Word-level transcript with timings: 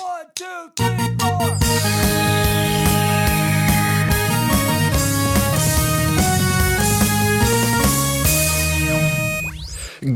One, 0.00 0.26
two, 0.34 0.44
three, 0.76 1.16
four. 1.18 1.58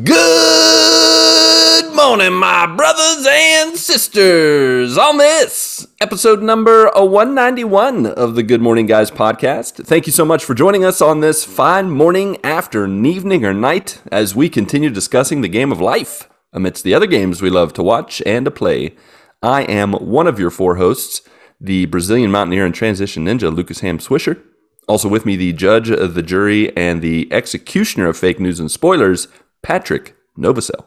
Good 0.04 1.94
morning, 1.94 2.34
my 2.34 2.66
brothers 2.76 3.26
and 3.28 3.76
sisters. 3.76 4.96
On 4.96 5.18
this 5.18 5.88
episode 6.00 6.42
number 6.42 6.88
191 6.94 8.06
of 8.06 8.36
the 8.36 8.44
Good 8.44 8.60
Morning 8.60 8.86
Guys 8.86 9.10
podcast. 9.10 9.84
Thank 9.84 10.06
you 10.06 10.12
so 10.12 10.24
much 10.24 10.44
for 10.44 10.54
joining 10.54 10.84
us 10.84 11.00
on 11.00 11.20
this 11.20 11.44
fine 11.44 11.90
morning, 11.90 12.38
afternoon, 12.44 13.04
evening, 13.06 13.44
or 13.44 13.52
night 13.52 14.00
as 14.12 14.36
we 14.36 14.48
continue 14.48 14.90
discussing 14.90 15.40
the 15.40 15.48
game 15.48 15.72
of 15.72 15.80
life 15.80 16.28
amidst 16.52 16.84
the 16.84 16.94
other 16.94 17.06
games 17.06 17.42
we 17.42 17.50
love 17.50 17.72
to 17.72 17.82
watch 17.82 18.22
and 18.24 18.44
to 18.44 18.50
play. 18.52 18.94
I 19.42 19.62
am 19.62 19.92
one 19.92 20.26
of 20.26 20.38
your 20.38 20.50
four 20.50 20.76
hosts, 20.76 21.22
the 21.60 21.86
Brazilian 21.86 22.30
mountaineer 22.30 22.64
and 22.64 22.74
transition 22.74 23.24
ninja, 23.24 23.54
Lucas 23.54 23.80
Ham 23.80 23.98
Swisher. 23.98 24.40
Also 24.88 25.08
with 25.08 25.24
me, 25.26 25.36
the 25.36 25.52
judge 25.52 25.90
of 25.90 26.14
the 26.14 26.22
jury 26.22 26.76
and 26.76 27.02
the 27.02 27.28
executioner 27.32 28.08
of 28.08 28.16
fake 28.16 28.40
news 28.40 28.58
and 28.60 28.70
spoilers, 28.70 29.28
Patrick 29.62 30.16
Novosel. 30.38 30.84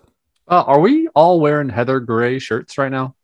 Uh, 0.47 0.63
are 0.63 0.79
we 0.79 1.07
all 1.15 1.39
wearing 1.39 1.69
Heather 1.69 1.99
Gray 1.99 2.39
shirts 2.39 2.77
right 2.77 2.91
now? 2.91 3.15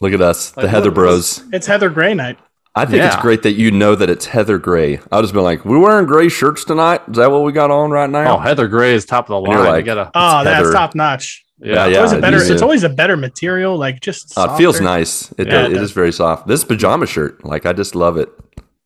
Look 0.00 0.12
at 0.12 0.20
us, 0.20 0.50
the 0.50 0.68
Heather 0.68 0.90
what- 0.90 0.94
Bros. 0.94 1.44
It's 1.52 1.66
Heather 1.66 1.88
Gray 1.90 2.14
night. 2.14 2.38
I 2.74 2.84
think 2.84 3.02
it's 3.02 3.16
great 3.16 3.42
that 3.42 3.54
you 3.54 3.72
know 3.72 3.96
that 3.96 4.08
it's 4.08 4.26
Heather 4.26 4.56
Gray. 4.58 5.00
I'll 5.10 5.22
just 5.22 5.34
be 5.34 5.40
like, 5.40 5.64
we're 5.64 5.80
wearing 5.80 6.06
gray 6.06 6.28
shirts 6.28 6.64
tonight? 6.64 7.00
Is 7.10 7.16
that 7.16 7.28
what 7.32 7.42
we 7.42 7.50
got 7.50 7.72
on 7.72 7.90
right 7.90 8.08
now?" 8.08 8.36
Oh, 8.36 8.38
Heather 8.38 8.68
Gray 8.68 8.94
is 8.94 9.04
top 9.04 9.24
of 9.24 9.30
the 9.30 9.40
line. 9.50 9.64
like, 9.64 9.80
you 9.80 9.86
gotta, 9.86 10.12
Oh, 10.14 10.44
that's 10.44 10.58
Heather. 10.58 10.72
top 10.72 10.94
notch. 10.94 11.44
Yeah, 11.60 11.86
yeah, 11.86 11.86
yeah. 11.86 11.88
It's 11.88 11.96
always 11.98 12.12
a 12.12 12.20
better. 12.20 12.36
it 12.36 12.50
is. 12.50 12.62
Always 12.62 12.82
a 12.84 12.88
better 12.88 13.16
material. 13.16 13.76
Like 13.76 14.00
just. 14.00 14.36
Uh, 14.38 14.48
it 14.52 14.56
feels 14.58 14.80
nice. 14.80 15.32
It, 15.32 15.46
Yeah, 15.48 15.62
does- 15.62 15.70
it 15.72 15.76
it 15.76 15.82
is 15.82 15.90
very 15.92 16.12
soft. 16.12 16.46
This 16.46 16.64
pajama 16.64 17.06
shirt, 17.06 17.44
like 17.44 17.66
I 17.66 17.72
just 17.72 17.94
love 17.94 18.16
it 18.16 18.28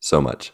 so 0.01 0.21
much. 0.21 0.53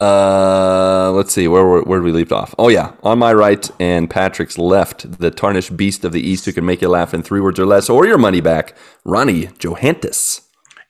Uh, 0.00 1.12
let's 1.12 1.32
see 1.32 1.46
where 1.48 1.64
where, 1.66 1.82
where 1.82 1.98
did 2.00 2.04
we 2.04 2.12
leave 2.12 2.32
off? 2.32 2.54
Oh 2.58 2.68
yeah, 2.68 2.92
on 3.02 3.18
my 3.18 3.32
right 3.32 3.70
and 3.80 4.10
Patrick's 4.10 4.58
left, 4.58 5.18
the 5.20 5.30
tarnished 5.30 5.76
beast 5.76 6.04
of 6.04 6.12
the 6.12 6.20
east 6.20 6.44
who 6.44 6.52
can 6.52 6.64
make 6.66 6.82
you 6.82 6.88
laugh 6.88 7.14
in 7.14 7.22
three 7.22 7.40
words 7.40 7.58
or 7.58 7.66
less, 7.66 7.88
or 7.88 8.04
your 8.06 8.18
money 8.18 8.40
back, 8.40 8.76
Ronnie 9.04 9.46
Johantges. 9.46 10.40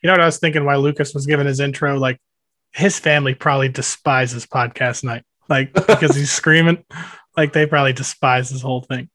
You 0.02 0.08
know 0.08 0.14
what 0.14 0.20
I 0.20 0.26
was 0.26 0.38
thinking? 0.38 0.64
Why 0.64 0.76
Lucas 0.76 1.14
was 1.14 1.26
giving 1.26 1.46
his 1.46 1.60
intro? 1.60 1.96
Like 1.98 2.18
his 2.72 2.98
family 2.98 3.34
probably 3.34 3.68
despises 3.68 4.46
podcast 4.46 5.04
night. 5.04 5.22
Like 5.48 5.72
because 5.74 6.16
he's 6.16 6.32
screaming. 6.40 6.82
Like 7.36 7.52
they 7.52 7.66
probably 7.66 7.92
despise 7.92 8.50
this 8.50 8.62
whole 8.62 8.80
thing. 8.82 9.10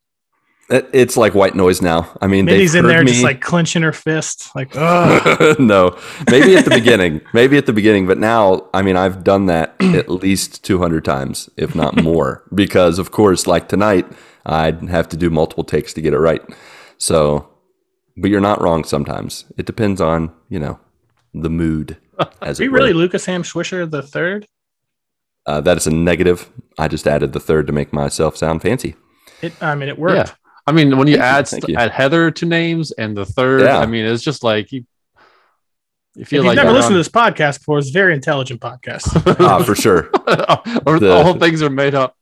It, 0.69 0.87
it's 0.93 1.17
like 1.17 1.33
white 1.33 1.55
noise 1.55 1.81
now. 1.81 2.15
I 2.21 2.27
mean, 2.27 2.45
they've 2.45 2.73
in 2.75 2.85
there 2.85 2.97
heard 2.97 3.07
just 3.07 3.23
like 3.23 3.41
clenching 3.41 3.81
her 3.81 3.91
fist. 3.91 4.55
Like 4.55 4.73
no, 4.75 5.97
maybe 6.29 6.55
at 6.55 6.65
the 6.65 6.71
beginning, 6.73 7.21
maybe 7.33 7.57
at 7.57 7.65
the 7.65 7.73
beginning, 7.73 8.05
but 8.05 8.19
now, 8.19 8.67
I 8.73 8.83
mean, 8.83 8.95
I've 8.95 9.23
done 9.23 9.47
that 9.47 9.75
at 9.81 10.09
least 10.09 10.63
200 10.63 11.03
times, 11.03 11.49
if 11.57 11.73
not 11.73 11.95
more, 12.03 12.43
because 12.53 12.99
of 12.99 13.09
course, 13.11 13.47
like 13.47 13.67
tonight, 13.67 14.05
I'd 14.45 14.89
have 14.89 15.09
to 15.09 15.17
do 15.17 15.31
multiple 15.31 15.63
takes 15.63 15.93
to 15.93 16.01
get 16.01 16.13
it 16.13 16.19
right. 16.19 16.41
So, 16.97 17.49
but 18.15 18.29
you're 18.29 18.39
not 18.39 18.61
wrong 18.61 18.83
sometimes. 18.83 19.45
It 19.57 19.65
depends 19.65 19.99
on, 19.99 20.31
you 20.49 20.59
know, 20.59 20.79
the 21.33 21.49
mood. 21.49 21.97
As 22.41 22.59
are 22.59 22.65
you 22.65 22.71
really. 22.71 22.93
Lucas 22.93 23.25
Ham 23.25 23.41
Swisher 23.41 23.89
the 23.89 24.03
third? 24.03 24.45
Uh, 25.47 25.61
that 25.61 25.77
is 25.77 25.87
a 25.87 25.91
negative. 25.91 26.47
I 26.77 26.87
just 26.87 27.07
added 27.07 27.33
the 27.33 27.39
third 27.39 27.65
to 27.67 27.73
make 27.73 27.91
myself 27.91 28.37
sound 28.37 28.61
fancy. 28.61 28.95
It. 29.41 29.53
I 29.63 29.73
mean, 29.73 29.89
it 29.89 29.97
worked. 29.97 30.29
yeah. 30.29 30.35
I 30.69 30.71
mean, 30.71 30.97
when 30.97 31.07
you 31.07 31.15
Thank 31.17 31.25
add 31.25 31.47
thank 31.47 31.63
st- 31.63 31.69
you. 31.69 31.75
add 31.77 31.91
Heather 31.91 32.31
to 32.31 32.45
names 32.45 32.91
and 32.91 33.17
the 33.17 33.25
third, 33.25 33.61
Yeah. 33.61 33.79
I 33.79 33.85
mean, 33.85 34.05
it's 34.05 34.23
just 34.23 34.43
like 34.43 34.71
you. 34.71 34.85
You 36.15 36.21
If 36.23 36.31
you've 36.33 36.45
like 36.45 36.55
never 36.55 36.69
you're 36.69 36.75
listened 36.77 36.93
to 36.93 36.97
this 36.97 37.09
podcast 37.09 37.59
before, 37.59 37.77
it's 37.79 37.89
a 37.89 37.93
very 37.93 38.13
intelligent 38.13 38.59
podcast. 38.61 39.03
Ah, 39.45 39.63
for 39.63 39.75
sure. 39.75 40.09
or 40.85 40.99
The- 40.99 41.11
all 41.11 41.33
things 41.39 41.61
are 41.61 41.69
made 41.69 41.95
up. 41.95 42.15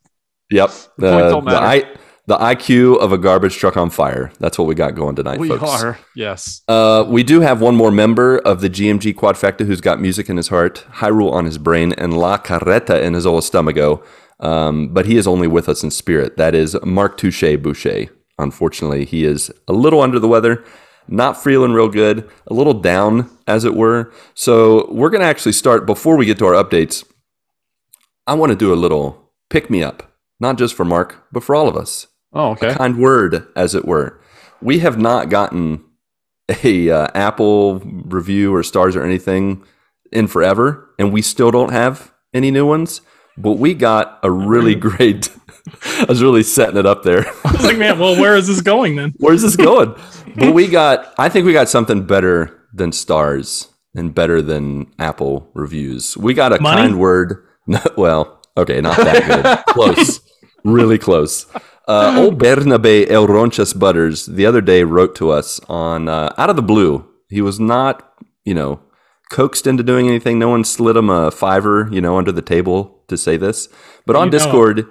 Yep. 0.49 0.69
The, 0.97 1.11
points 1.11 1.31
don't 1.31 1.45
the, 1.45 1.51
matter. 1.51 1.66
I, 1.66 1.95
the 2.27 2.38
IQ 2.38 2.99
of 2.99 3.11
a 3.13 3.17
garbage 3.17 3.55
truck 3.57 3.75
on 3.77 3.89
fire. 3.89 4.31
That's 4.39 4.57
what 4.57 4.67
we 4.67 4.75
got 4.75 4.95
going 4.95 5.16
tonight, 5.16 5.39
We 5.39 5.50
folks. 5.50 5.81
are, 5.83 5.97
yes. 6.16 6.61
Uh, 6.67 7.05
we 7.07 7.23
do 7.23 7.39
have 7.41 7.61
one 7.61 7.75
more 7.75 7.91
member 7.91 8.38
of 8.39 8.61
the 8.61 8.69
GMG 8.69 9.13
Quadfecta 9.16 9.66
who's 9.66 9.81
got 9.81 10.00
music 10.01 10.29
in 10.29 10.38
his 10.38 10.50
heart, 10.50 10.85
Hyrule 10.95 11.31
on 11.31 11.45
his 11.45 11.57
brain, 11.57 11.94
and 11.94 12.17
La 12.17 12.38
Carreta 12.38 13.01
in 13.01 13.13
his 13.13 13.25
old 13.25 13.44
stomago. 13.44 14.03
Um, 14.39 14.89
but 14.89 15.05
he 15.05 15.17
is 15.17 15.25
only 15.27 15.47
with 15.47 15.67
us 15.69 15.83
in 15.83 15.89
spirit. 15.91 16.38
That 16.38 16.53
is 16.53 16.77
Marc 16.83 17.17
Touche 17.17 17.41
Boucher. 17.61 18.07
Unfortunately, 18.37 19.05
he 19.05 19.25
is 19.25 19.51
a 19.67 19.73
little 19.73 20.01
under 20.01 20.19
the 20.19 20.27
weather, 20.27 20.63
not 21.07 21.41
feeling 21.41 21.71
real 21.73 21.89
good, 21.89 22.29
a 22.47 22.53
little 22.53 22.73
down, 22.73 23.29
as 23.47 23.65
it 23.65 23.73
were. 23.75 24.11
So 24.33 24.91
we're 24.91 25.09
going 25.09 25.21
to 25.21 25.27
actually 25.27 25.53
start 25.53 25.85
before 25.85 26.17
we 26.17 26.25
get 26.25 26.37
to 26.39 26.45
our 26.45 26.63
updates. 26.63 27.03
I 28.25 28.33
want 28.35 28.51
to 28.51 28.57
do 28.57 28.73
a 28.73 28.75
little 28.75 29.31
pick 29.49 29.69
me 29.69 29.81
up, 29.83 30.11
not 30.39 30.57
just 30.57 30.75
for 30.75 30.83
Marc, 30.85 31.23
but 31.31 31.43
for 31.43 31.55
all 31.55 31.67
of 31.67 31.77
us 31.77 32.07
Oh, 32.33 32.51
okay. 32.51 32.69
a 32.69 32.75
kind 32.75 32.97
word, 32.99 33.47
as 33.55 33.73
it 33.73 33.85
were. 33.85 34.19
We 34.61 34.79
have 34.79 34.97
not 34.97 35.29
gotten 35.29 35.83
a 36.63 36.89
uh, 36.89 37.07
Apple 37.15 37.79
review 37.79 38.53
or 38.53 38.63
stars 38.63 38.95
or 38.95 39.03
anything 39.03 39.63
in 40.11 40.27
forever, 40.27 40.89
and 40.99 41.11
we 41.13 41.21
still 41.21 41.51
don't 41.51 41.71
have 41.71 42.13
any 42.33 42.51
new 42.51 42.65
ones. 42.65 43.01
But 43.37 43.53
we 43.53 43.73
got 43.73 44.19
a 44.23 44.31
really 44.31 44.75
great. 44.89 45.29
I 46.00 46.05
was 46.07 46.22
really 46.22 46.44
setting 46.44 46.78
it 46.78 46.85
up 46.85 47.03
there. 47.03 47.28
I 47.45 47.51
was 47.51 47.63
like, 47.63 47.78
man, 47.78 48.00
well, 48.00 48.19
where 48.19 48.35
is 48.35 48.47
this 48.47 48.61
going 48.61 48.95
then? 48.95 49.13
Where's 49.17 49.41
this 49.41 49.55
going? 49.55 49.95
but 50.35 50.53
we 50.53 50.67
got. 50.67 51.13
I 51.17 51.29
think 51.29 51.45
we 51.45 51.53
got 51.53 51.69
something 51.69 52.05
better 52.05 52.59
than 52.73 52.91
stars 52.91 53.69
and 53.95 54.13
better 54.13 54.41
than 54.41 54.91
Apple 55.00 55.50
reviews. 55.53 56.16
We 56.17 56.33
got 56.33 56.53
a 56.53 56.61
Money? 56.61 56.81
kind 56.81 57.00
word. 57.00 57.44
No, 57.69 57.81
well, 57.97 58.41
okay, 58.56 58.79
not 58.79 58.95
that 58.95 59.66
good. 59.66 59.73
close, 59.73 60.22
really 60.63 60.97
close. 60.97 61.47
Uh, 61.85 62.16
old 62.17 62.39
Bernabe 62.39 63.09
El 63.09 63.27
Ronchas 63.27 63.77
Butters 63.77 64.25
the 64.25 64.45
other 64.45 64.61
day 64.61 64.85
wrote 64.85 65.16
to 65.16 65.31
us 65.31 65.59
on 65.67 66.07
uh, 66.07 66.33
out 66.38 66.50
of 66.50 66.56
the 66.56 66.61
blue. 66.61 67.06
He 67.29 67.41
was 67.41 67.59
not, 67.59 68.09
you 68.45 68.53
know, 68.53 68.79
coaxed 69.29 69.67
into 69.67 69.83
doing 69.83 70.07
anything. 70.07 70.39
No 70.39 70.47
one 70.47 70.63
slid 70.63 70.95
him 70.95 71.09
a 71.09 71.29
fiver, 71.29 71.89
you 71.91 72.00
know, 72.00 72.17
under 72.17 72.31
the 72.31 72.41
table 72.41 73.03
to 73.09 73.17
say 73.17 73.35
this. 73.35 73.67
But 74.06 74.16
on 74.16 74.27
You 74.27 74.31
know. 74.31 74.38
Discord, 74.38 74.89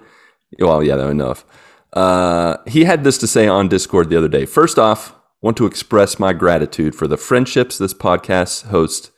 well, 0.58 0.82
yeah, 0.82 1.08
enough. 1.08 1.44
Uh, 1.92 2.58
he 2.66 2.84
had 2.84 3.04
this 3.04 3.18
to 3.18 3.26
say 3.26 3.48
on 3.48 3.68
Discord 3.68 4.10
the 4.10 4.18
other 4.18 4.28
day. 4.28 4.44
First 4.44 4.78
off, 4.78 5.14
want 5.40 5.56
to 5.56 5.66
express 5.66 6.18
my 6.18 6.32
gratitude 6.32 6.94
for 6.94 7.06
the 7.06 7.16
friendships 7.16 7.78
this 7.78 7.94
podcast 7.94 8.66
host 8.66 9.10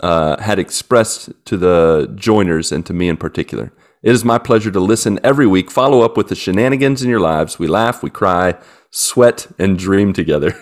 uh, 0.00 0.40
had 0.42 0.58
expressed 0.58 1.30
to 1.44 1.56
the 1.56 2.12
joiners 2.14 2.72
and 2.72 2.84
to 2.86 2.92
me 2.92 3.08
in 3.08 3.16
particular. 3.16 3.72
It 4.02 4.10
is 4.10 4.24
my 4.24 4.38
pleasure 4.38 4.70
to 4.72 4.80
listen 4.80 5.20
every 5.22 5.46
week, 5.46 5.70
follow 5.70 6.02
up 6.02 6.16
with 6.16 6.28
the 6.28 6.34
shenanigans 6.34 7.02
in 7.02 7.08
your 7.08 7.20
lives. 7.20 7.58
We 7.58 7.68
laugh, 7.68 8.02
we 8.02 8.10
cry, 8.10 8.56
sweat, 8.90 9.46
and 9.58 9.78
dream 9.78 10.12
together. 10.12 10.60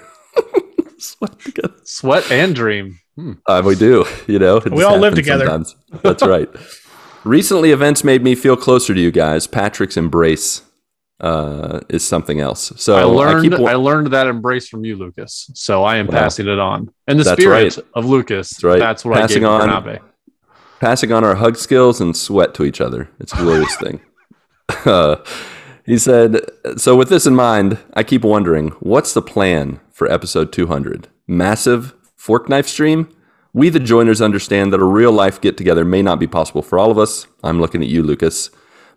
sweat 0.99 1.41
together. 1.41 1.75
Sweat 1.85 2.31
and 2.31 2.55
dream. 2.55 3.01
Hmm. 3.17 3.33
Uh, 3.47 3.63
we 3.65 3.77
do, 3.77 4.05
you 4.27 4.39
know. 4.39 4.61
We 4.71 4.83
all 4.83 4.99
live 4.99 5.15
together. 5.15 5.47
Sometimes. 5.47 5.75
That's 6.03 6.23
right. 6.23 6.49
Recently, 7.25 7.71
events 7.71 8.03
made 8.05 8.23
me 8.23 8.35
feel 8.35 8.57
closer 8.57 8.95
to 8.95 9.01
you 9.01 9.11
guys. 9.11 9.47
Patrick's 9.47 9.97
embrace 9.97 10.63
uh, 11.21 11.81
is 11.91 12.03
something 12.03 12.41
else. 12.41 12.73
So 12.77 12.97
I 12.97 13.03
learned 13.05 13.55
I, 13.55 13.75
learned 13.75 14.09
that 14.09 14.27
embrace 14.27 14.69
from 14.69 14.85
you, 14.85 14.97
Lucas. 14.97 15.51
So 15.55 15.85
I 15.85 15.97
am 15.97 16.07
Wow. 16.07 16.13
passing 16.19 16.49
it 16.49 16.59
on. 16.59 16.91
And 17.07 17.19
the 17.21 17.25
That's 17.25 17.41
spirit 17.41 17.77
right. 17.77 17.87
of 17.95 18.07
Lucas. 18.07 18.51
That's 18.51 18.65
right. 18.65 18.79
That's 18.79 19.05
what 19.05 19.15
Passing 19.17 19.45
I 19.45 19.59
gave 19.61 19.71
on- 19.71 19.99
passing 20.81 21.13
on 21.13 21.25
our 21.25 21.35
hug 21.35 21.57
skills 21.57 22.01
and 22.01 22.17
sweat 22.17 22.55
to 22.55 22.65
each 22.65 22.81
other. 22.81 23.11
It's 23.21 23.35
a 23.35 23.37
glorious 23.37 23.75
thing. 23.77 24.01
Uh, 24.87 25.17
he 25.85 25.99
said, 25.99 26.41
So, 26.77 26.95
with 26.95 27.09
this 27.09 27.27
in 27.27 27.35
mind, 27.35 27.79
I 27.95 28.05
keep 28.05 28.23
wondering 28.23 28.69
what's 28.79 29.13
the 29.13 29.21
plan 29.21 29.81
for 29.91 30.09
episode 30.09 30.53
200? 30.53 31.09
Massive 31.27 31.93
fork 32.15 32.49
knife 32.49 32.69
stream? 32.69 33.09
We, 33.53 33.69
the 33.69 33.81
joiners, 33.81 34.23
understand 34.23 34.73
that 34.73 34.81
a 34.81 34.85
real 34.85 35.13
life 35.13 35.41
get 35.41 35.57
together 35.57 35.85
may 35.85 36.03
not 36.03 36.21
be 36.21 36.27
possible 36.27 36.63
for 36.63 36.79
all 36.79 36.91
of 36.91 36.99
us. 36.99 37.27
I'm 37.43 37.61
looking 37.61 37.83
at 37.83 37.89
you, 37.89 38.03
Lucas. 38.03 38.51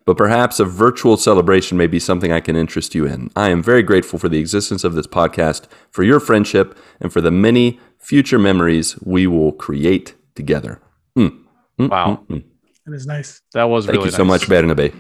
But 0.06 0.18
perhaps 0.18 0.60
a 0.60 0.66
virtual 0.66 1.18
celebration 1.18 1.78
may 1.78 1.88
be 1.88 2.00
something 2.00 2.32
I 2.32 2.42
can 2.42 2.56
interest 2.56 2.94
you 2.94 3.06
in. 3.06 3.32
I 3.36 3.50
am 3.50 3.64
very 3.64 3.82
grateful 3.82 4.20
for 4.20 4.30
the 4.30 4.38
existence 4.38 4.84
of 4.84 4.94
this 4.96 5.08
podcast, 5.08 5.66
for 5.90 6.04
your 6.04 6.20
friendship, 6.20 6.78
and 7.00 7.12
for 7.12 7.22
the 7.22 7.32
many 7.32 7.80
future 7.98 8.38
memories 8.38 8.98
we 9.02 9.28
will 9.28 9.54
create 9.54 10.14
together. 10.36 10.82
Hmm. 11.16 11.28
Hmm, 11.78 11.88
wow. 11.88 12.16
Hmm, 12.28 12.40
that 12.86 12.94
is 12.94 13.08
nice. 13.08 13.42
That 13.54 13.64
was 13.64 13.86
Thank 13.86 13.98
really 13.98 14.10
you 14.10 14.12
so 14.12 14.26
much, 14.26 14.44
Bernabe. 14.48 14.94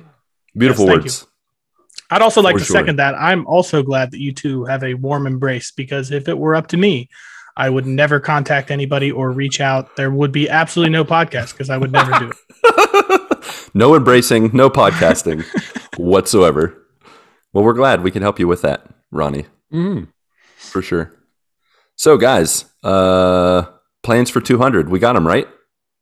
Beautiful 0.56 0.86
Yes, 0.86 0.94
thank 0.94 1.04
words. 1.04 1.28
I'd 2.10 2.22
also 2.22 2.42
like 2.42 2.56
For 2.56 2.60
to 2.60 2.66
sure. 2.66 2.76
second 2.76 2.96
that. 2.98 3.16
I'm 3.16 3.46
also 3.46 3.84
glad 3.84 4.12
that 4.12 4.20
you 4.20 4.34
two 4.34 4.66
have 4.66 4.84
a 4.84 4.94
warm 4.94 5.28
embrace 5.28 5.72
because 5.72 6.12
if 6.12 6.28
it 6.28 6.38
were 6.38 6.56
up 6.56 6.68
to 6.68 6.78
me, 6.78 7.10
I 7.56 7.70
would 7.70 7.86
never 7.86 8.20
contact 8.20 8.72
anybody 8.72 9.12
or 9.12 9.32
reach 9.32 9.62
out. 9.62 9.96
There 9.96 10.10
would 10.12 10.32
be 10.32 10.50
absolutely 10.50 10.92
no 10.92 11.04
podcast 11.06 11.52
because 11.54 11.70
I 11.70 11.78
would 11.78 11.92
never 11.92 12.12
do 12.20 12.32
it. 12.32 13.70
no 13.74 13.96
embracing, 13.96 14.50
no 14.54 14.70
podcasting 14.70 15.44
whatsoever. 15.98 16.76
Well, 17.54 17.64
we're 17.64 17.74
glad 17.74 18.02
we 18.04 18.12
can 18.12 18.24
help 18.24 18.40
you 18.40 18.48
with 18.48 18.62
that, 18.64 18.88
Ronnie, 19.12 19.46
Mhm. 19.72 20.08
for 20.58 20.82
sure. 20.82 21.14
So, 21.96 22.18
guys, 22.18 22.66
uh, 22.84 23.64
plans 24.02 24.30
for 24.32 24.42
200. 24.42 24.90
We 24.90 24.98
got 24.98 25.14
them 25.14 25.28
right. 25.28 25.48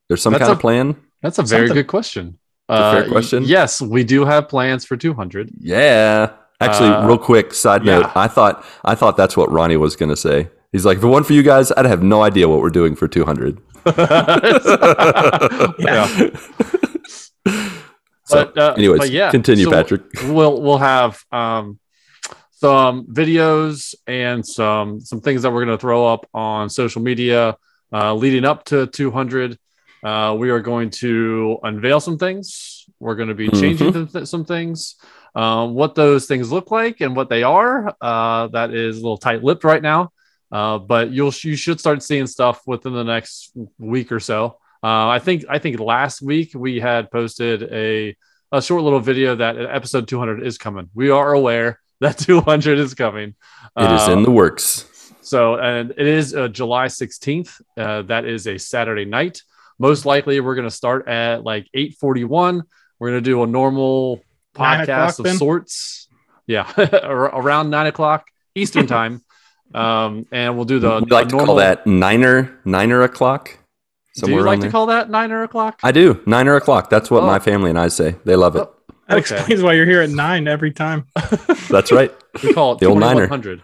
There's 0.08 0.22
some 0.22 0.32
That's 0.32 0.40
kind 0.44 0.50
a- 0.50 0.54
of 0.54 0.60
plan. 0.60 0.96
That's 1.22 1.38
a 1.38 1.42
very 1.42 1.68
Something- 1.68 1.82
good 1.82 1.86
question. 1.88 2.38
a 2.68 2.92
fair 2.92 3.08
question? 3.10 3.44
Yes, 3.44 3.82
we 3.82 4.02
do 4.04 4.24
have 4.24 4.48
plans 4.48 4.86
for 4.86 4.96
200. 4.96 5.50
Yeah. 5.60 6.30
Actually, 6.60 6.88
Uh, 6.90 7.06
real 7.06 7.18
quick 7.18 7.52
side 7.52 7.84
note. 7.84 8.00
yeah. 8.06 8.12
I 8.14 8.28
thought 8.28 8.64
I 8.84 8.94
thought 8.94 9.16
that's 9.18 9.36
what 9.36 9.50
Ronnie 9.52 9.76
was 9.76 9.94
going 9.96 10.08
to 10.08 10.16
say. 10.16 10.48
He's 10.72 10.86
like, 10.86 10.98
if 10.98 11.04
it 11.04 11.06
weren't 11.06 11.26
for 11.26 11.34
you 11.34 11.42
guys, 11.42 11.70
I'd 11.76 11.84
have 11.84 12.02
no 12.02 12.22
idea 12.22 12.48
what 12.48 12.60
we're 12.60 12.70
doing 12.70 12.96
for 12.96 13.06
200. 13.06 13.60
yeah. 15.78 16.30
So, 18.24 18.44
But, 18.46 18.58
uh, 18.58 18.74
anyways, 18.78 19.00
but 19.00 19.10
yeah, 19.10 19.30
continue, 19.30 19.64
so 19.64 19.72
Patrick. 19.72 20.02
We'll 20.24 20.62
we'll 20.62 20.78
have 20.78 21.22
um, 21.32 21.78
some 22.52 23.04
videos 23.06 23.96
and 24.06 24.46
some 24.46 25.00
some 25.00 25.20
things 25.20 25.42
that 25.42 25.50
we're 25.52 25.64
going 25.64 25.76
to 25.76 25.80
throw 25.80 26.06
up 26.06 26.26
on 26.32 26.70
social 26.70 27.02
media 27.02 27.56
uh, 27.92 28.14
leading 28.14 28.44
up 28.44 28.64
to 28.66 28.86
200. 28.86 29.58
Uh, 30.02 30.36
we 30.38 30.50
are 30.50 30.60
going 30.60 30.90
to 30.90 31.58
unveil 31.64 32.00
some 32.00 32.16
things. 32.16 32.86
We're 33.00 33.16
going 33.16 33.28
to 33.28 33.34
be 33.34 33.48
changing 33.48 33.92
th- 33.92 34.12
th- 34.12 34.26
some 34.28 34.44
things. 34.44 34.94
Um, 35.34 35.74
what 35.74 35.94
those 35.94 36.26
things 36.26 36.50
look 36.52 36.70
like 36.70 37.00
and 37.00 37.16
what 37.16 37.28
they 37.28 37.42
are, 37.42 37.94
uh, 38.00 38.46
that 38.48 38.72
is 38.72 38.98
a 38.98 39.00
little 39.00 39.18
tight-lipped 39.18 39.64
right 39.64 39.82
now. 39.82 40.12
Uh, 40.52 40.76
but 40.78 41.10
you'll 41.10 41.32
you 41.42 41.56
should 41.56 41.80
start 41.80 42.02
seeing 42.02 42.26
stuff 42.26 42.60
within 42.66 42.92
the 42.92 43.02
next 43.04 43.52
week 43.78 44.12
or 44.12 44.20
so. 44.20 44.58
Uh, 44.84 45.08
I 45.08 45.18
think 45.18 45.44
I 45.48 45.58
think 45.58 45.80
last 45.80 46.20
week 46.20 46.52
we 46.54 46.78
had 46.78 47.10
posted 47.10 47.62
a 47.72 48.14
a 48.52 48.60
short 48.60 48.82
little 48.82 49.00
video 49.00 49.34
that 49.36 49.56
episode 49.58 50.06
200 50.06 50.46
is 50.46 50.58
coming. 50.58 50.90
We 50.94 51.08
are 51.08 51.32
aware 51.32 51.80
that 52.00 52.18
200 52.18 52.78
is 52.78 52.92
coming. 52.94 53.34
It 53.78 53.90
is 53.90 54.08
Uh, 54.08 54.12
in 54.12 54.22
the 54.24 54.30
works. 54.30 54.86
so, 55.22 55.56
and 55.56 55.92
it 55.96 56.06
is 56.06 56.34
uh, 56.34 56.48
July 56.48 56.86
16th. 56.88 57.60
Uh, 57.78 58.02
that 58.02 58.26
is 58.26 58.46
a 58.46 58.58
Saturday 58.58 59.06
night. 59.06 59.40
Most 59.78 60.04
likely, 60.04 60.38
we're 60.40 60.54
going 60.54 60.68
to 60.68 60.74
start 60.82 61.08
at 61.08 61.44
like 61.44 61.66
8:41. 61.74 62.62
We're 62.98 63.10
going 63.10 63.22
to 63.24 63.30
do 63.30 63.42
a 63.42 63.46
normal 63.46 64.20
podcast 64.54 65.18
of 65.18 65.24
then? 65.24 65.36
sorts. 65.38 66.08
Yeah, 66.46 66.70
around 66.76 67.70
nine 67.70 67.86
o'clock 67.86 68.26
Eastern 68.54 68.86
time, 68.98 69.22
um, 69.74 70.26
and 70.32 70.56
we'll 70.56 70.64
do 70.64 70.78
the 70.78 71.00
we 71.04 71.10
like 71.10 71.26
a 71.26 71.30
to 71.30 71.38
call 71.44 71.54
that 71.56 71.86
niner, 71.86 72.58
niner 72.64 73.02
o'clock. 73.02 73.56
do 74.16 74.30
you 74.30 74.40
like 74.42 74.58
to 74.60 74.62
there. 74.62 74.70
call 74.70 74.86
that 74.86 75.10
nine 75.10 75.32
or 75.32 75.42
o'clock? 75.42 75.80
I 75.82 75.92
do. 75.92 76.20
Niner 76.26 76.56
o'clock. 76.56 76.90
That's 76.90 77.10
what 77.10 77.22
Oh. 77.22 77.26
my 77.26 77.38
family 77.38 77.70
and 77.70 77.78
I 77.78 77.88
say. 77.88 78.16
They 78.24 78.36
love 78.36 78.56
it. 78.56 78.60
Oh. 78.60 78.74
That 79.08 79.18
Okay. 79.18 79.34
explains 79.36 79.62
why 79.62 79.72
you're 79.74 79.86
here 79.86 80.00
at 80.02 80.10
nine 80.10 80.46
every 80.48 80.70
time. 80.72 81.06
That's 81.70 81.90
right. 81.92 82.12
we 82.42 82.52
call 82.52 82.72
it 82.74 82.78
The 82.80 82.86
old 82.86 83.00
niner. 83.00 83.26
2100. 83.26 83.62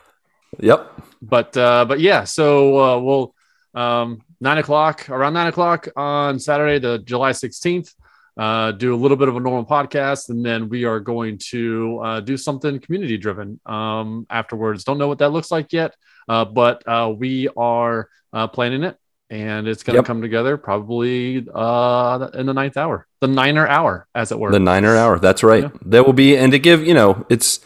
Yep. 0.61 0.93
but 1.21 1.57
uh 1.57 1.85
but 1.85 2.01
yeah 2.01 2.25
so 2.25 2.79
uh 2.79 2.99
we'll 3.01 3.35
um 3.75 4.23
nine 4.41 4.57
o'clock 4.59 5.11
around 5.11 5.35
nine 5.35 5.47
o'clock 5.49 5.89
on 5.97 6.39
saturday 6.39 6.79
the 6.79 6.99
july 7.01 7.33
16th 7.33 7.95
uh 8.39 8.71
do 8.73 8.95
a 8.95 8.99
little 9.03 9.17
bit 9.17 9.29
of 9.29 9.37
a 9.37 9.41
normal 9.41 9.65
podcast 9.67 10.29
and 10.31 10.45
then 10.45 10.69
we 10.69 10.85
are 10.85 11.01
going 11.01 11.37
to 11.39 11.99
uh 12.05 12.21
do 12.21 12.37
something 12.37 12.79
community 12.79 13.17
driven 13.19 13.59
um 13.67 14.27
afterwards 14.31 14.85
don't 14.85 14.99
know 14.99 15.09
what 15.09 15.19
that 15.19 15.31
looks 15.31 15.51
like 15.51 15.73
yet 15.73 15.95
uh 16.29 16.45
but 16.45 16.83
uh 16.87 17.13
we 17.17 17.49
are 17.57 18.09
uh 18.33 18.47
planning 18.47 18.85
it 18.85 18.97
and 19.31 19.67
it's 19.69 19.83
going 19.83 19.95
to 19.95 19.99
Yep. 19.99 20.05
come 20.07 20.23
together 20.23 20.57
probably 20.57 21.45
uh 21.55 22.29
in 22.35 22.47
the 22.47 22.55
ninth 22.55 22.77
hour 22.77 23.07
the 23.21 23.27
niner 23.27 23.67
hour 23.67 24.07
as 24.15 24.31
it 24.33 24.39
were 24.39 24.53
The 24.53 24.61
Niner 24.61 24.95
Hour. 24.97 25.19
That's 25.19 25.43
right. 25.43 25.65
Yeah. 25.65 25.71
There 25.85 26.05
will 26.05 26.13
be, 26.13 26.37
and 26.37 26.53
to 26.53 26.59
give 26.61 26.87
you 26.87 26.95
know, 26.95 27.27
it's 27.29 27.59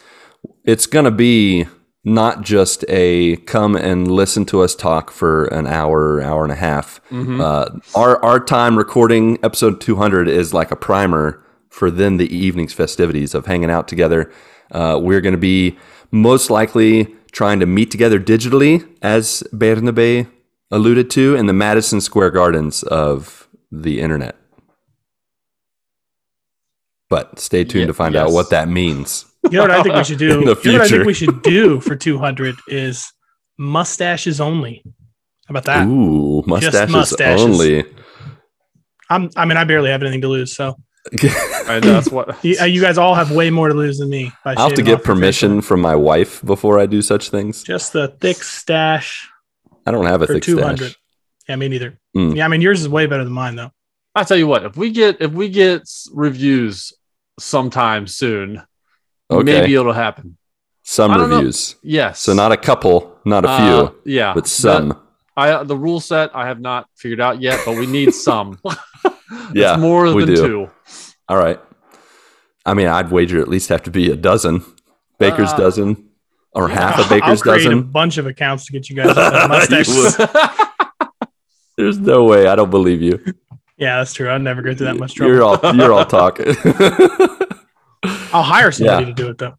it's 0.65 0.87
gonna 0.87 1.11
be 1.11 1.67
not 2.03 2.41
just 2.41 2.83
a 2.89 3.37
come 3.45 3.75
and 3.75 4.11
listen 4.11 4.45
to 4.45 4.61
us 4.61 4.75
talk 4.75 5.09
for 5.11 5.45
an 5.45 5.65
hour, 5.67 6.21
hour 6.21 6.43
and 6.43 6.51
a 6.51 6.55
half. 6.55 6.99
Mhm. 7.09 7.39
Uh, 7.41 7.69
our 7.95 8.23
our 8.23 8.39
time 8.39 8.77
recording 8.77 9.37
episode 9.43 9.79
200 9.79 10.27
is 10.27 10.53
like 10.53 10.71
a 10.71 10.75
primer 10.75 11.41
for 11.69 11.89
then 11.89 12.17
the 12.17 12.35
evening's 12.35 12.73
festivities 12.73 13.33
of 13.33 13.45
hanging 13.45 13.71
out 13.71 13.87
together. 13.87 14.29
Uh, 14.71 14.99
we're 15.01 15.21
going 15.21 15.33
to 15.33 15.37
be 15.39 15.77
most 16.11 16.49
likely 16.49 17.15
trying 17.31 17.59
to 17.59 17.65
meet 17.65 17.89
together 17.89 18.19
digitally, 18.19 18.85
as 19.01 19.43
Bernabe 19.53 20.27
alluded 20.69 21.09
to, 21.11 21.35
in 21.35 21.47
the 21.47 21.53
Madison 21.53 21.99
Square 22.01 22.31
Gardens 22.31 22.83
of 22.83 23.47
the 23.71 23.99
internet. 23.99 24.35
But 27.09 27.39
stay 27.39 27.63
tuned 27.63 27.87
to 27.87 27.93
find 27.93 28.15
out 28.15 28.31
what 28.31 28.49
that 28.51 28.67
means. 28.67 29.25
You 29.43 29.57
know 29.57 29.61
what 29.61 29.71
I 29.71 29.83
think 29.83 29.95
we 29.95 30.03
should 30.03 30.19
do? 30.19 30.39
In 30.39 30.45
the 30.45 30.59
You 30.63 30.71
know 30.71 30.79
what 30.79 30.87
I 30.87 30.89
think 30.89 31.05
we 31.05 31.13
should 31.13 31.41
do 31.41 31.79
for 31.79 31.95
200 31.95 32.55
is 32.67 33.11
mustaches 33.57 34.39
only. 34.39 34.83
How 35.47 35.51
about 35.51 35.65
that? 35.65 35.87
Ooh, 35.87 36.43
mustaches, 36.47 36.91
mustaches. 36.91 37.41
only. 37.41 37.85
I'm, 39.09 39.29
I 39.35 39.45
mean, 39.45 39.57
I 39.57 39.63
barely 39.65 39.89
have 39.89 40.01
anything 40.01 40.21
to 40.21 40.29
lose. 40.29 40.55
So 40.55 40.77
and 41.67 41.83
that's 41.83 42.09
what 42.09 42.37
you, 42.45 42.55
you 42.65 42.81
guys 42.81 42.97
all 42.97 43.13
have 43.13 43.31
way 43.31 43.49
more 43.49 43.67
to 43.67 43.73
lose 43.73 43.97
than 43.97 44.09
me. 44.09 44.31
I'll 44.45 44.69
have 44.69 44.73
to 44.75 44.81
get 44.81 45.03
permission 45.03 45.61
from 45.61 45.81
my 45.81 45.95
wife 45.95 46.41
before 46.43 46.79
I 46.79 46.85
do 46.85 47.01
such 47.01 47.29
things. 47.29 47.63
Just 47.63 47.91
the 47.91 48.07
thick 48.07 48.37
stash 48.37 49.29
I 49.85 49.91
don't 49.91 50.05
have 50.05 50.21
a 50.21 50.27
for 50.27 50.33
thick 50.35 50.43
200. 50.43 50.77
stash. 50.77 50.95
Yeah, 51.47 51.55
me 51.57 51.67
neither. 51.67 51.99
Mm. 52.15 52.35
Yeah, 52.35 52.45
I 52.45 52.47
mean, 52.47 52.61
yours 52.61 52.79
is 52.81 52.87
way 52.87 53.05
better 53.05 53.23
than 53.23 53.33
mine, 53.33 53.55
though. 53.55 53.71
I 54.15 54.23
tell 54.23 54.37
you 54.37 54.47
what, 54.47 54.63
if 54.63 54.77
we 54.77 54.91
get 54.91 55.21
if 55.21 55.31
we 55.31 55.49
get 55.49 55.81
reviews 56.13 56.93
sometime 57.39 58.07
soon, 58.07 58.61
Okay. 59.39 59.61
maybe 59.61 59.75
it'll 59.75 59.93
happen. 59.93 60.37
Some 60.83 61.11
I 61.11 61.17
don't 61.17 61.29
know. 61.29 61.37
reviews. 61.37 61.75
Yes. 61.81 62.19
So 62.19 62.33
not 62.33 62.51
a 62.51 62.57
couple, 62.57 63.17
not 63.25 63.45
a 63.45 63.49
Uh, 63.49 63.57
few, 63.87 64.01
yeah. 64.13 64.33
but 64.33 64.47
some. 64.47 64.89
The, 64.89 64.97
I 65.37 65.63
the 65.63 65.77
rule 65.77 65.99
set 65.99 66.35
I 66.35 66.47
have 66.47 66.59
not 66.59 66.87
figured 66.95 67.21
out 67.21 67.41
yet, 67.41 67.59
but 67.65 67.77
we 67.77 67.85
need 67.87 68.13
some. 68.13 68.59
Yeah, 69.53 69.73
it's 69.73 69.81
more 69.81 70.13
we 70.13 70.25
than 70.25 70.35
do. 70.35 70.47
two. 70.47 70.71
All 71.27 71.37
right. 71.37 71.59
I 72.65 72.73
mean, 72.75 72.87
I'd 72.87 73.09
wager 73.11 73.41
at 73.41 73.47
least 73.47 73.69
have 73.69 73.81
to 73.83 73.91
be 73.91 74.11
a 74.11 74.15
dozen. 74.15 74.63
Baker's 75.17 75.49
Uh, 75.53 75.57
dozen 75.57 76.09
or 76.51 76.67
half 76.69 76.99
a 76.99 77.01
I'll 77.03 77.09
baker's 77.09 77.41
create 77.41 77.65
a 77.71 77.75
bunch 77.81 78.17
of 78.17 78.27
accounts 78.27 78.65
to 78.67 78.71
get 78.73 78.89
you 78.89 78.95
guys 78.95 79.17
all 79.17 79.31
You 79.41 79.47
mustaches. 79.47 80.17
There's 81.77 81.97
no 81.97 82.25
way. 82.25 82.47
I 82.47 82.55
don't 82.55 82.69
believe 82.69 83.01
you. 83.01 83.19
yeah, 83.77 83.97
that's 83.97 84.13
true. 84.13 84.29
I'd 84.29 84.41
never 84.41 84.61
go 84.61 84.75
through 84.75 84.87
that 84.87 84.97
much 84.97 85.15
trouble. 85.15 85.33
You're 85.33 85.43
all 85.43 85.75
you're 85.75 85.93
all 85.93 86.05
talking. 86.05 86.45
I'll 88.33 88.43
hire 88.43 88.71
somebody 88.71 89.03
Yeah. 89.05 89.09
to 89.09 89.13
do 89.13 89.29
it 89.29 89.37
though. 89.37 89.55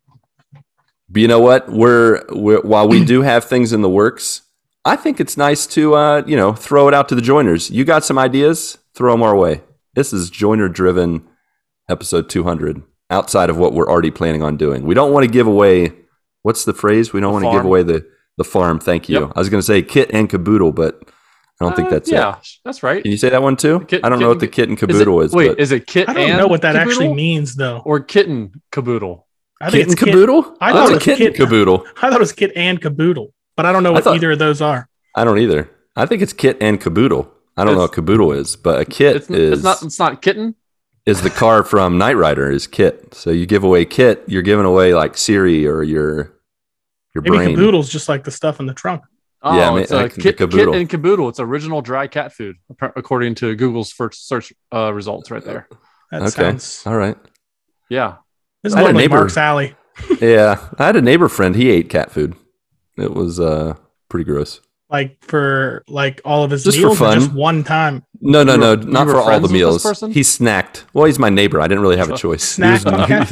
But 1.08 1.22
you 1.22 1.28
know 1.28 1.40
what? 1.40 1.68
We're, 1.70 2.24
we're 2.30 2.60
while 2.62 2.88
we 2.88 3.04
do 3.04 3.22
have 3.22 3.44
things 3.44 3.72
in 3.72 3.82
the 3.82 3.88
works, 3.90 4.42
I 4.84 4.96
think 4.96 5.20
it's 5.20 5.36
nice 5.36 5.66
to 5.68 5.94
uh, 5.94 6.22
you 6.26 6.36
know 6.36 6.52
throw 6.54 6.88
it 6.88 6.94
out 6.94 7.08
to 7.10 7.14
the 7.14 7.22
joiners. 7.22 7.70
You 7.70 7.84
got 7.84 8.04
some 8.04 8.18
ideas? 8.18 8.78
Throw 8.94 9.12
them 9.12 9.22
our 9.22 9.36
way. 9.36 9.62
This 9.94 10.12
is 10.12 10.30
joiner 10.30 10.68
driven 10.68 11.24
episode 11.88 12.28
200. 12.28 12.82
Outside 13.10 13.50
of 13.50 13.58
what 13.58 13.74
we're 13.74 13.88
already 13.88 14.10
planning 14.10 14.42
on 14.42 14.56
doing, 14.56 14.84
we 14.84 14.94
don't 14.94 15.12
want 15.12 15.24
to 15.24 15.30
give 15.30 15.46
away. 15.46 15.92
What's 16.42 16.64
the 16.64 16.72
phrase? 16.72 17.12
We 17.12 17.20
don't 17.20 17.38
The 17.38 17.44
want 17.46 17.54
to 17.54 17.58
give 17.58 17.66
away 17.66 17.82
the 17.82 18.06
the 18.38 18.44
farm. 18.44 18.80
Thank 18.80 19.08
you. 19.08 19.20
Yep. 19.20 19.32
I 19.36 19.38
was 19.38 19.48
going 19.50 19.60
to 19.60 19.66
say 19.66 19.82
kit 19.82 20.10
and 20.12 20.28
caboodle, 20.28 20.72
but 20.72 21.00
I 21.60 21.64
don't 21.66 21.76
think 21.76 21.88
Uh, 21.88 21.90
that's 21.92 22.08
it. 22.08 22.14
yeah. 22.14 22.36
That's 22.64 22.82
right. 22.82 23.02
Can 23.02 23.10
you 23.12 23.16
say 23.16 23.28
that 23.30 23.42
one 23.42 23.56
too? 23.56 23.80
Kit- 23.86 24.04
I 24.04 24.08
don't 24.08 24.18
know 24.18 24.28
what 24.28 24.40
the 24.40 24.46
and- 24.46 24.52
kit 24.52 24.68
and 24.68 24.76
Is 24.76 24.80
caboodle 24.80 25.20
is. 25.22 25.32
wait, 25.32 25.48
but 25.48 25.60
is 25.60 25.70
it 25.72 25.86
kit 25.86 26.08
I 26.08 26.12
don't 26.14 26.22
and 26.30 26.38
know 26.38 26.46
what 26.48 26.62
that 26.62 26.74
actually 26.76 27.12
means 27.14 27.54
though. 27.54 27.80
or 27.84 28.00
kitten 28.00 28.60
caboodle? 28.72 29.26
I 29.60 29.66
kit 29.66 29.72
think 29.72 29.82
and 29.84 29.92
it's 29.92 30.00
kit. 30.02 30.08
caboodle? 30.12 30.56
I 30.60 30.72
thought 30.72 30.82
it's 30.82 30.90
it 30.90 30.94
was 30.94 31.02
kit 31.04 31.20
and 31.20 31.34
kit- 31.36 31.36
caboodle. 31.36 31.86
I 31.96 32.00
thought 32.10 32.14
it 32.14 32.20
was 32.20 32.32
kit 32.32 32.52
and 32.56 32.80
caboodle, 32.80 33.32
but 33.56 33.66
I 33.66 33.72
don't 33.72 33.82
know 33.84 33.92
what 33.92 34.04
thought- 34.04 34.16
either 34.16 34.32
of 34.32 34.38
those 34.40 34.60
are. 34.60 34.88
I 35.14 35.24
don't 35.24 35.38
either. 35.38 35.70
I 35.96 36.06
think 36.06 36.22
it's 36.22 36.32
kit 36.32 36.56
and 36.60 36.80
caboodle. 36.80 37.32
I 37.56 37.64
don't 37.64 37.74
know 37.76 37.82
what 37.82 37.92
caboodle 37.92 38.32
is, 38.32 38.56
but 38.56 38.80
a 38.80 38.84
kit 38.84 39.14
It's, 39.14 39.30
is 39.30 39.52
it's 39.58 39.62
not 39.62 39.82
it's 39.84 39.98
not 40.00 40.22
kitten. 40.22 40.56
is 41.06 41.22
the 41.22 41.30
car 41.30 41.62
from 41.62 41.98
Knight 41.98 42.16
Rider 42.16 42.50
is 42.50 42.66
Kit. 42.66 43.14
So 43.14 43.30
you 43.30 43.46
give 43.46 43.62
away 43.62 43.84
Kit, 43.84 44.24
you're 44.26 44.42
giving 44.42 44.64
away 44.66 44.92
like 44.92 45.16
Siri 45.16 45.64
or 45.68 45.84
your 45.84 46.32
your 47.14 47.22
Maybe 47.22 47.36
brain. 47.36 47.50
caboodle's 47.54 47.88
just 47.88 48.08
like 48.08 48.24
the 48.24 48.32
stuff 48.32 48.58
in 48.58 48.66
the 48.66 48.74
trunk. 48.74 49.02
Oh, 49.46 49.56
Yeah, 49.56 49.76
it's 49.76 49.90
a 49.92 49.96
like 49.96 50.14
the 50.14 50.22
kit, 50.22 50.38
kit 50.38 50.50
caboodle. 50.50 50.74
and 50.74 50.88
caboodle. 50.88 51.28
It's 51.28 51.38
original 51.38 51.82
dry 51.82 52.06
cat 52.06 52.32
food, 52.32 52.56
according 52.80 53.34
to 53.36 53.54
Google's 53.54 53.92
first 53.92 54.26
search 54.26 54.52
uh, 54.72 54.92
results 54.92 55.30
right 55.30 55.44
there. 55.44 55.68
That 56.10 56.22
Okay. 56.22 56.30
sounds. 56.30 56.82
All 56.86 56.96
right. 56.96 57.16
Yeah. 57.90 58.16
This 58.62 58.72
is 58.72 58.76
I 58.76 58.80
had 58.80 58.84
a 58.84 58.88
like 58.88 58.96
neighbor- 58.96 59.16
Marc's 59.18 59.36
alley. 59.36 59.74
Yeah, 60.20 60.68
I 60.78 60.86
had 60.86 60.96
a 60.96 61.02
neighbor 61.02 61.28
friend. 61.28 61.54
He 61.54 61.70
ate 61.70 61.88
cat 61.90 62.10
food. 62.10 62.34
It 62.96 63.12
was 63.14 63.38
uh 63.38 63.74
pretty 64.08 64.24
gross. 64.24 64.60
Like 64.90 65.22
for 65.24 65.84
like 65.88 66.20
all 66.24 66.42
of 66.44 66.50
his 66.50 66.64
Just 66.64 66.78
for 66.78 66.86
meals, 66.86 67.00
or 67.00 67.04
fun. 67.04 67.18
just 67.20 67.32
one 67.32 67.62
time. 67.64 68.04
No, 68.26 68.42
no, 68.42 68.56
no, 68.56 68.70
were- 68.70 68.76
not 68.84 69.06
for 69.06 69.16
all 69.18 69.38
the 69.40 69.48
meals. 69.48 69.82
He 70.00 70.20
snacked. 70.22 70.84
Well, 70.94 71.04
he's 71.04 71.18
my 71.18 71.28
neighbor. 71.28 71.60
I 71.60 71.68
didn't 71.68 71.82
really 71.82 71.98
have 71.98 72.10
a 72.10 72.16
choice. 72.16 72.42
Snack 72.42 72.84
on 72.86 73.06
cat 73.06 73.30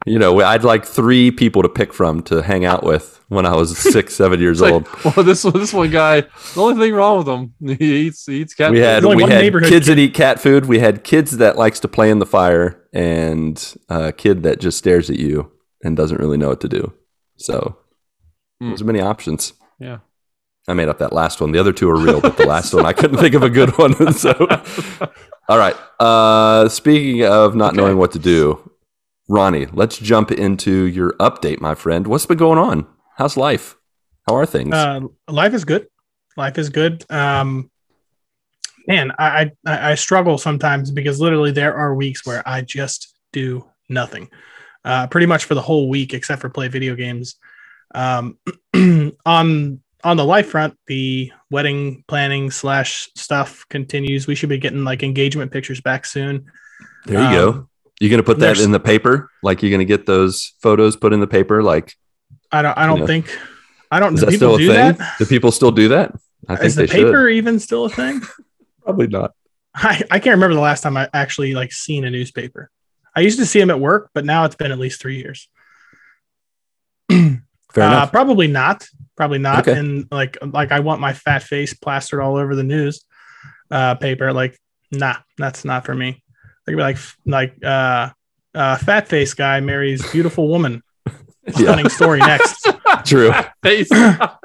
you 0.06 0.18
know, 0.18 0.40
I'd 0.40 0.62
like 0.62 0.84
three 0.84 1.30
people 1.30 1.62
to 1.62 1.68
pick 1.68 1.92
from 1.94 2.22
to 2.24 2.42
hang 2.42 2.64
out 2.66 2.84
with 2.84 3.18
when 3.28 3.46
I 3.46 3.56
was 3.56 3.76
six, 3.78 4.14
seven 4.22 4.38
years 4.40 4.60
It's 4.60 4.70
old. 4.70 4.86
like, 5.04 5.16
well, 5.16 5.24
this 5.24 5.42
this 5.42 5.72
one 5.72 5.90
guy. 5.90 6.20
The 6.20 6.60
only 6.60 6.84
thing 6.84 6.94
wrong 6.94 7.18
with 7.18 7.28
him, 7.28 7.54
he 7.78 8.06
eats 8.08 8.26
he 8.26 8.42
eats 8.42 8.54
cat. 8.54 8.72
we 8.72 8.78
food. 8.78 8.84
had 8.84 9.04
we 9.04 9.22
had 9.22 9.52
kids 9.62 9.86
kid. 9.86 9.96
that 9.96 9.98
eat 9.98 10.14
cat 10.14 10.38
food. 10.40 10.66
We 10.66 10.80
had 10.80 11.02
kids 11.02 11.38
that 11.38 11.56
likes 11.56 11.80
to 11.80 11.88
play 11.88 12.10
in 12.10 12.18
the 12.18 12.26
fire, 12.26 12.82
and 12.92 13.74
a 13.88 14.12
kid 14.12 14.42
that 14.42 14.60
just 14.60 14.76
stares 14.78 15.08
at 15.08 15.18
you 15.18 15.50
and 15.82 15.96
doesn't 15.96 16.18
really 16.18 16.36
know 16.36 16.48
what 16.48 16.60
to 16.60 16.68
do. 16.68 16.92
So 17.38 17.78
Hmm. 18.60 18.68
there's 18.68 18.84
many 18.84 19.00
options. 19.00 19.54
yeah. 19.78 19.98
I 20.68 20.74
made 20.74 20.88
up 20.88 20.98
that 20.98 21.12
last 21.12 21.40
one. 21.40 21.52
The 21.52 21.58
other 21.58 21.72
two 21.72 21.88
are 21.90 21.96
real, 21.98 22.20
but 22.20 22.36
the 22.36 22.46
last 22.46 22.72
one 22.74 22.86
I 22.86 22.92
couldn't 22.92 23.18
think 23.18 23.34
of 23.34 23.42
a 23.42 23.50
good 23.50 23.76
one. 23.78 23.94
So, 24.12 24.32
all 25.48 25.58
right. 25.58 25.74
Uh, 25.98 26.68
speaking 26.68 27.24
of 27.24 27.54
not 27.56 27.72
Okay. 27.72 27.80
knowing 27.82 27.96
what 27.96 28.12
to 28.12 28.18
do, 28.18 28.70
Ronnie, 29.28 29.66
let's 29.72 29.98
jump 29.98 30.30
into 30.30 30.84
your 30.84 31.12
update, 31.14 31.60
my 31.60 31.74
friend. 31.74 32.06
What's 32.06 32.26
been 32.26 32.36
going 32.38 32.58
on? 32.58 32.86
How's 33.16 33.36
life? 33.36 33.76
How 34.28 34.34
are 34.36 34.46
things? 34.46 34.74
Uh, 34.74 35.00
life 35.28 35.54
is 35.54 35.64
good. 35.64 35.86
Life 36.36 36.58
is 36.58 36.68
good. 36.68 37.04
Um, 37.10 37.70
man, 38.86 39.12
I, 39.18 39.50
I 39.66 39.92
I 39.92 39.94
struggle 39.94 40.38
sometimes 40.38 40.90
because 40.90 41.20
literally 41.20 41.50
there 41.52 41.74
are 41.74 41.94
weeks 41.94 42.24
where 42.26 42.46
I 42.46 42.60
just 42.62 43.14
do 43.32 43.64
nothing, 43.88 44.28
uh, 44.84 45.06
pretty 45.08 45.26
much 45.26 45.44
for 45.44 45.54
the 45.54 45.62
whole 45.62 45.88
week 45.88 46.12
except 46.14 46.40
for 46.40 46.48
play 46.50 46.68
video 46.68 46.94
games. 46.94 47.36
Um, 47.94 48.38
on 49.26 49.80
on 50.04 50.16
the 50.16 50.24
life 50.24 50.48
front, 50.48 50.76
the 50.86 51.32
wedding 51.50 52.04
planning 52.08 52.50
slash 52.50 53.08
stuff 53.16 53.64
continues. 53.68 54.26
We 54.26 54.34
should 54.34 54.48
be 54.48 54.58
getting 54.58 54.84
like 54.84 55.02
engagement 55.02 55.52
pictures 55.52 55.80
back 55.80 56.06
soon. 56.06 56.50
there 57.06 57.22
you 57.22 57.30
go. 57.36 57.48
um, 57.50 57.68
You 58.00 58.08
gonna 58.10 58.22
put 58.22 58.38
that 58.40 58.60
in 58.60 58.70
the 58.72 58.80
paper? 58.80 59.30
Like 59.42 59.62
you're 59.62 59.70
gonna 59.70 59.84
get 59.84 60.06
those 60.06 60.54
photos 60.62 60.96
put 60.96 61.12
in 61.12 61.20
the 61.20 61.26
paper? 61.26 61.62
Like 61.62 61.94
I 62.52 62.62
don't 62.62 62.76
I 62.78 62.86
don't 62.86 63.00
Yeah. 63.00 63.06
think 63.06 63.38
I 63.90 64.00
don't 64.00 64.14
is 64.14 64.20
do 64.20 64.26
that 64.26 64.32
people 64.32 64.48
still 64.48 64.54
a 64.54 64.58
do 64.58 64.68
thing? 64.68 64.96
that. 64.98 65.18
Do 65.18 65.26
people 65.26 65.52
still 65.52 65.72
do 65.72 65.88
that? 65.88 66.12
I 66.48 66.56
think 66.56 66.66
Is 66.66 66.76
the 66.76 66.82
they 66.86 66.88
paper 66.88 67.28
should. 67.28 67.34
even 67.36 67.58
still 67.58 67.84
a 67.84 67.90
thing? 67.90 68.22
Probably 68.82 69.06
not. 69.08 69.34
I, 69.74 70.02
I 70.10 70.18
can't 70.18 70.34
remember 70.34 70.54
the 70.54 70.60
last 70.60 70.80
time 70.82 70.96
I 70.96 71.08
actually 71.12 71.54
like 71.54 71.72
seen 71.72 72.04
a 72.04 72.10
newspaper. 72.10 72.70
I 73.14 73.20
used 73.20 73.38
to 73.38 73.46
see 73.46 73.58
them 73.60 73.70
at 73.70 73.78
work, 73.78 74.10
but 74.14 74.24
now 74.24 74.44
it's 74.44 74.56
been 74.56 74.72
at 74.72 74.78
least 74.78 75.00
three 75.00 75.18
years. 75.18 75.48
Fair 77.10 77.20
uh, 77.84 77.86
enough. 77.88 78.10
Probably 78.12 78.46
not. 78.46 78.88
Probably 79.20 79.36
not. 79.38 79.68
Okay. 79.68 79.78
And 79.78 80.08
like 80.10 80.38
like 80.40 80.72
I 80.72 80.80
want 80.80 80.98
my 81.02 81.12
fat 81.12 81.42
face 81.42 81.74
plastered 81.74 82.20
all 82.20 82.36
over 82.36 82.56
the 82.56 82.62
news 82.62 83.04
uh, 83.70 83.94
paper. 83.96 84.32
Like, 84.32 84.58
nah, 84.90 85.16
that's 85.36 85.62
not 85.62 85.84
for 85.84 85.94
me. 85.94 86.22
Like 86.66 86.76
like 86.76 86.96
like 87.26 87.54
uh, 87.62 88.08
uh, 88.54 88.78
fat 88.78 89.08
face 89.08 89.34
guy 89.34 89.60
marries 89.60 90.10
beautiful 90.10 90.48
woman. 90.48 90.82
Stunning 91.50 91.90
story 91.90 92.20
next. 92.20 92.66
true. 93.04 93.30
Face. 93.62 93.88
I 93.92 94.38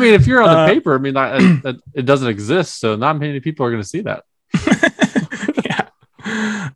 mean, 0.00 0.14
if 0.14 0.26
you're 0.26 0.42
on 0.42 0.48
the 0.50 0.58
Uh, 0.62 0.66
paper, 0.66 0.96
I 0.96 0.98
mean, 0.98 1.16
I, 1.16 1.36
I- 1.36 1.60
it, 1.64 1.76
it 1.94 2.06
doesn't 2.06 2.26
exist, 2.26 2.80
so 2.80 2.96
not 2.96 3.20
many 3.20 3.38
people 3.38 3.64
are 3.66 3.70
going 3.70 3.84
to 3.84 3.88
see 3.88 4.00
that. 4.00 4.24
yeah. 5.64 5.88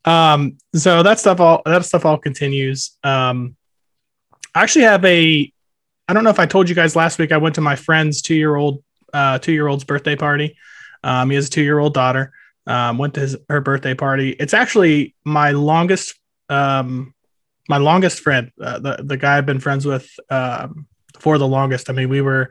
Um, 0.05 0.59
so 0.77 1.03
that 1.03 1.19
stuff 1.19 1.41
all 1.41 1.63
that 1.65 1.85
stuff 1.85 2.05
all 2.07 2.19
continues. 2.19 2.97
Um, 3.03 3.57
I 4.55 4.63
actually 4.63 4.85
have 4.85 5.05
a 5.05 5.53
I 6.13 6.15
don't 6.15 6.25
know 6.25 6.31
if 6.31 6.39
I 6.39 6.45
told 6.45 6.69
you 6.69 6.75
guys 6.75 6.95
last 6.95 7.19
week 7.19 7.33
I 7.33 7.39
went 7.39 7.55
to 7.55 7.63
my 7.63 7.75
friend's 7.75 8.21
two 8.21 8.35
year 8.35 8.55
old 8.55 8.85
uh 9.15 9.39
two 9.39 9.53
year 9.53 9.67
old's 9.67 9.83
birthday 9.85 10.15
party. 10.15 10.59
Um, 11.03 11.31
he 11.31 11.37
has 11.37 11.47
a 11.47 11.51
two 11.51 11.63
year 11.63 11.79
old 11.79 11.95
daughter. 11.95 12.35
Um, 12.67 12.99
went 12.99 13.15
to 13.15 13.21
his 13.21 13.35
her 13.49 13.63
birthday 13.63 13.95
party. 13.95 14.33
It's 14.39 14.53
actually 14.53 15.15
my 15.25 15.53
longest 15.53 16.21
um 16.51 17.15
my 17.67 17.79
longest 17.79 18.21
friend, 18.21 18.51
uh, 18.61 18.79
the 18.79 19.03
the 19.03 19.17
guy 19.17 19.39
I've 19.39 19.47
been 19.47 19.59
friends 19.59 19.87
with 19.87 20.07
um 20.29 20.87
for 21.19 21.39
the 21.39 21.49
longest. 21.49 21.89
I 21.89 21.95
mean, 21.95 22.11
we 22.11 22.21
were 22.21 22.51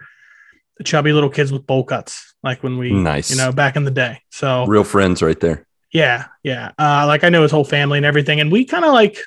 chubby 0.84 1.14
little 1.14 1.30
kids 1.30 1.52
with 1.52 1.68
bowl 1.68 1.84
cuts, 1.84 2.34
like 2.42 2.64
when 2.64 2.80
we 2.80 2.92
Nice. 2.92 3.30
you 3.30 3.38
know 3.38 3.52
back 3.52 3.76
in 3.76 3.84
the 3.84 3.92
day. 3.92 4.22
So 4.32 4.66
Real 4.66 4.84
friends 4.84 5.22
right 5.22 5.40
there. 5.40 5.68
yeah, 5.94 6.26
yeah. 6.42 6.72
Uh, 6.80 7.06
like 7.06 7.24
I 7.24 7.30
know 7.30 7.44
his 7.44 7.52
whole 7.52 7.64
family 7.64 7.98
and 8.00 8.08
everything, 8.08 8.40
and 8.40 8.52
we 8.52 8.66
kind 8.66 8.86
of 8.86 8.92
like, 8.92 9.20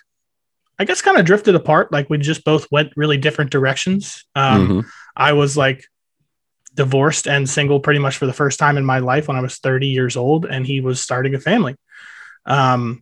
I 0.79 0.85
guess, 0.85 1.03
kind 1.03 1.19
of 1.19 1.25
drifted 1.25 1.55
apart. 1.55 1.93
Like 1.93 2.11
we 2.11 2.19
just 2.19 2.45
both 2.45 2.67
went 2.71 2.93
really 2.97 3.17
different 3.17 3.51
directions. 3.51 4.25
Um, 4.35 4.69
Mhm. 4.69 4.85
I 5.17 5.33
was 5.33 5.57
like 5.57 5.85
divorced 6.75 7.29
and 7.29 7.49
single 7.49 7.79
pretty 7.79 8.01
much 8.01 8.17
for 8.17 8.27
the 8.27 8.33
first 8.33 8.59
time 8.59 8.77
in 8.77 8.85
my 8.85 8.99
life 8.99 9.29
when 9.29 9.37
I 9.37 9.41
was 9.41 9.59
30 9.59 9.87
years 9.87 10.17
old, 10.17 10.45
and 10.47 10.67
he 10.67 10.81
was 10.81 11.01
starting 11.01 11.35
a 11.35 11.41
family. 11.41 11.77
Um, 12.47 13.01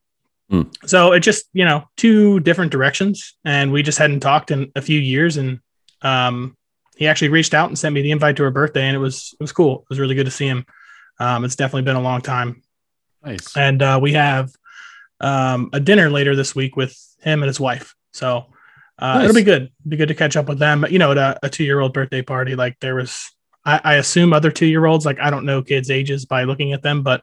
Hmm. 0.50 0.62
so 0.84 1.12
it 1.12 1.20
just 1.20 1.46
you 1.54 1.64
know 1.64 1.88
two 1.96 2.40
different 2.40 2.72
directions, 2.72 3.34
and 3.44 3.72
we 3.72 3.82
just 3.82 3.96
hadn't 3.98 4.20
talked 4.20 4.50
in 4.50 4.70
a 4.76 4.82
few 4.82 5.00
years, 5.00 5.38
and 5.38 5.60
um, 6.02 6.54
he 6.96 7.06
actually 7.08 7.30
reached 7.30 7.54
out 7.54 7.68
and 7.70 7.78
sent 7.78 7.94
me 7.94 8.02
the 8.02 8.10
invite 8.10 8.36
to 8.36 8.42
her 8.42 8.50
birthday, 8.50 8.82
and 8.82 8.94
it 8.94 8.98
was 8.98 9.34
it 9.40 9.42
was 9.42 9.52
cool. 9.52 9.78
It 9.80 9.86
was 9.88 9.98
really 9.98 10.14
good 10.14 10.26
to 10.26 10.30
see 10.30 10.46
him. 10.46 10.66
Um, 11.18 11.44
it's 11.46 11.56
definitely 11.56 11.82
been 11.82 11.96
a 11.96 12.02
long 12.02 12.20
time 12.20 12.62
Nice. 13.24 13.56
and 13.56 13.80
uh, 13.82 13.98
we 14.02 14.12
have 14.12 14.50
um, 15.20 15.70
a 15.72 15.80
dinner 15.80 16.10
later 16.10 16.34
this 16.36 16.54
week 16.54 16.76
with 16.76 16.94
him 17.22 17.42
and 17.42 17.48
his 17.48 17.60
wife. 17.60 17.94
So 18.12 18.46
uh, 18.98 19.14
Nice. 19.14 19.24
it'll 19.24 19.34
be 19.34 19.42
good. 19.42 19.70
Be 19.88 19.96
good 19.96 20.08
to 20.08 20.14
catch 20.14 20.36
up 20.36 20.48
with 20.48 20.58
them. 20.58 20.84
You 20.90 20.98
know, 20.98 21.12
at 21.12 21.18
a, 21.18 21.38
a 21.42 21.48
two-year-old 21.48 21.92
birthday 21.92 22.22
party, 22.22 22.54
like 22.54 22.78
there 22.80 22.94
was, 22.94 23.30
I, 23.64 23.80
I 23.82 23.94
assume 23.94 24.32
other 24.32 24.50
two-year-olds. 24.50 25.06
Like 25.06 25.18
I 25.20 25.30
don't 25.30 25.44
know 25.46 25.62
kids' 25.62 25.90
ages 25.90 26.24
by 26.26 26.44
looking 26.44 26.72
at 26.72 26.82
them, 26.82 27.02
but 27.02 27.22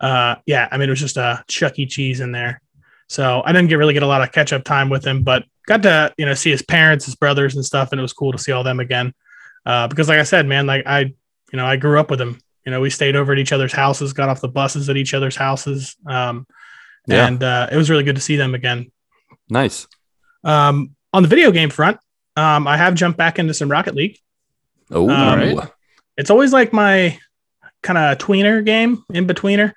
uh, 0.00 0.36
yeah, 0.46 0.68
I 0.70 0.76
mean 0.76 0.88
it 0.88 0.92
was 0.92 1.00
just 1.00 1.16
a 1.16 1.42
Chuck 1.48 1.78
E. 1.78 1.86
Cheese 1.86 2.20
in 2.20 2.32
there. 2.32 2.60
So 3.08 3.42
I 3.44 3.52
didn't 3.52 3.68
get 3.68 3.76
really 3.76 3.94
get 3.94 4.02
a 4.02 4.06
lot 4.08 4.22
of 4.22 4.32
catch-up 4.32 4.64
time 4.64 4.88
with 4.88 5.04
him, 5.06 5.22
but 5.22 5.44
got 5.66 5.82
to 5.84 6.12
you 6.18 6.26
know 6.26 6.34
see 6.34 6.50
his 6.50 6.62
parents, 6.62 7.04
his 7.06 7.14
brothers, 7.14 7.54
and 7.54 7.64
stuff, 7.64 7.90
and 7.92 7.98
it 7.98 8.02
was 8.02 8.12
cool 8.12 8.32
to 8.32 8.38
see 8.38 8.52
all 8.52 8.64
them 8.64 8.80
again. 8.80 9.12
Uh, 9.64 9.86
because 9.88 10.08
like 10.08 10.18
I 10.18 10.24
said, 10.24 10.46
man, 10.46 10.66
like 10.66 10.84
I, 10.86 11.00
you 11.00 11.56
know, 11.56 11.64
I 11.66 11.76
grew 11.76 11.98
up 12.00 12.10
with 12.10 12.20
him. 12.20 12.40
You 12.66 12.72
know, 12.72 12.80
we 12.80 12.90
stayed 12.90 13.14
over 13.14 13.32
at 13.32 13.38
each 13.38 13.52
other's 13.52 13.72
houses, 13.72 14.12
got 14.14 14.28
off 14.30 14.40
the 14.40 14.48
buses 14.48 14.88
at 14.88 14.96
each 14.96 15.14
other's 15.14 15.36
houses. 15.36 15.96
Um, 16.06 16.46
Yeah. 17.06 17.26
and 17.26 17.42
uh, 17.42 17.68
it 17.70 17.76
was 17.76 17.88
really 17.90 18.04
good 18.04 18.16
to 18.16 18.22
see 18.22 18.36
them 18.36 18.54
again. 18.54 18.90
Nice. 19.48 19.86
Um, 20.42 20.94
on 21.12 21.22
the 21.22 21.28
video 21.28 21.50
game 21.50 21.70
front, 21.70 21.98
um, 22.36 22.66
I 22.66 22.76
have 22.76 22.94
jumped 22.94 23.18
back 23.18 23.38
into 23.38 23.54
some 23.54 23.70
Rocket 23.70 23.94
League. 23.94 24.18
Oh, 24.90 25.08
Um, 25.08 25.56
right. 25.56 25.68
It's 26.16 26.30
always 26.30 26.52
like 26.52 26.72
my 26.72 27.18
kind 27.82 27.98
of 27.98 28.18
tweener 28.18 28.64
game, 28.64 29.04
in 29.12 29.26
betweener. 29.26 29.72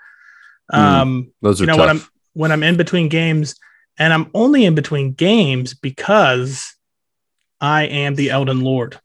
Um, 0.71 1.31
those 1.41 1.61
are 1.61 1.63
you 1.63 1.67
know 1.67 1.77
tough. 1.77 1.87
when 1.87 1.89
I'm 1.89 2.03
when 2.33 2.51
I'm 2.51 2.63
in 2.63 2.77
between 2.77 3.09
games, 3.09 3.55
and 3.97 4.13
I'm 4.13 4.29
only 4.33 4.65
in 4.65 4.75
between 4.75 5.13
games 5.13 5.73
because 5.73 6.75
I 7.61 7.83
am 7.85 8.15
the 8.15 8.29
Elden 8.29 8.61
Lord. 8.61 8.99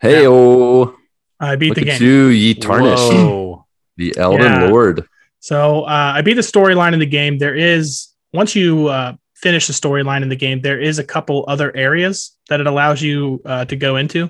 hey, 0.00 0.26
oh, 0.26 0.94
I 1.40 1.56
beat 1.56 1.68
look 1.70 1.76
the 1.78 1.84
game. 1.84 2.02
you, 2.02 2.26
ye 2.26 2.54
tarnished, 2.54 2.98
Whoa. 3.12 3.64
the 3.96 4.14
Elden 4.18 4.40
Yeah. 4.42 4.66
Lord. 4.68 5.06
So 5.40 5.82
uh, 5.84 6.12
I 6.16 6.20
beat 6.22 6.34
the 6.34 6.40
storyline 6.42 6.92
in 6.94 6.98
the 6.98 7.06
game. 7.06 7.38
There 7.38 7.54
is 7.54 8.08
once 8.32 8.54
you 8.56 8.88
uh, 8.88 9.14
finish 9.40 9.66
the 9.68 9.72
storyline 9.72 10.22
in 10.22 10.28
the 10.28 10.36
game, 10.36 10.60
there 10.60 10.80
is 10.80 10.98
a 10.98 11.04
couple 11.04 11.44
other 11.48 11.74
areas 11.76 12.36
that 12.48 12.60
it 12.60 12.66
allows 12.66 13.00
you 13.00 13.40
uh, 13.44 13.64
to 13.66 13.76
go 13.76 13.96
into, 13.96 14.28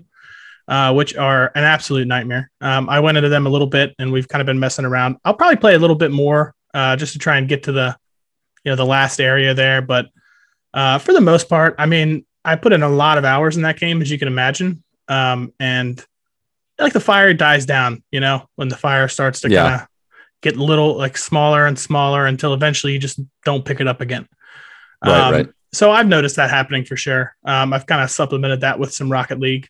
uh, 0.68 0.92
which 0.92 1.16
are 1.16 1.50
an 1.54 1.64
absolute 1.64 2.06
nightmare. 2.06 2.50
Um, 2.60 2.88
I 2.88 3.00
went 3.00 3.16
into 3.16 3.28
them 3.30 3.46
a 3.46 3.50
little 3.50 3.66
bit, 3.66 3.94
and 3.98 4.12
we've 4.12 4.28
kind 4.28 4.40
of 4.40 4.46
been 4.46 4.60
messing 4.60 4.84
around. 4.84 5.16
I'll 5.24 5.34
probably 5.34 5.56
play 5.56 5.74
a 5.74 5.78
little 5.78 5.96
bit 5.96 6.10
more 6.10 6.54
uh, 6.74 6.96
just 6.96 7.14
to 7.14 7.18
try 7.18 7.38
and 7.38 7.48
get 7.48 7.62
to 7.64 7.72
the, 7.72 7.96
you 8.64 8.70
know, 8.72 8.76
the 8.76 8.84
last 8.84 9.20
area 9.20 9.54
there. 9.54 9.80
But 9.80 10.06
uh, 10.74 10.98
for 10.98 11.12
the 11.14 11.20
most 11.22 11.48
part, 11.48 11.74
I 11.78 11.86
mean, 11.86 12.26
I 12.44 12.56
put 12.56 12.72
in 12.74 12.82
a 12.82 12.88
lot 12.88 13.16
of 13.18 13.24
hours 13.24 13.56
in 13.56 13.62
that 13.62 13.78
game, 13.80 14.02
as 14.02 14.10
you 14.10 14.18
can 14.18 14.28
imagine, 14.28 14.82
um, 15.08 15.52
and 15.58 16.04
like 16.78 16.92
the 16.92 17.00
fire 17.00 17.32
dies 17.32 17.64
down. 17.66 18.02
You 18.10 18.20
know, 18.20 18.46
when 18.56 18.68
the 18.68 18.76
fire 18.76 19.08
starts 19.08 19.40
to 19.40 19.50
Yeah. 19.50 19.62
kind 19.62 19.74
of 19.82 19.88
get 20.42 20.56
little 20.56 20.96
like 20.96 21.16
smaller 21.16 21.66
and 21.66 21.78
smaller 21.78 22.26
until 22.26 22.52
eventually 22.54 22.92
you 22.92 22.98
just 22.98 23.18
don't 23.44 23.64
pick 23.64 23.80
it 23.80 23.88
up 23.88 24.00
again. 24.00 24.28
Right, 25.05 25.21
Um, 25.21 25.33
right. 25.35 25.49
So 25.73 25.90
I've 25.90 26.09
noticed 26.09 26.37
that 26.37 26.49
happening 26.50 26.85
for 26.85 26.97
sure. 26.97 27.35
Um, 27.45 27.73
I've 27.73 27.87
kind 27.87 28.02
of 28.02 28.11
supplemented 28.11 28.62
that 28.62 28.78
with 28.78 28.93
some 28.93 29.11
Rocket 29.12 29.38
League. 29.38 29.69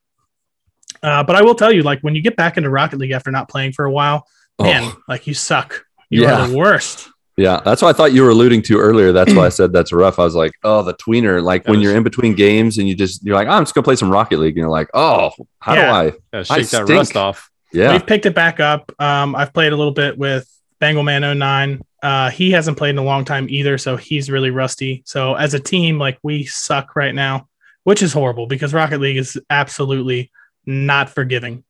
Uh, 1.02 1.22
but 1.24 1.36
I 1.36 1.42
will 1.42 1.54
tell 1.54 1.72
you, 1.72 1.82
like 1.82 2.00
when 2.02 2.14
you 2.14 2.22
get 2.22 2.36
back 2.36 2.56
into 2.56 2.70
Rocket 2.70 2.98
League 2.98 3.10
after 3.10 3.30
not 3.30 3.48
playing 3.48 3.72
for 3.72 3.84
a 3.84 3.90
while, 3.90 4.26
man, 4.60 4.84
Oh, 4.84 4.96
like 5.08 5.26
you 5.26 5.34
suck. 5.34 5.84
You 6.10 6.22
Yeah. 6.22 6.42
are 6.44 6.48
the 6.48 6.56
worst. 6.56 7.08
yeah, 7.36 7.60
that's 7.64 7.82
what 7.82 7.88
I 7.88 7.92
thought 7.96 8.12
you 8.12 8.22
were 8.22 8.30
alluding 8.30 8.62
to 8.62 8.78
earlier. 8.78 9.12
That's 9.12 9.34
why 9.34 9.46
I 9.46 9.48
said 9.58 9.72
that's 9.72 9.92
rough. 9.92 10.18
I 10.18 10.24
was 10.24 10.34
like, 10.34 10.52
oh, 10.64 10.82
the 10.82 10.94
tweener. 10.94 11.42
Like 11.42 11.64
That 11.64 11.70
when 11.72 11.80
is- 11.80 11.84
you're 11.84 11.96
in 11.96 12.02
between 12.02 12.34
games 12.34 12.78
and 12.78 12.88
you 12.88 12.94
just 12.94 13.24
you're 13.24 13.36
like, 13.36 13.48
oh, 13.48 13.52
I'm 13.52 13.62
just 13.62 13.74
gonna 13.74 13.84
play 13.84 13.96
some 13.96 14.10
Rocket 14.10 14.38
League, 14.38 14.52
and 14.56 14.62
you're 14.62 14.70
like, 14.70 14.88
oh, 14.94 15.30
how 15.60 15.74
Yeah. 15.74 15.86
do 15.86 15.92
I? 15.92 16.04
Yeah, 16.04 16.10
I 16.38 16.42
shake 16.42 16.70
that 16.70 16.84
stink. 16.86 16.90
rust 16.90 17.16
off. 17.16 17.50
Yeah, 17.72 17.92
We've 17.92 18.06
picked 18.06 18.24
it 18.26 18.34
back 18.34 18.60
up. 18.60 18.90
Um, 18.98 19.36
I've 19.36 19.52
played 19.52 19.72
a 19.72 19.76
little 19.76 19.92
bit 19.92 20.16
with 20.16 20.48
Bangleman 20.80 21.38
09. 21.38 21.80
Uh, 22.02 22.30
he 22.30 22.50
hasn't 22.52 22.76
played 22.78 22.90
in 22.90 22.98
a 22.98 23.02
long 23.04 23.24
time 23.24 23.46
either, 23.50 23.76
so 23.78 23.96
he's 23.96 24.30
really 24.30 24.50
rusty. 24.50 25.02
So 25.06 25.34
as 25.34 25.54
a 25.54 25.60
team, 25.60 25.98
like 25.98 26.18
we 26.22 26.44
suck 26.44 26.94
right 26.94 27.14
now, 27.14 27.48
which 27.84 28.02
is 28.02 28.12
horrible 28.12 28.46
because 28.46 28.72
Rocket 28.72 29.00
League 29.00 29.16
is 29.16 29.38
absolutely 29.50 30.30
not 30.66 31.10
forgiving, 31.10 31.64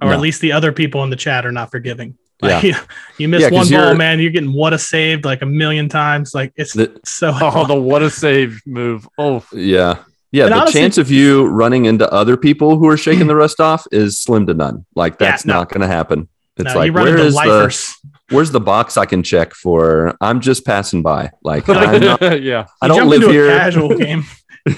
or 0.00 0.08
No. 0.08 0.12
at 0.14 0.20
least 0.20 0.40
the 0.40 0.52
other 0.52 0.70
people 0.72 1.02
in 1.02 1.10
the 1.10 1.16
chat 1.16 1.44
are 1.46 1.52
not 1.52 1.70
forgiving. 1.70 2.16
Like, 2.40 2.62
Yeah. 2.62 2.80
you, 3.18 3.28
miss 3.28 3.42
Yeah, 3.42 3.50
'cause 3.50 3.70
one 3.70 3.80
ball, 3.80 3.94
man, 3.94 4.20
you're 4.20 4.30
getting 4.30 4.52
what 4.52 4.72
a 4.72 4.78
saved 4.78 5.24
like 5.24 5.42
a 5.42 5.46
million 5.46 5.88
times. 5.88 6.32
Like 6.34 6.52
it's 6.56 6.74
The- 6.74 7.00
so 7.04 7.32
Oh, 7.40 7.66
the 7.66 7.74
what 7.74 8.02
a 8.02 8.10
save 8.10 8.60
move. 8.66 9.08
Oh, 9.18 9.44
yeah, 9.52 9.98
yeah. 10.30 10.44
And 10.44 10.52
the 10.52 10.58
honestly- 10.58 10.80
chance 10.80 10.98
of 10.98 11.10
you 11.10 11.46
running 11.46 11.86
into 11.86 12.08
other 12.12 12.36
people 12.36 12.76
who 12.78 12.88
are 12.88 12.96
shaking 12.96 13.26
the 13.26 13.34
rust 13.36 13.58
off 13.60 13.84
is 13.90 14.20
slim 14.20 14.46
to 14.46 14.54
none. 14.54 14.86
Like 14.94 15.14
Yeah, 15.14 15.30
that's 15.30 15.44
no. 15.44 15.54
not 15.54 15.70
gonna 15.70 15.88
happen. 15.88 16.28
It's 16.58 16.74
no, 16.74 16.80
like 16.80 16.86
you 16.88 16.92
run 16.92 17.04
where 17.06 17.14
into 17.14 17.26
is 17.26 17.32
the 17.34 17.36
lifers. 17.38 17.94
Where's 18.32 18.50
the 18.50 18.60
box 18.60 18.96
I 18.96 19.06
can 19.06 19.22
check 19.22 19.54
for? 19.54 20.16
I'm 20.20 20.40
just 20.40 20.64
passing 20.66 21.02
by. 21.02 21.30
Like 21.42 21.68
I'm 21.68 22.00
not, 22.00 22.42
yeah. 22.42 22.66
I 22.80 22.88
don't 22.88 22.98
jump 22.98 23.10
live 23.10 23.22
into 23.22 23.32
here. 23.32 23.46
A 23.50 23.58
casual 23.58 23.88
game. 23.96 24.24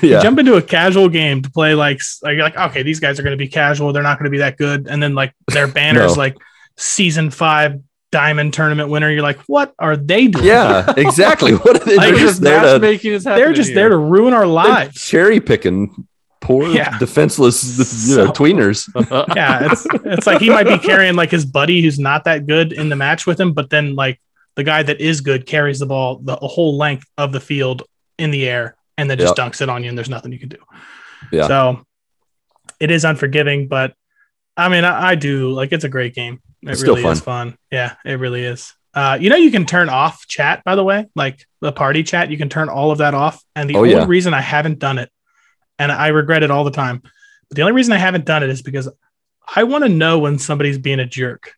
You 0.03 0.11
yeah. 0.11 0.23
jump 0.23 0.39
into 0.39 0.55
a 0.57 0.63
casual 0.63 1.09
game 1.09 1.43
to 1.43 1.51
play 1.51 1.75
like 1.75 2.01
like 2.23 2.35
you're 2.35 2.43
like 2.43 2.57
okay, 2.57 2.83
these 2.83 3.01
guys 3.01 3.19
are 3.19 3.23
going 3.23 3.37
to 3.37 3.43
be 3.43 3.49
casual. 3.49 3.93
They're 3.93 4.03
not 4.03 4.19
going 4.19 4.25
to 4.25 4.31
be 4.31 4.39
that 4.39 4.57
good, 4.57 4.87
and 4.89 5.03
then 5.03 5.15
like 5.15 5.35
their 5.49 5.67
banners 5.79 6.17
No. 6.17 6.19
like 6.23 6.37
season 6.77 7.31
five 7.31 7.81
diamond 8.11 8.55
tournament 8.55 8.89
winner. 8.89 9.11
You're 9.11 9.23
like, 9.23 9.39
what 9.47 9.75
are 9.79 9.97
they 9.97 10.29
doing? 10.29 10.45
Yeah, 10.47 10.93
exactly. 10.97 11.53
What 11.55 11.77
are 11.83 11.85
they 11.85 11.97
Like, 11.97 12.11
they're 12.15 12.19
Just 12.19 12.41
just 12.41 12.41
there 12.43 12.61
to 12.61 12.67
matchmaking 12.79 13.19
they're 13.21 13.53
just 13.53 13.69
here. 13.71 13.75
there 13.75 13.89
to 13.91 13.97
ruin 13.99 14.33
our 14.33 14.41
they're 14.43 14.47
lives. 14.49 15.01
cherry 15.05 15.41
picking 15.41 16.07
poor 16.45 16.69
Yeah. 16.69 16.97
defenseless 16.99 18.09
you 18.09 18.17
know, 18.17 18.27
So- 18.27 18.33
tweeners. 18.33 18.89
yeah, 19.37 19.73
it's 19.73 19.87
it's 20.05 20.27
like 20.27 20.41
he 20.41 20.51
might 20.51 20.69
be 20.69 20.79
carrying 20.79 21.17
like 21.17 21.31
his 21.31 21.45
buddy 21.45 21.83
who's 21.83 21.99
not 21.99 22.25
that 22.25 22.47
good 22.47 22.73
in 22.73 22.89
the 22.89 22.97
match 22.97 23.27
with 23.27 23.41
him, 23.41 23.53
but 23.53 23.71
then 23.71 23.95
like 23.97 24.21
the 24.57 24.63
guy 24.63 24.83
that 24.85 25.01
is 25.01 25.21
good 25.21 25.47
carries 25.47 25.81
the 25.81 25.87
ball 25.87 26.21
the 26.23 26.37
whole 26.37 26.77
length 26.77 27.07
of 27.19 27.33
the 27.33 27.41
field 27.41 27.83
in 28.19 28.31
the 28.31 28.49
air 28.49 28.77
and 28.97 29.11
then 29.11 29.19
just 29.19 29.35
dunks 29.35 29.61
it 29.61 29.69
on 29.69 29.83
you, 29.83 29.89
and 29.89 29.99
there's 29.99 30.09
nothing 30.11 30.31
you 30.31 30.39
can 30.39 30.49
do. 30.51 30.59
Yeah. 31.33 31.49
So 31.49 31.85
it 32.79 32.91
is 32.93 33.05
unforgiving, 33.05 33.67
but 33.67 33.95
I 34.57 34.69
mean, 34.69 34.85
I, 34.85 35.09
I 35.11 35.15
do 35.17 35.51
like 35.51 35.73
it's 35.73 35.83
a 35.85 35.89
great 35.89 36.15
game. 36.15 36.41
It 36.63 36.71
It's 36.71 36.83
really 36.83 37.05
is 37.05 37.21
fun. 37.21 37.57
Yeah, 37.73 37.95
it 38.05 38.21
really 38.21 38.45
is. 38.45 38.73
Uh, 38.95 39.19
you 39.21 39.29
know, 39.29 39.35
you 39.37 39.51
can 39.51 39.67
turn 39.67 39.89
off 39.89 40.25
chat, 40.29 40.63
by 40.65 40.77
the 40.77 40.85
way, 40.85 41.09
like 41.17 41.45
the 41.61 41.73
party 41.73 42.05
chat. 42.05 42.31
You 42.31 42.39
can 42.39 42.49
turn 42.49 42.69
all 42.69 42.93
of 42.93 42.99
that 42.99 43.13
off. 43.15 43.43
And 43.57 43.69
the 43.69 43.75
Oh, 43.75 43.79
only 43.81 43.91
yeah. 43.91 44.05
reason 44.07 44.33
I 44.33 44.41
haven't 44.41 44.79
done 44.79 44.99
it, 44.99 45.11
and 45.79 45.91
I 45.93 46.09
regret 46.09 46.43
it 46.43 46.51
all 46.51 46.65
the 46.65 46.71
time, 46.71 47.03
but 47.49 47.57
the 47.57 47.63
only 47.63 47.73
reason 47.73 47.93
I 47.93 47.99
haven't 47.99 48.25
done 48.25 48.43
it 48.43 48.51
is 48.51 48.63
because 48.63 48.89
I 49.57 49.65
want 49.65 49.85
to 49.85 49.89
know 49.91 50.19
when 50.19 50.39
somebody's 50.39 50.79
being 50.79 51.01
a 51.01 51.07
jerk. 51.07 51.53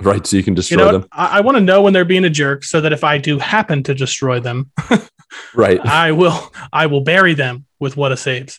Right, 0.00 0.26
so 0.26 0.36
you 0.36 0.42
can 0.42 0.52
You 0.52 0.56
destroy 0.56 0.78
know, 0.78 0.92
them. 0.92 1.08
I, 1.12 1.38
I 1.38 1.40
want 1.42 1.56
to 1.56 1.60
know 1.62 1.82
when 1.82 1.92
they're 1.92 2.04
being 2.04 2.24
a 2.24 2.30
jerk, 2.30 2.64
so 2.64 2.80
that 2.80 2.92
if 2.92 3.04
I 3.04 3.18
do 3.18 3.38
happen 3.38 3.82
to 3.84 3.94
destroy 3.94 4.40
them, 4.40 4.70
Right. 5.54 5.78
I 5.84 6.12
will 6.12 6.52
I 6.72 6.86
will 6.86 7.02
bury 7.02 7.34
them 7.34 7.66
with 7.78 7.96
what 7.96 8.10
a 8.12 8.16
saves. 8.16 8.58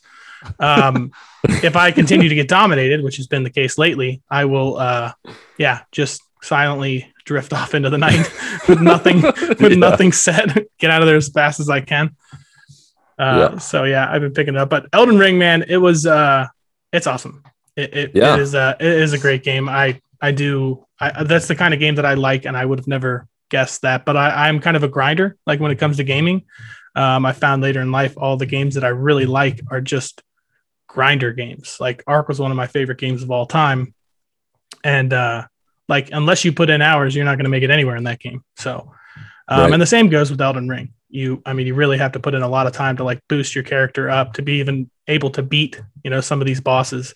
Um, 0.60 1.12
if 1.44 1.76
I 1.76 1.92
continue 1.92 2.30
to 2.30 2.36
get 2.36 2.48
dominated, 2.48 3.04
which 3.04 3.18
has 3.18 3.28
been 3.28 3.44
the 3.44 3.50
case 3.50 3.78
lately, 3.78 4.22
I 4.30 4.46
will 4.46 4.78
uh, 4.78 5.12
yeah, 5.58 5.82
just 5.92 6.22
silently 6.42 7.12
drift 7.26 7.54
off 7.54 7.74
into 7.76 7.90
the 7.90 7.98
night 7.98 8.32
with 8.70 8.82
nothing 8.82 9.22
with 9.22 9.62
Yeah. 9.62 9.76
nothing 9.78 10.12
said. 10.12 10.66
Get 10.80 10.90
out 10.92 11.02
of 11.02 11.08
there 11.08 11.18
as 11.18 11.30
fast 11.30 11.60
as 11.60 11.70
I 11.70 11.82
can. 11.82 12.16
Uh, 13.20 13.50
Yeah. 13.54 13.58
so 13.60 13.84
yeah, 13.84 14.12
I've 14.12 14.22
been 14.22 14.34
picking 14.34 14.56
it 14.56 14.60
up. 14.60 14.70
But 14.70 14.88
Elden 14.94 15.18
Ring, 15.18 15.38
man, 15.38 15.64
it 15.68 15.78
was 15.78 16.06
uh 16.06 16.48
it's 16.92 17.08
awesome. 17.08 17.44
It, 17.76 17.94
it, 17.94 18.12
Yeah. 18.16 18.34
it 18.36 18.40
is 18.42 18.56
uh 18.56 18.76
it 18.80 18.88
is 18.88 19.14
a 19.14 19.18
great 19.20 19.44
game. 19.44 19.70
I 19.70 20.00
I 20.22 20.32
do 20.32 20.86
I 21.00 21.24
that's 21.24 21.48
the 21.48 21.56
kind 21.56 21.74
of 21.74 21.80
game 21.80 21.96
that 21.96 22.06
I 22.06 22.14
like 22.16 22.46
and 22.46 22.56
I 22.58 22.66
would 22.66 22.80
have 22.80 22.88
never 22.88 23.28
guessed 23.50 23.82
that. 23.82 24.06
But 24.06 24.16
I, 24.18 24.48
I'm 24.48 24.60
kind 24.60 24.78
of 24.78 24.84
a 24.84 24.88
grinder, 24.88 25.36
like 25.46 25.60
when 25.60 25.72
it 25.72 25.78
comes 25.80 25.98
to 25.98 26.04
gaming. 26.04 26.44
Um, 26.96 27.26
I 27.26 27.32
found 27.34 27.62
later 27.64 27.82
in 27.82 27.92
life 27.92 28.16
all 28.18 28.38
the 28.38 28.46
games 28.46 28.76
that 28.76 28.84
I 28.84 28.90
really 28.90 29.26
like 29.26 29.62
are 29.70 29.82
just 29.82 30.22
grinder 30.88 31.32
games. 31.32 31.78
Like 31.80 32.04
Ark 32.08 32.28
was 32.28 32.40
one 32.40 32.52
of 32.52 32.58
my 32.58 32.68
favorite 32.68 32.98
games 33.00 33.24
of 33.24 33.32
all 33.32 33.46
time. 33.46 33.94
And 34.84 35.14
uh 35.14 35.46
like 35.88 36.10
unless 36.12 36.46
you 36.46 36.54
put 36.54 36.70
in 36.70 36.82
hours, 36.82 37.16
you're 37.16 37.26
not 37.26 37.36
going 37.36 37.44
to 37.46 37.50
make 37.50 37.64
it 37.64 37.70
anywhere 37.70 37.96
in 37.98 38.04
that 38.06 38.20
game. 38.20 38.44
So 38.58 38.92
um, 39.50 39.60
Right. 39.62 39.74
and 39.74 39.82
the 39.82 39.86
same 39.86 40.08
goes 40.10 40.32
with 40.32 40.40
Elden 40.40 40.70
Ring. 40.70 40.94
You 41.12 41.42
I 41.46 41.54
mean 41.54 41.68
you 41.68 41.76
really 41.76 41.98
have 41.98 42.14
to 42.14 42.20
put 42.20 42.34
in 42.34 42.42
a 42.42 42.48
lot 42.48 42.68
of 42.68 42.74
time 42.74 42.98
to 42.98 43.04
like 43.04 43.20
boost 43.28 43.54
your 43.56 43.64
character 43.64 44.10
up 44.10 44.34
to 44.34 44.42
be 44.42 44.54
even 44.60 44.90
able 45.08 45.30
to 45.32 45.44
beat, 45.44 45.82
you 46.04 46.10
know, 46.10 46.22
some 46.22 46.42
of 46.42 46.48
these 46.48 46.62
bosses. 46.62 47.14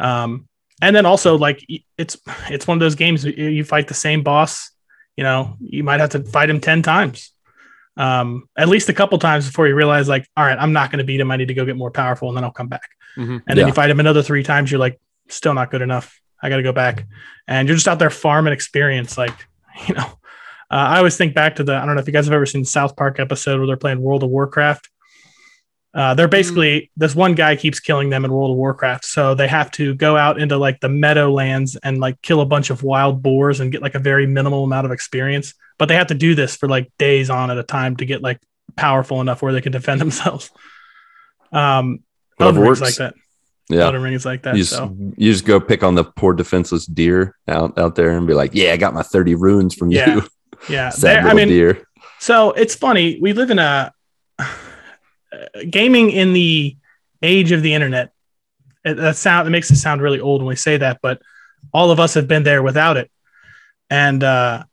Um 0.00 0.48
and 0.82 0.96
then 0.96 1.06
also 1.06 1.36
like 1.38 1.64
it's 1.98 2.16
it's 2.48 2.66
one 2.66 2.76
of 2.76 2.80
those 2.80 2.94
games 2.96 3.24
you- 3.24 3.48
you 3.48 3.64
fight 3.64 3.86
the 3.88 3.94
same 3.94 4.22
boss, 4.22 4.70
you 5.16 5.22
know, 5.24 5.56
you 5.60 5.84
might 5.84 6.00
have 6.00 6.10
to 6.10 6.24
fight 6.24 6.50
him 6.50 6.60
10 6.60 6.82
times 6.82 7.30
um, 7.96 8.48
at 8.58 8.68
least 8.68 8.88
a 8.88 8.92
couple 8.92 9.16
times 9.20 9.46
before 9.46 9.68
you 9.68 9.74
realize 9.76 10.08
like, 10.08 10.28
all 10.36 10.44
right, 10.44 10.58
I'm 10.58 10.72
not 10.72 10.90
going 10.90 10.98
to 10.98 11.04
beat 11.04 11.20
him. 11.20 11.30
I 11.30 11.36
need 11.36 11.46
to 11.46 11.54
go 11.54 11.64
get 11.64 11.76
more 11.76 11.92
powerful 11.92 12.26
and 12.28 12.36
then 12.36 12.42
I'll 12.42 12.50
come 12.50 12.66
back. 12.66 12.88
Mhm. 13.16 13.34
And 13.34 13.42
then 13.46 13.58
Yeah. 13.58 13.66
you 13.68 13.72
fight 13.72 13.88
him 13.88 14.00
another 14.00 14.20
three 14.20 14.42
times. 14.42 14.68
You're 14.72 14.80
like, 14.80 14.98
still 15.28 15.54
not 15.54 15.70
good 15.70 15.80
enough. 15.80 16.20
I 16.42 16.48
got 16.48 16.56
to 16.56 16.64
go 16.64 16.72
back. 16.72 17.06
And 17.46 17.68
you're 17.68 17.76
just 17.76 17.86
out 17.86 18.00
there 18.00 18.10
farming 18.10 18.52
experience. 18.52 19.16
Like, 19.16 19.34
you 19.86 19.94
know, 19.94 20.18
uh, 20.74 20.86
I 20.94 20.98
always 20.98 21.16
think 21.16 21.34
back 21.34 21.56
to 21.56 21.64
the, 21.64 21.74
I 21.76 21.86
don't 21.86 21.94
know 21.94 22.00
if 22.00 22.06
you 22.08 22.12
guys 22.12 22.24
have 22.26 22.34
ever 22.34 22.46
seen 22.46 22.62
the 22.62 22.66
South 22.68 22.96
Park 22.96 23.20
episode 23.20 23.58
where 23.58 23.66
they're 23.68 23.76
playing 23.76 24.00
World 24.00 24.24
of 24.24 24.30
Warcraft. 24.30 24.88
Uh, 25.94 26.12
they're 26.14 26.26
basically 26.26 26.90
this 26.96 27.14
one 27.14 27.34
guy 27.36 27.54
keeps 27.54 27.78
killing 27.78 28.10
them 28.10 28.24
in 28.24 28.32
World 28.32 28.50
of 28.50 28.56
Warcraft, 28.56 29.04
so 29.04 29.36
they 29.36 29.46
have 29.46 29.70
to 29.72 29.94
go 29.94 30.16
out 30.16 30.40
into 30.40 30.56
like 30.56 30.80
the 30.80 30.88
meadowlands 30.88 31.76
and 31.76 31.98
like 31.98 32.20
kill 32.22 32.40
a 32.40 32.46
bunch 32.46 32.70
of 32.70 32.82
wild 32.82 33.22
boars 33.22 33.60
and 33.60 33.70
get 33.70 33.80
like 33.80 33.94
a 33.94 34.00
very 34.00 34.26
minimal 34.26 34.64
amount 34.64 34.86
of 34.86 34.90
experience. 34.92 35.54
But 35.78 35.86
they 35.86 35.94
have 35.94 36.08
to 36.08 36.14
do 36.14 36.34
this 36.34 36.56
for 36.56 36.68
like 36.68 36.90
days 36.98 37.30
on 37.30 37.52
at 37.52 37.58
a 37.58 37.62
time 37.62 37.94
to 37.98 38.06
get 38.06 38.22
like 38.22 38.40
powerful 38.74 39.20
enough 39.20 39.40
where 39.40 39.52
they 39.52 39.60
can 39.60 39.70
defend 39.70 40.00
themselves. 40.00 40.50
Um, 41.52 42.00
Whatever 42.38 42.56
Elden 42.58 42.62
Ring's 42.62 42.80
works. 42.80 42.98
like 42.98 43.12
that. 43.12 43.14
Yeah. 43.68 43.84
Elden 43.84 44.02
Ring 44.02 44.14
is 44.14 44.24
like 44.26 44.42
that. 44.42 44.56
You 44.56 44.62
just, 44.62 44.72
so 44.74 44.94
you 45.16 45.32
just 45.32 45.44
go 45.44 45.60
pick 45.60 45.84
on 45.84 45.94
the 45.94 46.02
poor 46.04 46.34
defenseless 46.34 46.86
deer 46.86 47.36
out, 47.46 47.78
out 47.78 47.94
there 47.94 48.10
and 48.10 48.26
be 48.26 48.34
like, 48.34 48.50
yeah, 48.54 48.72
I 48.72 48.76
got 48.76 48.94
my 48.94 49.02
30 49.02 49.36
runes 49.36 49.74
from 49.76 49.90
Yeah. 49.92 50.16
you. 50.16 50.22
yeah, 50.68 50.90
Sad 50.90 51.26
I 51.26 51.34
mean, 51.34 51.48
deer. 51.48 51.86
So 52.18 52.52
it's 52.52 52.74
funny. 52.74 53.18
We 53.20 53.32
live 53.32 53.50
in 53.50 53.58
a 53.58 53.92
gaming 55.68 56.10
in 56.10 56.32
the 56.32 56.76
age 57.22 57.52
of 57.52 57.62
the 57.62 57.74
internet. 57.74 58.12
It, 58.84 58.94
that 58.94 59.16
sound 59.16 59.48
it 59.48 59.50
makes 59.50 59.70
it 59.70 59.76
sound 59.76 60.02
really 60.02 60.20
old 60.20 60.40
when 60.40 60.48
we 60.48 60.56
say 60.56 60.76
that, 60.76 61.00
but 61.02 61.20
all 61.72 61.90
of 61.90 62.00
us 62.00 62.14
have 62.14 62.28
been 62.28 62.42
there 62.42 62.62
without 62.62 62.96
it. 62.96 63.10
And 63.90 64.22
uh, 64.22 64.64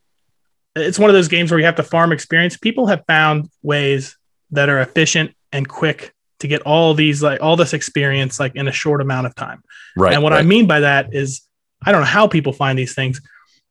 it's 0.75 0.99
one 0.99 1.09
of 1.09 1.13
those 1.13 1.27
games 1.27 1.51
where 1.51 1.59
you 1.59 1.65
have 1.65 1.75
to 1.75 1.83
farm 1.83 2.11
experience. 2.11 2.57
People 2.57 2.87
have 2.87 3.03
found 3.07 3.49
ways 3.61 4.17
that 4.51 4.69
are 4.69 4.81
efficient 4.81 5.33
and 5.51 5.67
quick 5.67 6.13
to 6.39 6.47
get 6.47 6.61
all 6.63 6.93
these 6.93 7.21
like 7.21 7.41
all 7.41 7.55
this 7.55 7.73
experience 7.73 8.39
like 8.39 8.55
in 8.55 8.67
a 8.67 8.71
short 8.71 9.01
amount 9.01 9.27
of 9.27 9.35
time. 9.35 9.63
Right. 9.95 10.13
and 10.13 10.23
what 10.23 10.33
I 10.33 10.41
mean 10.41 10.67
by 10.67 10.81
that 10.81 11.13
is, 11.13 11.41
I 11.85 11.91
don't 11.91 12.01
know 12.01 12.07
how 12.07 12.27
people 12.27 12.53
find 12.53 12.77
these 12.77 12.95
things, 12.95 13.21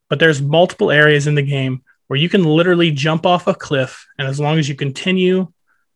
but 0.08 0.18
there's 0.18 0.40
multiple 0.40 0.90
areas 0.90 1.26
in 1.26 1.34
the 1.34 1.42
game 1.42 1.82
where 2.10 2.18
you 2.18 2.28
can 2.28 2.42
literally 2.42 2.90
jump 2.90 3.24
off 3.24 3.46
a 3.46 3.54
cliff, 3.54 4.04
and 4.18 4.26
as 4.26 4.40
long 4.40 4.58
as 4.58 4.68
you 4.68 4.74
continue 4.74 5.46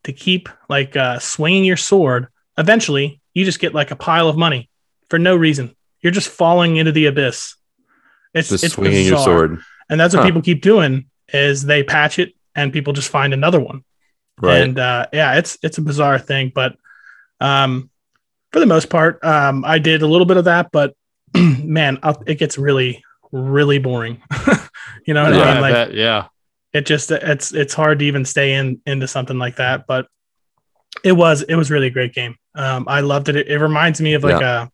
to 0.04 0.12
keep 0.12 0.48
like 0.68 0.94
uh, 0.96 1.18
swinging 1.18 1.64
your 1.64 1.76
sword, 1.76 2.28
eventually 2.56 3.20
you 3.32 3.44
just 3.44 3.58
get 3.58 3.74
like 3.74 3.90
a 3.90 3.96
pile 3.96 4.28
of 4.28 4.36
money 4.36 4.70
for 5.10 5.18
no 5.18 5.34
reason. 5.34 5.74
You're 6.02 6.12
just 6.12 6.28
falling 6.28 6.76
into 6.76 6.92
the 6.92 7.06
abyss. 7.06 7.56
It's 8.32 8.48
just 8.48 8.62
it's 8.62 8.74
swinging 8.74 9.06
your 9.06 9.18
sword. 9.18 9.58
and 9.90 9.98
that's 9.98 10.14
what 10.14 10.20
Huh. 10.20 10.28
people 10.28 10.42
keep 10.42 10.62
doing 10.62 11.06
is 11.32 11.64
they 11.64 11.82
patch 11.82 12.20
it, 12.20 12.32
and 12.54 12.72
people 12.72 12.92
just 12.92 13.08
find 13.08 13.34
another 13.34 13.58
one. 13.58 13.82
Right. 14.40 14.62
And 14.62 14.78
uh, 14.78 15.06
yeah, 15.12 15.34
it's 15.34 15.58
it's 15.64 15.78
a 15.78 15.82
bizarre 15.82 16.20
thing, 16.20 16.52
but 16.54 16.76
um, 17.40 17.90
for 18.52 18.60
the 18.60 18.66
most 18.66 18.88
part, 18.88 19.18
um, 19.24 19.64
I 19.64 19.80
did 19.80 20.02
a 20.02 20.06
little 20.06 20.26
bit 20.26 20.36
of 20.36 20.44
that, 20.44 20.70
but 20.70 20.94
man, 21.36 21.98
I'll, 22.04 22.22
it 22.24 22.38
gets 22.38 22.56
really 22.56 23.02
really 23.32 23.80
boring. 23.80 24.22
you 25.06 25.14
know 25.14 25.24
what 25.24 25.34
Yeah, 25.34 25.40
I 25.42 25.50
I 25.50 25.52
mean? 25.52 25.60
Like 25.62 25.72
bet, 25.74 25.94
yeah. 25.94 26.26
it 26.72 26.86
just 26.86 27.10
it's 27.10 27.52
it's 27.52 27.74
hard 27.74 27.98
to 28.00 28.04
even 28.04 28.24
stay 28.24 28.54
in 28.54 28.80
into 28.86 29.06
something 29.08 29.38
like 29.38 29.56
that, 29.56 29.86
but 29.86 30.06
it 31.02 31.12
was 31.12 31.42
it 31.42 31.54
was 31.56 31.70
really 31.70 31.88
a 31.88 31.90
great 31.90 32.14
game. 32.14 32.36
Um, 32.54 32.86
I 32.88 33.00
loved 33.00 33.28
it. 33.28 33.36
it. 33.36 33.48
It 33.48 33.58
reminds 33.58 34.00
me 34.00 34.14
of 34.14 34.24
like 34.24 34.40
a 34.42 34.70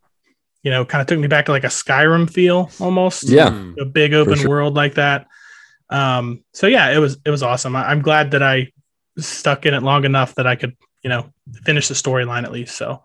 you 0.63 0.71
know, 0.71 0.85
kind 0.85 1.01
of 1.01 1.07
took 1.09 1.19
me 1.19 1.27
back 1.27 1.47
to 1.47 1.53
like 1.53 1.65
a 1.65 1.69
Skyrim 1.69 2.31
feel 2.31 2.71
almost 2.81 3.23
Yeah. 3.29 3.49
Mm. 3.49 3.81
a 3.81 3.85
big 3.87 4.13
open 4.13 4.37
sure. 4.37 4.49
world 4.51 4.75
like 4.75 4.95
that. 4.95 5.27
Um, 5.89 6.45
so 6.53 6.67
yeah, 6.67 6.91
it 6.91 6.99
was 6.99 7.19
it 7.25 7.31
was 7.31 7.43
awesome. 7.43 7.75
I, 7.75 7.89
I'm 7.91 8.03
glad 8.03 8.33
that 8.33 8.43
I 8.43 8.71
stuck 9.19 9.65
in 9.67 9.75
it 9.75 9.83
long 9.83 10.05
enough 10.05 10.35
that 10.35 10.47
I 10.47 10.57
could, 10.57 10.77
you 11.03 11.09
know, 11.09 11.33
finish 11.65 11.89
the 11.89 11.95
storyline 11.95 12.45
at 12.45 12.53
least. 12.53 12.77
So 12.77 13.03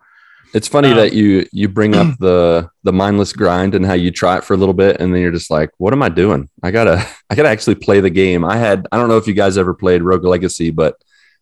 It's 0.55 0.69
funny 0.69 0.91
Um, 0.91 0.97
that 0.97 1.11
you 1.13 1.45
you 1.51 1.67
bring 1.67 1.95
up 1.95 2.17
the 2.19 2.69
the 2.83 2.93
mindless 2.93 3.33
grind 3.33 3.75
and 3.75 3.85
how 3.85 3.93
you 3.93 4.09
try 4.09 4.37
it 4.37 4.43
for 4.45 4.53
a 4.53 4.57
little 4.57 4.73
bit 4.73 4.99
and 4.99 5.13
then 5.13 5.21
you're 5.21 5.31
just 5.39 5.51
like, 5.51 5.69
what 5.77 5.93
am 5.93 6.01
I 6.01 6.09
doing? 6.09 6.49
I 6.63 6.71
gotta 6.71 7.05
I 7.29 7.35
gotta 7.35 7.49
actually 7.49 7.75
play 7.75 7.99
the 7.99 8.09
game. 8.09 8.43
I 8.45 8.57
had 8.57 8.87
I 8.91 8.97
don't 8.97 9.09
know 9.09 9.17
if 9.17 9.27
you 9.27 9.33
guys 9.33 9.57
ever 9.57 9.73
played 9.73 10.01
Rogue 10.01 10.23
Legacy, 10.23 10.71
but 10.71 10.95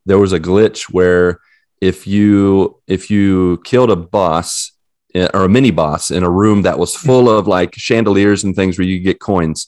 there 0.05 0.19
was 0.19 0.33
a 0.33 0.39
glitch 0.39 0.89
where 0.91 1.39
if 1.79 2.07
you 2.07 2.79
if 2.87 3.11
you 3.11 3.61
killed 3.63 3.91
a 3.91 3.95
boss 3.95 4.71
eh, 5.15 5.27
or 5.33 5.43
a 5.45 5.49
mini 5.49 5.71
boss 5.71 6.09
in 6.11 6.23
a 6.23 6.29
room 6.29 6.63
that 6.63 6.79
was 6.79 6.95
full 6.95 7.29
of 7.29 7.47
like 7.47 7.75
chandeliers 7.75 8.43
and 8.43 8.55
things 8.55 8.77
where 8.77 8.87
you 8.87 8.99
get 8.99 9.19
coins 9.19 9.67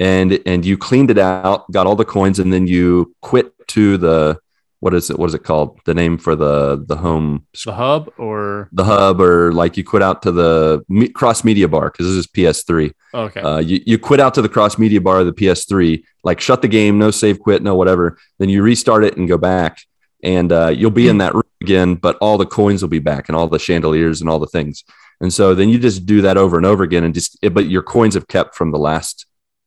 and 0.00 0.40
and 0.46 0.64
you 0.64 0.78
cleaned 0.78 1.10
it 1.10 1.18
out, 1.18 1.70
got 1.70 1.86
all 1.86 1.96
the 1.96 2.04
coins, 2.04 2.38
and 2.38 2.52
then 2.52 2.66
you 2.66 3.14
quit 3.20 3.52
to 3.68 3.98
the 3.98 4.38
what 4.80 4.94
is 4.94 5.10
it? 5.10 5.18
What 5.18 5.26
is 5.26 5.34
it 5.34 5.42
called? 5.44 5.80
The 5.84 5.94
name 5.94 6.18
for 6.18 6.36
the 6.36 6.84
the 6.86 6.96
home 6.96 7.46
The 7.64 7.72
hub 7.72 8.12
or 8.18 8.68
the 8.72 8.84
hub 8.84 9.20
or 9.20 9.52
like 9.52 9.76
you 9.76 9.84
quit 9.84 10.02
out 10.02 10.22
to 10.22 10.32
the 10.32 10.84
me- 10.88 11.08
cross 11.08 11.44
media 11.44 11.66
bar 11.68 11.90
because 11.90 12.06
this 12.06 12.16
is 12.16 12.26
PS3. 12.26 12.92
okay. 13.14 13.40
Uh, 13.40 13.58
you, 13.58 13.80
you 13.86 13.98
quit 13.98 14.20
out 14.20 14.34
to 14.34 14.42
the 14.42 14.48
cross 14.48 14.78
media 14.78 15.00
bar 15.00 15.20
of 15.20 15.26
the 15.26 15.32
PS3, 15.32 16.02
like 16.24 16.40
shut 16.40 16.62
the 16.62 16.68
game, 16.68 16.98
no 16.98 17.10
save 17.10 17.40
quit, 17.40 17.62
no 17.62 17.74
whatever. 17.74 18.18
Then 18.38 18.48
you 18.48 18.62
restart 18.62 19.04
it 19.04 19.16
and 19.16 19.26
go 19.26 19.38
back, 19.38 19.80
and 20.22 20.52
uh, 20.52 20.68
you'll 20.68 20.90
be 20.90 21.08
in 21.08 21.18
that 21.18 21.34
room 21.34 21.42
again, 21.62 21.94
but 21.94 22.16
all 22.20 22.36
the 22.36 22.46
coins 22.46 22.82
will 22.82 22.90
be 22.90 22.98
back 22.98 23.28
and 23.28 23.36
all 23.36 23.48
the 23.48 23.58
chandeliers 23.58 24.20
and 24.20 24.28
all 24.28 24.38
the 24.38 24.46
things. 24.46 24.84
And 25.20 25.32
so 25.32 25.54
then 25.54 25.70
you 25.70 25.78
just 25.78 26.04
do 26.04 26.20
that 26.20 26.36
over 26.36 26.58
and 26.58 26.66
over 26.66 26.84
again, 26.84 27.02
and 27.02 27.14
just 27.14 27.38
it, 27.40 27.54
but 27.54 27.66
your 27.70 27.82
coins 27.82 28.14
have 28.14 28.28
kept 28.28 28.54
from 28.54 28.70
the 28.72 28.78
last 28.78 29.24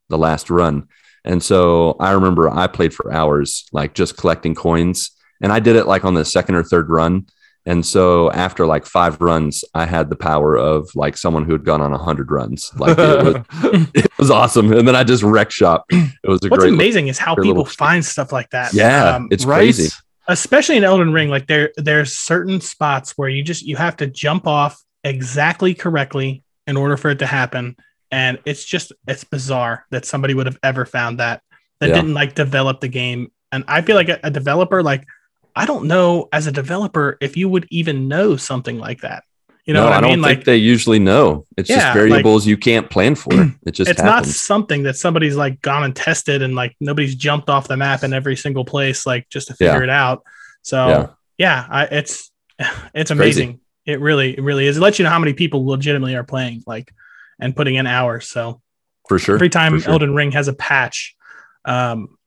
the 0.09 0.17
last 0.17 0.49
run. 0.51 0.87
And 1.29 1.41
so 1.43 1.95
I 1.99 2.11
remember 2.11 2.49
I 2.49 2.65
played 2.67 2.93
for 2.93 3.13
hours, 3.13 3.65
like 3.71 3.93
just 3.93 4.17
collecting 4.17 4.55
coins, 4.55 5.11
and 5.41 5.51
I 5.53 5.59
did 5.59 5.75
it 5.75 5.85
like 5.85 6.03
on 6.03 6.15
the 6.15 6.25
second 6.25 6.55
or 6.55 6.63
third 6.63 6.89
run. 6.89 7.27
And 7.65 7.85
so 7.85 8.31
after 8.31 8.65
like 8.65 8.85
five 8.87 9.21
runs, 9.21 9.63
I 9.75 9.85
had 9.85 10.09
the 10.09 10.15
power 10.15 10.55
of 10.57 10.89
like 10.95 11.15
someone 11.17 11.45
who 11.45 11.51
had 11.51 11.63
gone 11.63 11.81
on 11.81 11.93
a 11.93 11.97
hundred 11.99 12.31
runs. 12.31 12.71
Like 12.77 12.97
it 12.97 13.23
was, 13.61 13.87
it 13.93 14.11
was 14.17 14.31
awesome. 14.31 14.73
And 14.73 14.87
then 14.87 14.95
I 14.95 15.03
just 15.03 15.21
wreck 15.21 15.51
shop. 15.51 15.85
It 15.91 16.09
was 16.27 16.39
a 16.43 16.49
great. 16.49 16.51
What's 16.61 16.65
amazing 16.73 17.09
is 17.09 17.19
how 17.19 17.35
people 17.35 17.49
little- 17.49 17.65
find 17.65 18.03
stuff 18.03 18.31
like 18.31 18.49
that. 18.49 18.73
Yeah, 18.73 19.17
Um, 19.17 19.27
it's 19.29 19.45
Right? 19.45 19.57
crazy. 19.59 19.89
especially 20.29 20.77
in 20.77 20.83
Elden 20.83 21.13
Ring, 21.13 21.29
like 21.29 21.45
there 21.47 21.71
there's 21.77 22.13
certain 22.17 22.59
spots 22.59 23.13
where 23.17 23.29
you 23.29 23.43
just 23.43 23.61
you 23.63 23.75
have 23.75 23.97
to 23.97 24.07
jump 24.07 24.47
off 24.47 24.81
exactly 25.03 25.75
correctly 25.75 26.43
in 26.65 26.75
order 26.75 26.97
for 26.97 27.11
it 27.11 27.19
to 27.19 27.25
happen. 27.27 27.75
And 28.11 28.39
it's 28.45 28.63
just 28.65 28.91
it's 29.07 29.23
bizarre 29.23 29.85
that 29.91 30.05
somebody 30.05 30.33
would 30.33 30.45
have 30.47 30.59
ever 30.63 30.85
found 30.85 31.19
that 31.19 31.41
that 31.79 31.89
Yeah. 31.89 31.95
didn't 31.95 32.13
like 32.13 32.35
develop 32.35 32.79
the 32.81 32.87
game. 32.87 33.31
And 33.51 33.63
I 33.67 33.81
feel 33.81 33.95
like 33.95 34.09
a, 34.09 34.19
a 34.23 34.31
developer, 34.31 34.81
like 34.83 35.05
I 35.55 35.65
don't 35.65 35.85
know 35.87 36.27
as 36.31 36.47
a 36.47 36.51
developer 36.51 37.17
if 37.21 37.37
you 37.37 37.49
would 37.49 37.67
even 37.69 38.07
know 38.07 38.35
something 38.37 38.77
like 38.79 39.01
that. 39.01 39.23
You 39.65 39.73
know 39.73 39.81
no, 39.81 39.85
what 39.85 39.93
I, 39.93 39.97
I, 39.97 40.01
don't 40.01 40.09
mean? 40.11 40.23
think 40.23 40.37
Like 40.39 40.45
they 40.45 40.57
usually 40.57 40.97
know. 40.97 41.45
It's 41.55 41.69
Yeah, 41.69 41.75
just 41.75 41.85
like- 41.87 41.93
variables 41.93 42.47
you 42.47 42.57
can't 42.57 42.89
plan 42.89 43.13
for. 43.15 43.31
It 43.65 43.71
just 43.71 43.91
it's 43.91 44.01
not 44.01 44.25
something 44.25 44.83
that 44.83 44.95
somebody's 44.95 45.35
like 45.35 45.61
gone 45.61 45.83
and 45.83 45.95
tested 45.95 46.41
and 46.41 46.55
like 46.55 46.75
nobody's 46.79 47.13
jumped 47.15 47.49
off 47.49 47.67
the 47.67 47.77
map 47.77 48.03
in 48.03 48.13
every 48.13 48.35
single 48.35 48.65
place 48.65 49.05
like 49.05 49.29
just 49.29 49.47
to 49.49 49.53
figure 49.53 49.77
Yeah. 49.77 49.83
it 49.83 49.89
out. 49.91 50.23
So 50.63 50.87
Yeah. 50.87 51.07
yeah, 51.37 51.67
I, 51.69 51.83
it's 51.91 52.31
it's 52.95 53.11
crazy. 53.11 53.13
amazing. 53.13 53.59
It 53.85 53.99
really 53.99 54.35
it 54.37 54.41
really 54.41 54.65
is. 54.65 54.77
It 54.77 54.81
lets 54.81 54.97
you 54.99 55.03
know 55.03 55.11
how 55.11 55.19
many 55.19 55.33
people 55.33 55.65
legitimately 55.65 56.15
are 56.15 56.23
playing 56.23 56.63
like 56.65 56.91
and 57.39 57.55
putting 57.55 57.75
in 57.75 57.87
hours. 57.87 58.27
So 58.27 58.61
for 59.07 59.19
sure. 59.19 59.35
every 59.35 59.49
time 59.49 59.79
sure. 59.79 59.91
Elden 59.93 60.13
Ring 60.13 60.31
has 60.33 60.47
a 60.47 60.53
patch, 60.53 61.15
um, 61.65 62.17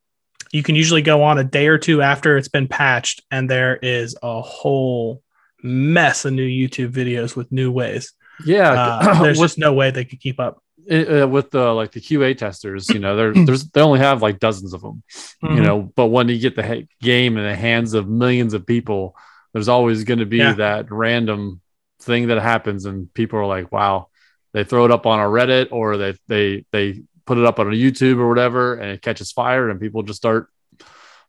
you 0.53 0.63
can 0.63 0.75
usually 0.75 1.03
go 1.03 1.23
on 1.23 1.39
a 1.39 1.45
day 1.45 1.67
or 1.69 1.79
two 1.79 2.03
after 2.03 2.37
it's 2.37 2.49
been 2.49 2.69
patched, 2.69 3.23
and 3.31 3.49
there 3.49 3.77
is 3.77 4.17
a 4.23 4.43
whole 4.43 5.23
mess 5.63 6.25
of 6.25 6.33
new 6.35 6.47
YouTube 6.47 6.91
videos 6.93 7.35
with 7.37 7.51
new 7.53 7.71
ways. 7.73 8.13
Yeah, 8.45 8.73
Uh, 8.73 9.23
there's 9.23 9.39
with 9.39 9.51
just 9.51 9.59
no 9.59 9.73
way 9.73 9.91
they 9.91 10.05
could 10.05 10.21
keep 10.21 10.39
up. 10.41 10.63
uh, 10.91 11.27
with 11.29 11.51
the 11.53 11.73
like 11.73 11.93
the 11.93 12.01
QA 12.01 12.37
testers, 12.37 12.89
you 12.91 12.99
know, 12.99 13.15
there, 13.17 13.33
there's 13.33 13.65
they 13.71 13.81
only 13.81 14.01
have 14.01 14.21
like 14.21 14.41
dozens 14.41 14.75
of 14.75 14.83
them, 14.83 15.03
you 15.43 15.49
Mhm. 15.51 15.63
know. 15.63 15.83
But 15.95 16.07
when 16.09 16.29
you 16.29 16.39
get 16.39 16.57
the 16.57 16.67
ha- 16.67 16.87
game 17.01 17.37
in 17.39 17.45
the 17.45 17.55
hands 17.57 17.95
of 17.95 18.09
millions 18.09 18.53
of 18.53 18.67
people, 18.67 19.17
there's 19.53 19.69
always 19.69 20.03
going 20.05 20.19
to 20.19 20.27
be 20.27 20.39
Yeah. 20.39 20.55
that 20.55 20.91
random 20.91 21.61
thing 22.01 22.27
that 22.29 22.43
happens, 22.43 22.85
and 22.85 23.13
people 23.15 23.39
are 23.39 23.47
like, 23.47 23.71
"Wow!" 23.71 24.09
They 24.53 24.65
throw 24.65 24.85
it 24.85 24.91
up 24.91 25.07
on 25.07 25.19
a 25.19 25.25
Reddit 25.25 25.69
or 25.71 25.97
they 25.97 26.15
they 26.29 26.65
they 26.73 27.03
put 27.25 27.39
it 27.39 27.45
up 27.45 27.59
on 27.59 27.69
a 27.69 27.71
YouTube 27.71 28.19
or 28.19 28.29
whatever, 28.29 28.75
and 28.75 28.91
it 28.91 29.03
catches 29.03 29.33
fire, 29.33 29.71
and 29.71 29.81
people 29.81 30.03
just 30.03 30.19
start 30.19 30.49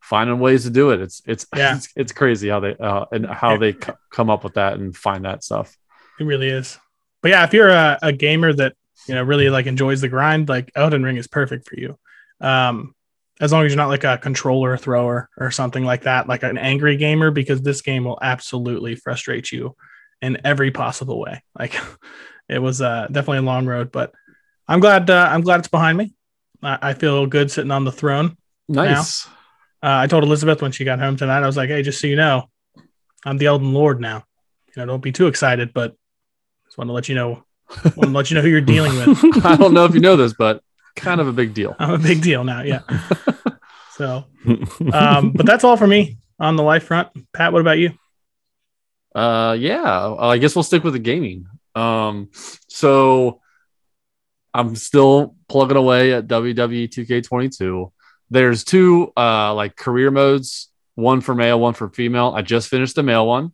finding 0.01 0.39
ways 0.39 0.63
to 0.63 0.69
do 0.69 0.91
it. 0.91 1.01
It's 1.01 1.21
it's 1.25 1.45
Yeah. 1.55 1.75
it's, 1.77 1.89
it's 1.95 2.11
crazy 2.11 2.49
how 2.49 2.59
they 2.59 2.75
uh, 2.75 3.05
and 3.11 3.25
how 3.25 3.57
they 3.57 3.73
c- 3.73 3.93
come 4.11 4.29
up 4.29 4.43
with 4.43 4.55
that 4.55 4.73
and 4.73 4.95
find 4.95 5.25
that 5.25 5.43
stuff. 5.43 5.75
It 6.19 6.25
really 6.25 6.49
is. 6.49 6.77
But 7.21 7.29
yeah, 7.29 7.43
if 7.45 7.53
you're 7.53 7.69
a, 7.69 7.97
a 8.01 8.11
gamer 8.11 8.53
that 8.53 8.75
you 9.07 9.15
know 9.15 9.23
really 9.23 9.49
like 9.49 9.65
enjoys 9.65 10.01
the 10.01 10.09
grind, 10.09 10.49
like 10.49 10.71
Elden 10.75 11.03
Ring 11.03 11.17
is 11.17 11.27
perfect 11.27 11.67
for 11.67 11.79
you. 11.79 11.97
Um, 12.41 12.93
as 13.39 13.51
long 13.51 13.65
as 13.65 13.71
you're 13.71 13.77
not 13.77 13.89
like 13.89 14.03
a 14.03 14.17
controller 14.17 14.77
thrower 14.77 15.29
or 15.37 15.49
something 15.51 15.83
like 15.83 16.03
that, 16.03 16.27
like 16.27 16.43
an 16.43 16.57
angry 16.57 16.97
gamer, 16.97 17.31
because 17.31 17.61
this 17.61 17.81
game 17.81 18.03
will 18.03 18.19
absolutely 18.21 18.95
frustrate 18.95 19.51
you 19.51 19.75
in 20.21 20.39
every 20.45 20.71
possible 20.71 21.19
way. 21.19 21.41
Like 21.57 21.75
it 22.49 22.59
was 22.59 22.81
uh, 22.81 23.07
definitely 23.07 23.39
a 23.39 23.43
long 23.43 23.65
road, 23.65 23.91
but 23.91 24.13
I'm 24.67 24.79
glad 24.79 25.09
uh, 25.09 25.27
I'm 25.31 25.41
glad 25.41 25.59
it's 25.59 25.67
behind 25.67 25.97
me. 25.97 26.13
I, 26.61 26.77
I 26.81 26.93
feel 26.93 27.25
good 27.25 27.51
sitting 27.51 27.71
on 27.71 27.85
the 27.85 27.91
throne. 27.91 28.37
Nice. 28.67 29.27
Uh, 29.27 29.29
I 29.81 30.07
told 30.07 30.23
Elizabeth 30.23 30.61
when 30.61 30.71
she 30.71 30.85
got 30.85 30.99
home 30.99 31.17
tonight, 31.17 31.43
I 31.43 31.45
was 31.45 31.57
like, 31.57 31.69
"Hey, 31.69 31.81
just 31.81 31.99
so 31.99 32.07
you 32.07 32.15
know, 32.15 32.49
I'm 33.25 33.37
the 33.37 33.47
Elden 33.47 33.73
Lord 33.73 33.99
now. 33.99 34.23
You 34.67 34.81
know, 34.81 34.85
don't 34.85 35.03
be 35.03 35.11
too 35.11 35.27
excited, 35.27 35.73
but 35.73 35.95
just 36.65 36.77
want 36.77 36.87
to 36.89 36.93
let 36.93 37.09
you 37.09 37.15
know, 37.15 37.43
want 37.95 38.01
to 38.01 38.07
let 38.09 38.31
you 38.31 38.35
know 38.35 38.41
who 38.41 38.49
you're 38.49 38.61
dealing 38.61 38.95
with. 38.95 39.45
I 39.45 39.55
don't 39.55 39.73
know 39.73 39.85
if 39.85 39.93
you 39.93 39.99
know 39.99 40.15
this, 40.15 40.33
but 40.33 40.63
kind 40.95 41.19
of 41.19 41.27
a 41.27 41.33
big 41.33 41.53
deal. 41.53 41.75
I'm 41.79 41.93
a 41.93 41.97
big 41.97 42.21
deal 42.21 42.43
now. 42.43 42.61
Yeah. 42.61 42.81
So, 43.95 44.25
um, 44.91 45.33
but 45.33 45.45
that's 45.45 45.63
all 45.63 45.77
for 45.77 45.85
me 45.85 46.17
on 46.39 46.55
the 46.55 46.63
life 46.63 46.85
front. 46.85 47.09
Pat, 47.31 47.53
what 47.53 47.61
about 47.61 47.77
you? 47.77 47.91
Uh, 49.13 49.55
yeah, 49.59 50.15
I 50.17 50.39
guess 50.39 50.55
we'll 50.55 50.63
stick 50.63 50.83
with 50.83 50.93
the 50.93 50.99
gaming. 50.99 51.45
Um, 51.75 52.29
so 52.67 53.41
I'm 54.53 54.75
still 54.75 55.35
plugging 55.49 55.77
away 55.77 56.13
at 56.13 56.27
WWE 56.27 56.89
2K22. 56.89 57.91
There's 58.29 58.63
two 58.63 59.11
uh 59.15 59.53
like 59.53 59.75
career 59.75 60.11
modes, 60.11 60.69
one 60.95 61.21
for 61.21 61.35
male, 61.35 61.59
one 61.59 61.73
for 61.73 61.89
female. 61.89 62.33
I 62.35 62.41
just 62.41 62.69
finished 62.69 62.95
the 62.95 63.03
male 63.03 63.27
one, 63.27 63.53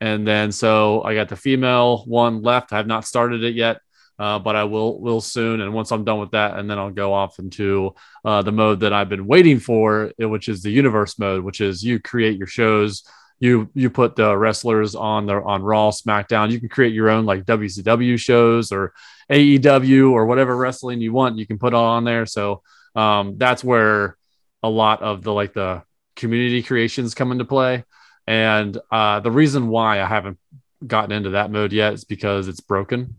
and 0.00 0.26
then 0.26 0.52
so 0.52 1.02
I 1.02 1.14
got 1.14 1.28
the 1.28 1.36
female 1.36 2.04
one 2.06 2.42
left. 2.42 2.72
I 2.72 2.76
have 2.76 2.86
not 2.86 3.04
started 3.04 3.42
it 3.44 3.54
yet. 3.54 3.80
Uh, 4.18 4.36
but 4.36 4.56
I 4.56 4.64
will 4.64 5.00
will 5.00 5.20
soon, 5.20 5.60
and 5.60 5.72
once 5.72 5.92
I'm 5.92 6.02
done 6.02 6.18
with 6.18 6.32
that, 6.32 6.58
and 6.58 6.68
then 6.68 6.76
I'll 6.76 6.90
go 6.90 7.14
off 7.14 7.38
into 7.38 7.94
uh, 8.24 8.42
the 8.42 8.50
mode 8.50 8.80
that 8.80 8.92
I've 8.92 9.08
been 9.08 9.28
waiting 9.28 9.60
for, 9.60 10.10
which 10.18 10.48
is 10.48 10.60
the 10.60 10.72
universe 10.72 11.20
mode, 11.20 11.44
which 11.44 11.60
is 11.60 11.84
you 11.84 12.00
create 12.00 12.36
your 12.36 12.48
shows, 12.48 13.04
you 13.40 13.68
you 13.74 13.90
put 13.90 14.16
the 14.16 14.36
wrestlers 14.36 14.94
on 14.94 15.26
the 15.26 15.34
on 15.34 15.62
Raw, 15.62 15.90
SmackDown. 15.90 16.50
You 16.50 16.58
can 16.60 16.68
create 16.68 16.92
your 16.92 17.08
own 17.10 17.24
like 17.24 17.44
WCW 17.44 18.18
shows 18.18 18.72
or 18.72 18.92
AEW 19.30 20.10
or 20.12 20.26
whatever 20.26 20.56
wrestling 20.56 21.00
you 21.00 21.12
want. 21.12 21.38
You 21.38 21.46
can 21.46 21.58
put 21.58 21.74
on 21.74 22.04
there. 22.04 22.26
So 22.26 22.62
um, 22.96 23.38
that's 23.38 23.62
where 23.62 24.16
a 24.62 24.68
lot 24.68 25.02
of 25.02 25.22
the 25.22 25.32
like 25.32 25.52
the 25.54 25.82
community 26.16 26.62
creations 26.62 27.14
come 27.14 27.30
into 27.30 27.44
play. 27.44 27.84
And 28.26 28.76
uh, 28.90 29.20
the 29.20 29.30
reason 29.30 29.68
why 29.68 30.02
I 30.02 30.06
haven't 30.06 30.38
gotten 30.86 31.12
into 31.12 31.30
that 31.30 31.50
mode 31.50 31.72
yet 31.72 31.94
is 31.94 32.04
because 32.04 32.48
it's 32.48 32.60
broken. 32.60 33.14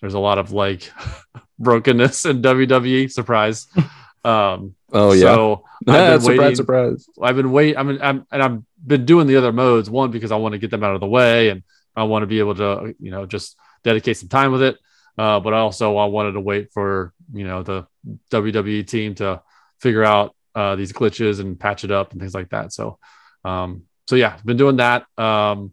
There's 0.00 0.14
a 0.14 0.18
lot 0.18 0.38
of 0.38 0.52
like 0.52 0.90
brokenness 1.58 2.26
in 2.26 2.42
WWE. 2.42 3.10
Surprise. 3.10 3.66
Um, 4.24 4.76
oh 4.92 5.10
yeah. 5.10 5.34
So 5.34 5.64
I've 5.80 5.86
been 5.86 6.20
surprise, 6.20 6.38
waiting- 6.38 6.54
surprise. 6.54 7.06
I've 7.20 7.34
been 7.34 7.50
wait. 7.50 7.76
I 7.76 7.82
mean, 7.82 7.98
I'm 8.00 8.24
and 8.30 8.40
I've 8.40 8.62
been 8.86 9.04
doing 9.04 9.26
the 9.26 9.36
other 9.36 9.52
modes. 9.52 9.88
One 9.90 10.10
because 10.10 10.32
I 10.32 10.36
want 10.36 10.52
to 10.52 10.58
get 10.58 10.70
them 10.70 10.82
out 10.84 10.94
of 10.94 11.00
the 11.00 11.06
way, 11.06 11.50
and 11.50 11.62
I 11.94 12.04
want 12.04 12.22
to 12.22 12.26
be 12.26 12.38
able 12.38 12.54
to, 12.56 12.94
you 12.98 13.10
know, 13.10 13.26
just 13.26 13.56
dedicate 13.84 14.16
some 14.16 14.28
time 14.28 14.52
with 14.52 14.62
it. 14.62 14.76
Uh, 15.18 15.40
but 15.40 15.52
also, 15.52 15.96
I 15.96 16.06
wanted 16.06 16.32
to 16.32 16.40
wait 16.40 16.72
for 16.72 17.12
you 17.32 17.46
know 17.46 17.62
the 17.62 17.86
WWE 18.30 18.86
team 18.86 19.14
to 19.16 19.42
figure 19.80 20.04
out 20.04 20.34
uh, 20.54 20.76
these 20.76 20.92
glitches 20.92 21.40
and 21.40 21.58
patch 21.58 21.84
it 21.84 21.90
up 21.90 22.12
and 22.12 22.20
things 22.20 22.34
like 22.34 22.50
that. 22.50 22.72
So, 22.72 22.98
um, 23.44 23.82
so 24.06 24.16
yeah, 24.16 24.38
been 24.44 24.56
doing 24.56 24.76
that. 24.76 25.06
Um, 25.18 25.72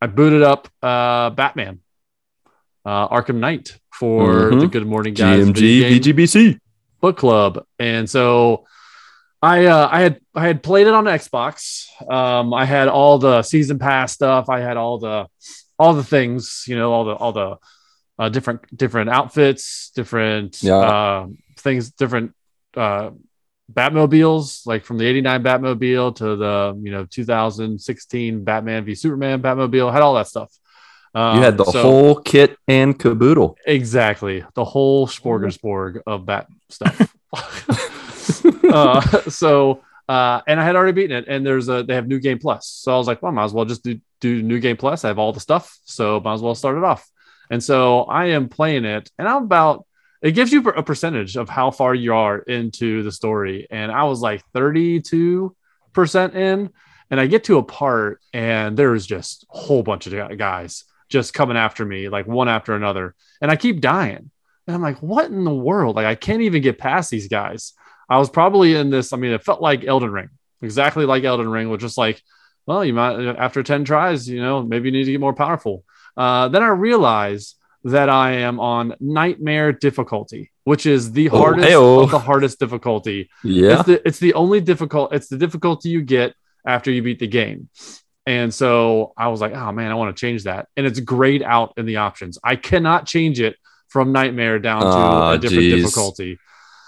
I 0.00 0.06
booted 0.08 0.42
up 0.42 0.68
uh, 0.82 1.30
Batman, 1.30 1.80
uh, 2.84 3.08
Arkham 3.08 3.36
Knight 3.36 3.78
for 3.90 4.50
Mhm. 4.50 4.60
the 4.60 4.66
Good 4.68 4.86
Morning 4.86 5.14
Guys 5.14 5.46
GMG 5.48 6.00
VGBC. 6.00 6.58
book 7.00 7.16
club 7.16 7.64
and 7.78 8.08
so 8.08 8.66
i 9.42 9.66
uh 9.66 9.88
i 9.90 10.00
had 10.00 10.20
i 10.34 10.46
had 10.46 10.62
played 10.62 10.86
it 10.86 10.94
on 10.94 11.04
xbox 11.04 11.84
um 12.10 12.54
i 12.54 12.64
had 12.64 12.88
all 12.88 13.18
the 13.18 13.42
season 13.42 13.78
pass 13.78 14.12
stuff 14.12 14.48
i 14.48 14.60
had 14.60 14.76
all 14.76 14.98
the 14.98 15.26
all 15.78 15.92
the 15.94 16.04
things 16.04 16.64
you 16.66 16.76
know 16.76 16.92
all 16.92 17.04
the 17.04 17.12
all 17.14 17.32
the 17.32 17.56
uh, 18.18 18.28
different 18.30 18.60
different 18.76 19.10
outfits 19.10 19.90
different 19.94 20.62
Yeah. 20.62 20.76
uh 20.76 21.26
things 21.58 21.90
different 21.90 22.34
uh 22.76 23.10
batmobiles 23.72 24.66
like 24.66 24.84
from 24.84 24.96
the 24.98 25.04
89 25.06 25.42
batmobile 25.42 26.16
to 26.16 26.36
the 26.36 26.80
you 26.82 26.92
know 26.92 27.04
2016 27.04 28.44
batman 28.44 28.84
v 28.84 28.94
superman 28.94 29.42
batmobile 29.42 29.92
had 29.92 30.02
all 30.02 30.14
that 30.14 30.28
stuff 30.28 30.52
um, 31.14 31.36
You 31.38 31.42
had 31.42 31.56
the 31.56 31.64
so- 31.64 31.80
whole 31.82 32.14
kit 32.16 32.58
and 32.68 32.98
caboodle. 32.98 33.56
Exactly. 33.66 34.44
The 34.54 34.66
whole 34.66 35.06
smorgasbord 35.06 36.02
of 36.06 36.26
that 36.26 36.46
stuff. 36.68 37.16
uh, 38.72 39.00
so, 39.28 39.82
uh, 40.08 40.40
and 40.46 40.60
I 40.60 40.64
had 40.64 40.76
already 40.76 40.92
beaten 40.92 41.16
it, 41.16 41.26
and 41.28 41.44
there's 41.44 41.68
a 41.68 41.82
they 41.82 41.94
have 41.94 42.06
new 42.06 42.20
game 42.20 42.38
plus. 42.38 42.66
So 42.68 42.94
I 42.94 42.98
was 42.98 43.06
like, 43.06 43.22
well, 43.22 43.32
I 43.32 43.34
might 43.34 43.44
as 43.44 43.52
well 43.52 43.64
just 43.64 43.82
do 43.82 44.00
do 44.20 44.42
new 44.42 44.60
game 44.60 44.76
plus. 44.76 45.04
I 45.04 45.08
have 45.08 45.18
all 45.18 45.32
the 45.32 45.40
stuff, 45.40 45.78
so 45.84 46.20
might 46.20 46.34
as 46.34 46.42
well 46.42 46.54
start 46.54 46.76
it 46.76 46.84
off. 46.84 47.08
And 47.50 47.62
so 47.62 48.02
I 48.02 48.26
am 48.26 48.48
playing 48.48 48.84
it, 48.84 49.10
and 49.18 49.28
I'm 49.28 49.44
about. 49.44 49.86
It 50.22 50.32
gives 50.32 50.50
you 50.50 50.66
a 50.66 50.82
percentage 50.82 51.36
of 51.36 51.48
how 51.48 51.70
far 51.70 51.94
you 51.94 52.14
are 52.14 52.38
into 52.38 53.02
the 53.02 53.12
story, 53.12 53.66
and 53.70 53.92
I 53.92 54.04
was 54.04 54.20
like 54.20 54.42
32 54.54 55.54
percent 55.92 56.34
in, 56.34 56.70
and 57.10 57.20
I 57.20 57.26
get 57.26 57.44
to 57.44 57.58
a 57.58 57.62
part, 57.62 58.20
and 58.32 58.76
there's 58.76 59.06
just 59.06 59.46
a 59.52 59.58
whole 59.58 59.82
bunch 59.82 60.06
of 60.06 60.38
guys 60.38 60.84
just 61.08 61.34
coming 61.34 61.56
after 61.56 61.84
me, 61.84 62.08
like 62.08 62.26
one 62.26 62.48
after 62.48 62.74
another, 62.74 63.14
and 63.40 63.50
I 63.50 63.56
keep 63.56 63.80
dying. 63.80 64.30
And 64.66 64.74
I'm 64.74 64.82
like, 64.82 64.98
what 64.98 65.26
in 65.26 65.44
the 65.44 65.54
world? 65.54 65.96
Like, 65.96 66.06
I 66.06 66.14
can't 66.16 66.42
even 66.42 66.62
get 66.62 66.78
past 66.78 67.10
these 67.10 67.28
guys. 67.28 67.72
I 68.08 68.18
was 68.18 68.30
probably 68.30 68.74
in 68.74 68.90
this. 68.90 69.12
I 69.12 69.16
mean, 69.16 69.32
it 69.32 69.42
felt 69.44 69.60
like 69.60 69.84
Elden 69.84 70.10
Ring, 70.12 70.28
exactly 70.62 71.04
like 71.06 71.24
Elden 71.24 71.48
Ring, 71.48 71.70
which 71.70 71.80
just 71.80 71.98
like, 71.98 72.22
well, 72.66 72.84
you 72.84 72.92
might 72.94 73.18
after 73.36 73.62
10 73.62 73.84
tries, 73.84 74.28
you 74.28 74.40
know, 74.40 74.62
maybe 74.62 74.88
you 74.88 74.92
need 74.92 75.04
to 75.04 75.12
get 75.12 75.20
more 75.20 75.34
powerful. 75.34 75.84
Uh, 76.16 76.48
then 76.48 76.62
I 76.62 76.68
realize 76.68 77.54
that 77.84 78.08
I 78.08 78.32
am 78.38 78.58
on 78.58 78.94
nightmare 79.00 79.72
difficulty, 79.72 80.50
which 80.64 80.86
is 80.86 81.12
the 81.12 81.30
Oh, 81.30 81.38
hardest 81.38 81.68
hey-oh. 81.68 82.00
of 82.00 82.10
the 82.10 82.18
hardest 82.18 82.58
difficulty. 82.58 83.28
Yeah. 83.44 83.74
It's 83.80 83.84
the 83.86 84.08
it's 84.08 84.18
the 84.18 84.34
only 84.34 84.60
difficult. 84.60 85.12
It's 85.12 85.28
the 85.28 85.36
difficulty 85.38 85.90
you 85.90 86.02
get 86.02 86.34
after 86.66 86.90
you 86.90 87.02
beat 87.02 87.18
the 87.20 87.28
game. 87.28 87.68
And 88.28 88.52
so 88.52 89.12
I 89.16 89.28
was 89.28 89.40
like, 89.40 89.52
oh 89.54 89.70
man, 89.70 89.92
I 89.92 89.94
want 89.94 90.16
to 90.16 90.20
change 90.20 90.44
that. 90.44 90.66
And 90.76 90.84
it's 90.84 90.98
grayed 90.98 91.44
out 91.44 91.74
in 91.76 91.86
the 91.86 91.96
options. 91.98 92.38
I 92.42 92.56
cannot 92.56 93.06
change 93.06 93.38
it 93.40 93.54
from 93.88 94.10
nightmare 94.10 94.58
down 94.58 94.80
to 94.80 94.86
Aw, 94.88 95.32
a 95.32 95.38
different 95.38 95.62
geez. 95.62 95.84
difficulty. 95.84 96.38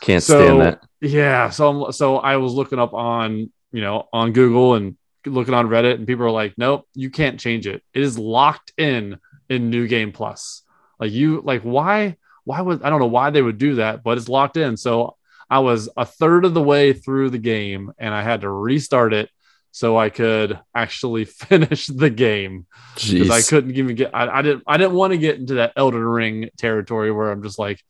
Can't 0.01 0.23
So 0.23 0.39
stand 0.47 0.61
that. 0.61 0.83
yeah, 1.01 1.51
so 1.51 1.69
I'm, 1.87 1.93
so 1.93 2.19
I 2.19 2.37
was 2.37 2.53
looking 2.55 2.79
up 2.79 2.95
on 2.95 3.53
you 3.73 3.81
know 3.81 4.09
on 4.13 4.33
Google 4.33 4.75
and 4.75 4.97
looking 5.27 5.55
on 5.55 5.69
Reddit, 5.69 5.95
and 5.95 6.07
people 6.07 6.25
are 6.25 6.31
like, 6.31 6.55
nope, 6.57 6.87
you 6.95 7.11
can't 7.11 7.39
change 7.41 7.67
it. 7.67 7.83
It 7.95 8.03
is 8.03 8.19
locked 8.19 8.73
in 8.77 9.19
in 9.49 9.71
New 9.71 9.87
Game 9.87 10.13
Plus. 10.13 10.63
Like 11.01 11.13
you 11.13 11.41
like 11.45 11.63
why 11.63 12.17
why 12.45 12.61
would 12.61 12.83
I 12.83 12.91
don't 12.91 13.01
know 13.01 13.07
why 13.07 13.31
they 13.31 13.43
would 13.43 13.59
do 13.59 13.77
that, 13.77 14.03
but 14.03 14.19
it's 14.19 14.29
locked 14.29 14.57
in. 14.57 14.77
So 14.77 15.17
I 15.51 15.61
was 15.61 15.89
a 15.97 16.05
third 16.05 16.45
of 16.45 16.55
the 16.55 16.63
way 16.63 16.93
through 16.93 17.31
the 17.31 17.39
game, 17.39 17.93
and 17.99 18.15
I 18.15 18.23
had 18.23 18.43
to 18.43 18.51
restart 18.51 19.13
it 19.13 19.31
so 19.71 19.97
I 19.97 20.11
could 20.11 20.59
actually 20.75 21.25
finish 21.27 21.87
the 21.87 22.11
game 22.11 22.67
because 23.11 23.31
I 23.31 23.43
couldn't 23.43 23.77
even 23.77 23.97
get. 23.97 24.15
I, 24.15 24.39
I 24.39 24.43
didn't. 24.43 24.65
I 24.67 24.77
didn't 24.77 24.95
want 24.95 25.13
to 25.13 25.19
get 25.19 25.37
into 25.39 25.55
that 25.55 25.73
Elden 25.77 26.03
Ring 26.03 26.51
territory 26.59 27.13
where 27.13 27.31
I'm 27.31 27.43
just 27.43 27.59
like, 27.59 27.81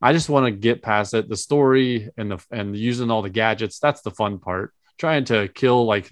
I 0.00 0.12
just 0.12 0.28
want 0.28 0.46
to 0.46 0.50
get 0.50 0.82
past 0.82 1.14
it. 1.14 1.28
The 1.28 1.36
story 1.36 2.10
and 2.16 2.30
the 2.30 2.44
and 2.50 2.76
using 2.76 3.10
all 3.10 3.22
the 3.22 3.30
gadgets. 3.30 3.78
That's 3.78 4.02
the 4.02 4.10
fun 4.10 4.38
part. 4.38 4.72
Trying 4.98 5.24
to 5.26 5.48
kill 5.48 5.84
like 5.84 6.10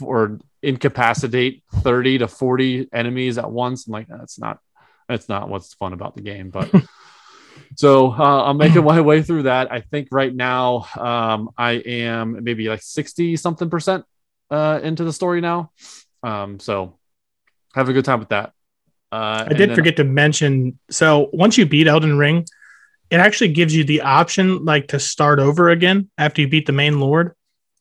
or 0.00 0.38
incapacitate 0.62 1.62
thirty 1.76 2.18
to 2.18 2.28
forty 2.28 2.88
enemies 2.92 3.38
at 3.38 3.50
once. 3.50 3.86
I'm 3.86 3.92
like, 3.92 4.08
that's 4.08 4.38
not. 4.38 4.58
That's 5.08 5.28
not 5.28 5.50
what's 5.50 5.74
fun 5.74 5.92
about 5.92 6.16
the 6.16 6.22
game. 6.22 6.50
But 6.50 6.72
so 7.76 8.10
uh, 8.10 8.44
I'm 8.44 8.56
making 8.56 8.84
my 8.84 9.00
way 9.00 9.22
through 9.22 9.44
that. 9.44 9.70
I 9.70 9.80
think 9.80 10.08
right 10.10 10.34
now 10.34 10.86
um, 10.98 11.50
I 11.58 11.72
am 11.72 12.42
maybe 12.42 12.68
like 12.68 12.82
sixty 12.82 13.36
something 13.36 13.68
percent 13.68 14.04
uh, 14.50 14.80
into 14.82 15.04
the 15.04 15.12
story 15.12 15.40
now. 15.40 15.72
Um, 16.22 16.58
so 16.58 16.98
have 17.74 17.88
a 17.88 17.92
good 17.92 18.04
time 18.04 18.20
with 18.20 18.30
that. 18.30 18.52
Uh, 19.12 19.46
I 19.48 19.52
did 19.52 19.74
forget 19.74 19.96
to 19.96 20.04
mention. 20.04 20.78
So 20.90 21.28
once 21.32 21.56
you 21.58 21.66
beat 21.66 21.86
Elden 21.86 22.18
Ring, 22.18 22.46
it 23.14 23.20
actually 23.20 23.52
gives 23.52 23.74
you 23.74 23.84
the 23.84 24.00
option 24.00 24.64
like 24.64 24.88
to 24.88 24.98
start 24.98 25.38
over 25.38 25.70
again 25.70 26.10
after 26.18 26.42
you 26.42 26.48
beat 26.48 26.66
the 26.66 26.72
main 26.72 26.98
lord. 26.98 27.36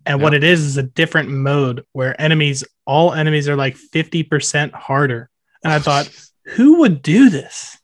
And 0.05 0.21
what 0.21 0.33
it 0.35 0.43
is 0.43 0.61
is 0.61 0.77
a 0.77 0.83
different 0.83 1.29
mode 1.29 1.85
where 1.93 2.19
enemies, 2.21 2.63
all 2.85 3.13
enemies 3.13 3.49
are 3.49 3.55
like 3.55 3.75
50% 3.75 4.73
harder. 4.73 5.29
And 5.63 5.73
I 5.73 5.79
thought, 5.79 6.11
who 6.45 6.79
would 6.81 7.01
do 7.01 7.31
this? 7.31 7.79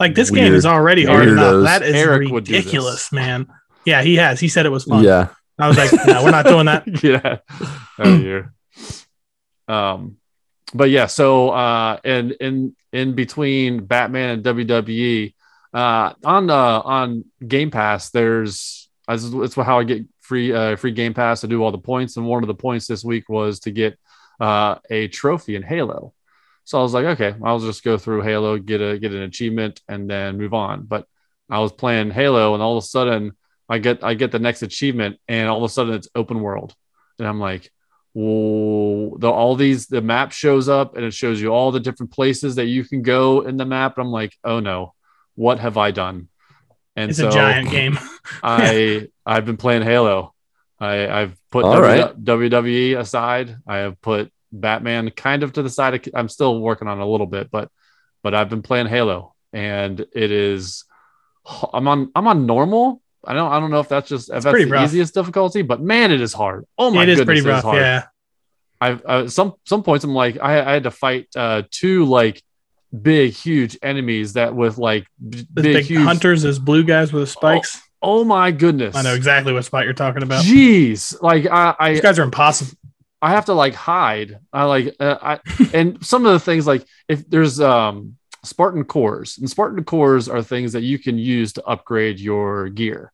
Like 0.00 0.16
this 0.16 0.30
game 0.30 0.52
is 0.52 0.66
already 0.66 1.04
hard 1.04 1.28
weirdos. 1.28 1.32
enough. 1.32 1.64
That 1.64 1.82
is 1.82 1.94
Eric 1.94 2.30
would 2.30 2.44
do 2.44 2.52
this. 2.52 2.64
ridiculous, 2.64 3.12
man. 3.12 3.46
Yeah, 3.84 4.02
he 4.02 4.16
has. 4.16 4.40
He 4.40 4.48
said 4.48 4.66
it 4.66 4.70
was 4.70 4.84
fun. 4.84 5.04
Yeah. 5.04 5.28
I 5.60 5.68
was 5.68 5.76
like, 5.76 5.92
no, 6.06 6.24
we're 6.24 6.30
not 6.30 6.46
doing 6.46 6.66
that. 6.66 6.86
yeah. 7.04 7.38
Oh, 7.98 8.18
dear. 8.18 8.52
Um, 9.68 10.16
but 10.74 10.90
yeah, 10.90 11.06
so 11.06 11.50
uh, 11.50 11.98
and 12.04 12.32
in 12.32 12.76
in 12.92 13.14
between 13.14 13.84
Batman 13.84 14.30
and 14.30 14.44
WWE, 14.44 15.34
uh, 15.72 16.12
on 16.24 16.50
uh, 16.50 16.80
on 16.80 17.24
Game 17.46 17.70
Pass, 17.70 18.10
there's 18.10 18.88
that's 19.06 19.54
how 19.54 19.78
I 19.78 19.84
get 19.84 20.06
free 20.20 20.52
uh, 20.52 20.76
free 20.76 20.92
Game 20.92 21.14
Pass 21.14 21.40
to 21.42 21.48
do 21.48 21.62
all 21.62 21.72
the 21.72 21.78
points, 21.78 22.16
and 22.16 22.26
one 22.26 22.42
of 22.42 22.48
the 22.48 22.54
points 22.54 22.86
this 22.86 23.04
week 23.04 23.28
was 23.28 23.60
to 23.60 23.70
get 23.70 23.98
uh, 24.40 24.76
a 24.90 25.08
trophy 25.08 25.56
in 25.56 25.62
Halo. 25.62 26.14
So 26.64 26.78
I 26.78 26.82
was 26.82 26.92
like, 26.92 27.06
okay, 27.06 27.34
I'll 27.42 27.60
just 27.60 27.82
go 27.82 27.96
through 27.96 28.22
Halo, 28.22 28.58
get 28.58 28.80
a 28.80 28.98
get 28.98 29.12
an 29.12 29.22
achievement, 29.22 29.80
and 29.88 30.08
then 30.08 30.38
move 30.38 30.54
on. 30.54 30.84
But 30.84 31.06
I 31.50 31.60
was 31.60 31.72
playing 31.72 32.10
Halo, 32.10 32.54
and 32.54 32.62
all 32.62 32.76
of 32.76 32.84
a 32.84 32.86
sudden, 32.86 33.32
I 33.68 33.78
get 33.78 34.04
I 34.04 34.14
get 34.14 34.32
the 34.32 34.38
next 34.38 34.62
achievement, 34.62 35.18
and 35.28 35.48
all 35.48 35.58
of 35.58 35.70
a 35.70 35.72
sudden 35.72 35.94
it's 35.94 36.08
open 36.14 36.40
world, 36.40 36.74
and 37.18 37.26
I'm 37.26 37.40
like, 37.40 37.70
whoa! 38.12 39.16
The, 39.18 39.30
all 39.30 39.56
these 39.56 39.86
the 39.86 40.02
map 40.02 40.32
shows 40.32 40.68
up, 40.68 40.96
and 40.96 41.04
it 41.04 41.14
shows 41.14 41.40
you 41.40 41.48
all 41.48 41.72
the 41.72 41.80
different 41.80 42.12
places 42.12 42.56
that 42.56 42.66
you 42.66 42.84
can 42.84 43.02
go 43.02 43.42
in 43.42 43.56
the 43.56 43.64
map. 43.64 43.98
I'm 43.98 44.08
like, 44.10 44.36
oh 44.44 44.60
no, 44.60 44.94
what 45.38 45.60
have 45.60 45.76
I 45.76 45.92
done? 45.92 46.28
And 46.96 47.10
It's 47.10 47.18
so 47.20 47.28
a 47.28 47.30
giant 47.30 47.70
game. 47.70 47.96
I 48.42 49.06
I've 49.24 49.46
been 49.46 49.56
playing 49.56 49.82
Halo. 49.82 50.34
I 50.80 51.08
I've 51.08 51.38
put 51.52 51.64
All 51.64 51.74
W- 51.80 52.02
right. 52.02 52.24
WWE 52.24 52.98
aside. 52.98 53.56
I 53.66 53.76
have 53.78 54.00
put 54.02 54.32
Batman 54.50 55.10
kind 55.10 55.42
of 55.44 55.52
to 55.54 55.62
the 55.62 55.70
side. 55.70 56.10
I'm 56.14 56.28
still 56.28 56.60
working 56.60 56.88
on 56.88 56.98
it 57.00 57.02
a 57.02 57.06
little 57.06 57.26
bit, 57.26 57.50
but 57.50 57.70
but 58.22 58.34
I've 58.34 58.48
been 58.48 58.62
playing 58.62 58.86
Halo, 58.88 59.34
and 59.52 60.00
it 60.00 60.30
is. 60.32 60.84
I'm 61.72 61.86
on 61.86 62.10
I'm 62.16 62.26
on 62.26 62.46
normal. 62.46 63.00
I 63.24 63.34
don't 63.34 63.50
I 63.52 63.60
don't 63.60 63.70
know 63.70 63.80
if 63.80 63.88
that's 63.88 64.08
just 64.08 64.28
if 64.30 64.42
that's 64.42 64.58
the 64.58 64.66
rough. 64.66 64.84
easiest 64.86 65.14
difficulty, 65.14 65.62
but 65.62 65.80
man, 65.80 66.10
it 66.10 66.20
is 66.20 66.32
hard. 66.32 66.64
Oh 66.76 66.90
my 66.90 67.04
it 67.04 67.08
is 67.10 67.18
goodness, 67.20 67.26
pretty 67.26 67.40
it 67.40 67.42
is 67.42 67.46
rough. 67.54 67.62
hard. 67.64 67.76
Yeah. 67.78 68.04
I've 68.80 69.04
uh, 69.06 69.28
some 69.28 69.54
some 69.66 69.82
points 69.82 70.04
I'm 70.04 70.14
like 70.14 70.38
I, 70.40 70.60
I 70.60 70.72
had 70.74 70.84
to 70.84 70.90
fight 70.92 71.26
uh 71.36 71.62
two 71.70 72.04
like 72.06 72.42
big 73.02 73.32
huge 73.32 73.78
enemies 73.82 74.32
that 74.34 74.54
with 74.54 74.78
like 74.78 75.06
b- 75.28 75.46
big, 75.52 75.64
big, 75.64 75.84
huge 75.84 76.04
hunters 76.04 76.44
as 76.44 76.58
blue 76.58 76.84
guys 76.84 77.12
with 77.12 77.28
spikes. 77.28 77.80
oh 78.02 78.24
my 78.24 78.50
goodness 78.50 78.96
I 78.96 79.02
know 79.02 79.14
exactly 79.14 79.52
what 79.52 79.64
spot 79.64 79.84
you're 79.84 79.92
talking 79.92 80.22
about. 80.22 80.44
jeez 80.44 81.20
like 81.22 81.46
I 81.46 81.74
I, 81.78 81.92
These 81.92 82.00
guys 82.00 82.18
are 82.18 82.22
impossible. 82.24 82.72
I 83.20 83.30
have 83.30 83.46
to 83.46 83.52
like 83.52 83.74
hide. 83.74 84.38
I 84.52 84.64
like 84.64 84.94
uh, 85.00 85.16
I 85.20 85.40
and 85.74 86.04
some 86.04 86.24
of 86.24 86.32
the 86.32 86.40
things 86.40 86.66
like 86.66 86.84
if 87.08 87.28
there's 87.28 87.60
um 87.60 88.16
Spartan 88.44 88.84
cores 88.84 89.36
and 89.38 89.50
Spartan 89.50 89.82
cores 89.84 90.28
are 90.28 90.42
things 90.42 90.72
that 90.72 90.82
you 90.82 90.98
can 90.98 91.18
use 91.18 91.52
to 91.54 91.64
upgrade 91.66 92.20
your 92.20 92.68
gear. 92.68 93.12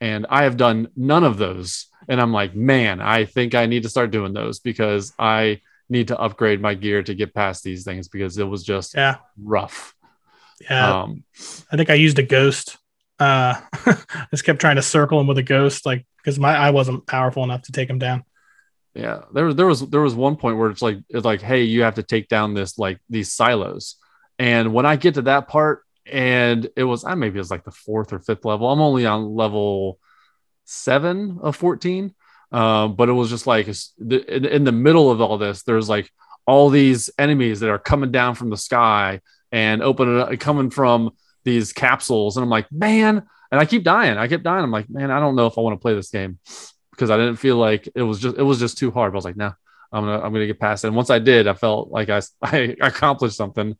And 0.00 0.26
I 0.28 0.42
have 0.42 0.58
done 0.58 0.88
none 0.94 1.24
of 1.24 1.38
those. 1.38 1.86
And 2.08 2.20
I'm 2.20 2.32
like, 2.32 2.54
man, 2.54 3.00
I 3.00 3.24
think 3.24 3.54
I 3.54 3.64
need 3.64 3.84
to 3.84 3.88
start 3.88 4.10
doing 4.10 4.34
those 4.34 4.60
because 4.60 5.14
I 5.18 5.62
need 5.88 6.08
to 6.08 6.18
upgrade 6.18 6.60
my 6.60 6.74
gear 6.74 7.02
to 7.02 7.14
get 7.14 7.34
past 7.34 7.62
these 7.64 7.84
things 7.84 8.08
because 8.08 8.38
it 8.38 8.44
was 8.44 8.64
just 8.64 8.94
Yeah. 8.94 9.16
rough. 9.40 9.94
Yeah. 10.60 11.02
Um, 11.02 11.24
I 11.70 11.76
think 11.76 11.90
I 11.90 11.94
used 11.94 12.18
a 12.18 12.22
ghost. 12.22 12.76
Uh, 13.18 13.54
I 13.72 14.26
just 14.30 14.44
kept 14.44 14.60
trying 14.60 14.76
to 14.76 14.82
circle 14.82 15.20
him 15.20 15.26
with 15.26 15.38
a 15.38 15.42
ghost, 15.42 15.86
like 15.86 16.06
because 16.18 16.38
my 16.38 16.54
I 16.56 16.70
wasn't 16.70 17.06
powerful 17.06 17.44
enough 17.44 17.62
to 17.62 17.72
take 17.72 17.88
him 17.88 17.98
down. 17.98 18.24
Yeah, 18.94 19.22
there 19.32 19.44
was 19.44 19.54
there 19.56 19.66
was 19.66 19.80
there 19.88 20.00
was 20.00 20.14
one 20.14 20.36
point 20.36 20.56
where 20.58 20.70
it's 20.70 20.82
like 20.82 20.98
it's 21.10 21.24
like, 21.24 21.42
hey, 21.42 21.62
you 21.62 21.82
have 21.82 21.96
to 21.96 22.02
take 22.02 22.28
down 22.28 22.54
this 22.54 22.78
like 22.78 22.98
these 23.10 23.32
silos, 23.32 23.96
and 24.38 24.72
when 24.72 24.86
I 24.86 24.96
get 24.96 25.14
to 25.14 25.22
that 25.22 25.48
part, 25.48 25.82
and 26.06 26.68
it 26.76 26.84
was 26.84 27.04
I 27.04 27.14
maybe 27.14 27.36
it 27.36 27.40
was 27.40 27.50
like 27.50 27.64
the 27.64 27.70
fourth 27.70 28.12
or 28.14 28.18
fifth 28.18 28.44
level. 28.46 28.70
I'm 28.70 28.80
only 28.80 29.04
on 29.06 29.34
level 29.34 29.98
seven 30.64 31.38
of 31.42 31.56
fourteen, 31.56 32.14
um, 32.52 32.94
but 32.94 33.08
it 33.08 33.12
was 33.12 33.30
just 33.30 33.46
like 33.46 33.66
in, 33.68 34.44
in 34.44 34.64
the 34.64 34.72
middle 34.72 35.10
of 35.10 35.20
all 35.20 35.38
this, 35.38 35.62
there's 35.62 35.88
like 35.88 36.10
all 36.46 36.70
these 36.70 37.10
enemies 37.18 37.60
that 37.60 37.70
are 37.70 37.78
coming 37.78 38.12
down 38.12 38.34
from 38.34 38.50
the 38.50 38.56
sky 38.56 39.20
and 39.52 39.82
opening 39.82 40.20
up, 40.20 40.38
coming 40.38 40.70
from 40.70 41.10
these 41.44 41.72
capsules, 41.72 42.36
and 42.36 42.44
I'm 42.44 42.50
like, 42.50 42.70
man, 42.72 43.22
and 43.50 43.60
I 43.60 43.64
keep 43.64 43.84
dying. 43.84 44.16
I 44.18 44.26
kept 44.28 44.42
dying. 44.42 44.64
I'm 44.64 44.70
like, 44.70 44.88
man, 44.90 45.10
I 45.10 45.20
don't 45.20 45.36
know 45.36 45.46
if 45.46 45.56
I 45.58 45.60
want 45.60 45.74
to 45.74 45.80
play 45.82 45.94
this 45.94 46.10
game 46.10 46.38
because 46.90 47.10
I 47.10 47.16
didn't 47.16 47.36
feel 47.36 47.56
like 47.56 47.88
it 47.94 48.02
was 48.02 48.18
just 48.20 48.36
it 48.36 48.42
was 48.42 48.58
just 48.58 48.78
too 48.78 48.90
hard. 48.90 49.12
But 49.12 49.16
I 49.16 49.18
was 49.18 49.24
like, 49.24 49.36
no, 49.36 49.52
I'm 49.92 50.04
gonna 50.04 50.20
I'm 50.20 50.32
gonna 50.32 50.46
get 50.46 50.58
past 50.60 50.84
it. 50.84 50.88
And 50.88 50.96
once 50.96 51.10
I 51.10 51.18
did, 51.20 51.46
I 51.46 51.54
felt 51.54 51.90
like 51.90 52.08
I 52.10 52.20
I 52.42 52.74
accomplished 52.80 53.36
something. 53.36 53.76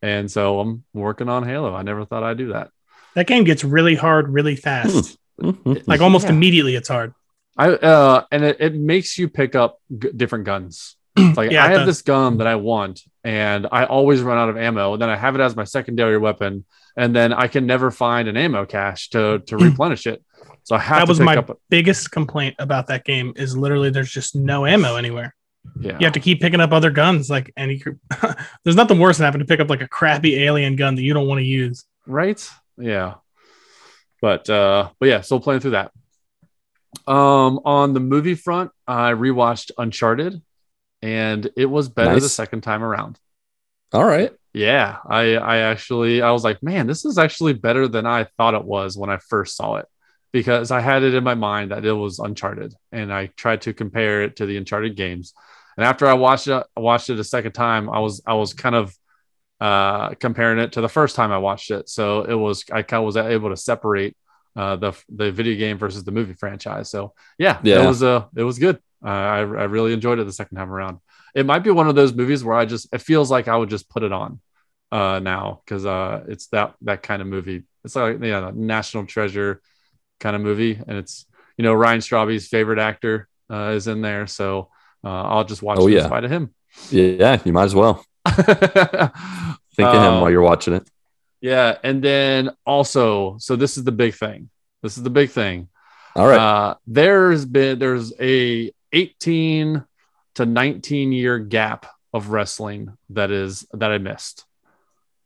And 0.00 0.30
so 0.30 0.60
I'm 0.60 0.84
working 0.94 1.28
on 1.28 1.42
Halo. 1.42 1.74
I 1.74 1.82
never 1.82 2.04
thought 2.04 2.22
I'd 2.22 2.38
do 2.38 2.52
that. 2.52 2.70
That 3.14 3.26
game 3.26 3.42
gets 3.42 3.64
really 3.64 3.96
hard 3.96 4.28
really 4.32 4.54
fast. 4.68 5.18
Mhm. 5.40 5.82
Like 5.88 6.00
almost 6.00 6.26
Yeah. 6.26 6.32
immediately, 6.32 6.76
it's 6.76 6.88
hard. 6.88 7.14
I 7.58 7.70
uh 7.70 8.24
and 8.30 8.44
it, 8.44 8.56
it 8.60 8.74
makes 8.74 9.18
you 9.18 9.28
pick 9.28 9.54
up 9.54 9.80
g- 9.98 10.10
different 10.16 10.44
guns. 10.44 10.96
Like 11.36 11.50
Yeah, 11.50 11.64
I 11.64 11.70
have 11.72 11.86
this 11.86 12.02
gun 12.02 12.38
that 12.38 12.46
I 12.46 12.54
want, 12.54 13.02
and 13.24 13.66
I 13.72 13.84
always 13.84 14.20
run 14.22 14.38
out 14.38 14.48
of 14.48 14.56
ammo. 14.56 14.92
And 14.92 15.02
then 15.02 15.08
I 15.10 15.16
have 15.16 15.34
it 15.34 15.40
as 15.40 15.56
my 15.56 15.64
secondary 15.64 16.16
weapon, 16.18 16.64
and 16.96 17.14
then 17.14 17.32
I 17.32 17.48
can 17.48 17.66
never 17.66 17.90
find 17.90 18.28
an 18.28 18.36
ammo 18.36 18.64
cache 18.64 19.10
to 19.10 19.40
to 19.40 19.56
replenish 19.68 20.06
it. 20.06 20.22
So 20.62 20.76
I 20.76 20.78
have 20.78 20.98
That 21.00 21.04
to 21.06 21.10
was 21.10 21.18
pick 21.18 21.24
my 21.26 21.36
up. 21.36 21.60
biggest 21.70 22.10
complaint 22.12 22.54
about 22.58 22.86
that 22.88 23.04
game 23.04 23.32
is 23.36 23.56
literally 23.56 23.90
there's 23.90 24.10
just 24.12 24.36
no 24.36 24.64
ammo 24.66 24.94
anywhere. 24.96 25.34
Yeah, 25.80 25.98
You 25.98 26.04
have 26.06 26.12
to 26.14 26.20
keep 26.20 26.40
picking 26.40 26.60
up 26.60 26.72
other 26.72 26.90
guns. 26.90 27.28
Like, 27.28 27.52
any, 27.56 27.82
there's 28.64 28.76
nothing 28.76 28.98
worse 28.98 29.18
than 29.18 29.24
having 29.24 29.40
to 29.40 29.44
pick 29.46 29.60
up 29.60 29.68
like 29.68 29.82
a 29.82 29.88
crappy 29.88 30.44
alien 30.44 30.76
gun 30.76 30.94
that 30.94 31.02
you 31.02 31.12
don't 31.14 31.26
want 31.26 31.40
to 31.40 31.44
use. 31.44 31.84
right 32.06 32.48
yeah 32.78 33.14
but 34.22 34.48
uh 34.48 34.88
but 35.00 35.08
yeah 35.08 35.20
still 35.20 35.40
playing 35.40 35.60
through 35.60 35.72
that 35.72 35.90
um 37.06 37.60
on 37.64 37.92
the 37.92 38.00
movie 38.00 38.34
front 38.34 38.70
i 38.86 39.12
rewatched 39.12 39.70
uncharted 39.78 40.40
and 41.02 41.50
it 41.56 41.66
was 41.66 41.88
better 41.88 42.18
the 42.18 42.28
second 42.28 42.62
time 42.62 42.82
around. 42.82 43.18
All 43.92 44.04
right. 44.04 44.32
yeah 44.52 44.98
i 45.08 45.36
i 45.36 45.56
actually 45.58 46.20
i 46.22 46.30
was 46.30 46.44
like 46.44 46.62
man 46.62 46.86
this 46.86 47.04
is 47.04 47.18
actually 47.18 47.52
better 47.52 47.86
than 47.88 48.06
i 48.06 48.24
thought 48.36 48.54
it 48.54 48.64
was 48.64 48.96
when 48.96 49.10
i 49.10 49.18
first 49.18 49.56
saw 49.56 49.76
it 49.76 49.86
because 50.32 50.70
i 50.70 50.80
had 50.80 51.02
it 51.02 51.14
in 51.14 51.22
my 51.24 51.34
mind 51.34 51.70
that 51.70 51.84
it 51.84 51.92
was 51.92 52.18
uncharted 52.18 52.74
and 52.92 53.12
i 53.12 53.26
tried 53.36 53.62
to 53.62 53.72
compare 53.72 54.22
it 54.22 54.36
to 54.36 54.46
the 54.46 54.56
uncharted 54.56 54.96
games. 54.96 55.34
And 55.76 55.84
after 55.86 56.06
i 56.06 56.14
watched 56.14 56.48
it 56.48 56.66
I 56.76 56.80
watched 56.80 57.08
it 57.10 57.18
a 57.20 57.24
second 57.24 57.52
time 57.52 57.88
i 57.88 58.00
was 58.00 58.20
i 58.26 58.34
was 58.34 58.52
kind 58.54 58.74
of 58.74 58.94
uh 59.60 60.14
comparing 60.14 60.58
it 60.58 60.72
to 60.72 60.80
the 60.80 60.88
first 60.88 61.16
time 61.16 61.32
i 61.32 61.38
watched 61.38 61.70
it. 61.70 61.88
So 61.88 62.22
it 62.22 62.34
was 62.34 62.64
i 62.72 62.82
kind 62.82 63.00
of 63.00 63.06
was 63.06 63.16
able 63.16 63.50
to 63.50 63.56
separate 63.56 64.16
uh 64.56 64.76
the 64.76 64.92
the 65.08 65.30
video 65.32 65.56
game 65.56 65.78
versus 65.78 66.04
the 66.04 66.10
movie 66.12 66.34
franchise 66.34 66.90
so 66.90 67.12
yeah, 67.38 67.60
Yeah. 67.62 67.82
it 67.82 67.86
was 67.86 68.02
uh 68.02 68.24
it 68.36 68.42
was 68.42 68.58
good 68.58 68.76
uh, 69.04 69.08
I, 69.08 69.38
I 69.38 69.42
really 69.42 69.92
enjoyed 69.92 70.18
it 70.18 70.24
the 70.24 70.32
second 70.32 70.56
time 70.56 70.70
around 70.72 70.98
it 71.34 71.46
might 71.46 71.60
be 71.60 71.70
one 71.70 71.88
of 71.88 71.94
those 71.94 72.14
movies 72.14 72.42
where 72.42 72.56
I 72.56 72.64
just 72.64 72.88
it 72.92 72.98
feels 73.02 73.30
like 73.30 73.48
I 73.48 73.56
would 73.56 73.70
just 73.70 73.88
put 73.88 74.02
it 74.02 74.12
on 74.12 74.40
uh 74.90 75.20
now 75.20 75.60
because 75.64 75.84
uh 75.86 76.24
it's 76.28 76.46
that 76.48 76.74
that 76.82 77.02
kind 77.02 77.20
of 77.22 77.28
movie. 77.28 77.64
It's 77.84 77.94
like 77.94 78.20
yeah, 78.22 78.50
national 78.54 79.06
treasure 79.06 79.60
kind 80.20 80.36
of 80.36 80.42
movie, 80.42 80.74
and 80.86 80.98
it's 80.98 81.26
you 81.56 81.62
know 81.64 81.74
Ryan 81.74 82.00
Strauby's 82.00 82.48
favorite 82.48 82.78
actor 82.78 83.28
uh, 83.50 83.72
is 83.74 83.86
in 83.88 84.00
there, 84.02 84.26
so 84.26 84.70
uh, 85.04 85.08
I'll 85.08 85.44
just 85.44 85.62
watch 85.62 85.78
Oh, 85.80 85.86
it 85.86 85.92
in 85.92 85.98
yeah. 85.98 86.06
spite 86.06 86.24
of 86.24 86.30
him. 86.30 86.54
Yeah, 86.90 87.40
you 87.44 87.52
might 87.52 87.64
as 87.64 87.74
well 87.74 88.04
think 88.28 88.48
of 89.78 90.02
him 90.02 90.20
while 90.20 90.30
you're 90.30 90.42
watching 90.42 90.74
it. 90.74 90.88
Yeah, 91.40 91.78
and 91.82 92.02
then 92.02 92.50
also, 92.66 93.38
so 93.38 93.56
this 93.56 93.76
is 93.76 93.84
the 93.84 93.92
big 93.92 94.14
thing. 94.14 94.50
This 94.82 94.96
is 94.96 95.02
the 95.02 95.10
big 95.10 95.30
thing. 95.30 95.68
All 96.16 96.26
right. 96.26 96.38
Uh, 96.38 96.74
there's 96.86 97.44
been 97.44 97.78
there's 97.78 98.12
a 98.20 98.72
18 98.92 99.84
to 100.34 100.46
19 100.46 101.12
year 101.12 101.38
gap 101.38 101.86
of 102.12 102.30
wrestling 102.30 102.96
that 103.10 103.30
is 103.30 103.66
that 103.72 103.90
I 103.90 103.98
missed. 103.98 104.44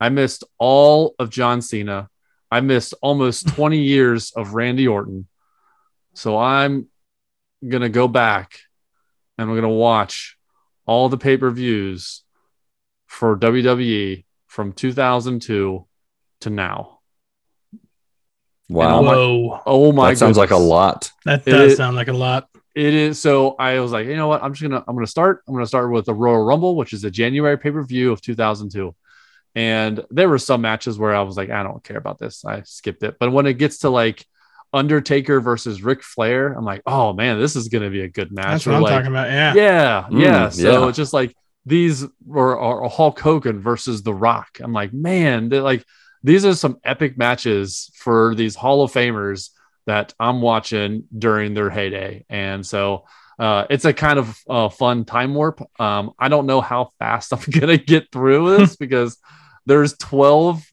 I 0.00 0.08
missed 0.08 0.44
all 0.58 1.14
of 1.18 1.30
John 1.30 1.62
Cena. 1.62 2.08
I 2.50 2.60
missed 2.60 2.94
almost 3.00 3.48
20 3.54 3.78
years 3.78 4.32
of 4.32 4.54
Randy 4.54 4.86
Orton. 4.86 5.28
So 6.14 6.36
I'm 6.36 6.88
gonna 7.66 7.88
go 7.88 8.08
back 8.08 8.58
and 9.38 9.48
we're 9.48 9.56
gonna 9.56 9.70
watch 9.70 10.36
all 10.84 11.08
the 11.08 11.16
pay-per-views 11.16 12.22
for 13.06 13.36
WWE 13.36 14.24
from 14.46 14.72
2002 14.72 15.86
to 16.42 16.50
now. 16.50 17.00
wow. 18.68 18.98
oh 18.98 19.02
my- 19.02 19.14
Whoa, 19.14 19.60
Oh 19.66 19.92
my 19.92 20.10
that 20.10 20.18
sounds 20.18 20.36
like 20.36 20.50
a 20.50 20.56
lot. 20.56 21.10
that 21.24 21.44
does 21.44 21.72
is- 21.72 21.76
sound 21.76 21.96
like 21.96 22.08
a 22.08 22.12
lot. 22.12 22.48
It 22.74 22.94
is 22.94 23.20
so 23.20 23.50
I 23.58 23.80
was 23.80 23.92
like, 23.92 24.06
you 24.06 24.16
know 24.16 24.28
what? 24.28 24.42
I'm 24.42 24.54
just 24.54 24.62
gonna 24.62 24.82
I'm 24.88 24.94
gonna 24.96 25.06
start. 25.06 25.42
I'm 25.46 25.52
gonna 25.52 25.66
start 25.66 25.90
with 25.92 26.06
the 26.06 26.14
Royal 26.14 26.42
Rumble, 26.42 26.74
which 26.74 26.94
is 26.94 27.02
the 27.02 27.10
January 27.10 27.58
pay-per-view 27.58 28.10
of 28.10 28.22
2002. 28.22 28.94
And 29.54 30.02
there 30.08 30.26
were 30.30 30.38
some 30.38 30.62
matches 30.62 30.98
where 30.98 31.14
I 31.14 31.20
was 31.20 31.36
like, 31.36 31.50
I 31.50 31.62
don't 31.62 31.84
care 31.84 31.98
about 31.98 32.18
this. 32.18 32.42
I 32.46 32.62
skipped 32.62 33.02
it. 33.02 33.16
But 33.20 33.30
when 33.30 33.44
it 33.46 33.58
gets 33.58 33.80
to 33.80 33.90
like 33.90 34.24
Undertaker 34.72 35.38
versus 35.42 35.82
Ric 35.82 36.02
Flair, 36.02 36.54
I'm 36.54 36.64
like, 36.64 36.80
oh 36.86 37.12
man, 37.12 37.38
this 37.38 37.56
is 37.56 37.68
gonna 37.68 37.90
be 37.90 38.00
a 38.00 38.08
good 38.08 38.32
match. 38.32 38.46
That's 38.46 38.66
Or, 38.66 38.70
what 38.70 38.76
I'm 38.76 38.82
like, 38.84 38.92
talking 38.92 39.08
about. 39.10 39.28
Yeah. 39.30 39.52
Yeah, 39.54 40.06
Mm, 40.10 40.22
yeah. 40.22 40.48
So 40.48 40.80
yeah. 40.82 40.88
it's 40.88 40.96
just 40.96 41.12
like 41.12 41.36
these 41.66 42.06
were 42.24 42.58
are 42.58 42.88
Hulk 42.88 43.20
Hogan 43.20 43.60
versus 43.60 44.02
The 44.02 44.14
Rock. 44.14 44.48
I'm 44.62 44.72
like, 44.72 44.94
man, 44.94 45.50
they're 45.50 45.60
like 45.60 45.84
these 46.22 46.44
are 46.44 46.54
some 46.54 46.78
epic 46.84 47.18
matches 47.18 47.90
for 47.94 48.34
these 48.34 48.54
Hall 48.54 48.82
of 48.82 48.92
Famers 48.92 49.50
that 49.86 50.14
I'm 50.20 50.40
watching 50.40 51.04
during 51.16 51.54
their 51.54 51.70
heyday, 51.70 52.24
and 52.28 52.64
so 52.64 53.04
uh, 53.38 53.66
it's 53.70 53.84
a 53.84 53.92
kind 53.92 54.18
of 54.18 54.38
uh, 54.48 54.68
fun 54.68 55.04
time 55.04 55.34
warp. 55.34 55.60
Um, 55.80 56.12
I 56.18 56.28
don't 56.28 56.46
know 56.46 56.60
how 56.60 56.90
fast 56.98 57.32
I'm 57.32 57.40
gonna 57.50 57.76
get 57.76 58.10
through 58.12 58.56
this 58.56 58.76
because 58.84 59.18
there's 59.66 59.96
12 59.98 60.64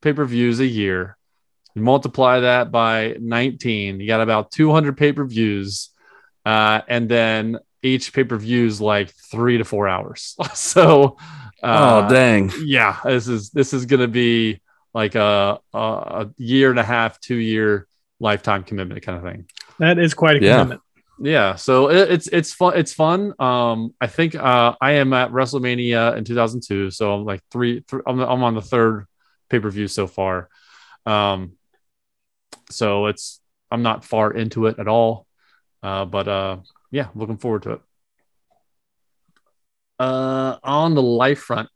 pay 0.00 0.12
per 0.12 0.24
views 0.24 0.60
a 0.60 0.66
year. 0.66 1.16
You 1.74 1.82
multiply 1.82 2.40
that 2.40 2.70
by 2.70 3.16
19, 3.18 3.98
you 3.98 4.06
got 4.06 4.20
about 4.20 4.52
200 4.52 4.96
pay 4.96 5.12
per 5.12 5.24
views, 5.24 5.90
uh, 6.46 6.82
and 6.86 7.08
then 7.08 7.58
each 7.82 8.12
pay 8.12 8.22
per 8.22 8.36
view 8.36 8.66
is 8.66 8.80
like 8.80 9.10
three 9.10 9.58
to 9.58 9.64
four 9.64 9.88
hours. 9.88 10.36
so, 10.54 11.16
uh, 11.60 12.06
oh 12.06 12.08
dang. 12.08 12.52
yeah, 12.64 13.00
this 13.04 13.26
is 13.26 13.50
this 13.50 13.72
is 13.72 13.84
gonna 13.86 14.06
be 14.06 14.61
like 14.94 15.14
a, 15.14 15.58
a 15.72 15.78
a 15.78 16.30
year 16.36 16.70
and 16.70 16.78
a 16.78 16.82
half, 16.84 17.20
two 17.20 17.36
year 17.36 17.86
lifetime 18.20 18.62
commitment 18.62 19.02
kind 19.02 19.18
of 19.18 19.24
thing. 19.32 19.46
That 19.78 19.98
is 19.98 20.14
quite 20.14 20.36
a 20.42 20.44
Yeah. 20.44 20.54
commitment. 20.58 20.80
Yeah, 21.18 21.54
so 21.54 21.88
it, 21.90 22.10
it's 22.10 22.26
it's 22.28 22.52
fun. 22.52 22.76
It's 22.76 22.92
fun. 22.92 23.32
Um, 23.38 23.94
I 24.00 24.06
think 24.08 24.34
uh, 24.34 24.74
I 24.80 24.92
am 24.92 25.12
at 25.12 25.30
WrestleMania 25.30 26.16
in 26.16 26.24
2002, 26.24 26.90
so 26.90 27.14
I'm 27.14 27.24
like 27.24 27.40
three. 27.50 27.80
Th- 27.82 28.02
I'm, 28.06 28.18
I'm 28.18 28.42
on 28.42 28.54
the 28.54 28.60
third 28.62 29.06
pay 29.48 29.60
per 29.60 29.70
view 29.70 29.86
so 29.86 30.06
far. 30.08 30.48
Um, 31.06 31.52
so 32.70 33.06
it's 33.06 33.40
I'm 33.70 33.82
not 33.82 34.04
far 34.04 34.32
into 34.32 34.66
it 34.66 34.78
at 34.80 34.88
all, 34.88 35.26
uh, 35.82 36.06
but 36.06 36.26
uh, 36.26 36.56
yeah, 36.90 37.08
looking 37.14 37.36
forward 37.36 37.62
to 37.64 37.72
it. 37.72 37.80
Uh, 39.98 40.56
on 40.64 40.94
the 40.94 41.02
life 41.02 41.38
front, 41.38 41.68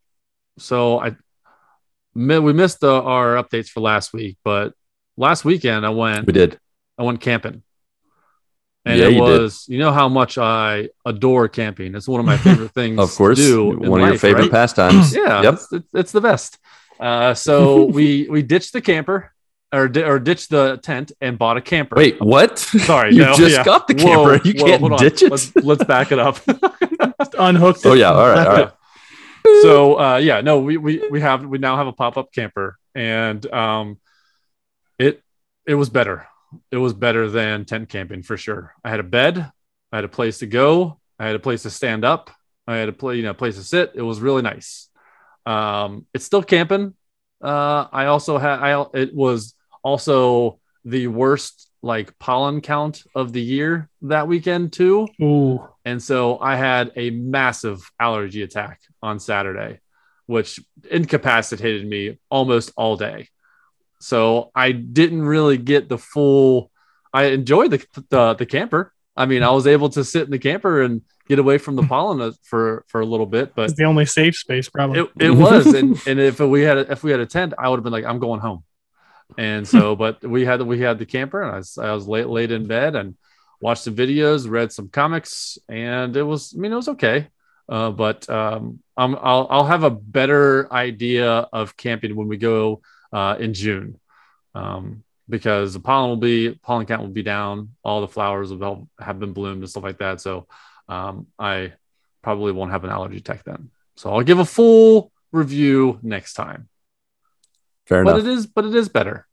so 0.58 0.98
I 0.98 1.10
mi- 1.10 1.16
we 2.16 2.52
missed 2.52 2.80
the, 2.80 2.92
our 2.92 3.34
updates 3.36 3.68
for 3.68 3.80
last 3.80 4.12
week, 4.12 4.36
but 4.44 4.72
last 5.16 5.44
weekend 5.44 5.84
I 5.86 5.90
went 5.90 6.26
We 6.26 6.32
did. 6.32 6.58
I 6.98 7.02
went 7.02 7.20
camping. 7.20 7.62
And 8.84 8.98
Yeah, 9.00 9.06
it 9.06 9.12
you 9.14 9.26
did. 9.26 9.40
was, 9.42 9.64
you 9.68 9.78
know 9.78 9.92
how 9.92 10.08
much 10.08 10.38
I 10.38 10.88
adore 11.04 11.48
camping. 11.48 11.94
It's 11.94 12.08
one 12.08 12.20
of 12.20 12.26
my 12.26 12.36
favorite 12.46 12.72
things 12.72 12.98
Of 12.98 13.14
course. 13.14 13.38
to 13.38 13.44
do. 13.44 13.90
One 13.90 14.00
of 14.00 14.08
your 14.08 14.18
favorite 14.18 14.42
right? 14.42 14.50
pastimes. 14.50 15.14
Yeah, 15.22 15.42
Yep. 15.42 15.54
it's, 15.54 15.72
it's, 15.72 15.88
it's 15.94 16.12
the 16.12 16.20
best. 16.20 16.58
Uh, 16.98 17.34
so 17.34 17.84
we 17.96 18.26
we 18.30 18.42
ditched 18.42 18.72
the 18.72 18.80
camper 18.80 19.32
or 19.72 19.88
di- 19.88 20.04
or 20.04 20.18
ditched 20.18 20.48
the 20.50 20.78
tent 20.82 21.12
and 21.20 21.36
bought 21.38 21.56
a 21.58 21.60
camper. 21.60 21.96
Wait, 21.96 22.18
what? 22.20 22.58
sorry, 22.58 23.12
you 23.16 23.22
no, 23.22 23.34
just 23.34 23.56
yeah. 23.56 23.64
got 23.64 23.86
the 23.88 23.94
Whoa, 23.94 24.38
camper. 24.38 24.48
you 24.48 24.54
whoa, 24.56 24.66
can't 24.88 24.98
ditch 24.98 25.22
it. 25.22 25.30
Let's, 25.30 25.54
let's 25.56 25.84
back 25.84 26.12
it 26.12 26.18
up. 26.18 26.38
Unhooked. 27.38 27.84
Oh 27.84 27.92
yeah. 27.92 28.12
All 28.12 28.28
right. 28.28 28.36
left 28.36 28.48
All 28.50 28.56
it. 28.56 28.60
right. 28.62 28.72
So 29.62 29.98
uh 29.98 30.16
yeah 30.16 30.40
no 30.40 30.60
we 30.60 30.76
we 30.76 31.06
we 31.10 31.20
have 31.20 31.44
we 31.44 31.58
now 31.58 31.76
have 31.76 31.86
a 31.86 31.92
pop-up 31.92 32.32
camper 32.32 32.76
and 32.94 33.44
um 33.52 33.98
it 34.98 35.22
it 35.66 35.74
was 35.74 35.90
better. 35.90 36.26
It 36.70 36.76
was 36.76 36.94
better 36.94 37.28
than 37.28 37.64
tent 37.64 37.88
camping 37.88 38.22
for 38.22 38.36
sure. 38.36 38.74
I 38.84 38.90
had 38.90 39.00
a 39.00 39.04
bed 39.04 39.50
i 39.92 39.96
had 39.96 40.04
a 40.04 40.08
place 40.08 40.38
to 40.38 40.46
go 40.46 40.98
i 41.18 41.26
had 41.26 41.36
a 41.36 41.38
place 41.38 41.62
to 41.62 41.70
stand 41.70 42.04
up 42.04 42.30
i 42.66 42.74
had 42.76 42.88
a 42.88 42.92
play 42.92 43.16
you 43.16 43.22
know 43.22 43.34
place 43.34 43.56
to 43.56 43.62
sit. 43.62 43.92
It 43.94 44.02
was 44.02 44.20
really 44.20 44.42
nice. 44.42 44.88
Um 45.44 46.06
it's 46.14 46.24
still 46.24 46.42
camping. 46.42 46.94
Uh 47.42 47.86
i 47.92 48.06
also 48.06 48.38
had 48.38 48.58
i 48.60 48.86
it 48.94 49.14
was 49.14 49.54
also 49.82 50.58
the 50.84 51.06
worst 51.06 51.70
like 51.82 52.18
pollen 52.18 52.60
count 52.60 53.04
of 53.14 53.32
the 53.32 53.42
year 53.42 53.88
that 54.02 54.26
weekend 54.26 54.72
too. 54.72 55.06
Ooh. 55.22 55.68
and 55.84 56.02
so 56.02 56.38
I 56.40 56.56
had 56.56 56.92
a 56.96 57.10
massive 57.10 57.78
allergy 58.00 58.42
attack 58.42 58.80
on 59.06 59.18
Saturday, 59.20 59.80
which 60.26 60.60
incapacitated 60.90 61.86
me 61.86 62.18
almost 62.30 62.72
all 62.76 62.96
day. 62.96 63.28
So 64.00 64.50
I 64.54 64.72
didn't 64.72 65.22
really 65.22 65.58
get 65.58 65.88
the 65.88 65.98
full. 65.98 66.70
I 67.12 67.24
enjoyed 67.38 67.70
the 67.70 67.80
the, 68.10 68.34
the 68.34 68.46
camper. 68.46 68.92
I 69.16 69.24
mean, 69.26 69.42
I 69.42 69.50
was 69.50 69.66
able 69.66 69.88
to 69.90 70.04
sit 70.04 70.24
in 70.24 70.30
the 70.30 70.38
camper 70.38 70.82
and 70.82 71.00
get 71.28 71.38
away 71.38 71.58
from 71.58 71.76
the 71.76 71.82
pollen 71.92 72.32
for 72.42 72.84
for 72.88 73.00
a 73.00 73.06
little 73.06 73.26
bit, 73.36 73.54
but 73.56 73.70
It's 73.70 73.78
the 73.78 73.84
only 73.84 74.04
safe 74.06 74.36
space, 74.36 74.68
probably. 74.68 75.00
it, 75.00 75.08
it 75.18 75.30
was. 75.30 75.66
And, 75.78 75.96
and 76.06 76.20
if 76.20 76.40
we 76.40 76.62
had 76.62 76.76
a, 76.78 76.92
if 76.92 77.02
we 77.04 77.10
had 77.10 77.20
a 77.20 77.26
tent, 77.26 77.54
I 77.58 77.68
would 77.68 77.78
have 77.78 77.84
been 77.84 77.92
like, 77.98 78.04
I'm 78.04 78.18
going 78.18 78.40
home. 78.40 78.64
And 79.38 79.66
so, 79.66 79.96
but 80.02 80.22
we 80.22 80.44
had 80.44 80.60
we 80.62 80.80
had 80.80 80.98
the 80.98 81.06
camper, 81.06 81.40
and 81.42 81.52
I 81.54 81.58
was, 81.58 81.78
I 81.78 81.92
was 81.92 82.06
late 82.06 82.28
late 82.28 82.52
in 82.52 82.66
bed 82.66 82.94
and 82.94 83.14
watched 83.60 83.84
some 83.84 83.96
videos, 83.96 84.48
read 84.48 84.70
some 84.72 84.88
comics, 84.90 85.56
and 85.70 86.14
it 86.16 86.22
was. 86.22 86.54
I 86.54 86.60
mean, 86.60 86.72
it 86.72 86.76
was 86.76 86.88
okay. 86.96 87.28
Uh, 87.68 87.90
but 87.90 88.28
um, 88.30 88.80
I'm, 88.96 89.16
I'll 89.16 89.46
I'll 89.50 89.66
have 89.66 89.82
a 89.82 89.90
better 89.90 90.72
idea 90.72 91.28
of 91.52 91.76
camping 91.76 92.14
when 92.14 92.28
we 92.28 92.36
go 92.36 92.82
uh, 93.12 93.36
in 93.38 93.54
June, 93.54 93.98
um, 94.54 95.02
because 95.28 95.72
the 95.72 95.80
pollen 95.80 96.10
will 96.10 96.16
be 96.16 96.54
pollen 96.62 96.86
count 96.86 97.02
will 97.02 97.08
be 97.08 97.22
down, 97.22 97.74
all 97.82 98.00
the 98.00 98.08
flowers 98.08 98.52
will 98.52 98.88
have 99.00 99.18
been 99.18 99.32
bloomed 99.32 99.62
and 99.62 99.70
stuff 99.70 99.82
like 99.82 99.98
that. 99.98 100.20
So 100.20 100.46
um, 100.88 101.26
I 101.38 101.72
probably 102.22 102.52
won't 102.52 102.70
have 102.70 102.84
an 102.84 102.90
allergy 102.90 103.18
attack 103.18 103.42
then. 103.44 103.70
So 103.96 104.12
I'll 104.12 104.22
give 104.22 104.38
a 104.38 104.44
full 104.44 105.10
review 105.32 105.98
next 106.02 106.34
time. 106.34 106.68
Fair 107.86 108.04
But 108.04 108.16
enough. 108.16 108.26
it 108.26 108.30
is, 108.30 108.46
but 108.46 108.64
it 108.64 108.74
is 108.74 108.88
better. 108.88 109.26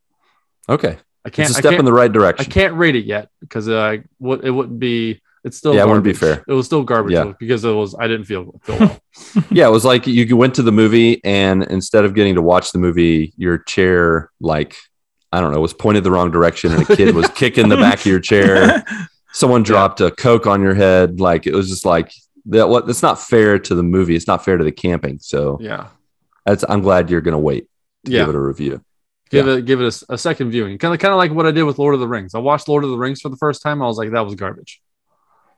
Okay. 0.67 0.97
I 1.25 1.29
can't. 1.29 1.49
It's 1.49 1.57
a 1.57 1.59
I 1.59 1.61
step 1.61 1.79
in 1.79 1.85
the 1.85 1.93
right 1.93 2.11
direction. 2.11 2.45
I 2.45 2.49
can't 2.49 2.73
rate 2.75 2.95
it 2.95 3.05
yet 3.05 3.29
because 3.39 3.69
uh, 3.69 3.97
it 3.97 4.05
wouldn't 4.19 4.79
be. 4.79 5.21
It's 5.43 5.57
still 5.57 5.75
Yeah, 5.75 5.83
it 5.83 5.87
wouldn't 5.87 6.05
be 6.05 6.13
fair. 6.13 6.43
It 6.47 6.53
was 6.53 6.65
still 6.65 6.83
garbage 6.83 7.13
Yeah. 7.13 7.33
because 7.37 7.65
it 7.65 7.71
was. 7.71 7.95
I 7.99 8.07
didn't 8.07 8.25
feel 8.25 8.59
feel 8.63 8.79
well. 8.79 8.99
Yeah, 9.51 9.67
it 9.67 9.71
was 9.71 9.85
like 9.85 10.07
you 10.07 10.37
went 10.37 10.55
to 10.55 10.63
the 10.63 10.71
movie 10.71 11.23
and 11.23 11.63
instead 11.63 12.05
of 12.05 12.13
getting 12.13 12.35
to 12.35 12.41
watch 12.41 12.71
the 12.71 12.79
movie, 12.79 13.33
your 13.37 13.57
chair 13.57 14.31
like 14.39 14.75
I 15.33 15.41
don't 15.41 15.51
know 15.51 15.59
was 15.59 15.73
pointed 15.73 16.03
the 16.03 16.11
wrong 16.11 16.31
direction 16.31 16.71
and 16.71 16.87
a 16.87 16.95
kid 16.95 17.15
was 17.15 17.27
kicking 17.35 17.67
the 17.67 17.75
back 17.75 17.99
of 17.99 18.05
your 18.05 18.19
chair. 18.19 18.85
Someone 19.31 19.63
dropped 19.63 19.99
a 19.99 20.11
coke 20.11 20.45
on 20.45 20.61
your 20.61 20.75
head. 20.75 21.19
Like 21.19 21.47
it 21.47 21.53
was 21.53 21.67
just 21.67 21.85
like 21.85 22.13
that. 22.45 22.69
What? 22.69 22.85
That's 22.85 23.01
not 23.01 23.19
fair 23.19 23.57
to 23.57 23.73
the 23.73 23.83
movie. 23.83 24.15
It's 24.15 24.27
not 24.27 24.45
fair 24.45 24.57
to 24.57 24.63
the 24.63 24.71
camping. 24.71 25.17
So 25.19 25.57
yeah, 25.59 25.87
that's. 26.45 26.63
I'm 26.69 26.81
glad 26.81 27.09
you're 27.09 27.21
gonna 27.21 27.39
wait 27.39 27.67
to 28.05 28.11
yeah. 28.11 28.19
give 28.19 28.29
it 28.29 28.35
a 28.35 28.39
review. 28.39 28.85
give 29.31 29.47
it 29.47 29.65
give 29.65 29.81
it 29.81 30.03
a 30.07 30.17
second 30.19 30.51
viewing. 30.51 30.77
Kind 30.77 30.93
of 30.93 30.99
kind 30.99 31.11
of 31.11 31.17
like 31.17 31.31
what 31.31 31.47
I 31.47 31.51
did 31.51 31.63
with 31.63 31.79
Lord 31.79 31.95
of 31.95 31.99
the 31.99 32.07
Rings. 32.07 32.35
I 32.35 32.39
watched 32.39 32.67
Lord 32.67 32.83
of 32.83 32.91
the 32.91 32.97
Rings 32.97 33.19
for 33.19 33.29
the 33.29 33.37
first 33.37 33.63
time. 33.63 33.81
I 33.81 33.87
was 33.87 33.97
like, 33.97 34.11
that 34.11 34.21
was 34.21 34.35
garbage. 34.35 34.82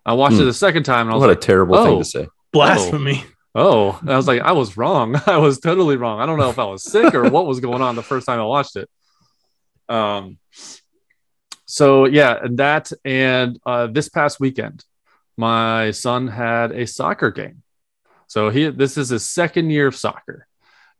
I 0.06 0.14
watched 0.14 0.36
Hmm. 0.36 0.44
it 0.44 0.48
a 0.48 0.54
second 0.54 0.84
time 0.84 1.08
and 1.08 1.12
I 1.12 1.14
was 1.16 1.22
What 1.22 1.30
a 1.30 1.34
like, 1.34 1.42
terrible 1.42 1.76
thing 1.84 1.94
oh. 1.96 2.00
to 2.00 2.06
say. 2.06 2.28
Blasphemy. 2.54 3.24
oh, 3.56 3.98
and 4.02 4.12
I 4.12 4.16
was 4.18 4.28
like, 4.28 4.42
I 4.42 4.52
was 4.54 4.78
wrong. 4.78 5.16
I 5.28 5.38
was 5.38 5.60
totally 5.60 5.98
wrong. 5.98 6.20
I 6.22 6.26
don't 6.26 6.38
know 6.40 6.50
if 6.50 6.60
I 6.60 6.66
was 6.66 6.84
sick 6.84 7.14
or 7.16 7.30
what 7.30 7.48
was 7.48 7.60
going 7.60 7.82
on 7.82 7.96
the 7.96 8.04
first 8.04 8.26
time 8.28 8.40
I 8.40 8.44
watched 8.46 8.76
it. 8.76 8.90
Um. 9.90 10.38
So 11.66 12.06
yeah, 12.06 12.38
and 12.42 12.58
that 12.60 12.92
and 13.04 13.60
uh, 13.66 13.88
this 13.88 14.10
past 14.10 14.40
weekend, 14.40 14.84
my 15.38 15.92
son 15.92 16.28
had 16.28 16.72
a 16.72 16.86
soccer 16.86 17.32
game. 17.32 17.64
So 18.28 18.50
he 18.50 18.70
this 18.70 18.98
is 18.98 19.10
his 19.10 19.28
second 19.28 19.70
year 19.72 19.88
of 19.88 19.96
soccer. 19.96 20.48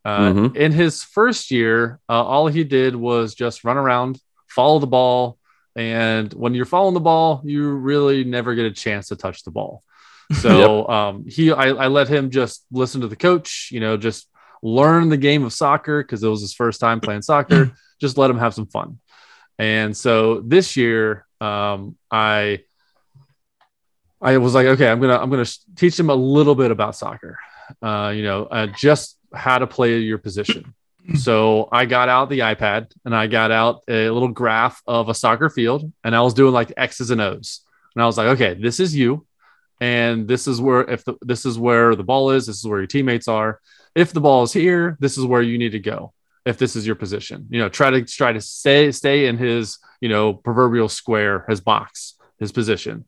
Uh, 0.04 0.32
Mhm. 0.32 0.56
In 0.56 0.72
his 0.72 1.04
first 1.04 1.50
year, 1.52 2.00
uh, 2.10 2.24
all 2.24 2.48
he 2.48 2.64
did 2.64 2.96
was 2.96 3.34
just 3.36 3.64
run 3.64 3.78
around, 3.78 4.20
follow 4.48 4.80
the 4.80 4.88
ball, 4.88 5.38
and 5.76 6.34
when 6.34 6.54
you're 6.54 6.66
following 6.66 6.94
the 6.94 7.00
ball, 7.00 7.42
you 7.44 7.70
really 7.70 8.24
never 8.24 8.56
get 8.56 8.66
a 8.66 8.72
chance 8.72 9.10
to 9.10 9.16
touch 9.16 9.44
the 9.44 9.52
ball. 9.52 9.84
So 10.42 10.88
um, 10.88 11.26
he, 11.28 11.52
I, 11.52 11.68
I 11.68 11.88
let 11.88 12.08
him 12.08 12.32
just 12.32 12.66
listen 12.72 13.02
to 13.02 13.08
the 13.08 13.16
coach, 13.16 13.70
you 13.72 13.80
know, 13.80 13.96
just 13.96 14.28
learn 14.64 15.10
the 15.10 15.18
game 15.18 15.44
of 15.44 15.54
soccer 15.54 16.02
because 16.02 16.24
it 16.24 16.28
was 16.28 16.42
his 16.42 16.52
first 16.56 16.80
time 16.80 17.00
playing 17.00 17.22
soccer. 17.22 17.74
just 18.02 18.18
let 18.18 18.32
him 18.32 18.40
have 18.40 18.56
some 18.56 18.66
fun. 18.66 19.00
And 19.60 19.96
so 19.96 20.42
this 20.42 20.76
year, 20.76 21.28
um, 21.40 21.96
I 22.10 22.64
I 24.20 24.38
was 24.38 24.56
like, 24.56 24.66
okay, 24.66 24.90
I'm 24.90 25.00
gonna 25.00 25.18
I'm 25.18 25.30
gonna 25.30 25.46
teach 25.76 26.00
him 26.00 26.10
a 26.10 26.16
little 26.16 26.56
bit 26.56 26.72
about 26.72 26.96
soccer. 26.96 27.38
Uh, 27.82 28.12
you 28.16 28.24
know, 28.24 28.46
uh, 28.46 28.68
just 28.68 29.18
how 29.34 29.60
to 29.60 29.68
play 29.68 30.00
your 30.00 30.18
position. 30.18 30.74
So 31.14 31.70
I 31.72 31.86
got 31.86 32.10
out 32.10 32.30
the 32.30 32.40
iPad 32.40 32.92
and 33.06 33.16
I 33.16 33.28
got 33.28 33.52
out 33.52 33.84
a 33.88 34.10
little 34.10 34.30
graph 34.30 34.82
of 34.88 35.08
a 35.08 35.14
soccer 35.14 35.50
field, 35.50 35.92
and 36.04 36.16
I 36.16 36.22
was 36.22 36.34
doing 36.34 36.54
like 36.54 36.74
X's 36.76 37.12
and 37.12 37.22
O's. 37.22 37.62
And 37.96 38.02
I 38.02 38.06
was 38.06 38.18
like, 38.18 38.28
okay, 38.28 38.56
this 38.56 38.80
is 38.80 38.96
you, 38.96 39.26
and 39.80 40.28
this 40.28 40.48
is 40.48 40.60
where 40.60 40.82
if 40.90 41.06
the, 41.06 41.16
this 41.22 41.46
is 41.46 41.60
where 41.60 41.96
the 41.96 42.04
ball 42.04 42.32
is, 42.32 42.48
this 42.48 42.58
is 42.58 42.66
where 42.66 42.80
your 42.80 42.88
teammates 42.88 43.28
are. 43.28 43.60
If 43.94 44.14
the 44.14 44.22
ball 44.22 44.44
is 44.44 44.54
here, 44.54 44.98
this 45.00 45.18
is 45.18 45.26
where 45.26 45.42
you 45.42 45.58
need 45.58 45.72
to 45.72 45.80
go. 45.80 46.14
If 46.46 46.58
this 46.58 46.76
is 46.76 46.86
your 46.86 46.96
position, 46.96 47.48
you 47.50 47.60
know, 47.60 47.70
try 47.70 47.90
to 47.90 48.04
try 48.04 48.32
to 48.32 48.42
stay 48.42 48.92
stay 48.92 49.28
in 49.28 49.38
his 49.38 49.80
you 50.02 50.10
know 50.10 50.34
proverbial 50.34 50.90
square, 50.90 51.46
his 51.48 51.62
box, 51.62 52.16
his 52.40 52.52
position. 52.52 53.06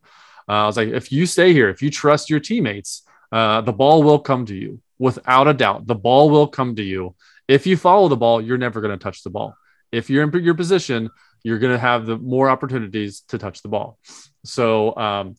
Uh, 0.48 0.52
I 0.52 0.66
was 0.66 0.76
like, 0.76 0.88
if 0.88 1.12
you 1.12 1.26
stay 1.26 1.52
here, 1.52 1.68
if 1.68 1.82
you 1.82 1.90
trust 1.90 2.30
your 2.30 2.40
teammates, 2.40 3.02
uh, 3.30 3.60
the 3.60 3.72
ball 3.72 4.02
will 4.02 4.18
come 4.18 4.46
to 4.46 4.54
you 4.54 4.80
without 4.98 5.46
a 5.46 5.54
doubt. 5.54 5.86
The 5.86 5.94
ball 5.94 6.30
will 6.30 6.48
come 6.48 6.74
to 6.76 6.82
you. 6.82 7.14
If 7.48 7.66
you 7.66 7.76
follow 7.76 8.08
the 8.08 8.16
ball, 8.16 8.40
you're 8.40 8.58
never 8.58 8.80
going 8.80 8.96
to 8.96 9.02
touch 9.02 9.22
the 9.22 9.30
ball. 9.30 9.56
If 9.90 10.10
you're 10.10 10.22
in 10.22 10.44
your 10.44 10.54
position, 10.54 11.10
you're 11.42 11.58
going 11.58 11.72
to 11.72 11.78
have 11.78 12.06
the 12.06 12.18
more 12.18 12.50
opportunities 12.50 13.22
to 13.28 13.38
touch 13.38 13.62
the 13.62 13.68
ball. 13.68 13.98
So 14.44 14.94
um, 14.96 15.36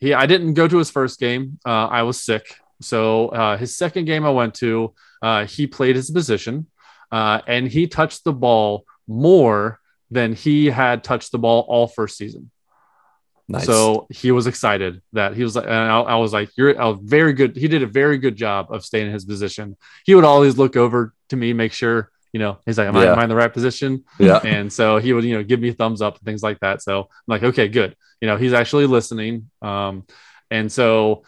he, 0.00 0.12
I 0.12 0.26
didn't 0.26 0.54
go 0.54 0.66
to 0.66 0.78
his 0.78 0.90
first 0.90 1.20
game. 1.20 1.58
Uh, 1.64 1.86
I 1.86 2.02
was 2.02 2.20
sick. 2.20 2.56
So 2.82 3.28
uh, 3.28 3.56
his 3.56 3.76
second 3.76 4.06
game 4.06 4.26
I 4.26 4.30
went 4.30 4.54
to, 4.56 4.94
uh, 5.22 5.46
he 5.46 5.66
played 5.66 5.96
his 5.96 6.10
position, 6.10 6.66
uh, 7.12 7.40
and 7.46 7.68
he 7.68 7.86
touched 7.86 8.24
the 8.24 8.32
ball 8.32 8.84
more 9.06 9.80
than 10.10 10.34
he 10.34 10.66
had 10.66 11.04
touched 11.04 11.32
the 11.32 11.38
ball 11.38 11.64
all 11.68 11.86
first 11.86 12.16
season. 12.16 12.50
Nice. 13.46 13.66
So 13.66 14.06
he 14.10 14.32
was 14.32 14.46
excited 14.46 15.02
that 15.12 15.34
he 15.34 15.44
was 15.44 15.54
like, 15.54 15.66
and 15.66 15.74
I, 15.74 16.00
I 16.00 16.16
was 16.16 16.32
like, 16.32 16.50
you're 16.56 16.70
a 16.70 16.94
very 16.94 17.34
good. 17.34 17.56
He 17.56 17.68
did 17.68 17.82
a 17.82 17.86
very 17.86 18.18
good 18.18 18.36
job 18.36 18.72
of 18.72 18.84
staying 18.84 19.06
in 19.06 19.12
his 19.12 19.24
position. 19.24 19.76
He 20.04 20.14
would 20.14 20.24
always 20.24 20.56
look 20.56 20.76
over 20.76 21.13
to 21.28 21.36
me, 21.36 21.52
make 21.52 21.72
sure, 21.72 22.10
you 22.32 22.40
know, 22.40 22.58
he's 22.66 22.78
like, 22.78 22.88
am, 22.88 22.96
I, 22.96 23.06
am 23.06 23.18
I 23.18 23.22
in 23.24 23.28
the 23.28 23.36
right 23.36 23.52
position? 23.52 24.04
yeah. 24.18 24.40
And 24.44 24.72
so 24.72 24.98
he 24.98 25.12
would, 25.12 25.24
you 25.24 25.36
know, 25.36 25.42
give 25.42 25.60
me 25.60 25.72
thumbs 25.72 26.02
up 26.02 26.16
and 26.16 26.24
things 26.24 26.42
like 26.42 26.60
that. 26.60 26.82
So 26.82 27.00
I'm 27.00 27.06
like, 27.26 27.42
okay, 27.42 27.68
good. 27.68 27.96
You 28.20 28.28
know, 28.28 28.36
he's 28.36 28.52
actually 28.52 28.86
listening. 28.86 29.50
Um, 29.62 30.06
and 30.50 30.70
so 30.70 31.24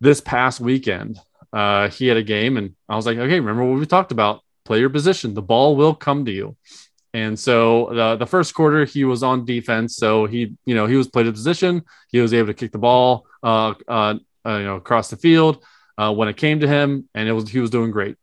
this 0.00 0.20
past 0.20 0.60
weekend, 0.60 1.18
uh, 1.52 1.88
he 1.88 2.06
had 2.08 2.16
a 2.16 2.22
game 2.22 2.56
and 2.56 2.74
I 2.88 2.96
was 2.96 3.06
like, 3.06 3.18
okay, 3.18 3.40
remember 3.40 3.64
what 3.64 3.78
we 3.78 3.86
talked 3.86 4.12
about? 4.12 4.42
Play 4.64 4.80
your 4.80 4.90
position. 4.90 5.34
The 5.34 5.42
ball 5.42 5.76
will 5.76 5.94
come 5.94 6.24
to 6.24 6.32
you. 6.32 6.56
And 7.14 7.38
so 7.38 7.90
the, 7.92 8.16
the 8.16 8.26
first 8.26 8.54
quarter 8.54 8.84
he 8.84 9.04
was 9.04 9.22
on 9.22 9.44
defense. 9.44 9.96
So 9.96 10.26
he, 10.26 10.56
you 10.66 10.74
know, 10.74 10.86
he 10.86 10.96
was 10.96 11.06
played 11.06 11.28
a 11.28 11.32
position. 11.32 11.84
He 12.08 12.20
was 12.20 12.34
able 12.34 12.48
to 12.48 12.54
kick 12.54 12.72
the 12.72 12.78
ball, 12.78 13.26
uh, 13.42 13.74
uh, 13.86 14.14
uh, 14.44 14.56
you 14.56 14.64
know, 14.64 14.76
across 14.76 15.10
the 15.10 15.16
field 15.16 15.64
uh, 15.96 16.12
when 16.12 16.28
it 16.28 16.36
came 16.36 16.60
to 16.60 16.68
him, 16.68 17.08
and 17.14 17.28
it 17.28 17.32
was 17.32 17.48
he 17.48 17.60
was 17.60 17.70
doing 17.70 17.90
great. 17.90 18.16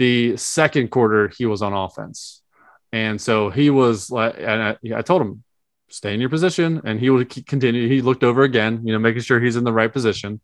The 0.00 0.38
second 0.38 0.90
quarter 0.90 1.28
he 1.28 1.44
was 1.44 1.60
on 1.60 1.74
offense, 1.74 2.40
and 2.90 3.20
so 3.20 3.50
he 3.50 3.68
was 3.68 4.10
like, 4.10 4.36
and 4.38 4.62
I, 4.62 4.76
I 4.96 5.02
told 5.02 5.20
him, 5.20 5.44
stay 5.90 6.14
in 6.14 6.20
your 6.20 6.30
position, 6.30 6.80
and 6.86 6.98
he 6.98 7.10
would 7.10 7.28
continue. 7.46 7.86
He 7.86 8.00
looked 8.00 8.24
over 8.24 8.42
again, 8.42 8.80
you 8.82 8.94
know, 8.94 8.98
making 8.98 9.20
sure 9.20 9.38
he's 9.38 9.56
in 9.56 9.64
the 9.64 9.74
right 9.74 9.92
position, 9.92 10.40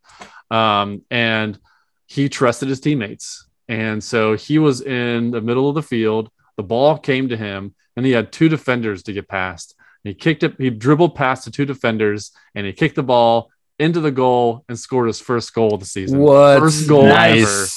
um, 0.51 1.01
and 1.09 1.57
he 2.05 2.29
trusted 2.29 2.69
his 2.69 2.79
teammates, 2.79 3.47
and 3.67 4.03
so 4.03 4.35
he 4.35 4.59
was 4.59 4.81
in 4.81 5.31
the 5.31 5.41
middle 5.41 5.67
of 5.67 5.73
the 5.73 5.81
field. 5.81 6.29
The 6.55 6.61
ball 6.63 6.99
came 6.99 7.29
to 7.29 7.37
him, 7.37 7.73
and 7.95 8.05
he 8.05 8.11
had 8.11 8.31
two 8.31 8.49
defenders 8.49 9.01
to 9.03 9.13
get 9.13 9.27
past. 9.27 9.73
He 10.03 10.13
kicked 10.13 10.43
it, 10.43 10.53
he 10.59 10.69
dribbled 10.69 11.15
past 11.15 11.45
the 11.45 11.51
two 11.51 11.65
defenders, 11.65 12.31
and 12.53 12.67
he 12.67 12.73
kicked 12.73 12.95
the 12.95 13.01
ball 13.01 13.49
into 13.79 14.01
the 14.01 14.11
goal 14.11 14.65
and 14.69 14.77
scored 14.77 15.07
his 15.07 15.19
first 15.19 15.51
goal 15.55 15.73
of 15.73 15.79
the 15.79 15.87
season. 15.87 16.19
What? 16.19 16.59
First 16.59 16.87
goal 16.87 17.07
nice. 17.07 17.41
ever. 17.41 17.67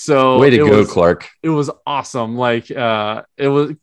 So 0.00 0.38
Way 0.38 0.48
to 0.48 0.56
go, 0.56 0.78
was, 0.78 0.90
Clark. 0.90 1.28
It 1.42 1.50
was 1.50 1.70
awesome. 1.86 2.34
Like 2.34 2.70
uh, 2.70 3.22
it 3.36 3.48
was 3.48 3.74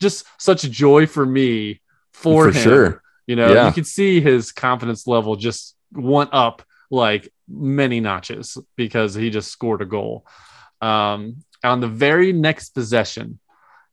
just 0.00 0.26
such 0.38 0.64
a 0.64 0.68
joy 0.68 1.06
for 1.06 1.24
me 1.24 1.80
for, 2.12 2.44
For 2.52 2.58
him. 2.58 2.62
sure. 2.62 3.02
You 3.26 3.36
know, 3.36 3.52
Yeah. 3.54 3.66
you 3.66 3.72
could 3.72 3.86
see 3.86 4.20
his 4.20 4.52
confidence 4.52 5.06
level 5.06 5.34
just 5.36 5.74
went 5.92 6.30
up 6.34 6.62
like 6.90 7.32
many 7.48 8.00
notches 8.00 8.58
because 8.76 9.14
he 9.14 9.30
just 9.30 9.50
scored 9.50 9.80
a 9.80 9.86
goal. 9.86 10.26
Um, 10.82 11.36
on 11.64 11.80
the 11.80 11.88
very 11.88 12.34
next 12.34 12.70
possession, 12.74 13.38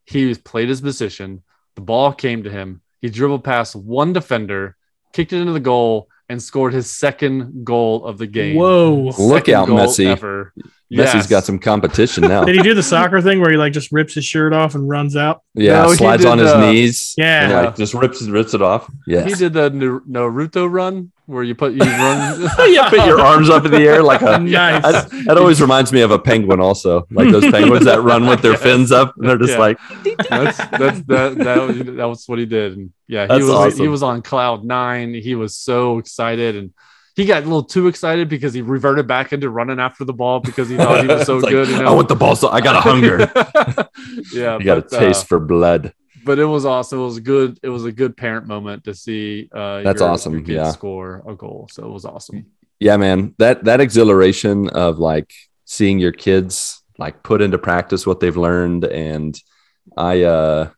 he 0.06 0.36
played 0.36 0.68
his 0.68 0.82
position. 0.82 1.44
The 1.76 1.82
ball 1.82 2.12
came 2.12 2.44
to 2.44 2.50
him. 2.52 2.82
He 3.02 3.10
dribbled 3.10 3.46
past 3.46 3.74
one 3.74 4.12
defender, 4.12 4.76
kicked 5.14 5.32
it 5.32 5.40
into 5.40 5.54
the 5.54 5.62
goal, 5.62 6.10
and 6.28 6.44
scored 6.44 6.74
his 6.74 6.92
second 6.92 7.64
goal 7.64 8.06
of 8.06 8.18
the 8.18 8.28
game. 8.28 8.58
Whoa. 8.58 9.12
Look 9.18 9.46
Second 9.46 9.54
out, 9.56 9.68
goal 9.68 9.78
Messi. 9.80 10.08
Ever. 10.08 10.54
Messi's 10.94 11.14
Yes. 11.16 11.28
got 11.28 11.44
some 11.44 11.60
competition 11.60 12.24
now. 12.24 12.44
Did 12.46 12.56
he 12.56 12.62
do 12.62 12.74
the 12.74 12.84
soccer 12.84 13.22
thing 13.22 13.40
where 13.42 13.52
he 13.52 13.58
like 13.58 13.74
just 13.74 13.92
rips 13.92 14.14
his 14.14 14.26
shirt 14.26 14.54
off 14.54 14.76
and 14.76 14.88
runs 14.88 15.16
out? 15.16 15.42
yeah, 15.56 15.82
No, 15.84 15.90
he 15.92 15.96
slides 15.98 16.24
did, 16.24 16.32
on 16.32 16.38
his 16.38 16.52
uh, 16.52 16.60
knees. 16.72 17.14
Yeah. 17.18 17.44
and, 17.44 17.66
like 17.68 17.76
just 17.76 17.94
rips 17.94 18.22
rips 18.24 18.54
it 18.54 18.62
off. 18.62 18.92
Yeah. 19.08 19.24
He 19.26 19.34
did 19.34 19.54
the 19.54 19.70
Nar- 19.70 20.02
Naruto 20.02 20.72
run 20.72 21.12
where 21.26 21.44
you 21.44 21.56
put 21.56 21.74
you 21.74 21.80
run. 21.80 22.42
you 22.60 22.84
put 22.90 23.06
your 23.06 23.20
arms 23.22 23.50
up 23.50 23.66
in 23.66 23.72
the 23.72 23.80
air 23.82 24.04
like 24.04 24.22
a. 24.22 24.40
Nice. 24.40 24.84
I- 24.84 25.24
that 25.26 25.38
always 25.38 25.62
reminds 25.62 25.92
me 25.94 26.02
of 26.02 26.12
a 26.12 26.20
penguin, 26.20 26.60
also 26.60 27.08
like 27.12 27.32
those 27.32 27.50
penguins 27.50 27.86
that 27.86 28.02
run 28.02 28.28
with 28.28 28.42
their 28.42 28.52
Yes. 28.54 28.62
fins 28.64 28.92
up, 28.92 29.16
and 29.18 29.28
they're 29.30 29.38
just 29.38 29.54
Yeah. 29.54 29.60
like, 29.60 29.78
that's 30.30 30.58
that's 30.58 31.02
that 31.04 31.36
that 31.38 31.68
was, 31.68 31.78
that 31.98 32.06
was 32.10 32.28
what 32.28 32.40
he 32.40 32.46
did, 32.46 32.78
and 32.78 32.92
yeah, 33.08 33.24
he 33.24 33.28
That's 33.30 33.42
was 33.42 33.50
awesome. 33.50 33.80
he 33.80 33.88
was 33.88 34.04
on 34.04 34.22
cloud 34.22 34.64
nine. 34.66 35.14
He 35.14 35.36
was 35.36 35.56
so 35.56 35.98
excited, 35.98 36.56
and 36.56 36.72
he 37.16 37.26
got 37.26 37.44
a 37.44 37.46
little 37.46 37.64
too 37.64 37.88
excited 37.88 38.28
because 38.30 38.54
he 38.54 38.62
reverted 38.62 39.08
back 39.08 39.34
into 39.34 39.50
running 39.50 39.80
after 39.80 40.04
the 40.04 40.14
ball 40.14 40.40
because 40.40 40.70
he 40.70 40.78
thought 40.78 41.02
he 41.02 41.08
was 41.08 41.26
so 41.26 41.38
like, 41.38 41.52
good. 41.52 41.68
You 41.70 41.78
know? 41.84 41.88
I 41.88 41.92
want 41.94 42.08
the 42.08 42.16
ball, 42.16 42.36
so 42.36 42.50
I 42.50 42.62
got 42.62 42.76
a 42.76 42.82
hunger. 42.82 43.20
yeah, 44.34 44.58
you 44.58 44.66
got 44.66 44.78
a 44.80 44.82
but, 44.82 44.94
uh, 44.94 45.00
taste 45.00 45.28
for 45.28 45.40
blood. 45.40 45.94
but 46.26 46.40
it 46.40 46.46
was 46.46 46.66
awesome. 46.66 47.00
It 47.00 47.06
was 47.06 47.20
good. 47.20 47.60
It 47.62 47.70
was 47.70 47.86
a 47.86 47.92
good 47.92 48.18
parent 48.18 48.48
moment 48.48 48.86
to 48.86 48.96
see. 48.96 49.50
Uh, 49.54 49.82
That's 49.82 50.02
your- 50.02 50.10
awesome, 50.10 50.46
your 50.46 50.64
yeah. 50.64 50.72
score 50.72 51.24
a 51.28 51.36
goal. 51.36 51.68
So 51.72 51.86
it 51.86 51.92
was 51.92 52.06
awesome. 52.06 52.48
Yeah, 52.80 52.98
man. 52.98 53.36
That 53.38 53.64
that 53.66 53.80
exhilaration 53.80 54.70
of 54.70 54.98
like 55.00 55.34
seeing 55.66 56.00
your 56.00 56.12
kids 56.12 56.84
like 56.98 57.24
put 57.24 57.42
into 57.42 57.58
practice 57.58 58.06
what 58.06 58.20
they've 58.20 58.36
learned 58.38 58.86
and 58.86 59.40
I 59.98 60.24
uh 60.24 60.70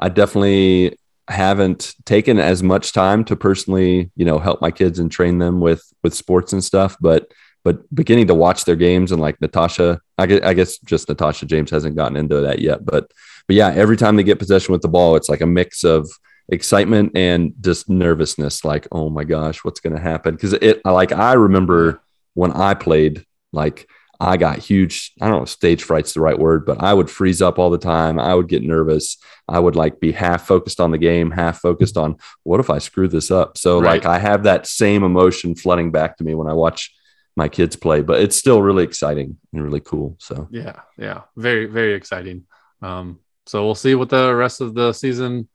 I 0.00 0.08
definitely 0.08 0.98
haven't 1.28 1.94
taken 2.04 2.38
as 2.38 2.62
much 2.62 2.92
time 2.92 3.24
to 3.24 3.36
personally, 3.36 4.10
you 4.16 4.24
know, 4.24 4.38
help 4.38 4.60
my 4.60 4.70
kids 4.70 4.98
and 4.98 5.10
train 5.10 5.38
them 5.38 5.60
with 5.60 5.82
with 6.02 6.14
sports 6.14 6.52
and 6.52 6.62
stuff, 6.62 6.96
but 7.00 7.32
but 7.62 7.94
beginning 7.94 8.26
to 8.26 8.34
watch 8.34 8.64
their 8.64 8.76
games 8.76 9.10
and 9.10 9.22
like 9.22 9.40
Natasha, 9.40 10.00
I 10.18 10.26
guess, 10.26 10.42
I 10.42 10.52
guess 10.52 10.78
just 10.78 11.08
Natasha 11.08 11.46
James 11.46 11.70
hasn't 11.70 11.96
gotten 11.96 12.16
into 12.16 12.42
that 12.42 12.58
yet, 12.58 12.84
but 12.84 13.10
but 13.46 13.56
yeah, 13.56 13.72
every 13.74 13.96
time 13.96 14.16
they 14.16 14.22
get 14.22 14.38
possession 14.38 14.72
with 14.72 14.82
the 14.82 14.88
ball, 14.88 15.16
it's 15.16 15.28
like 15.28 15.40
a 15.40 15.46
mix 15.46 15.84
of 15.84 16.08
excitement 16.50 17.12
and 17.14 17.54
just 17.62 17.88
nervousness 17.88 18.66
like 18.66 18.86
oh 18.92 19.08
my 19.08 19.24
gosh 19.24 19.64
what's 19.64 19.80
going 19.80 19.96
to 19.96 20.02
happen? 20.02 20.34
Because 20.34 20.52
it 20.52 20.84
like 20.84 21.10
i 21.10 21.32
remember 21.32 22.02
when 22.34 22.52
i 22.52 22.74
played 22.74 23.24
like 23.52 23.88
i 24.20 24.36
got 24.36 24.58
huge 24.58 25.12
i 25.20 25.26
don't 25.26 25.36
know 25.38 25.42
if 25.42 25.48
stage 25.48 25.82
fright's 25.82 26.12
the 26.14 26.20
right 26.20 26.38
word 26.38 26.64
but 26.64 26.82
i 26.82 26.92
would 26.94 27.10
freeze 27.10 27.42
up 27.42 27.58
all 27.58 27.70
the 27.70 27.78
time 27.78 28.18
i 28.18 28.34
would 28.34 28.48
get 28.48 28.62
nervous 28.62 29.16
i 29.48 29.58
would 29.58 29.76
like 29.76 30.00
be 30.00 30.12
half 30.12 30.46
focused 30.46 30.80
on 30.80 30.90
the 30.90 30.98
game 30.98 31.30
half 31.30 31.60
focused 31.60 31.96
on 31.96 32.16
what 32.44 32.60
if 32.60 32.70
i 32.70 32.78
screw 32.78 33.08
this 33.08 33.30
up 33.30 33.56
so 33.58 33.80
Right. 33.80 33.94
like 34.02 34.06
i 34.06 34.18
have 34.18 34.44
that 34.44 34.66
same 34.66 35.02
emotion 35.02 35.54
flooding 35.54 35.90
back 35.90 36.16
to 36.18 36.24
me 36.24 36.34
when 36.34 36.46
i 36.48 36.52
watch 36.52 36.94
my 37.36 37.48
kids 37.48 37.74
play 37.76 38.00
but 38.02 38.20
it's 38.20 38.36
still 38.36 38.62
really 38.62 38.84
exciting 38.84 39.36
and 39.52 39.62
really 39.62 39.80
cool 39.80 40.16
so 40.18 40.46
Yeah, 40.50 40.80
yeah, 40.96 41.22
very 41.36 41.66
very 41.66 41.94
exciting. 41.94 42.44
Um, 42.82 43.18
so 43.46 43.64
we'll 43.64 43.74
see 43.74 43.94
what 43.94 44.08
the 44.08 44.34
rest 44.34 44.60
of 44.60 44.74
the 44.74 44.92
season 44.92 45.48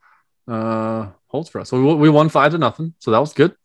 uh, 0.48 1.08
holds 1.28 1.50
for 1.50 1.62
us. 1.62 1.70
So 1.70 1.82
we, 1.82 1.94
we 1.96 2.10
won 2.10 2.28
five 2.30 2.52
to 2.52 2.58
nothing, 2.58 2.94
so 3.00 3.12
that 3.12 3.20
was 3.20 3.34
good. 3.34 3.56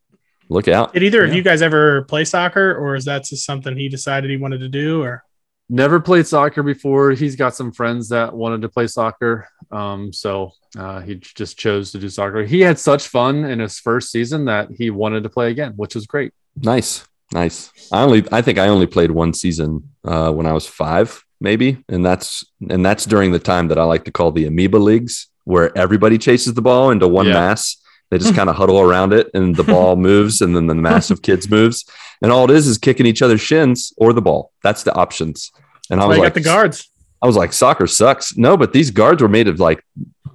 Look 0.49 0.68
out 0.68 0.92
Did 0.92 1.03
either 1.03 1.24
of 1.24 1.32
you 1.32 1.42
guys 1.42 1.62
ever 1.62 2.03
play 2.03 2.24
soccer, 2.24 2.74
or 2.74 2.95
is 2.95 3.05
that 3.07 3.24
just 3.24 3.45
something 3.47 3.76
he 3.76 3.88
decided 3.88 4.30
he 4.30 4.36
wanted 4.36 4.61
to 4.61 4.68
do? 4.68 5.03
Or 5.03 5.24
Never 5.70 5.99
played 5.99 6.26
soccer 6.26 6.62
before. 6.62 7.12
He's 7.12 7.36
got 7.36 7.55
some 7.57 7.72
friends 7.72 8.11
that 8.11 8.34
wanted 8.34 8.61
to 8.62 8.68
play 8.68 8.86
soccer, 8.86 9.49
um, 9.70 10.12
so 10.12 10.53
uh, 10.78 11.01
he 11.01 11.14
just 11.14 11.59
chose 11.59 11.90
to 11.92 11.99
do 11.99 12.09
soccer. 12.11 12.45
He 12.45 12.61
had 12.61 12.78
such 12.78 13.09
fun 13.09 13.45
in 13.45 13.61
his 13.61 13.78
first 13.78 14.11
season 14.11 14.45
that 14.45 14.68
he 14.76 14.90
wanted 14.90 15.22
to 15.22 15.30
play 15.30 15.51
again, 15.51 15.72
which 15.76 15.95
was 15.95 16.07
great. 16.07 16.32
nice 16.57 17.07
Nice. 17.32 17.72
I 17.90 18.03
only 18.03 18.24
I 18.30 18.42
think 18.42 18.59
I 18.59 18.68
only 18.68 18.86
played 18.86 19.11
one 19.11 19.32
season 19.32 19.88
uh, 20.05 20.30
when 20.30 20.47
I 20.47 20.53
was 20.53 20.66
five, 20.66 21.24
maybe, 21.40 21.78
and 21.88 22.05
that's 22.05 22.45
and 22.70 22.84
that's 22.84 23.07
during 23.07 23.32
the 23.32 23.38
time 23.40 23.68
that 23.68 23.78
I 23.78 23.84
like 23.84 24.05
to 24.05 24.12
call 24.12 24.30
the 24.30 24.45
amoeba 24.47 24.76
leagues, 24.76 25.28
where 25.45 25.76
everybody 25.76 26.18
chases 26.18 26.55
the 26.55 26.62
ball 26.62 26.90
into 26.90 27.09
one 27.09 27.26
Yeah. 27.26 27.32
mass. 27.32 27.76
They 28.11 28.19
just 28.19 28.35
kind 28.37 28.49
of 28.49 28.57
huddle 28.57 28.81
around 28.81 29.13
it, 29.13 29.31
and 29.35 29.57
the 29.57 29.65
ball 29.65 29.97
moves, 30.11 30.41
and 30.41 30.55
then 30.55 30.67
the 30.67 30.75
mass 30.75 31.11
of 31.11 31.23
kids 31.23 31.49
moves, 31.51 31.85
and 32.23 32.31
all 32.33 32.51
it 32.51 32.55
is 32.55 32.67
is 32.67 32.79
kicking 32.79 33.07
each 33.07 33.23
other's 33.23 33.41
shins 33.41 33.93
or 33.97 34.13
the 34.13 34.23
ball. 34.23 34.53
That's 34.63 34.83
the 34.83 34.95
options. 34.95 35.53
And 35.91 36.01
I 36.01 36.07
was 36.07 36.19
like, 36.19 36.27
got 36.29 36.35
the 36.35 36.41
guards. 36.41 36.91
I 37.23 37.27
was 37.27 37.37
like, 37.37 37.53
soccer 37.53 37.87
sucks. 37.87 38.37
No, 38.37 38.57
but 38.57 38.73
these 38.73 38.91
guards 38.91 39.23
were 39.23 39.29
made 39.29 39.49
of 39.49 39.59
like 39.61 39.85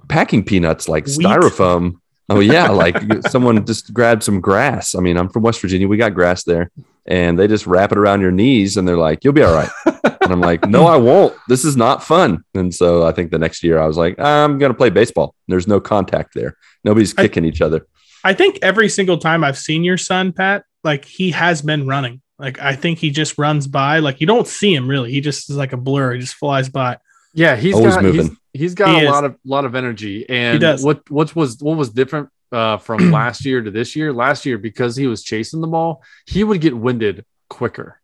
packing 0.08 0.44
peanuts, 0.44 0.88
like 0.88 1.06
Wheat. 1.06 1.18
styrofoam. 1.18 2.00
Oh 2.28 2.40
yeah, 2.40 2.68
like 2.68 2.96
someone 3.28 3.64
just 3.66 3.92
grabbed 3.92 4.22
some 4.22 4.40
grass. 4.40 4.94
I 4.94 5.00
mean, 5.00 5.16
I'm 5.16 5.28
from 5.28 5.42
West 5.42 5.60
Virginia. 5.60 5.88
We 5.88 5.96
got 5.96 6.14
grass 6.14 6.44
there, 6.44 6.70
and 7.06 7.38
they 7.38 7.46
just 7.48 7.66
wrap 7.66 7.92
it 7.92 7.98
around 7.98 8.20
your 8.20 8.30
knees, 8.30 8.76
and 8.76 8.86
they're 8.86 8.96
like, 8.96 9.24
"You'll 9.24 9.32
be 9.32 9.42
all 9.42 9.54
right." 9.54 9.70
and 10.04 10.32
I'm 10.32 10.40
like, 10.40 10.66
"No, 10.68 10.86
I 10.86 10.96
won't. 10.96 11.34
This 11.48 11.64
is 11.64 11.76
not 11.76 12.02
fun." 12.02 12.44
And 12.54 12.74
so 12.74 13.06
I 13.06 13.12
think 13.12 13.30
the 13.30 13.38
next 13.38 13.62
year 13.62 13.78
I 13.78 13.86
was 13.86 13.96
like, 13.96 14.18
"I'm 14.18 14.58
gonna 14.58 14.74
play 14.74 14.90
baseball. 14.90 15.34
There's 15.48 15.66
no 15.66 15.80
contact 15.80 16.34
there. 16.34 16.56
Nobody's 16.84 17.14
I- 17.16 17.22
kicking 17.22 17.44
each 17.44 17.60
other." 17.60 17.86
I 18.22 18.34
think 18.34 18.58
every 18.60 18.88
single 18.90 19.16
time 19.16 19.42
I've 19.42 19.56
seen 19.56 19.82
your 19.82 19.96
son, 19.96 20.32
Pat, 20.32 20.64
like 20.84 21.04
he 21.06 21.30
has 21.30 21.62
been 21.62 21.86
running. 21.86 22.20
Like 22.38 22.60
I 22.60 22.74
think 22.76 22.98
he 22.98 23.10
just 23.10 23.38
runs 23.38 23.66
by. 23.66 23.98
Like 24.00 24.20
you 24.20 24.26
don't 24.26 24.46
see 24.46 24.74
him 24.74 24.88
really. 24.88 25.10
He 25.10 25.20
just 25.20 25.48
is 25.50 25.56
like 25.56 25.72
a 25.72 25.76
blur. 25.78 26.14
He 26.14 26.20
just 26.20 26.34
flies 26.34 26.68
by. 26.68 26.98
Yeah, 27.32 27.56
he's 27.56 27.74
Always 27.74 27.94
got 27.94 28.02
moving. 28.02 28.36
He's, 28.52 28.60
he's 28.60 28.74
got 28.74 28.88
He 28.90 29.04
a 29.04 29.08
is. 29.08 29.10
lot 29.10 29.24
of 29.24 29.36
lot 29.44 29.64
of 29.64 29.74
energy. 29.74 30.28
And 30.28 30.60
does. 30.60 30.84
what 30.84 31.08
what 31.10 31.34
was 31.36 31.58
what 31.62 31.76
was 31.76 31.90
different 31.90 32.28
uh, 32.52 32.78
from 32.78 32.98
last 33.12 33.44
year 33.44 33.60
to 33.62 33.70
this 33.70 33.96
year? 33.96 34.12
Last 34.12 34.46
year, 34.46 34.58
because 34.58 34.96
he 34.96 35.06
was 35.06 35.22
chasing 35.22 35.60
the 35.60 35.66
ball, 35.66 36.02
he 36.26 36.44
would 36.44 36.60
get 36.60 36.76
winded 36.76 37.24
quicker. 37.48 38.00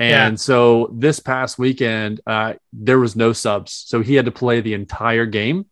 And 0.00 0.32
Yeah. 0.32 0.36
so 0.36 0.90
this 0.92 1.20
past 1.20 1.58
weekend, 1.58 2.20
uh, 2.26 2.54
there 2.72 2.98
was 2.98 3.14
no 3.16 3.32
subs, 3.32 3.72
so 3.86 4.00
he 4.02 4.14
had 4.14 4.24
to 4.24 4.32
play 4.32 4.60
the 4.60 4.74
entire 4.74 5.26
game. 5.26 5.66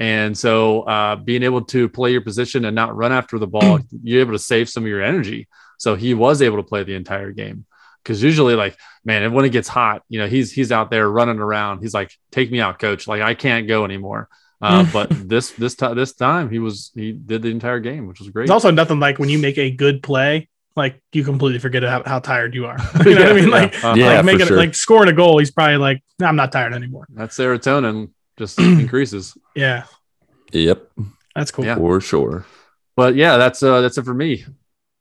And 0.00 0.38
so, 0.38 0.82
uh, 0.82 1.16
being 1.16 1.42
able 1.42 1.62
to 1.62 1.88
play 1.88 2.12
your 2.12 2.20
position 2.20 2.64
and 2.64 2.74
not 2.76 2.94
run 2.96 3.10
after 3.12 3.36
the 3.38 3.48
ball, 3.48 3.80
you're 4.02 4.20
able 4.20 4.32
to 4.32 4.38
save 4.38 4.68
some 4.68 4.84
of 4.84 4.88
your 4.88 5.02
energy. 5.02 5.48
So 5.76 5.96
he 5.96 6.14
was 6.14 6.40
able 6.40 6.58
to 6.58 6.62
play 6.62 6.84
the 6.84 6.94
entire 6.94 7.32
game. 7.32 7.64
Because 8.04 8.22
usually, 8.22 8.54
like, 8.54 8.76
man, 9.04 9.32
when 9.32 9.44
it 9.44 9.50
gets 9.50 9.68
hot, 9.68 10.02
you 10.08 10.18
know, 10.20 10.28
he's 10.28 10.52
he's 10.52 10.70
out 10.72 10.90
there 10.90 11.10
running 11.10 11.40
around. 11.40 11.80
He's 11.82 11.92
like, 11.94 12.12
"Take 12.30 12.50
me 12.50 12.60
out, 12.60 12.78
coach! 12.78 13.06
Like, 13.08 13.20
I 13.22 13.34
can't 13.34 13.66
go 13.68 13.84
anymore." 13.84 14.28
Uh, 14.60 14.84
but 14.92 15.08
this 15.28 15.52
this 15.52 15.74
time 15.76 15.96
this 15.96 16.12
time 16.14 16.50
he 16.50 16.58
was 16.58 16.90
he 16.94 17.12
did 17.12 17.42
the 17.42 17.48
entire 17.48 17.78
game, 17.80 18.06
which 18.08 18.18
was 18.18 18.28
great. 18.30 18.44
It's 18.44 18.50
also 18.50 18.70
nothing 18.70 18.98
like 18.98 19.18
when 19.18 19.28
you 19.28 19.38
make 19.38 19.56
a 19.58 19.70
good 19.70 20.02
play, 20.02 20.48
like 20.74 21.00
you 21.12 21.22
completely 21.22 21.60
forget 21.60 21.82
how, 21.84 22.02
how 22.04 22.18
tired 22.18 22.54
you 22.54 22.66
are. 22.66 22.76
you 23.04 23.14
know 23.14 23.20
what 23.22 23.32
I 23.32 23.32
mean? 23.40 23.50
Like, 23.50 23.74
Uh-huh. 23.84 23.94
Yeah, 23.96 24.06
like 24.06 24.18
for 24.20 24.24
making 24.26 24.46
sure. 24.48 24.56
like 24.56 24.74
scoring 24.74 25.08
a 25.08 25.12
goal, 25.12 25.38
he's 25.38 25.52
probably 25.52 25.76
like, 25.76 26.02
"Nah, 26.18 26.26
I'm 26.28 26.36
not 26.36 26.50
tired 26.50 26.72
anymore. 26.74 27.06
that 27.10 27.30
serotonin 27.30 28.10
just 28.36 28.58
increases. 28.82 29.36
Yeah, 29.54 29.84
Yep, 30.52 30.90
that's 31.36 31.50
cool. 31.52 31.64
Yeah. 31.64 31.76
for 31.76 32.00
sure. 32.00 32.44
But 32.96 33.14
yeah, 33.14 33.36
that's 33.36 33.62
uh 33.62 33.80
that's 33.80 33.96
it 33.98 34.04
for 34.04 34.14
me. 34.14 34.44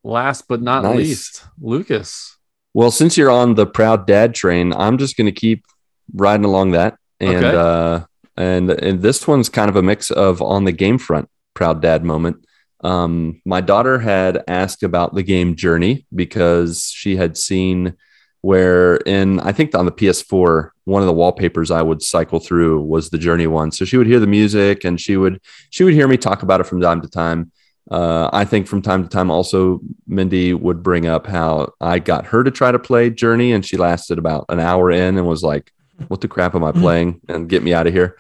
Last 0.04 0.48
but 0.48 0.62
not 0.62 0.84
Nice. 0.84 0.98
least, 0.98 1.44
Lucas. 1.60 2.38
Well, 2.76 2.92
since 2.92 3.18
you're 3.18 3.32
on 3.32 3.56
the 3.56 3.66
proud 3.66 4.06
dad 4.06 4.36
train, 4.36 4.72
I'm 4.72 5.00
just 5.00 5.18
going 5.18 5.26
to 5.26 5.32
keep 5.32 5.66
riding 6.14 6.46
along 6.46 6.72
that. 6.74 6.98
And 7.20 7.44
Okay. 7.44 7.58
uh, 7.58 8.02
and 8.38 8.70
and 8.70 9.02
this 9.02 9.28
one's 9.28 9.50
kind 9.50 9.70
of 9.70 9.76
a 9.76 9.82
mix 9.82 10.12
of 10.12 10.42
on 10.42 10.64
the 10.64 10.72
game 10.72 10.98
front, 10.98 11.30
proud 11.54 11.82
dad 11.82 12.04
moment. 12.04 12.46
Um, 12.84 13.42
my 13.44 13.62
daughter 13.62 14.00
had 14.00 14.44
asked 14.48 14.84
about 14.84 15.16
the 15.16 15.24
game 15.24 15.56
Journey 15.56 16.06
because 16.14 16.92
she 16.94 17.16
had 17.16 17.38
seen 17.38 17.96
where 18.42 18.98
in 18.98 19.40
I 19.40 19.52
think 19.52 19.74
on 19.76 19.86
the 19.86 19.92
PS4, 19.92 20.70
one 20.86 21.02
of 21.02 21.08
the 21.08 21.14
wallpapers 21.14 21.72
I 21.72 21.82
would 21.82 22.02
cycle 22.02 22.40
through 22.40 22.82
was 22.82 23.10
the 23.10 23.18
Journey 23.18 23.48
one. 23.48 23.72
So 23.72 23.84
she 23.84 23.98
would 23.98 24.08
hear 24.08 24.20
the 24.20 24.28
music 24.28 24.84
and 24.86 25.02
she 25.02 25.18
would 25.18 25.42
she 25.70 25.84
would 25.84 25.94
hear 25.94 26.08
me 26.08 26.18
talk 26.18 26.44
about 26.44 26.62
it 26.62 26.66
from 26.66 26.80
time 26.80 27.02
to 27.02 27.10
time. 27.10 27.52
Uh, 27.90 28.30
I 28.34 28.44
think 28.46 28.68
from 28.68 28.82
time 28.82 29.04
to 29.04 29.10
time 29.10 29.32
also 29.32 29.80
Mindy 30.08 30.54
would 30.54 30.84
bring 30.84 31.08
up 31.08 31.26
how 31.26 31.74
I 31.80 32.00
got 32.00 32.28
her 32.28 32.44
to 32.44 32.52
try 32.52 32.72
to 32.72 32.80
play 32.80 33.10
Journey 33.10 33.54
and 33.54 33.66
she 33.66 33.78
lasted 33.78 34.20
about 34.20 34.46
an 34.50 34.60
hour 34.60 34.92
in 34.92 35.18
and 35.18 35.26
was 35.26 35.42
like, 35.42 35.72
What 36.08 36.22
the 36.22 36.28
crap 36.28 36.56
am 36.56 36.64
I 36.64 36.72
playing? 36.72 37.22
And 37.28 37.50
get 37.50 37.64
me 37.64 37.74
out 37.74 37.88
of 37.88 37.94
here. 37.94 38.18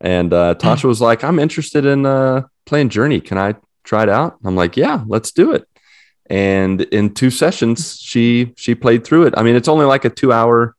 And 0.00 0.32
uh, 0.32 0.54
Tasha 0.54 0.84
was 0.84 1.00
like, 1.00 1.24
I'm 1.24 1.38
interested 1.38 1.84
in 1.86 2.06
uh, 2.06 2.42
playing 2.66 2.90
Journey. 2.90 3.20
Can 3.20 3.38
I 3.38 3.54
try 3.84 4.02
it 4.02 4.08
out? 4.08 4.36
I'm 4.44 4.56
like, 4.56 4.76
Yeah, 4.76 5.04
let's 5.06 5.32
do 5.32 5.52
it. 5.52 5.66
And 6.28 6.82
in 6.82 7.14
two 7.14 7.30
sessions, 7.30 7.98
she 8.00 8.52
she 8.56 8.74
played 8.74 9.04
through 9.04 9.26
it. 9.26 9.34
I 9.36 9.42
mean, 9.42 9.56
it's 9.56 9.68
only 9.68 9.86
like 9.86 10.04
a 10.04 10.10
two 10.10 10.32
hour 10.32 10.74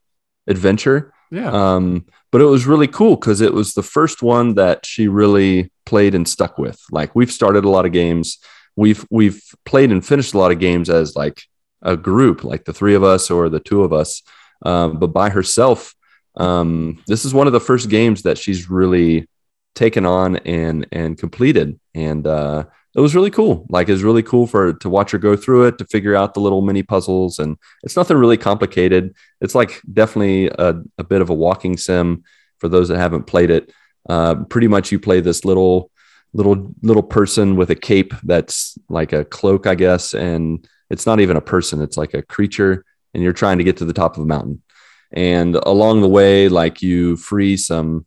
adventure. 0.45 1.13
Yeah. 1.31 1.51
Um, 1.51 2.05
but 2.31 2.41
it 2.41 2.45
was 2.45 2.67
really 2.67 2.87
cool 2.87 3.15
because 3.15 3.41
it 3.41 3.53
was 3.53 3.73
the 3.73 3.83
first 3.83 4.21
one 4.21 4.55
that 4.55 4.85
she 4.85 5.07
really 5.07 5.71
played 5.85 6.15
and 6.15 6.27
stuck 6.27 6.57
with. 6.57 6.81
Like 6.91 7.15
we've 7.15 7.31
started 7.31 7.63
a 7.63 7.69
lot 7.69 7.85
of 7.85 7.91
games, 7.91 8.39
we've 8.75 9.05
we've 9.09 9.41
played 9.65 9.91
and 9.91 10.05
finished 10.05 10.33
a 10.33 10.37
lot 10.37 10.51
of 10.51 10.59
games 10.59 10.89
as 10.89 11.15
like 11.15 11.43
a 11.81 11.95
group, 11.95 12.43
like 12.43 12.65
the 12.65 12.73
three 12.73 12.95
of 12.95 13.03
us 13.03 13.31
or 13.31 13.49
the 13.49 13.59
two 13.59 13.83
of 13.83 13.93
us. 13.93 14.23
Um, 14.65 14.99
but 14.99 15.07
by 15.07 15.29
herself, 15.29 15.95
um, 16.37 17.03
this 17.07 17.25
is 17.25 17.33
one 17.33 17.47
of 17.47 17.53
the 17.53 17.59
first 17.59 17.89
games 17.89 18.23
that 18.23 18.37
she's 18.37 18.69
really 18.69 19.27
taken 19.75 20.05
on 20.05 20.37
and 20.37 20.87
and 20.91 21.17
completed. 21.17 21.79
And 21.93 22.25
uh, 22.25 22.65
it 22.95 22.99
was 22.99 23.15
really 23.15 23.29
cool. 23.29 23.65
Like 23.69 23.89
it 23.89 23.91
was 23.91 24.03
really 24.03 24.23
cool 24.23 24.47
for 24.47 24.73
to 24.73 24.89
watch 24.89 25.11
her 25.11 25.17
go 25.17 25.35
through 25.35 25.65
it, 25.67 25.77
to 25.77 25.85
figure 25.85 26.15
out 26.15 26.33
the 26.33 26.39
little 26.39 26.61
mini 26.61 26.83
puzzles, 26.83 27.39
and 27.39 27.57
it's 27.83 27.95
nothing 27.95 28.17
really 28.17 28.37
complicated. 28.37 29.15
It's 29.41 29.55
like 29.55 29.81
definitely 29.91 30.47
a, 30.47 30.81
a 30.97 31.03
bit 31.03 31.21
of 31.21 31.29
a 31.29 31.33
walking 31.33 31.77
sim 31.77 32.23
for 32.59 32.69
those 32.69 32.87
that 32.87 32.97
haven't 32.97 33.23
played 33.23 33.51
it. 33.51 33.71
Uh, 34.09 34.35
pretty 34.45 34.67
much, 34.67 34.91
you 34.91 34.99
play 34.99 35.21
this 35.21 35.45
little 35.45 35.91
little 36.33 36.73
little 36.81 37.03
person 37.03 37.55
with 37.55 37.69
a 37.69 37.75
cape 37.75 38.13
that's 38.23 38.77
like 38.89 39.13
a 39.13 39.25
cloak, 39.25 39.67
I 39.67 39.75
guess, 39.75 40.13
and 40.13 40.67
it's 40.89 41.05
not 41.05 41.19
even 41.19 41.37
a 41.37 41.41
person; 41.41 41.81
it's 41.81 41.97
like 41.97 42.13
a 42.13 42.21
creature, 42.21 42.83
and 43.13 43.21
you're 43.21 43.33
trying 43.33 43.59
to 43.59 43.63
get 43.63 43.77
to 43.77 43.85
the 43.85 43.93
top 43.93 44.17
of 44.17 44.23
a 44.23 44.25
mountain. 44.25 44.61
And 45.11 45.55
along 45.55 46.01
the 46.01 46.09
way, 46.09 46.49
like 46.49 46.81
you 46.81 47.15
free 47.17 47.57
some 47.57 48.05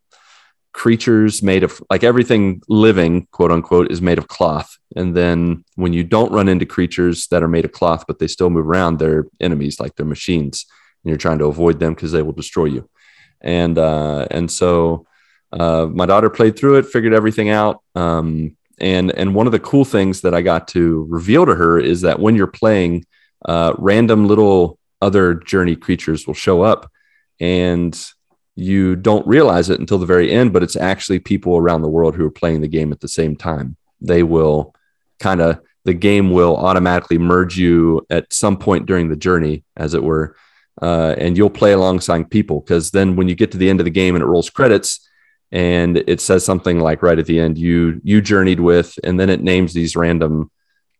creatures 0.72 1.42
made 1.42 1.62
of 1.62 1.82
like 1.90 2.04
everything 2.04 2.62
living, 2.68 3.26
quote 3.32 3.52
unquote, 3.52 3.90
is 3.90 4.00
made 4.00 4.18
of 4.18 4.28
cloth. 4.28 4.76
And 4.96 5.16
then 5.16 5.64
when 5.76 5.92
you 5.92 6.04
don't 6.04 6.32
run 6.32 6.48
into 6.48 6.66
creatures 6.66 7.26
that 7.28 7.42
are 7.42 7.48
made 7.48 7.64
of 7.64 7.72
cloth, 7.72 8.04
but 8.06 8.18
they 8.18 8.26
still 8.26 8.50
move 8.50 8.66
around, 8.66 8.98
they're 8.98 9.26
enemies, 9.40 9.80
like 9.80 9.96
they're 9.96 10.06
machines, 10.06 10.66
and 11.02 11.10
you're 11.10 11.18
trying 11.18 11.38
to 11.38 11.46
avoid 11.46 11.80
them 11.80 11.94
because 11.94 12.12
they 12.12 12.22
will 12.22 12.32
destroy 12.32 12.66
you. 12.66 12.88
And 13.40 13.78
uh, 13.78 14.26
and 14.30 14.50
so 14.50 15.06
uh, 15.52 15.86
my 15.90 16.06
daughter 16.06 16.30
played 16.30 16.58
through 16.58 16.76
it, 16.76 16.86
figured 16.86 17.14
everything 17.14 17.48
out. 17.48 17.82
Um, 17.94 18.56
and 18.78 19.10
and 19.12 19.34
one 19.34 19.46
of 19.46 19.52
the 19.52 19.58
cool 19.60 19.84
things 19.84 20.22
that 20.22 20.34
I 20.34 20.42
got 20.42 20.68
to 20.68 21.06
reveal 21.08 21.46
to 21.46 21.54
her 21.54 21.78
is 21.78 22.02
that 22.02 22.20
when 22.20 22.36
you're 22.36 22.46
playing, 22.46 23.06
uh, 23.44 23.74
random 23.78 24.26
little 24.26 24.78
other 25.00 25.34
journey 25.34 25.76
creatures 25.76 26.26
will 26.26 26.34
show 26.34 26.62
up, 26.62 26.90
and 27.40 27.98
you 28.56 28.96
don't 28.96 29.26
realize 29.26 29.70
it 29.70 29.80
until 29.80 29.98
the 29.98 30.06
very 30.06 30.30
end, 30.30 30.52
but 30.52 30.62
it's 30.62 30.76
actually 30.76 31.18
people 31.18 31.56
around 31.56 31.82
the 31.82 31.88
world 31.88 32.14
who 32.14 32.26
are 32.26 32.30
playing 32.30 32.60
the 32.60 32.68
game 32.68 32.92
at 32.92 33.00
the 33.00 33.08
same 33.08 33.36
time. 33.36 33.76
They 34.00 34.22
will 34.22 34.74
kind 35.18 35.40
of 35.40 35.60
the 35.84 35.94
game 35.94 36.30
will 36.30 36.56
automatically 36.56 37.16
merge 37.16 37.56
you 37.56 38.06
at 38.10 38.32
some 38.32 38.58
point 38.58 38.84
during 38.86 39.08
the 39.08 39.16
journey, 39.16 39.64
as 39.76 39.94
it 39.94 40.02
were, 40.02 40.36
uh, 40.82 41.14
and 41.16 41.36
you'll 41.38 41.48
play 41.48 41.72
alongside 41.72 42.30
people. 42.30 42.60
Because 42.60 42.90
then, 42.90 43.16
when 43.16 43.28
you 43.28 43.34
get 43.34 43.50
to 43.52 43.58
the 43.58 43.70
end 43.70 43.80
of 43.80 43.84
the 43.84 43.90
game 43.90 44.14
and 44.14 44.22
it 44.22 44.26
rolls 44.26 44.50
credits, 44.50 45.08
and 45.52 45.96
it 45.96 46.20
says 46.20 46.44
something 46.44 46.80
like 46.80 47.02
right 47.02 47.18
at 47.18 47.26
the 47.26 47.40
end, 47.40 47.56
you 47.56 48.00
you 48.04 48.20
journeyed 48.20 48.60
with, 48.60 48.98
and 49.04 49.18
then 49.18 49.30
it 49.30 49.42
names 49.42 49.72
these 49.72 49.96
random, 49.96 50.50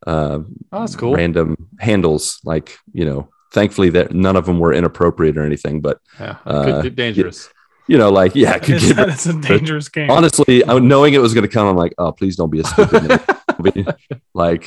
uh, 0.07 0.39
Oh, 0.73 0.81
that's 0.81 0.97
cool. 0.97 1.15
random 1.15 1.69
handles. 1.79 2.41
Like 2.43 2.79
you 2.95 3.05
know, 3.05 3.29
thankfully 3.51 3.91
that 3.91 4.13
none 4.15 4.37
of 4.37 4.47
them 4.47 4.59
were 4.59 4.73
inappropriate 4.73 5.37
or 5.37 5.45
anything, 5.45 5.81
but 5.81 5.99
Yeah. 6.19 6.37
Uh, 6.47 6.65
Could 6.65 6.83
get 6.83 6.97
dangerous. 6.97 7.49
you 7.89 7.99
know, 7.99 8.11
like 8.11 8.35
yeah, 8.35 8.55
it 8.57 8.63
could 8.63 8.77
It's, 8.77 8.93
get 8.93 9.09
it's 9.15 9.27
a 9.27 9.41
dangerous 9.41 9.89
game. 9.89 10.11
honestly, 10.11 10.63
knowing 10.67 11.15
it 11.15 11.19
was 11.21 11.35
going 11.35 11.43
to 11.47 11.53
come, 11.53 11.67
I'm 11.67 11.77
like, 11.77 11.95
oh, 11.99 12.13
please 12.13 12.37
don't 12.37 12.51
be 12.51 12.61
a 12.61 12.65
stupid 12.65 13.03
name. 13.09 13.87
Like, 14.35 14.65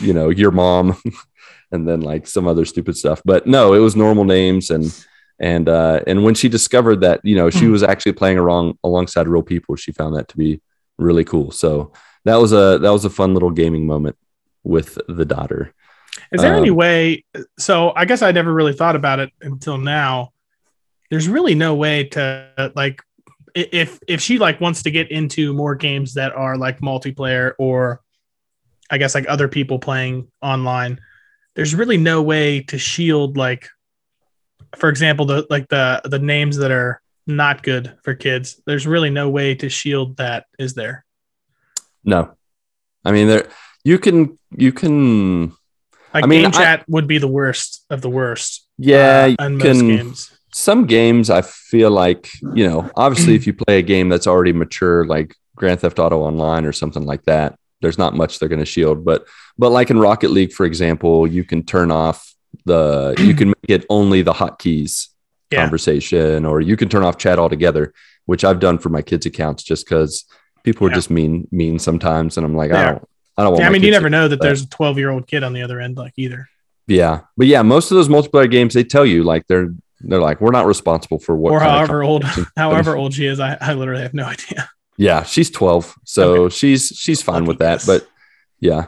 you 0.00 0.12
know, 0.12 0.28
your 0.28 0.50
mom, 0.52 0.96
and 1.72 1.88
then 1.88 2.00
like 2.00 2.26
some 2.28 2.46
other 2.46 2.64
stupid 2.64 2.96
stuff. 2.96 3.20
But 3.24 3.46
no, 3.46 3.72
it 3.74 3.78
was 3.80 3.96
normal 3.96 4.24
names, 4.24 4.70
and 4.70 4.94
and 5.40 5.68
uh, 5.68 6.00
and 6.06 6.22
when 6.22 6.34
she 6.34 6.48
discovered 6.48 7.00
that, 7.00 7.20
you 7.24 7.34
know, 7.34 7.50
she 7.50 7.64
Hmm. 7.66 7.72
was 7.72 7.82
actually 7.82 8.12
playing 8.12 8.38
along 8.38 8.78
alongside 8.84 9.26
real 9.26 9.42
people, 9.42 9.74
she 9.76 9.90
found 9.92 10.14
that 10.16 10.28
to 10.28 10.36
be 10.36 10.60
really 10.98 11.24
cool. 11.24 11.50
So 11.50 11.92
that 12.24 12.36
was 12.36 12.52
a 12.52 12.78
that 12.82 12.90
was 12.92 13.04
a 13.04 13.10
fun 13.10 13.34
little 13.34 13.50
gaming 13.50 13.86
moment 13.86 14.16
with 14.62 14.98
the 15.08 15.24
daughter. 15.24 15.72
Is 16.32 16.40
there 16.42 16.54
Um, 16.54 16.60
any 16.60 16.70
way? 16.70 17.24
So 17.58 17.92
I 17.94 18.04
guess 18.04 18.22
I 18.22 18.32
never 18.32 18.52
really 18.52 18.72
thought 18.72 18.96
about 18.96 19.18
it 19.20 19.30
until 19.40 19.78
now. 19.78 20.32
There's 21.10 21.28
really 21.28 21.54
no 21.54 21.74
way 21.74 22.04
to 22.04 22.72
like 22.74 23.00
if 23.54 23.98
if 24.08 24.20
she 24.20 24.38
like 24.38 24.60
wants 24.60 24.82
to 24.82 24.90
get 24.90 25.10
into 25.10 25.52
more 25.54 25.74
games 25.74 26.14
that 26.14 26.32
are 26.32 26.56
like 26.58 26.80
multiplayer 26.80 27.52
or 27.58 28.00
I 28.90 28.98
guess 28.98 29.14
like 29.14 29.26
other 29.28 29.48
people 29.48 29.78
playing 29.78 30.28
online. 30.42 31.00
there's 31.54 31.74
really 31.74 31.96
no 31.96 32.20
way 32.22 32.60
to 32.60 32.76
shield 32.78 33.36
like 33.38 33.68
for 34.76 34.88
example 34.90 35.24
the 35.26 35.46
like 35.48 35.68
the 35.68 36.02
the 36.04 36.18
names 36.18 36.56
that 36.58 36.70
are 36.70 37.00
not 37.26 37.62
good 37.62 37.96
for 38.04 38.14
kids 38.14 38.60
there's 38.66 38.86
really 38.86 39.08
no 39.10 39.30
way 39.30 39.54
to 39.54 39.68
shield 39.70 40.16
that 40.18 40.44
is 40.58 40.74
there 40.74 41.04
No, 42.04 42.36
I 43.06 43.12
mean 43.12 43.26
there 43.28 43.48
you 43.84 43.98
can 43.98 44.36
you 44.56 44.70
can 44.72 45.52
like 46.16 46.24
I 46.24 46.26
mean, 46.26 46.42
game 46.42 46.52
I- 46.54 46.58
chat 46.64 46.84
would 46.88 47.06
be 47.06 47.18
the 47.18 47.28
worst 47.28 47.84
of 47.90 48.00
the 48.02 48.10
worst 48.10 48.66
yeah 48.78 49.34
uh, 49.38 49.46
in 49.46 49.56
most 49.58 49.66
can 49.66 49.86
games. 49.88 50.38
some 50.52 50.86
games 50.86 51.30
I 51.30 51.42
feel 51.42 51.90
like 51.90 52.28
you 52.54 52.66
know 52.68 52.90
obviously 52.96 53.34
if 53.34 53.46
you 53.46 53.52
play 53.54 53.78
a 53.78 53.82
game 53.82 54.08
that's 54.08 54.26
already 54.26 54.52
mature 54.52 55.04
like 55.06 55.34
Grand 55.56 55.80
Theft 55.80 55.98
Auto 55.98 56.18
Online 56.20 56.64
or 56.66 56.72
something 56.72 57.04
like 57.04 57.22
that 57.24 57.58
there's 57.82 57.98
not 57.98 58.14
much 58.14 58.38
they're 58.38 58.48
going 58.48 58.60
to 58.66 58.66
shield 58.76 59.04
but 59.04 59.26
but 59.58 59.70
like 59.70 59.90
in 59.90 59.98
Rocket 59.98 60.30
League 60.30 60.52
for 60.52 60.66
example 60.66 61.26
you 61.26 61.44
can 61.44 61.62
turn 61.62 61.90
off 61.90 62.34
the 62.64 63.14
you 63.18 63.34
can 63.34 63.48
make 63.48 63.68
it 63.68 63.84
only 63.90 64.22
the 64.22 64.32
hotkeys 64.32 65.08
Yeah. 65.52 65.62
conversation 65.62 66.44
or 66.44 66.60
you 66.60 66.76
can 66.76 66.88
turn 66.88 67.02
off 67.04 67.16
chat 67.18 67.38
altogether 67.38 67.92
which 68.26 68.44
I've 68.44 68.60
done 68.60 68.78
for 68.78 68.88
my 68.90 69.02
kids 69.02 69.24
accounts 69.26 69.62
just 69.62 69.86
because 69.86 70.24
people 70.64 70.86
are 70.86 70.90
just 70.90 71.10
mean 71.10 71.46
mean 71.52 71.78
sometimes 71.78 72.36
and 72.36 72.44
I'm 72.46 72.56
like 72.56 72.72
I 72.72 72.84
don't 72.92 73.08
I 73.36 73.42
don't 73.42 73.52
want 73.52 73.62
yeah, 73.62 73.68
i 73.68 73.72
mean 73.72 73.82
you 73.82 73.90
never 73.90 74.10
know 74.10 74.28
that 74.28 74.36
that. 74.36 74.42
there's 74.42 74.62
a 74.62 74.68
12 74.68 74.98
year 74.98 75.10
old 75.10 75.26
kid 75.26 75.42
on 75.42 75.52
the 75.52 75.62
other 75.62 75.80
end 75.80 75.96
like 75.96 76.14
either 76.16 76.48
Yeah, 76.86 77.22
but 77.36 77.46
yeah, 77.46 77.62
most 77.62 77.90
of 77.90 77.96
those 77.96 78.08
multiplayer 78.08 78.50
games 78.50 78.74
they 78.74 78.84
tell 78.84 79.04
you 79.04 79.24
like 79.24 79.46
they're 79.46 79.68
they're 80.00 80.20
like 80.20 80.40
we're 80.40 80.52
not 80.52 80.66
responsible 80.66 81.18
for 81.18 81.36
what 81.36 81.52
or 81.52 81.60
however 81.60 82.02
old 82.02 82.24
however 82.56 82.96
old 82.96 83.14
she 83.14 83.26
is 83.26 83.40
I, 83.40 83.56
I 83.60 83.74
literally 83.74 84.02
have 84.02 84.14
no 84.14 84.24
idea 84.24 84.68
Yeah, 84.96 85.24
she's 85.24 85.50
twelve, 85.50 85.94
so 86.04 86.48
she's 86.48 86.88
she's 86.88 87.20
fine 87.20 87.44
with 87.44 87.58
that. 87.58 87.84
But 87.86 88.08
yeah, 88.60 88.86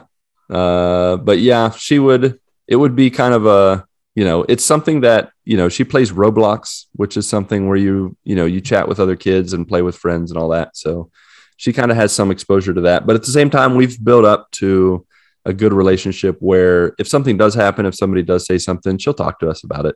uh, 0.49 1.17
but 1.17 1.39
yeah, 1.39 1.69
she 1.71 1.99
would. 1.99 2.39
It 2.67 2.75
would 2.75 2.95
be 2.95 3.09
kind 3.11 3.33
of 3.33 3.45
a 3.45 3.85
you 4.15 4.25
know, 4.25 4.43
it's 4.49 4.65
something 4.65 5.01
that 5.01 5.31
you 5.45 5.55
know 5.55 5.69
she 5.69 5.83
plays 5.83 6.11
Roblox, 6.11 6.85
which 6.93 7.15
is 7.15 7.27
something 7.27 7.67
where 7.67 7.77
you 7.77 8.17
you 8.23 8.35
know 8.35 8.45
you 8.45 8.59
chat 8.59 8.87
with 8.87 8.99
other 8.99 9.15
kids 9.15 9.53
and 9.53 9.67
play 9.67 9.81
with 9.81 9.95
friends 9.95 10.31
and 10.31 10.39
all 10.39 10.49
that. 10.49 10.75
So 10.75 11.11
she 11.59 11.73
kind 11.73 11.91
of 11.91 11.97
has 11.97 12.13
some 12.13 12.31
exposure 12.31 12.73
to 12.73 12.79
that. 12.81 13.05
But 13.05 13.17
at 13.17 13.23
the 13.23 13.31
same 13.33 13.49
time, 13.49 13.75
we've 13.75 14.01
built 14.01 14.23
up 14.23 14.49
to 14.51 15.05
a 15.43 15.51
good 15.51 15.73
relationship 15.73 16.37
where 16.39 16.93
if 16.97 17.05
something 17.05 17.35
does 17.35 17.53
happen, 17.53 17.85
if 17.85 17.95
somebody 17.95 18.23
does 18.23 18.45
say 18.45 18.57
something, 18.57 18.97
she'll 18.97 19.13
talk 19.13 19.39
to 19.41 19.49
us 19.49 19.61
about 19.65 19.85
it, 19.85 19.95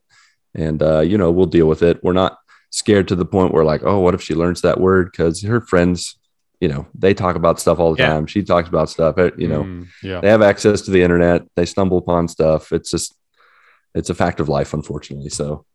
and 0.53 0.83
uh, 0.83 0.99
you 0.99 1.17
know 1.17 1.31
we'll 1.31 1.45
deal 1.45 1.67
with 1.67 1.81
it. 1.81 2.03
We're 2.03 2.11
not 2.11 2.37
scared 2.69 3.07
to 3.07 3.15
the 3.15 3.25
point 3.25 3.53
where 3.53 3.63
like, 3.63 3.81
oh, 3.85 3.99
what 3.99 4.13
if 4.13 4.21
she 4.21 4.35
learns 4.35 4.59
that 4.61 4.77
word? 4.79 5.09
Because 5.09 5.41
her 5.43 5.61
friends, 5.61 6.17
you 6.59 6.67
know, 6.67 6.85
they 6.93 7.13
talk 7.13 7.37
about 7.37 7.61
stuff 7.61 7.79
all 7.79 7.95
the 7.95 8.01
Yeah. 8.03 8.09
time. 8.09 8.25
She 8.27 8.43
talks 8.43 8.67
about 8.67 8.89
stuff. 8.89 9.15
You 9.37 9.47
know, 9.47 9.63
Mm, 9.63 9.87
yeah. 10.03 10.19
they 10.19 10.27
have 10.29 10.41
access 10.41 10.81
to 10.81 10.91
the 10.91 11.01
internet. 11.01 11.43
They 11.55 11.65
stumble 11.65 11.97
upon 11.99 12.27
stuff. 12.27 12.73
It's 12.73 12.89
just, 12.91 13.15
it's 13.95 14.09
a 14.09 14.15
fact 14.15 14.39
of 14.41 14.49
life, 14.49 14.73
unfortunately. 14.73 15.29
So 15.29 15.65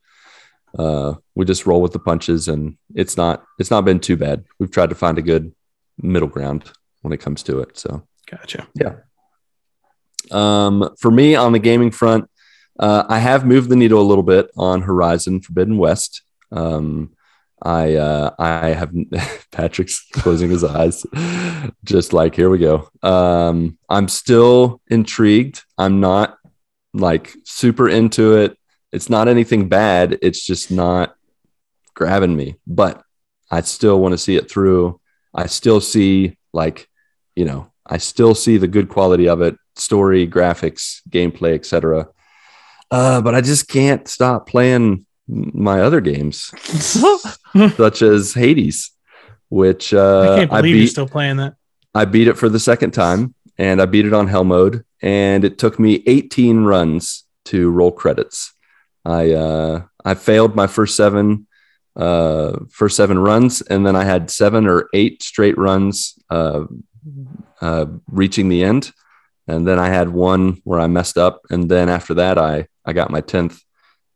uh, 0.79 1.15
we 1.35 1.45
just 1.47 1.67
roll 1.67 1.81
with 1.81 1.93
the 1.93 1.99
punches, 1.99 2.49
and 2.49 2.77
it's 2.95 3.17
not, 3.17 3.45
it's 3.59 3.71
not 3.71 3.85
been 3.87 4.01
too 4.01 4.17
bad. 4.19 4.45
We've 4.59 4.71
tried 4.71 4.91
to 4.91 4.95
find 4.97 5.17
a 5.19 5.23
good 5.23 5.53
middle 5.99 6.29
ground 6.29 6.71
when 7.03 7.13
it 7.13 7.19
comes 7.19 7.43
to 7.45 7.61
it. 7.61 7.79
So. 7.79 8.07
gotcha 8.31 8.67
Yeah. 8.75 8.97
Um, 10.31 10.95
for 10.99 11.11
me 11.11 11.35
on 11.35 11.53
the 11.53 11.59
gaming 11.59 11.91
front, 11.91 12.29
uh, 12.79 13.05
I 13.09 13.19
have 13.19 13.47
moved 13.47 13.71
the 13.71 13.77
needle 13.77 14.01
a 14.01 14.07
little 14.07 14.23
bit 14.23 14.51
on 14.57 14.83
Horizon 14.83 15.41
Forbidden 15.41 15.79
West. 15.79 16.23
Um, 16.53 17.13
I 17.61 17.95
uh, 17.97 18.35
I 18.39 18.69
have 18.69 18.93
Patrick's 19.53 20.07
closing 20.13 20.51
his 20.51 20.63
eyes, 20.63 21.05
just 21.85 22.13
like 22.13 22.37
here 22.37 22.51
we 22.51 22.59
go. 22.59 22.89
Um, 23.03 23.79
I'm 23.89 24.09
still 24.09 24.81
intrigued. 24.89 25.63
I'm 25.77 26.01
not 26.01 26.39
like 26.95 27.35
super 27.45 27.89
into 27.89 28.37
it. 28.37 28.57
It's 28.93 29.11
not 29.11 29.29
anything 29.29 29.69
bad. 29.69 30.19
It's 30.23 30.45
just 30.45 30.71
not 30.71 31.17
grabbing 31.95 32.37
me. 32.37 32.57
But 32.67 33.03
I 33.51 33.63
still 33.63 33.99
want 34.01 34.13
to 34.13 34.19
see 34.19 34.37
it 34.37 34.51
through. 34.51 35.01
I 35.39 35.47
still 35.47 35.81
see 35.81 36.37
like, 36.53 36.89
you 37.37 37.45
know, 37.45 37.71
I 37.87 37.99
still 37.99 38.35
see 38.35 38.57
the 38.57 38.67
good 38.67 38.89
quality 38.89 39.29
of 39.29 39.41
it, 39.41 39.57
story, 39.77 40.27
graphics, 40.27 41.01
gameplay, 41.09 41.55
etc. 41.55 42.09
Uh, 42.91 43.23
but 43.23 43.37
I 43.37 43.41
just 43.41 43.69
can't 43.69 44.09
stop 44.09 44.49
playing 44.49 45.07
my 45.29 45.81
other 45.81 46.01
games, 46.01 46.51
such 47.77 48.03
as 48.03 48.35
Hades, 48.35 48.91
which 49.49 49.95
uh, 49.95 50.33
i 50.33 50.37
can't 50.39 50.53
I 50.53 50.61
believe 50.61 50.75
you're 50.75 50.85
beat. 50.85 50.91
still 50.91 51.09
playing 51.09 51.37
that 51.37 51.55
I 51.95 52.05
beat 52.05 52.29
it 52.29 52.37
for 52.37 52.49
the 52.49 52.59
second 52.59 52.91
time, 52.91 53.35
and 53.57 53.81
I 53.81 53.87
beat 53.87 54.07
it 54.07 54.15
on 54.15 54.27
Hell 54.27 54.45
mode, 54.45 54.85
and 55.03 55.45
it 55.45 55.59
took 55.59 55.79
me 55.79 56.03
18 56.07 56.65
runs 56.65 57.25
to 57.47 57.71
roll 57.71 57.93
credits. 57.93 58.55
I 59.05 59.33
uh, 59.33 59.83
I 60.05 60.15
failed 60.15 60.57
my 60.57 60.67
first 60.67 60.97
seven 60.97 61.47
uh, 61.99 62.61
first 62.71 62.97
seven 62.97 63.19
runs, 63.19 63.61
and 63.61 63.85
then 63.85 63.97
I 63.97 64.05
had 64.05 64.31
seven 64.31 64.67
or 64.67 64.89
eight 64.95 65.23
straight 65.23 65.59
runs 65.59 66.17
uh, 66.31 66.65
uh, 67.61 67.87
reaching 68.07 68.49
the 68.49 68.63
end, 68.63 68.93
and 69.49 69.67
then 69.67 69.81
I 69.81 69.89
had 69.89 70.09
one 70.09 70.61
where 70.65 70.79
I 70.79 70.87
messed 70.87 71.19
up, 71.19 71.43
and 71.51 71.69
then 71.69 71.89
after 71.89 72.15
that, 72.15 72.39
I 72.39 72.69
I 72.85 72.93
got 72.93 73.11
my 73.11 73.21
10th 73.21 73.61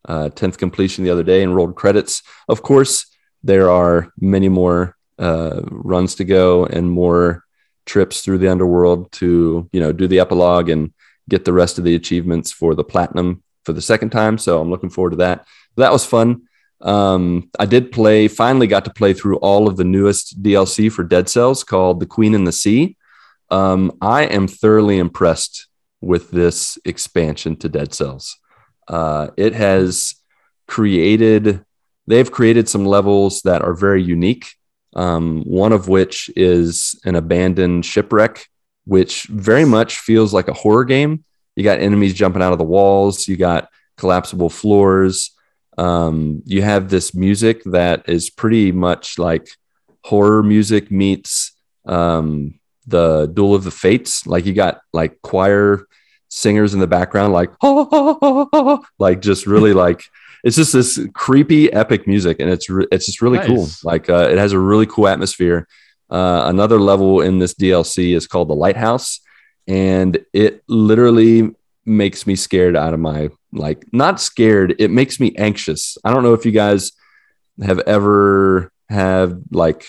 uh, 0.09 0.29
10th 0.31 0.59
completion 0.59 1.05
the 1.05 1.11
other 1.11 1.23
day 1.23 1.43
and 1.43 1.55
rolled 1.55 1.75
credits. 1.75 2.23
Of 2.49 2.63
course, 2.63 3.07
there 3.43 3.71
are 3.71 4.13
many 4.19 4.49
more 4.49 4.97
uh, 5.19 5.61
runs 5.65 6.15
to 6.17 6.25
go 6.25 6.67
and 6.67 6.91
more 6.91 7.45
trips 7.85 8.21
through 8.21 8.39
the 8.39 8.51
underworld 8.51 9.11
to 9.13 9.69
you 9.73 9.81
know 9.81 9.93
do 9.93 10.07
the 10.07 10.21
epilogue 10.21 10.69
and 10.69 10.93
get 11.29 11.45
the 11.45 11.53
rest 11.53 11.79
of 11.79 11.85
the 11.85 11.97
achievements 11.97 12.53
for 12.53 12.77
the 12.77 12.85
platinum 12.85 13.43
for 13.65 13.73
the 13.73 13.83
second 13.83 14.11
time. 14.11 14.39
So 14.39 14.61
i'm 14.61 14.71
looking 14.71 14.91
forward 14.91 15.11
to 15.11 15.17
that. 15.17 15.47
That 15.77 15.93
was 15.93 16.07
fun 16.07 16.43
um, 16.83 17.51
i 17.59 17.67
did 17.67 17.93
play 17.93 18.29
finally 18.29 18.67
got 18.67 18.85
to 18.85 18.93
play 18.93 19.13
through 19.13 19.37
all 19.37 19.69
of 19.69 19.77
the 19.77 19.85
newest 19.85 20.43
dlc 20.43 20.93
for 20.93 21.05
dead 21.05 21.29
cells 21.29 21.65
called 21.65 22.01
the 22.01 22.07
queen 22.07 22.35
and 22.35 22.47
the 22.47 22.53
sea 22.53 22.97
um, 23.51 23.93
i 24.01 24.25
am 24.25 24.47
thoroughly 24.49 24.99
impressed 24.99 25.69
with 26.01 26.31
this 26.31 26.79
expansion 26.85 27.57
to 27.57 27.69
dead 27.69 27.95
cells 27.95 28.39
uh, 28.89 29.29
it 29.37 29.55
has 29.55 30.17
created 30.67 31.65
they've 32.07 32.33
created 32.33 32.69
some 32.69 32.85
levels 32.85 33.43
that 33.43 33.63
are 33.63 33.75
very 33.75 34.03
unique 34.03 34.55
um, 34.95 35.43
one 35.45 35.73
of 35.73 35.89
which 35.89 36.31
is 36.37 36.99
an 37.05 37.15
abandoned 37.15 37.85
shipwreck, 37.85 38.47
which 38.85 39.25
very 39.25 39.65
much 39.65 39.99
feels 39.99 40.35
like 40.35 40.49
a 40.49 40.55
horror 40.55 40.85
game. 40.85 41.25
You 41.57 41.65
got 41.65 41.81
enemies 41.81 42.15
jumping 42.15 42.43
out 42.43 42.53
of 42.53 42.59
the 42.59 42.65
walls, 42.65 43.29
you 43.29 43.37
got 43.37 43.69
collapsible 43.97 44.51
floors. 44.51 45.32
Um, 45.79 46.43
you 46.45 46.63
have 46.63 46.91
this 46.91 47.15
music 47.15 47.63
that 47.65 48.09
is 48.09 48.31
pretty 48.31 48.73
much 48.73 49.19
like 49.19 49.49
horror 50.05 50.43
music 50.43 50.91
meets 50.91 51.53
um, 51.87 52.59
the 52.87 53.31
Duel 53.33 53.55
of 53.55 53.65
the 53.65 53.71
Fates. 53.71 54.27
Like 54.27 54.47
you 54.47 54.53
got 54.53 54.81
like 54.93 55.21
choir 55.23 55.87
singers 56.29 56.75
in 56.75 56.81
the 56.81 56.87
background, 56.87 57.33
like 57.33 57.51
oh, 57.63 58.85
like 58.99 59.21
just 59.21 59.47
really 59.47 59.73
like 59.85 60.03
it's 60.45 60.57
just 60.57 60.73
this 60.73 61.01
creepy 61.15 61.73
epic 61.73 62.07
music 62.07 62.39
and 62.41 62.51
it's 62.51 62.69
re- 62.69 62.89
it's 62.91 63.07
just 63.07 63.23
really 63.23 63.39
cool. 63.39 63.69
Like 63.85 64.11
uh, 64.11 64.29
it 64.31 64.39
has 64.39 64.53
a 64.53 64.59
really 64.59 64.87
cool 64.87 65.09
atmosphere. 65.09 65.67
Uh, 66.11 66.45
another 66.47 66.79
level 66.79 67.23
in 67.23 67.39
this 67.39 67.55
dlc 67.55 68.15
is 68.15 68.27
called 68.27 68.47
the 68.47 68.55
lighthouse 68.55 69.21
and 69.67 70.23
it 70.35 70.63
literally 70.69 71.55
makes 71.87 72.27
me 72.27 72.37
scared 72.37 72.77
out 72.77 72.93
of 72.93 73.01
my 73.01 73.31
like 73.53 73.85
not 73.93 74.21
scared. 74.21 74.77
It 74.79 74.91
makes 74.91 75.21
me 75.21 75.35
anxious. 75.37 75.99
I 76.05 76.13
don't 76.13 76.23
know 76.23 76.35
if 76.35 76.47
you 76.47 76.53
guys 76.53 76.93
have 77.63 77.81
ever 77.81 78.73
have 78.89 79.39
like 79.51 79.87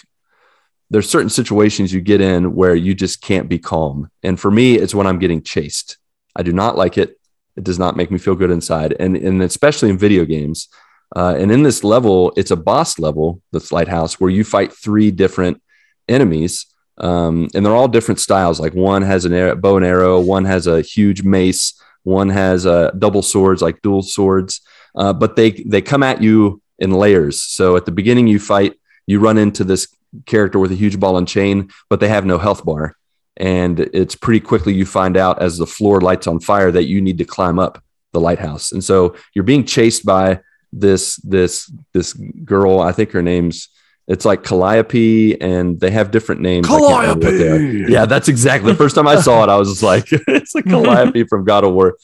there's 0.90 1.10
certain 1.10 1.30
situations 1.30 1.92
you 1.92 2.02
get 2.02 2.22
in 2.22 2.54
where 2.54 2.76
you 2.76 2.94
just 2.94 3.22
can't 3.22 3.50
be 3.50 3.60
calm. 3.60 4.10
And 4.22 4.40
for 4.40 4.52
me 4.52 4.76
it's 4.76 4.94
when 4.94 5.08
i'm 5.08 5.20
getting 5.20 5.42
chased. 5.42 5.98
I 6.36 6.44
do 6.44 6.52
not 6.54 6.78
like 6.78 6.98
it. 6.98 7.20
It 7.56 7.64
does 7.64 7.80
not 7.80 7.96
make 7.96 8.12
me 8.12 8.18
feel 8.18 8.36
good 8.36 8.52
inside. 8.52 8.96
And 9.00 9.16
and 9.16 9.42
especially 9.42 9.90
in 9.90 9.98
video 9.98 10.26
games 10.26 10.68
uh, 11.16 11.36
and 11.38 11.52
in 11.52 11.64
this 11.64 11.84
level 11.84 12.34
it's 12.36 12.52
a 12.52 12.56
boss 12.56 13.00
level 13.00 13.42
this 13.52 13.72
lighthouse 13.72 14.20
where 14.20 14.30
you 14.30 14.44
fight 14.44 14.74
three 14.74 15.12
different 15.12 15.62
enemies 16.08 16.66
um, 16.98 17.48
and 17.56 17.66
they're 17.66 17.74
all 17.74 17.88
different 17.88 18.20
styles. 18.20 18.60
Like 18.60 18.74
one 18.74 19.02
has 19.02 19.26
an 19.26 19.34
arrow, 19.34 19.56
bow 19.56 19.78
and 19.78 19.86
arrow 19.86 20.20
one 20.20 20.46
has 20.46 20.68
a 20.68 20.82
huge 20.82 21.24
mace 21.24 21.82
one 22.04 22.30
has 22.30 22.66
uh, 22.66 22.92
double 22.98 23.22
swords 23.22 23.62
like 23.62 23.82
dual 23.82 24.02
swords 24.02 24.62
uh, 24.96 25.14
but 25.14 25.36
they 25.36 25.52
they 25.52 25.82
come 25.82 26.04
at 26.04 26.22
you 26.22 26.62
in 26.80 26.92
layers. 26.92 27.42
So 27.42 27.76
at 27.76 27.86
the 27.86 27.92
beginning 27.92 28.28
you 28.28 28.40
fight 28.40 28.74
you 29.08 29.20
run 29.20 29.38
into 29.38 29.64
this 29.64 29.88
character 30.26 30.60
with 30.60 30.72
a 30.72 30.76
huge 30.76 31.00
ball 31.00 31.18
and 31.18 31.28
chain 31.28 31.70
but 31.90 32.00
they 32.00 32.10
have 32.10 32.26
no 32.26 32.38
health 32.38 32.66
bar. 32.66 32.96
And 33.38 33.80
it's 33.80 34.16
pretty 34.16 34.40
quickly 34.40 34.74
you 34.74 34.86
find 34.86 35.18
out 35.18 35.42
as 35.42 35.58
the 35.58 35.66
floor 35.66 36.02
lights 36.02 36.28
on 36.28 36.40
fire 36.40 36.72
that 36.72 36.84
you 36.84 37.02
need 37.02 37.18
to 37.18 37.26
climb 37.26 37.58
up 37.58 37.84
the 38.12 38.22
lighthouse. 38.22 38.72
And 38.72 38.84
so 38.84 39.16
you're 39.34 39.44
being 39.44 39.66
chased 39.66 40.06
by 40.06 40.42
this 40.72 41.16
this 41.18 41.72
this 41.94 42.14
girl. 42.14 42.80
I 42.80 42.92
think 42.92 43.12
her 43.12 43.24
name's 43.24 43.70
It's 44.08 44.26
like 44.26 44.44
Calliope, 44.44 45.40
and 45.40 45.80
they 45.80 45.90
have 45.92 46.12
different 46.12 46.42
names. 46.42 46.68
I 46.68 46.80
can't 46.80 47.02
remember 47.02 47.26
what 47.26 47.38
they 47.38 47.48
are. 47.50 47.58
Calliope! 47.58 47.92
Yeah, 47.92 48.06
that's 48.06 48.28
exactly. 48.28 48.72
The 48.72 48.78
first 48.78 48.96
time 48.96 49.08
I 49.08 49.16
saw 49.22 49.44
it, 49.44 49.50
I 49.50 49.56
was 49.56 49.70
just 49.70 49.84
like, 49.84 50.08
it's 50.12 50.54
like 50.54 50.66
Calliope 50.70 51.24
from 51.26 51.46
God 51.46 51.64
of 51.64 51.74
War. 51.74 51.98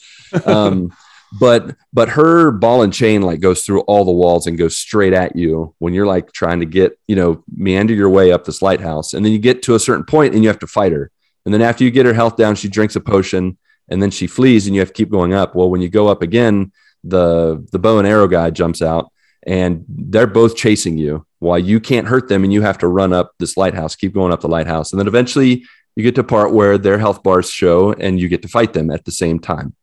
Um, 0.46 0.92
but 1.38 1.76
but 1.92 2.08
her 2.10 2.50
ball 2.50 2.82
and 2.82 2.92
chain 2.92 3.22
like 3.22 3.40
goes 3.40 3.62
through 3.62 3.82
all 3.82 4.04
the 4.04 4.10
walls 4.10 4.46
and 4.46 4.58
goes 4.58 4.76
straight 4.76 5.12
at 5.12 5.36
you 5.36 5.74
when 5.78 5.94
you're 5.94 6.06
like 6.06 6.32
trying 6.32 6.60
to 6.60 6.66
get 6.66 6.98
you 7.06 7.16
know 7.16 7.44
meander 7.54 7.94
your 7.94 8.08
way 8.08 8.32
up 8.32 8.44
this 8.44 8.62
lighthouse, 8.62 9.12
and 9.12 9.24
then 9.24 9.32
you 9.32 9.38
get 9.38 9.62
to 9.64 9.74
a 9.74 9.80
certain 9.80 10.04
point 10.04 10.34
and 10.34 10.42
you 10.42 10.48
have 10.48 10.58
to 10.60 10.66
fight 10.66 10.92
her. 10.92 11.10
And 11.44 11.52
then 11.52 11.62
after 11.62 11.84
you 11.84 11.90
get 11.90 12.06
her 12.06 12.14
health 12.14 12.36
down, 12.36 12.56
she 12.56 12.68
drinks 12.68 12.96
a 12.96 13.00
potion, 13.00 13.58
and 13.90 14.02
then 14.02 14.10
she 14.10 14.26
flees, 14.26 14.66
and 14.66 14.74
you 14.74 14.80
have 14.80 14.88
to 14.88 14.94
keep 14.94 15.10
going 15.10 15.34
up. 15.34 15.54
Well, 15.54 15.68
when 15.68 15.82
you 15.82 15.90
go 15.90 16.08
up 16.08 16.22
again, 16.22 16.72
the 17.04 17.66
the 17.72 17.78
bow 17.78 17.98
and 17.98 18.08
arrow 18.08 18.26
guy 18.26 18.48
jumps 18.48 18.80
out, 18.80 19.12
and 19.46 19.84
they're 19.86 20.26
both 20.26 20.56
chasing 20.56 20.96
you 20.96 21.26
while 21.40 21.58
you 21.58 21.80
can't 21.80 22.06
hurt 22.06 22.28
them, 22.28 22.44
and 22.44 22.52
you 22.52 22.62
have 22.62 22.78
to 22.78 22.88
run 22.88 23.12
up 23.12 23.32
this 23.38 23.56
lighthouse, 23.56 23.96
keep 23.96 24.14
going 24.14 24.32
up 24.32 24.40
the 24.40 24.48
lighthouse, 24.48 24.92
and 24.92 25.00
then 25.00 25.08
eventually 25.08 25.64
you 25.96 26.04
get 26.04 26.14
to 26.14 26.20
a 26.20 26.24
part 26.24 26.52
where 26.54 26.78
their 26.78 26.98
health 26.98 27.22
bars 27.22 27.50
show, 27.50 27.92
and 27.92 28.20
you 28.20 28.28
get 28.28 28.42
to 28.42 28.48
fight 28.48 28.72
them 28.72 28.90
at 28.90 29.04
the 29.04 29.12
same 29.12 29.40
time. 29.40 29.74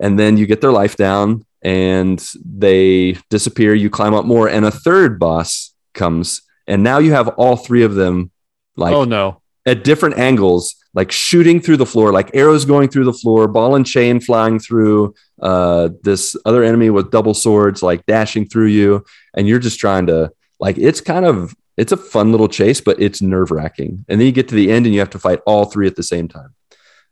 And 0.00 0.18
then 0.18 0.36
you 0.36 0.46
get 0.46 0.60
their 0.60 0.72
life 0.72 0.96
down, 0.96 1.44
and 1.62 2.26
they 2.44 3.18
disappear. 3.30 3.74
You 3.74 3.90
climb 3.90 4.14
up 4.14 4.24
more, 4.24 4.48
and 4.48 4.64
a 4.64 4.70
third 4.70 5.18
boss 5.18 5.74
comes, 5.92 6.42
and 6.66 6.82
now 6.82 6.98
you 6.98 7.12
have 7.12 7.28
all 7.28 7.56
three 7.56 7.82
of 7.82 7.94
them 7.94 8.30
like 8.76 8.94
oh 8.94 9.04
no. 9.04 9.40
at 9.66 9.84
different 9.84 10.18
angles, 10.18 10.74
like 10.94 11.12
shooting 11.12 11.60
through 11.60 11.76
the 11.76 11.86
floor, 11.86 12.12
like 12.12 12.30
arrows 12.34 12.64
going 12.64 12.88
through 12.88 13.04
the 13.04 13.12
floor, 13.12 13.48
ball 13.48 13.76
and 13.76 13.86
chain 13.86 14.20
flying 14.20 14.58
through 14.58 15.14
uh, 15.42 15.90
this 16.02 16.36
other 16.44 16.62
enemy 16.62 16.90
with 16.90 17.10
double 17.10 17.34
swords, 17.34 17.82
like 17.82 18.04
dashing 18.06 18.46
through 18.46 18.66
you. 18.66 19.04
And 19.34 19.46
you're 19.48 19.58
just 19.58 19.78
trying 19.78 20.06
to, 20.06 20.30
like, 20.64 20.78
it's 20.78 21.02
kind 21.02 21.26
of, 21.26 21.54
it's 21.76 21.92
a 21.92 21.96
fun 21.98 22.30
little 22.30 22.48
chase, 22.48 22.80
but 22.80 22.98
it's 22.98 23.20
nerve 23.20 23.50
wracking. 23.50 24.06
And 24.08 24.18
then 24.18 24.26
you 24.26 24.32
get 24.32 24.48
to 24.48 24.54
the 24.54 24.72
end 24.72 24.86
and 24.86 24.94
you 24.94 25.00
have 25.00 25.10
to 25.10 25.18
fight 25.18 25.40
all 25.44 25.66
three 25.66 25.86
at 25.86 25.94
the 25.94 26.02
same 26.02 26.26
time. 26.26 26.54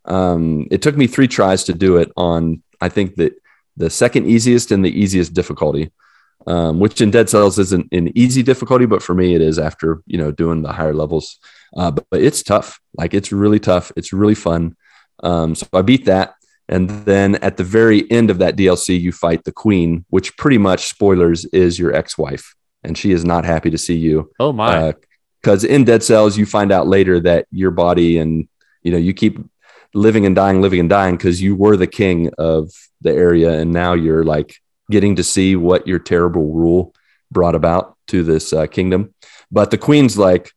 Um, 0.05 0.67
it 0.71 0.81
took 0.81 0.97
me 0.97 1.05
three 1.05 1.27
tries 1.27 1.63
to 1.65 1.73
do 1.73 1.97
it 1.97 2.11
on, 2.17 2.63
I 2.81 2.89
think 2.89 3.15
that 3.17 3.33
the 3.77 3.91
second 3.91 4.25
easiest 4.25 4.71
and 4.71 4.83
the 4.83 4.99
easiest 4.99 5.35
difficulty. 5.35 5.91
Um, 6.45 6.81
which 6.81 6.99
in 6.99 7.09
Dead 7.09 7.29
Cells 7.29 7.57
isn't 7.57 7.87
an 7.93 8.17
easy 8.17 8.43
difficulty, 8.43 8.85
but 8.85 9.01
for 9.01 9.15
me 9.15 9.33
it 9.33 9.39
is 9.39 9.57
after 9.57 10.01
you 10.05 10.17
know 10.17 10.29
doing 10.29 10.61
the 10.61 10.73
higher 10.73 10.93
levels. 10.93 11.39
Uh, 11.77 11.89
but, 11.89 12.05
but 12.11 12.21
it's 12.21 12.43
tough. 12.43 12.81
Like 12.97 13.13
it's 13.13 13.31
really 13.31 13.59
tough. 13.59 13.93
It's 13.95 14.11
really 14.11 14.35
fun. 14.35 14.75
Um, 15.23 15.55
so 15.55 15.65
I 15.71 15.83
beat 15.83 16.03
that. 16.05 16.35
And 16.67 16.89
then 16.89 17.35
at 17.35 17.55
the 17.55 17.63
very 17.63 18.09
end 18.11 18.29
of 18.29 18.39
that 18.39 18.55
DLC, 18.55 18.99
you 18.99 19.11
fight 19.11 19.43
the 19.43 19.51
queen, 19.51 20.05
which 20.09 20.35
pretty 20.35 20.57
much 20.57 20.87
spoilers 20.87 21.45
is 21.45 21.79
your 21.79 21.95
ex 21.95 22.17
wife. 22.17 22.55
And 22.83 22.97
she 22.97 23.11
is 23.11 23.23
not 23.23 23.45
happy 23.45 23.69
to 23.69 23.77
see 23.77 23.95
you. 23.95 24.31
Oh 24.39 24.51
my. 24.51 24.93
Because 25.41 25.63
in 25.63 25.83
Dead 25.83 26.03
Cells, 26.03 26.37
you 26.37 26.45
find 26.45 26.71
out 26.71 26.87
later 26.87 27.19
that 27.21 27.47
your 27.51 27.71
body 27.71 28.17
and, 28.17 28.47
you 28.81 28.91
know, 28.91 28.97
you 28.97 29.13
keep 29.13 29.39
living 29.93 30.25
and 30.25 30.35
dying, 30.35 30.61
living 30.61 30.79
and 30.79 30.89
dying 30.89 31.17
because 31.17 31.41
you 31.41 31.55
were 31.55 31.77
the 31.77 31.87
king 31.87 32.31
of 32.37 32.71
the 33.01 33.11
area. 33.11 33.51
And 33.59 33.71
now 33.71 33.93
you're 33.93 34.23
like 34.23 34.55
getting 34.89 35.15
to 35.15 35.23
see 35.23 35.55
what 35.55 35.87
your 35.87 35.99
terrible 35.99 36.51
rule 36.53 36.93
brought 37.31 37.55
about 37.55 37.97
to 38.07 38.23
this 38.23 38.53
uh, 38.53 38.67
kingdom. 38.67 39.13
But 39.51 39.71
the 39.71 39.77
queen's 39.77 40.17
like, 40.17 40.51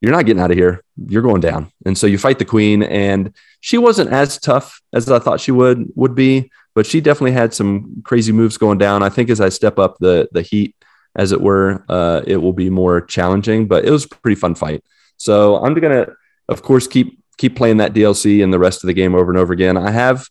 you're 0.00 0.12
not 0.12 0.26
getting 0.26 0.42
out 0.42 0.50
of 0.50 0.56
here. 0.56 0.84
You're 1.08 1.22
going 1.22 1.40
down. 1.40 1.72
And 1.84 1.96
so 1.96 2.06
you 2.06 2.18
fight 2.18 2.38
the 2.38 2.44
queen, 2.44 2.82
and 2.82 3.34
she 3.60 3.78
wasn't 3.78 4.12
as 4.12 4.38
tough 4.38 4.80
as 4.92 5.10
I 5.10 5.18
thought 5.18 5.40
she 5.40 5.52
would 5.52 5.88
would 5.94 6.14
be, 6.14 6.50
but 6.74 6.86
she 6.86 7.00
definitely 7.00 7.32
had 7.32 7.54
some 7.54 8.02
crazy 8.04 8.30
moves 8.30 8.58
going 8.58 8.78
down. 8.78 9.02
I 9.02 9.08
think 9.08 9.30
as 9.30 9.40
I 9.40 9.48
step 9.48 9.78
up 9.78 9.96
the 9.98 10.28
the 10.32 10.42
heat, 10.42 10.75
as 11.16 11.32
it 11.32 11.40
were, 11.40 11.84
uh, 11.88 12.22
it 12.26 12.36
will 12.36 12.52
be 12.52 12.70
more 12.70 13.00
challenging. 13.00 13.66
But 13.66 13.84
it 13.84 13.90
was 13.90 14.04
a 14.04 14.08
pretty 14.08 14.36
fun 14.36 14.54
fight. 14.54 14.84
So 15.16 15.56
I'm 15.56 15.74
gonna, 15.74 16.06
of 16.48 16.62
course, 16.62 16.86
keep 16.86 17.18
keep 17.38 17.56
playing 17.56 17.78
that 17.78 17.92
DLC 17.92 18.42
and 18.42 18.52
the 18.52 18.58
rest 18.58 18.84
of 18.84 18.88
the 18.88 18.94
game 18.94 19.14
over 19.14 19.30
and 19.30 19.38
over 19.38 19.52
again. 19.52 19.76
I 19.76 19.90
have, 19.90 20.28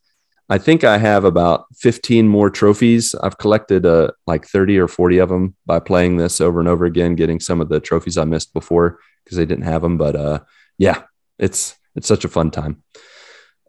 I 0.50 0.58
think 0.58 0.84
I 0.84 0.98
have 0.98 1.24
about 1.24 1.66
15 1.76 2.28
more 2.28 2.50
trophies. 2.50 3.14
I've 3.16 3.38
collected 3.38 3.86
uh, 3.86 4.12
like 4.26 4.48
30 4.48 4.80
or 4.80 4.88
40 4.88 5.20
of 5.20 5.30
them 5.30 5.56
by 5.68 5.80
playing 5.80 6.18
this 6.18 6.42
over 6.42 6.60
and 6.60 6.70
over 6.70 6.86
again, 6.86 7.16
getting 7.16 7.40
some 7.40 7.62
of 7.62 7.70
the 7.70 7.80
trophies 7.80 8.18
I 8.18 8.24
missed 8.26 8.54
before 8.54 9.00
because 9.24 9.38
they 9.38 9.46
didn't 9.46 9.66
have 9.66 9.82
them. 9.82 9.98
But 9.98 10.16
uh, 10.16 10.40
yeah, 10.78 11.04
it's 11.38 11.76
it's 11.96 12.08
such 12.08 12.26
a 12.26 12.30
fun 12.30 12.52
time. 12.52 12.84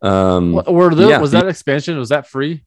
Um, 0.03 0.53
Were 0.53 0.95
the, 0.95 1.09
yeah. 1.09 1.19
was 1.19 1.33
that 1.33 1.49
expansion? 1.49 1.99
Was 1.99 2.11
that 2.11 2.27
free? 2.27 2.65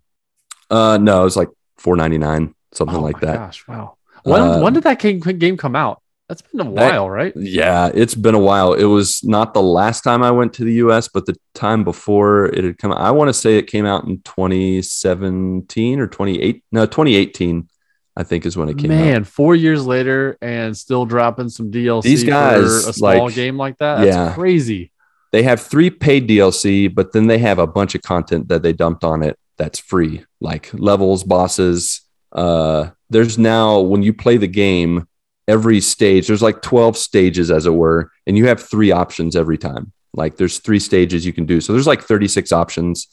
uh, 0.70 0.98
no, 0.98 1.22
it 1.22 1.24
was 1.24 1.38
like 1.38 1.50
4.99, 1.80 2.54
something 2.74 2.98
oh 2.98 3.02
like 3.02 3.20
that. 3.22 3.38
Gosh, 3.38 3.68
wow. 3.68 3.98
When 4.24 4.42
Uh, 4.42 4.60
when 4.62 4.74
did 4.74 4.84
that 4.84 5.00
game, 5.00 5.20
game 5.20 5.58
come 5.58 5.76
out? 5.76 6.02
That's 6.28 6.44
been 6.44 6.62
a 6.62 6.72
That- 6.76 6.92
while, 6.94 7.10
right? 7.10 7.34
Yeah, 7.36 7.90
it's 7.94 8.14
been 8.14 8.36
a 8.36 8.40
while. 8.40 8.74
It 8.74 8.84
was 8.86 9.22
not 9.24 9.54
the 9.56 9.64
last 9.64 10.04
time 10.04 10.22
I 10.22 10.30
went 10.30 10.54
to 10.54 10.64
the 10.64 10.74
US, 10.74 11.08
but 11.08 11.26
the 11.26 11.36
time 11.56 11.84
before 11.84 12.46
it 12.48 12.64
had 12.64 12.78
come 12.78 12.92
out. 12.92 13.00
I 13.02 13.10
want 13.12 13.30
to 13.30 13.34
say 13.34 13.58
it 13.58 13.64
came 13.68 13.86
out 13.88 14.04
in 14.06 14.22
2017 14.24 16.00
or 16.00 16.08
28. 16.08 16.64
No, 16.72 16.86
2018, 16.86 17.68
I 18.16 18.24
think 18.24 18.46
is 18.46 18.58
when 18.58 18.70
it 18.70 18.78
came 18.78 18.92
out. 18.92 18.96
Man, 18.98 19.24
four 19.24 19.56
years 19.56 19.86
later 19.86 20.38
and 20.42 20.76
still 20.78 21.06
dropping 21.06 21.50
some 21.50 21.72
DLC 21.72 22.04
These 22.04 22.24
guys, 22.24 22.84
for 22.84 22.90
a 22.90 22.94
small 22.94 23.26
like- 23.26 23.36
game 23.36 23.58
like 23.58 23.78
that. 23.80 24.04
That's 24.04 24.16
Yeah. 24.16 24.34
crazy. 24.34 24.92
They 25.32 25.44
have 25.44 25.60
three 25.62 25.90
paid 25.90 26.28
DLC, 26.28 26.88
but 26.88 27.12
then 27.14 27.28
they 27.28 27.38
have 27.40 27.60
a 27.60 27.68
bunch 27.68 27.94
of 27.96 28.02
content 28.02 28.50
that 28.50 28.64
they 28.64 28.74
dumped 28.74 29.04
on 29.04 29.22
it 29.24 29.38
that's 29.58 29.80
free, 29.80 30.26
like 30.42 30.70
levels, 30.74 31.24
bosses. 31.24 32.02
Uh, 32.32 32.88
there's 33.10 33.38
now 33.38 33.80
when 33.80 34.04
you 34.04 34.14
play 34.14 34.38
the 34.38 34.48
game, 34.48 35.08
every 35.48 35.82
stage 35.82 36.28
there's 36.28 36.42
like 36.42 36.62
12 36.62 36.96
stages 36.98 37.52
as 37.52 37.66
it 37.66 37.74
were, 37.74 38.12
and 38.28 38.38
you 38.38 38.48
have 38.48 38.62
three 38.62 38.92
options 38.92 39.36
every 39.36 39.58
time. 39.58 39.92
Like 40.14 40.38
there's 40.38 40.60
three 40.60 40.80
stages 40.80 41.26
you 41.26 41.34
can 41.34 41.46
do. 41.46 41.62
So 41.62 41.74
there's 41.74 41.88
like 41.88 42.04
36 42.04 42.52
options. 42.52 43.08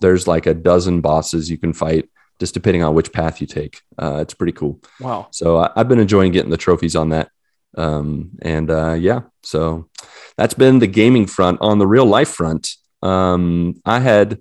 There's 0.00 0.26
like 0.26 0.46
a 0.46 0.54
dozen 0.54 1.00
bosses 1.00 1.50
you 1.50 1.58
can 1.58 1.72
fight, 1.72 2.08
just 2.40 2.54
depending 2.54 2.82
on 2.82 2.94
which 2.94 3.12
path 3.12 3.40
you 3.40 3.46
take. 3.46 3.80
Uh, 3.98 4.18
it's 4.20 4.34
pretty 4.34 4.52
cool. 4.52 4.80
Wow. 5.00 5.28
So 5.30 5.58
I, 5.58 5.70
I've 5.76 5.88
been 5.88 6.00
enjoying 6.00 6.32
getting 6.32 6.50
the 6.50 6.56
trophies 6.56 6.96
on 6.96 7.10
that. 7.10 7.30
Um, 7.76 8.32
and 8.42 8.70
uh, 8.70 8.94
yeah, 8.94 9.22
so 9.42 9.88
that's 10.36 10.54
been 10.54 10.78
the 10.78 10.86
gaming 10.86 11.26
front. 11.26 11.58
On 11.60 11.78
the 11.78 11.86
real 11.86 12.04
life 12.04 12.28
front, 12.28 12.74
um, 13.02 13.80
I 13.84 14.00
had 14.00 14.40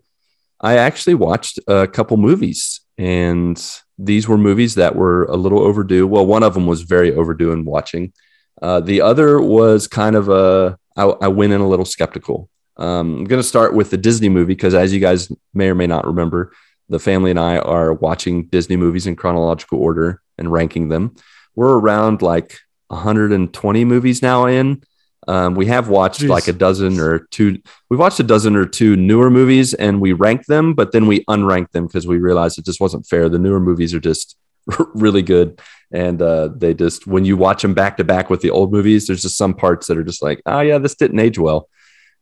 I 0.60 0.78
actually 0.78 1.16
watched 1.16 1.60
a 1.68 1.88
couple 1.88 2.18
movies, 2.18 2.82
and 2.98 3.58
these 4.04 4.28
were 4.28 4.38
movies 4.38 4.76
that 4.76 4.96
were 4.96 5.26
a 5.26 5.36
little 5.36 5.60
overdue. 5.60 6.08
Well, 6.08 6.26
one 6.26 6.44
of 6.44 6.54
them 6.54 6.66
was 6.66 6.82
very 6.82 7.14
overdue 7.14 7.52
in 7.52 7.66
watching. 7.66 8.14
Uh, 8.62 8.80
the 8.80 9.02
other 9.02 9.40
was 9.40 9.88
kind 9.88 10.16
of 10.16 10.30
a 10.30 10.78
I, 10.98 11.04
I 11.04 11.28
went 11.28 11.54
in 11.54 11.62
a 11.62 11.68
little 11.68 11.86
skeptical. 11.86 12.50
Um, 12.78 13.20
I'm 13.20 13.24
going 13.26 13.42
to 13.42 13.48
start 13.48 13.74
with 13.74 13.92
the 13.92 13.98
Disney 13.98 14.30
movie 14.30 14.54
because, 14.54 14.74
as 14.74 14.94
you 14.94 15.00
guys 15.00 15.32
may 15.54 15.70
or 15.70 15.76
may 15.76 15.88
not 15.88 16.06
remember, 16.06 16.54
the 16.90 17.00
family 17.00 17.32
and 17.32 17.40
I 17.40 17.58
are 17.58 17.94
watching 17.94 18.46
Disney 18.48 18.76
movies 18.76 19.08
in 19.08 19.16
chronological 19.16 19.80
order 19.80 20.22
and 20.38 20.52
ranking 20.52 20.90
them. 20.90 21.16
We're 21.56 21.78
around 21.78 22.22
like 22.22 22.58
120 22.88 23.86
movies 23.86 24.22
now 24.22 24.46
in. 24.46 24.84
Um, 25.28 25.54
we 25.54 25.68
have 25.68 25.88
watched 25.88 26.22
Jeez. 26.22 26.30
like 26.30 26.48
a 26.48 26.54
dozen 26.54 27.00
or 27.00 27.28
two. 27.32 27.62
We've 27.90 28.00
watched 28.00 28.20
a 28.20 28.24
dozen 28.24 28.56
or 28.56 28.66
two 28.66 28.96
newer 28.96 29.30
movies 29.30 29.74
and 29.74 30.02
we 30.02 30.14
ranked 30.14 30.48
them, 30.48 30.74
but 30.74 30.92
then 30.92 31.06
we 31.06 31.24
unranked 31.26 31.72
them 31.72 31.86
because 31.86 32.08
we 32.08 32.18
realized 32.18 32.58
it 32.58 32.66
just 32.66 32.82
wasn't 32.82 33.06
fair. 33.06 33.30
The 33.30 33.40
newer 33.40 33.60
movies 33.60 33.94
are 33.94 34.00
just 34.00 34.36
really 34.94 35.22
good, 35.22 35.60
and 35.92 36.22
uh, 36.22 36.50
they 36.56 36.74
just 36.74 37.08
when 37.08 37.26
you 37.26 37.38
watch 37.38 37.62
them 37.62 37.74
back 37.74 37.98
to 37.98 38.04
back 38.04 38.30
with 38.30 38.42
the 38.42 38.50
old 38.50 38.72
movies, 38.72 39.08
there's 39.08 39.22
just 39.22 39.38
some 39.38 39.54
parts 39.54 39.88
that 39.88 39.98
are 39.98 40.04
just 40.04 40.24
like, 40.24 40.42
oh 40.46 40.62
yeah, 40.62 40.78
this 40.78 40.96
didn't 40.96 41.20
age 41.20 41.38
well. 41.38 41.70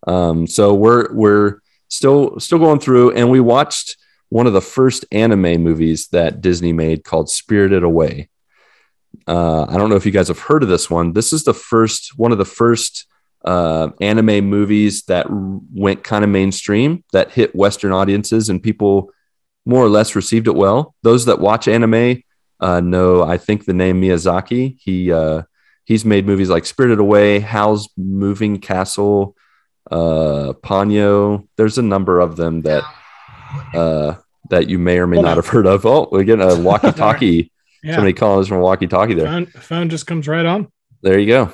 Um, 0.07 0.47
so 0.47 0.73
we're 0.73 1.13
we're 1.13 1.59
still 1.87 2.39
still 2.39 2.59
going 2.59 2.79
through, 2.79 3.11
and 3.11 3.29
we 3.29 3.39
watched 3.39 3.97
one 4.29 4.47
of 4.47 4.53
the 4.53 4.61
first 4.61 5.05
anime 5.11 5.63
movies 5.63 6.07
that 6.09 6.41
Disney 6.41 6.71
made 6.71 7.03
called 7.03 7.29
Spirited 7.29 7.83
Away. 7.83 8.29
Uh, 9.27 9.63
I 9.63 9.77
don't 9.77 9.89
know 9.89 9.95
if 9.95 10.05
you 10.05 10.11
guys 10.11 10.27
have 10.27 10.39
heard 10.39 10.63
of 10.63 10.69
this 10.69 10.89
one. 10.89 11.13
This 11.13 11.33
is 11.33 11.43
the 11.43 11.53
first 11.53 12.17
one 12.17 12.31
of 12.31 12.37
the 12.37 12.45
first 12.45 13.05
uh, 13.45 13.89
anime 14.01 14.45
movies 14.45 15.03
that 15.03 15.27
went 15.29 16.03
kind 16.03 16.23
of 16.23 16.29
mainstream 16.29 17.03
that 17.13 17.31
hit 17.31 17.55
Western 17.55 17.91
audiences 17.91 18.49
and 18.49 18.61
people 18.61 19.11
more 19.65 19.83
or 19.83 19.89
less 19.89 20.15
received 20.15 20.47
it 20.47 20.55
well. 20.55 20.95
Those 21.03 21.25
that 21.25 21.39
watch 21.39 21.67
anime 21.67 22.23
uh, 22.59 22.81
know, 22.81 23.23
I 23.23 23.37
think 23.37 23.65
the 23.65 23.73
name 23.73 24.01
Miyazaki. 24.01 24.77
He 24.79 25.11
uh, 25.11 25.43
he's 25.85 26.03
made 26.03 26.25
movies 26.25 26.49
like 26.49 26.65
Spirited 26.65 26.99
Away, 26.99 27.39
Howl's 27.39 27.89
Moving 27.97 28.59
Castle, 28.59 29.35
uh, 29.89 30.53
Ponyo. 30.61 31.47
There's 31.55 31.77
a 31.77 31.83
number 31.83 32.19
of 32.19 32.35
them 32.35 32.61
that 32.61 32.83
uh, 33.73 34.15
that 34.49 34.69
you 34.69 34.77
may 34.77 34.99
or 34.99 35.07
may 35.07 35.21
not 35.21 35.37
have 35.37 35.47
heard 35.47 35.65
of. 35.65 35.85
Oh, 35.85 36.09
we're 36.11 36.23
getting 36.23 36.49
a 36.49 36.59
walkie-talkie. 36.61 37.51
Yeah. 37.83 37.95
Somebody 37.95 38.13
calling 38.13 38.41
us 38.41 38.47
from 38.47 38.59
walkie-talkie 38.59 39.13
there. 39.13 39.25
phone, 39.25 39.45
phone 39.45 39.89
just 39.89 40.05
comes 40.07 40.27
right 40.27 40.45
on. 40.45 40.67
There 41.01 41.17
you 41.17 41.27
go. 41.27 41.53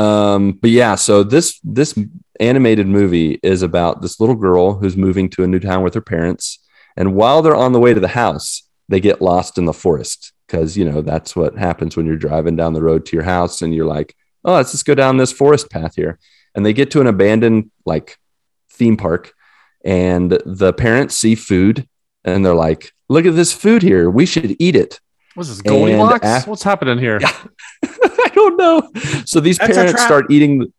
Um, 0.00 0.52
but 0.52 0.70
yeah, 0.70 0.94
so 0.94 1.22
this 1.22 1.58
this 1.64 1.98
animated 2.40 2.86
movie 2.86 3.38
is 3.42 3.62
about 3.62 4.02
this 4.02 4.20
little 4.20 4.34
girl 4.34 4.74
who's 4.74 4.96
moving 4.96 5.30
to 5.30 5.42
a 5.44 5.46
new 5.46 5.58
town 5.58 5.82
with 5.82 5.94
her 5.94 6.00
parents, 6.02 6.58
and 6.96 7.14
while 7.14 7.42
they're 7.42 7.56
on 7.56 7.72
the 7.72 7.80
way 7.80 7.94
to 7.94 8.00
the 8.00 8.08
house, 8.08 8.62
they 8.88 9.00
get 9.00 9.22
lost 9.22 9.58
in 9.58 9.64
the 9.64 9.72
forest. 9.72 10.32
because 10.46 10.76
you 10.76 10.84
know 10.84 11.02
that's 11.02 11.34
what 11.34 11.56
happens 11.58 11.96
when 11.96 12.06
you're 12.06 12.16
driving 12.16 12.56
down 12.56 12.72
the 12.72 12.82
road 12.82 13.04
to 13.06 13.16
your 13.16 13.24
house 13.24 13.62
and 13.62 13.74
you're 13.74 13.86
like, 13.86 14.14
oh, 14.44 14.54
let's 14.54 14.72
just 14.72 14.86
go 14.86 14.94
down 14.94 15.16
this 15.16 15.32
forest 15.32 15.70
path 15.70 15.96
here. 15.96 16.18
And 16.54 16.64
they 16.64 16.72
get 16.72 16.90
to 16.92 17.00
an 17.00 17.06
abandoned 17.06 17.70
like 17.84 18.18
theme 18.70 18.96
park, 18.96 19.32
and 19.84 20.30
the 20.44 20.72
parents 20.72 21.16
see 21.16 21.34
food 21.34 21.88
and 22.24 22.44
they're 22.44 22.54
like, 22.54 22.92
look 23.08 23.24
at 23.24 23.36
this 23.36 23.52
food 23.52 23.82
here. 23.82 24.10
We 24.10 24.26
should 24.26 24.56
eat 24.58 24.74
it. 24.76 25.00
What's 25.36 25.50
this 25.50 25.60
Goldilocks? 25.60 26.26
af- 26.26 26.46
What's 26.46 26.62
happening 26.62 26.98
here? 26.98 27.18
Yeah. 27.20 27.32
I 27.84 28.30
don't 28.34 28.56
know. 28.56 28.90
So 29.26 29.38
these 29.38 29.58
That's 29.58 29.74
parents 29.74 30.02
start 30.02 30.30
eating. 30.30 30.72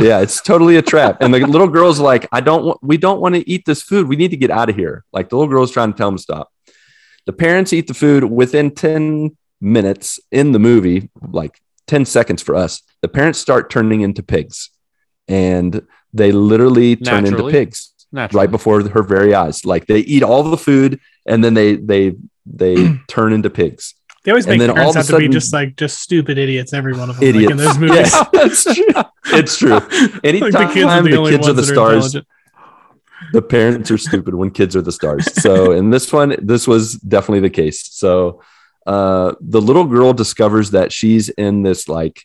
Yeah, 0.00 0.20
it's 0.20 0.42
totally 0.42 0.76
a 0.76 0.82
trap. 0.82 1.22
And 1.22 1.32
the 1.32 1.40
little 1.46 1.66
girl's 1.68 1.98
like, 1.98 2.28
I 2.30 2.40
don't 2.40 2.64
want, 2.64 2.78
we 2.82 2.98
don't 2.98 3.20
want 3.20 3.34
to 3.36 3.50
eat 3.50 3.64
this 3.64 3.82
food. 3.82 4.08
We 4.08 4.16
need 4.16 4.30
to 4.30 4.36
get 4.36 4.50
out 4.50 4.68
of 4.68 4.76
here. 4.76 5.04
Like 5.14 5.30
the 5.30 5.36
little 5.36 5.50
girl's 5.50 5.70
trying 5.70 5.92
to 5.92 5.96
tell 5.98 6.08
them 6.08 6.18
to 6.18 6.22
stop. 6.22 6.52
The 7.24 7.32
parents 7.32 7.72
eat 7.72 7.86
the 7.86 7.94
food 7.94 8.24
within 8.24 8.70
10 8.70 9.34
minutes 9.62 10.20
in 10.30 10.52
the 10.52 10.58
movie, 10.58 11.08
like 11.30 11.58
10 11.86 12.04
seconds 12.04 12.42
for 12.42 12.54
us. 12.54 12.82
The 13.00 13.08
parents 13.08 13.38
start 13.38 13.70
turning 13.70 14.02
into 14.02 14.22
pigs 14.22 14.70
and 15.26 15.86
they 16.12 16.32
literally 16.32 16.96
turn 16.96 17.24
into 17.26 17.48
pigs 17.50 17.92
Naturally. 18.12 18.42
right 18.42 18.50
before 18.50 18.86
her 18.88 19.02
very 19.02 19.34
eyes. 19.34 19.64
Like 19.64 19.86
they 19.86 20.00
eat 20.00 20.22
all 20.22 20.42
the 20.42 20.58
food 20.58 21.00
and 21.24 21.42
then 21.42 21.54
they, 21.54 21.76
they, 21.76 22.14
they 22.44 22.98
turn 23.08 23.32
into 23.32 23.48
pigs. 23.50 23.94
They 24.24 24.30
always 24.30 24.46
make 24.46 24.60
all 24.60 24.74
parents 24.74 24.96
of 24.96 24.96
a 24.96 24.98
have 24.98 25.06
to 25.08 25.18
be 25.18 25.28
just 25.28 25.52
like 25.52 25.76
just 25.76 25.98
stupid 26.00 26.38
idiots. 26.38 26.72
Every 26.72 26.92
one 26.92 27.10
of 27.10 27.16
them, 27.18 27.28
Idiots. 27.28 27.44
like 27.44 27.50
in 27.50 27.56
those 27.56 27.78
movies. 27.84 27.96
Yes, 27.96 28.28
that's 28.32 28.64
true. 28.64 29.02
It's 29.26 29.56
true. 29.58 30.20
Anytime 30.24 31.04
the 31.04 31.28
kids 31.28 31.48
are 31.48 31.52
the 31.52 31.64
stars, 31.64 32.14
intelligent. 32.14 32.26
the 33.32 33.42
parents 33.42 33.90
are 33.90 33.98
stupid 33.98 34.34
when 34.34 34.50
kids 34.50 34.76
are 34.76 34.82
the 34.82 34.92
stars. 34.92 35.32
So 35.42 35.72
in 35.72 35.90
this 35.90 36.12
one, 36.12 36.36
this 36.40 36.68
was 36.68 36.94
definitely 36.94 37.40
the 37.40 37.50
case. 37.50 37.88
So 37.92 38.42
uh, 38.86 39.34
the 39.40 39.60
little 39.60 39.84
girl 39.84 40.12
discovers 40.12 40.70
that 40.70 40.92
she's 40.92 41.28
in 41.28 41.62
this 41.62 41.88
like 41.88 42.22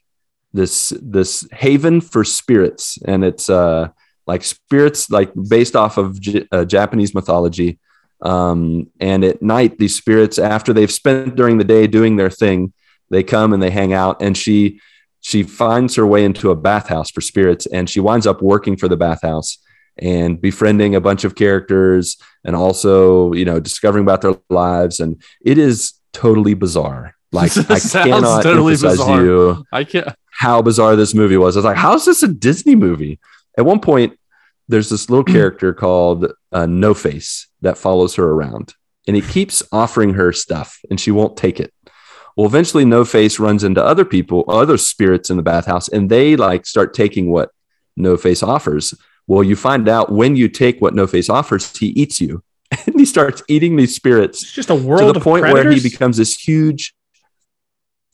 this 0.54 0.94
this 1.02 1.48
haven 1.52 2.00
for 2.02 2.24
spirits, 2.24 3.00
and 3.06 3.24
it's 3.24 3.50
uh 3.50 3.90
like 4.28 4.44
spirits 4.44 5.10
like 5.10 5.32
based 5.50 5.76
off 5.76 5.98
of 5.98 6.20
J- 6.22 6.48
uh, 6.52 6.64
Japanese 6.66 7.16
mythology. 7.16 7.80
Um, 8.22 8.88
and 9.00 9.24
at 9.24 9.42
night, 9.42 9.78
these 9.78 9.96
spirits, 9.96 10.40
after 10.40 10.74
they've 10.74 10.92
spent 10.92 11.36
during 11.36 11.58
the 11.58 11.64
day 11.64 11.88
doing 11.88 12.16
their 12.16 12.30
thing, 12.30 12.74
they 13.10 13.24
come 13.24 13.54
and 13.54 13.62
they 13.62 13.70
hang 13.70 13.94
out. 13.94 14.22
And 14.22 14.38
she 14.38 14.80
she 15.22 15.44
finds 15.44 15.96
her 15.96 16.06
way 16.06 16.24
into 16.24 16.52
a 16.52 16.56
bathhouse 16.56 17.12
for 17.12 17.22
spirits, 17.22 17.66
and 17.66 17.90
she 17.90 18.00
winds 18.00 18.26
up 18.26 18.42
working 18.42 18.78
for 18.78 18.88
the 18.88 18.98
bathhouse 18.98 19.58
and 20.00 20.40
befriending 20.40 20.96
a 20.96 21.02
bunch 21.02 21.24
of 21.24 21.36
characters 21.36 22.18
and 22.46 22.56
also 22.56 23.34
you 23.34 23.46
know 23.46 23.60
discovering 23.60 24.04
about 24.04 24.22
their 24.22 24.36
lives 24.50 25.00
and 25.00 25.22
it 25.44 25.58
is 25.58 25.94
totally 26.14 26.54
bizarre 26.54 27.16
like 27.32 27.56
i 27.70 27.80
cannot 27.80 28.44
totally 28.44 28.74
emphasize 28.74 28.98
bizarre. 28.98 29.22
you 29.24 29.66
I 29.72 29.84
can't. 29.84 30.08
how 30.32 30.62
bizarre 30.62 30.96
this 30.96 31.14
movie 31.14 31.38
was 31.38 31.56
i 31.56 31.60
was 31.60 31.66
like 31.66 31.78
how 31.78 31.96
is 31.96 32.06
this 32.06 32.24
a 32.24 32.28
disney 32.28 32.76
movie 32.76 33.20
at 33.58 33.66
one 33.66 33.80
point 33.80 34.18
there's 34.68 34.90
this 34.90 35.10
little 35.10 35.24
character 35.24 35.74
called 35.74 36.32
uh, 36.52 36.66
no 36.66 36.94
face 36.94 37.48
that 37.62 37.78
follows 37.78 38.16
her 38.16 38.30
around 38.30 38.74
and 39.08 39.16
he 39.16 39.22
keeps 39.22 39.64
offering 39.72 40.14
her 40.14 40.34
stuff 40.34 40.80
and 40.90 41.00
she 41.00 41.12
won't 41.12 41.38
take 41.38 41.60
it. 41.60 41.74
Well 42.36 42.46
eventually 42.46 42.86
no 42.86 43.06
face 43.06 43.40
runs 43.40 43.64
into 43.64 43.84
other 43.84 44.06
people 44.06 44.44
other 44.48 44.78
spirits 44.78 45.30
in 45.30 45.38
the 45.38 45.44
bathhouse 45.44 45.88
and 45.88 46.10
they 46.10 46.36
like 46.36 46.66
start 46.66 46.94
taking 46.94 47.32
what 47.32 47.52
no 47.96 48.18
face 48.18 48.44
offers. 48.44 48.94
Well 49.26 49.44
you 49.44 49.56
find 49.56 49.88
out 49.88 50.12
when 50.12 50.36
you 50.36 50.50
take 50.50 50.82
what 50.82 50.94
no 50.94 51.08
face 51.08 51.30
offers 51.30 51.76
he 51.78 51.88
eats 51.88 52.22
you. 52.22 52.44
And 52.86 53.00
he 53.00 53.06
starts 53.06 53.42
eating 53.48 53.78
these 53.78 53.96
spirits 53.96 54.44
It's 54.44 54.52
just 54.52 54.70
a 54.70 54.76
world 54.76 55.14
to 55.14 55.20
the 55.20 55.24
point 55.24 55.44
where 55.44 55.72
he 55.72 55.80
becomes 55.80 56.18
this 56.18 56.38
huge 56.38 56.94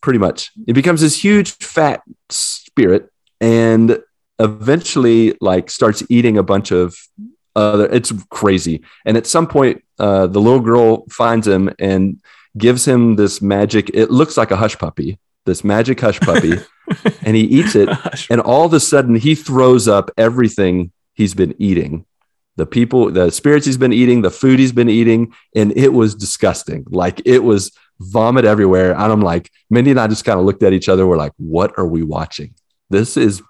pretty 0.01 0.19
much 0.19 0.51
it 0.67 0.73
becomes 0.73 1.01
this 1.01 1.19
huge 1.19 1.53
fat 1.53 2.03
spirit 2.29 3.09
and 3.41 3.99
eventually 4.43 5.35
like 5.41 5.71
starts 5.71 6.03
eating 6.09 6.37
a 6.37 6.43
bunch 6.43 6.71
of 6.71 6.95
other 7.55 7.85
it's 7.85 8.11
crazy. 8.29 8.83
And 9.05 9.17
at 9.17 9.27
some 9.27 9.47
point 9.47 9.83
uh, 9.99 10.27
the 10.27 10.41
little 10.41 10.59
girl 10.59 11.05
finds 11.09 11.47
him 11.47 11.73
and 11.79 12.21
gives 12.57 12.85
him 12.87 13.15
this 13.15 13.41
magic 13.41 13.89
it 13.93 14.11
looks 14.11 14.37
like 14.37 14.51
a 14.51 14.55
hush 14.55 14.77
puppy 14.77 15.17
this 15.45 15.63
magic 15.63 15.99
hush 15.99 16.19
puppy 16.19 16.53
and 17.21 17.35
he 17.35 17.43
eats 17.43 17.75
it. 17.75 17.89
And 18.29 18.41
all 18.41 18.65
of 18.65 18.73
a 18.73 18.79
sudden 18.79 19.15
he 19.15 19.35
throws 19.35 19.87
up 19.87 20.11
everything 20.17 20.91
he's 21.13 21.33
been 21.33 21.55
eating. 21.59 22.05
The 22.55 22.65
people 22.65 23.11
the 23.11 23.31
spirits 23.31 23.65
he's 23.65 23.77
been 23.77 23.93
eating 23.93 24.21
the 24.21 24.31
food 24.31 24.59
he's 24.59 24.71
been 24.71 24.89
eating 24.89 25.33
and 25.55 25.75
it 25.77 25.89
was 25.89 26.15
disgusting. 26.15 26.85
Like 26.89 27.21
it 27.25 27.39
was 27.39 27.71
vomit 27.99 28.45
everywhere. 28.45 28.93
And 28.93 29.11
i'm 29.11 29.21
like 29.21 29.51
mindy 29.69 29.91
and 29.91 29.99
i 29.99 30.07
just 30.07 30.25
kind 30.25 30.39
of 30.39 30.45
looked 30.45 30.63
at 30.63 30.73
each 30.73 30.89
other. 30.89 31.05
We're 31.05 31.17
like 31.17 31.33
what 31.37 31.73
are 31.77 31.87
we 31.87 32.03
watching? 32.03 32.53
This 32.89 33.17
is 33.17 33.41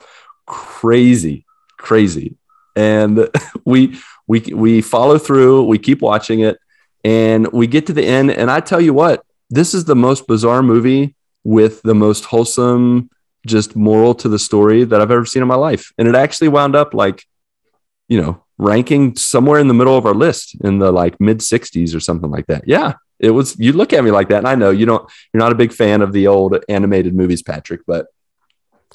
crazy 0.54 1.46
crazy. 1.84 2.38
And 2.76 3.30
we 3.66 4.00
we 4.26 4.40
we 4.40 4.82
follow 4.82 5.20
through 5.20 5.66
we 5.66 5.78
keep 5.78 6.02
watching 6.02 6.40
it 6.40 6.58
and 7.04 7.52
we 7.52 7.68
get 7.68 7.86
to 7.88 7.94
the 7.94 8.06
end. 8.06 8.32
And 8.32 8.50
i 8.50 8.60
tell 8.60 8.82
you 8.82 8.94
what 8.94 9.24
this 9.50 9.76
is 9.76 9.86
the 9.86 9.96
most 9.96 10.26
bizarre 10.26 10.64
movie 10.64 11.16
with 11.44 11.82
the 11.84 11.94
most 11.94 12.26
wholesome 12.26 13.10
just 13.46 13.76
moral 13.76 14.16
to 14.16 14.30
the 14.30 14.40
story 14.40 14.86
that 14.86 15.02
i've 15.02 15.12
ever 15.12 15.26
seen 15.26 15.42
in 15.42 15.48
my 15.48 15.56
life. 15.70 15.92
And 15.98 16.08
it 16.08 16.16
actually 16.16 16.48
wound 16.48 16.76
up 16.76 16.94
like 16.94 17.26
you 18.08 18.20
know 18.20 18.42
ranking 18.58 19.16
somewhere 19.16 19.60
in 19.60 19.68
the 19.68 19.74
middle 19.74 19.98
of 19.98 20.06
our 20.06 20.14
list 20.14 20.56
in 20.64 20.80
the 20.80 20.92
like 20.92 21.20
mid 21.20 21.40
60s 21.40 21.94
or 21.96 22.00
something 22.00 22.32
like 22.32 22.48
that. 22.48 22.64
Yeah 22.66 22.94
it 23.20 23.30
was 23.30 23.58
you 23.60 23.74
look 23.74 23.94
at 23.94 24.04
me 24.04 24.10
like 24.10 24.30
that 24.30 24.40
and 24.40 24.48
i 24.48 24.56
know 24.56 24.72
you 24.72 24.88
don't 24.88 25.08
you're 25.32 25.40
not 25.40 25.52
a 25.52 25.56
big 25.56 25.72
fan 25.72 26.02
of 26.02 26.12
the 26.14 26.26
old 26.26 26.58
animated 26.68 27.14
movies 27.14 27.44
patrick 27.44 27.82
but 27.86 28.08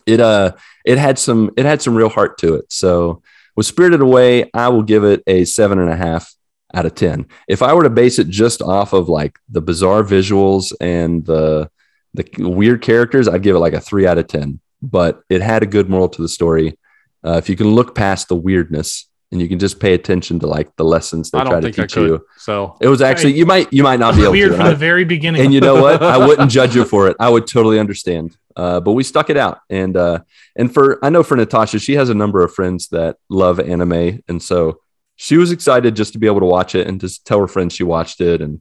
it 0.07 0.21
uh 0.21 0.53
it 0.85 0.99
had 0.99 1.19
some 1.19 1.51
it 1.57 1.65
had 1.65 1.83
some 1.83 1.95
real 1.95 2.09
heart 2.09 2.39
to 2.39 2.55
it 2.55 2.73
so 2.73 3.23
with 3.57 3.67
spirited 3.67 4.01
away 4.01 4.51
i 4.55 4.69
will 4.69 4.83
give 4.83 5.05
it 5.05 5.23
a 5.27 5.45
seven 5.45 5.79
and 5.79 5.91
a 5.91 5.97
half 5.97 6.35
out 6.75 6.87
of 6.87 6.95
ten 6.95 7.27
if 7.49 7.63
i 7.63 7.73
were 7.73 7.83
to 7.83 7.91
base 7.91 8.19
it 8.19 8.29
just 8.29 8.63
off 8.63 8.93
of 8.93 9.09
like 9.09 9.39
the 9.49 9.61
bizarre 9.61 10.03
visuals 10.03 10.73
and 10.81 11.25
the 11.27 11.71
the 12.15 12.27
weird 12.39 12.83
characters 12.83 13.29
i'd 13.29 13.43
give 13.43 13.57
it 13.57 13.61
like 13.61 13.75
a 13.75 13.81
three 13.81 14.07
out 14.07 14.19
of 14.19 14.27
ten 14.27 14.61
but 14.83 15.23
it 15.29 15.43
had 15.43 15.63
a 15.63 15.67
good 15.67 15.89
moral 15.89 16.09
to 16.09 16.23
the 16.23 16.29
story 16.29 16.79
uh, 17.25 17.37
if 17.37 17.49
you 17.49 17.57
can 17.57 17.69
look 17.69 17.95
past 17.95 18.29
the 18.29 18.37
weirdness 18.37 19.09
and 19.31 19.41
you 19.43 19.49
can 19.49 19.59
just 19.59 19.79
pay 19.79 19.95
attention 19.95 20.39
to 20.41 20.47
like 20.47 20.75
the 20.77 20.85
lessons 20.85 21.31
they 21.31 21.41
try 21.41 21.61
to 21.61 21.71
teach 21.71 21.97
you 21.97 22.25
So 22.39 22.77
it 22.81 22.89
was 22.89 23.03
actually 23.03 23.35
you 23.35 23.45
might 23.45 23.73
you 23.73 23.83
might 23.83 23.99
not 23.99 24.15
be 24.15 24.23
able 24.23 24.33
weird 24.33 24.53
to 24.53 24.57
from 24.57 24.67
and 24.67 24.73
the 24.75 24.79
very 24.79 25.05
beginning. 25.05 25.43
and 25.43 25.53
you 25.53 25.61
know 25.61 25.83
what? 25.83 26.03
I 26.03 26.17
wouldn't 26.27 26.51
judge 26.51 26.75
you 26.75 26.85
for 26.85 27.09
it. 27.09 27.17
I 27.21 27.29
would 27.29 27.47
totally 27.47 27.79
understand. 27.79 28.37
Uh, 28.59 28.81
but 28.81 28.93
we 28.93 29.05
stuck 29.05 29.31
it 29.31 29.37
out, 29.37 29.61
and 29.71 29.97
uh, 29.97 30.19
and 30.57 30.75
for 30.75 31.03
I 31.05 31.11
know 31.11 31.23
for 31.23 31.37
Natasha, 31.37 31.79
she 31.79 31.95
has 31.95 32.11
a 32.11 32.15
number 32.15 32.43
of 32.43 32.53
friends 32.53 32.89
that 32.89 33.17
love 33.31 33.61
anime, 33.61 34.21
and 34.27 34.43
so 34.43 34.81
she 35.15 35.37
was 35.37 35.53
excited 35.53 35.95
just 35.95 36.13
to 36.15 36.19
be 36.19 36.27
able 36.27 36.41
to 36.41 36.47
watch 36.47 36.75
it 36.75 36.89
and 36.89 37.01
just 37.01 37.25
tell 37.25 37.39
her 37.39 37.47
friends 37.47 37.73
she 37.73 37.85
watched 37.85 38.21
it, 38.21 38.43
and 38.43 38.61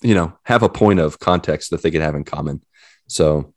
you 0.00 0.14
know 0.14 0.32
have 0.44 0.62
a 0.62 0.70
point 0.70 1.00
of 1.00 1.18
context 1.18 1.70
that 1.70 1.82
they 1.82 1.90
could 1.90 2.00
have 2.00 2.14
in 2.14 2.24
common. 2.24 2.62
So, 3.06 3.52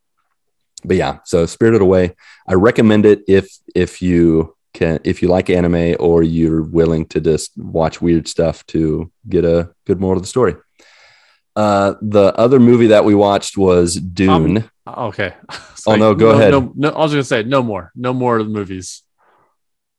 but 0.83 0.97
yeah, 0.97 1.19
so 1.23 1.45
Spirited 1.45 1.81
Away, 1.81 2.17
I 2.45 2.55
recommend 2.55 3.05
it 3.05 3.21
if 3.29 3.49
if 3.73 4.01
you 4.01 4.53
can 4.73 4.99
if 5.05 5.21
you 5.21 5.29
like 5.29 5.49
anime 5.49 5.95
or 5.97 6.23
you're 6.23 6.61
willing 6.61 7.05
to 7.05 7.21
just 7.21 7.57
watch 7.57 8.01
weird 8.01 8.27
stuff 8.27 8.65
to 8.67 9.09
get 9.29 9.45
a 9.45 9.71
good 9.85 10.01
moral 10.01 10.17
of 10.17 10.23
the 10.23 10.27
story. 10.27 10.55
Uh, 11.55 11.93
the 12.01 12.37
other 12.37 12.59
movie 12.59 12.87
that 12.87 13.05
we 13.05 13.15
watched 13.15 13.55
was 13.55 13.95
Dune. 13.95 14.69
Okay. 15.09 15.33
Oh, 15.89 15.95
no, 15.95 16.13
go 16.13 16.31
ahead. 16.31 16.51
No, 16.51 16.73
no, 16.75 16.89
I 16.89 16.99
was 17.01 17.11
gonna 17.13 17.23
say 17.23 17.43
no 17.43 17.63
more, 17.63 17.93
no 17.95 18.13
more 18.13 18.43
movies. 18.43 19.03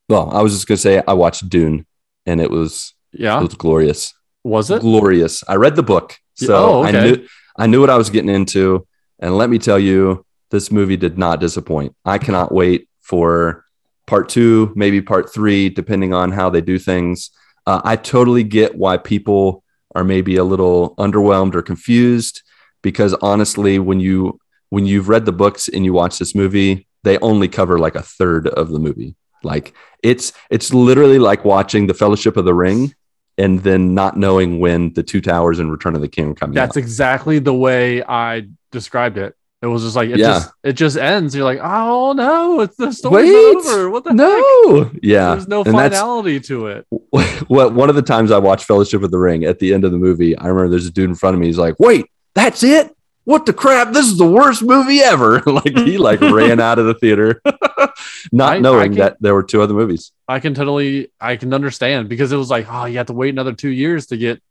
well, 0.08 0.30
I 0.30 0.42
was 0.42 0.52
just 0.52 0.66
gonna 0.68 0.76
say 0.76 1.02
I 1.08 1.14
watched 1.14 1.48
Dune, 1.48 1.86
and 2.26 2.42
it 2.42 2.50
was 2.50 2.92
Yeah, 3.12 3.38
it 3.40 3.44
was 3.44 3.54
glorious, 3.54 4.12
was 4.44 4.70
it? 4.70 4.82
glorious. 4.82 5.42
I 5.48 5.54
read 5.54 5.76
the 5.76 5.82
book, 5.82 6.18
so 6.34 6.54
Oh, 6.54 6.82
I 6.84 6.90
knew 6.92 7.26
I 7.56 7.66
knew 7.68 7.80
what 7.80 7.88
I 7.88 7.96
was 7.96 8.10
getting 8.10 8.28
into, 8.28 8.86
and 9.18 9.38
let 9.38 9.48
me 9.48 9.58
tell 9.58 9.78
you, 9.78 10.26
this 10.50 10.70
movie 10.70 10.98
did 10.98 11.16
not 11.16 11.40
disappoint. 11.40 11.94
I 12.04 12.18
cannot 12.18 12.52
wait 12.52 12.86
for 13.00 13.64
part 14.06 14.28
two, 14.28 14.72
maybe 14.76 15.00
part 15.00 15.32
three, 15.32 15.70
depending 15.70 16.12
on 16.12 16.32
how 16.32 16.50
they 16.50 16.60
do 16.60 16.78
things. 16.78 17.30
Uh, 17.66 17.80
I 17.82 17.96
totally 17.96 18.44
get 18.44 18.76
why 18.76 18.98
people 18.98 19.64
are 19.94 20.04
maybe 20.04 20.36
a 20.36 20.44
little 20.44 20.94
underwhelmed 20.96 21.54
or 21.54 21.62
confused 21.62 22.42
because 22.82 23.14
honestly, 23.14 23.78
when 23.78 24.00
you 24.00 24.38
when 24.70 24.86
you've 24.86 25.08
read 25.08 25.24
the 25.24 25.32
books 25.32 25.68
and 25.68 25.84
you 25.84 25.92
watch 25.92 26.18
this 26.18 26.34
movie, 26.34 26.86
they 27.04 27.18
only 27.18 27.48
cover 27.48 27.78
like 27.78 27.94
a 27.94 28.02
third 28.02 28.48
of 28.48 28.68
the 28.70 28.78
movie. 28.78 29.14
Like 29.42 29.74
it's 30.02 30.32
it's 30.50 30.74
literally 30.74 31.18
like 31.18 31.44
watching 31.44 31.86
the 31.86 31.94
Fellowship 31.94 32.36
of 32.36 32.44
the 32.44 32.54
Ring 32.54 32.94
and 33.36 33.60
then 33.62 33.94
not 33.94 34.16
knowing 34.16 34.58
when 34.58 34.92
the 34.94 35.02
Two 35.04 35.20
Towers 35.20 35.58
and 35.60 35.70
Return 35.70 35.94
of 35.94 36.00
the 36.00 36.08
King 36.08 36.30
are 36.30 36.34
coming 36.34 36.54
That's 36.54 36.76
out. 36.76 36.80
exactly 36.80 37.38
the 37.38 37.54
way 37.54 38.02
I 38.02 38.48
described 38.72 39.16
it. 39.16 39.34
It 39.62 39.66
was 39.66 39.82
just 39.82 39.96
like 39.96 40.10
it 40.10 40.18
Yeah. 40.18 40.26
just 40.26 40.52
it 40.64 40.72
just 40.74 40.96
ends. 40.96 41.34
You're 41.34 41.44
like, 41.44 41.60
oh 41.62 42.12
no, 42.14 42.60
it's 42.60 42.76
the 42.76 42.92
story's 42.92 43.32
Wait, 43.32 43.56
over. 43.56 43.90
What 43.90 44.04
the 44.04 44.10
heck? 44.10 44.16
no, 44.16 44.90
yeah, 45.02 45.34
There's 45.34 45.48
no 45.48 45.62
and 45.62 45.72
finality 45.72 46.40
to 46.40 46.66
it. 46.66 46.86
what 47.48 47.72
one 47.74 47.88
of 47.88 47.94
the 47.96 48.02
times 48.02 48.30
I 48.30 48.38
watched 48.38 48.66
Fellowship 48.66 49.02
of 49.02 49.10
the 49.10 49.18
Ring 49.18 49.44
at 49.44 49.58
the 49.60 49.72
end 49.72 49.84
of 49.84 49.90
the 49.92 49.98
movie, 49.98 50.36
I 50.36 50.46
remember 50.48 50.68
there's 50.70 50.86
a 50.86 50.92
dude 50.92 51.08
in 51.10 51.14
front 51.16 51.34
of 51.34 51.40
me. 51.40 51.46
He's 51.46 51.58
like, 51.58 51.74
"Wait, 51.78 52.06
that's 52.34 52.62
it? 52.62 52.94
What 53.28 53.44
the 53.44 53.52
crap? 53.52 53.92
This 53.92 54.06
is 54.06 54.16
the 54.16 54.26
worst 54.26 54.62
movie 54.62 55.00
ever. 55.00 55.40
like 55.46 55.76
he 55.76 55.98
like 55.98 56.20
ran 56.40 56.60
out 56.60 56.78
of 56.78 56.86
the 56.86 56.94
theater, 56.94 57.40
not 58.32 58.52
I- 58.54 58.56
I 58.56 58.58
knowing 58.60 58.92
can- 58.92 58.98
that 59.00 59.16
there 59.20 59.34
were 59.34 59.42
two 59.42 59.60
other 59.60 59.74
movies. 59.74 60.12
I 60.26 60.40
can 60.40 60.54
totally 60.54 61.10
I 61.20 61.36
can 61.36 61.52
understand 61.52 62.08
because 62.08 62.32
it 62.32 62.36
was 62.36 62.50
like, 62.50 62.66
oh, 62.70 62.86
you 62.86 62.96
have 62.98 63.06
to 63.08 63.12
wait 63.12 63.30
another 63.34 63.52
two 63.52 63.68
years 63.70 64.06
to 64.06 64.16
get 64.16 64.42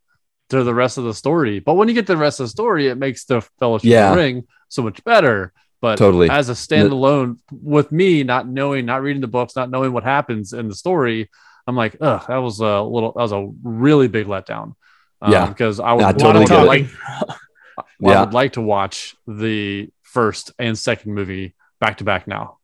to 0.50 0.62
the 0.62 0.74
rest 0.74 0.96
of 0.96 1.04
the 1.04 1.12
story. 1.14 1.58
But 1.58 1.74
when 1.74 1.88
you 1.88 1.94
get 1.94 2.06
to 2.06 2.12
the 2.14 2.18
rest 2.26 2.38
of 2.40 2.44
the 2.44 2.50
story, 2.50 2.86
it 2.86 2.94
makes 2.96 3.24
the 3.24 3.40
Fellowship 3.58 3.90
Yeah. 3.90 4.10
the 4.12 4.16
Ring 4.16 4.46
so 4.68 4.82
much 4.82 5.02
better. 5.04 5.52
But 5.80 5.96
Totally. 5.98 6.30
as 6.30 6.48
a 6.48 6.54
standalone, 6.54 7.38
with 7.52 7.92
me 7.92 8.22
not 8.24 8.48
knowing, 8.48 8.86
not 8.86 9.02
reading 9.02 9.20
the 9.20 9.28
books, 9.28 9.54
not 9.56 9.70
knowing 9.70 9.92
what 9.92 10.04
happens 10.04 10.52
in 10.52 10.68
the 10.68 10.74
story, 10.74 11.30
I'm 11.66 11.76
like, 11.76 11.96
ugh, 12.00 12.24
that 12.28 12.38
was 12.38 12.60
a 12.60 12.80
little, 12.82 13.12
that 13.12 13.22
was 13.22 13.32
a 13.32 13.48
really 13.62 14.08
big 14.08 14.26
letdown. 14.26 14.74
Um, 15.20 15.32
Yeah. 15.32 15.46
because 15.46 15.78
I 15.80 15.92
would, 15.92 16.04
I 16.04 16.12
totally 16.12 16.82
of 16.84 17.38
like, 17.78 17.86
talking. 18.00 18.16
I 18.16 18.20
would 18.24 18.34
like 18.34 18.52
to 18.54 18.60
watch 18.62 19.16
the 19.26 19.88
first 20.02 20.52
and 20.58 20.78
second 20.78 21.14
movie 21.14 21.54
back 21.80 21.98
to 21.98 22.04
back 22.04 22.26
now. 22.26 22.58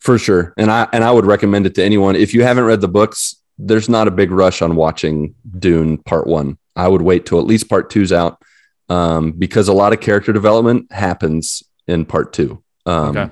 For 0.00 0.18
sure. 0.18 0.54
And 0.56 0.70
I 0.70 0.88
and 0.92 1.04
I 1.04 1.10
would 1.10 1.26
recommend 1.26 1.66
it 1.66 1.74
to 1.74 1.84
anyone. 1.84 2.16
If 2.16 2.32
you 2.32 2.42
haven't 2.42 2.64
read 2.64 2.80
the 2.80 2.88
books, 2.88 3.36
there's 3.58 3.88
not 3.88 4.08
a 4.08 4.10
big 4.10 4.30
rush 4.30 4.62
on 4.62 4.74
watching 4.76 5.34
Dune 5.58 5.98
Part 5.98 6.26
One. 6.26 6.56
I 6.74 6.88
would 6.88 7.02
wait 7.02 7.26
till 7.26 7.38
at 7.38 7.46
least 7.46 7.68
Part 7.68 7.90
Two's 7.90 8.12
out. 8.12 8.40
Um, 8.88 9.32
because 9.32 9.68
a 9.68 9.72
lot 9.72 9.92
of 9.92 10.00
character 10.00 10.32
development 10.32 10.90
happens 10.90 11.62
in 11.86 12.04
part 12.06 12.32
two. 12.32 12.62
Um 12.86 13.16
Okay. 13.16 13.30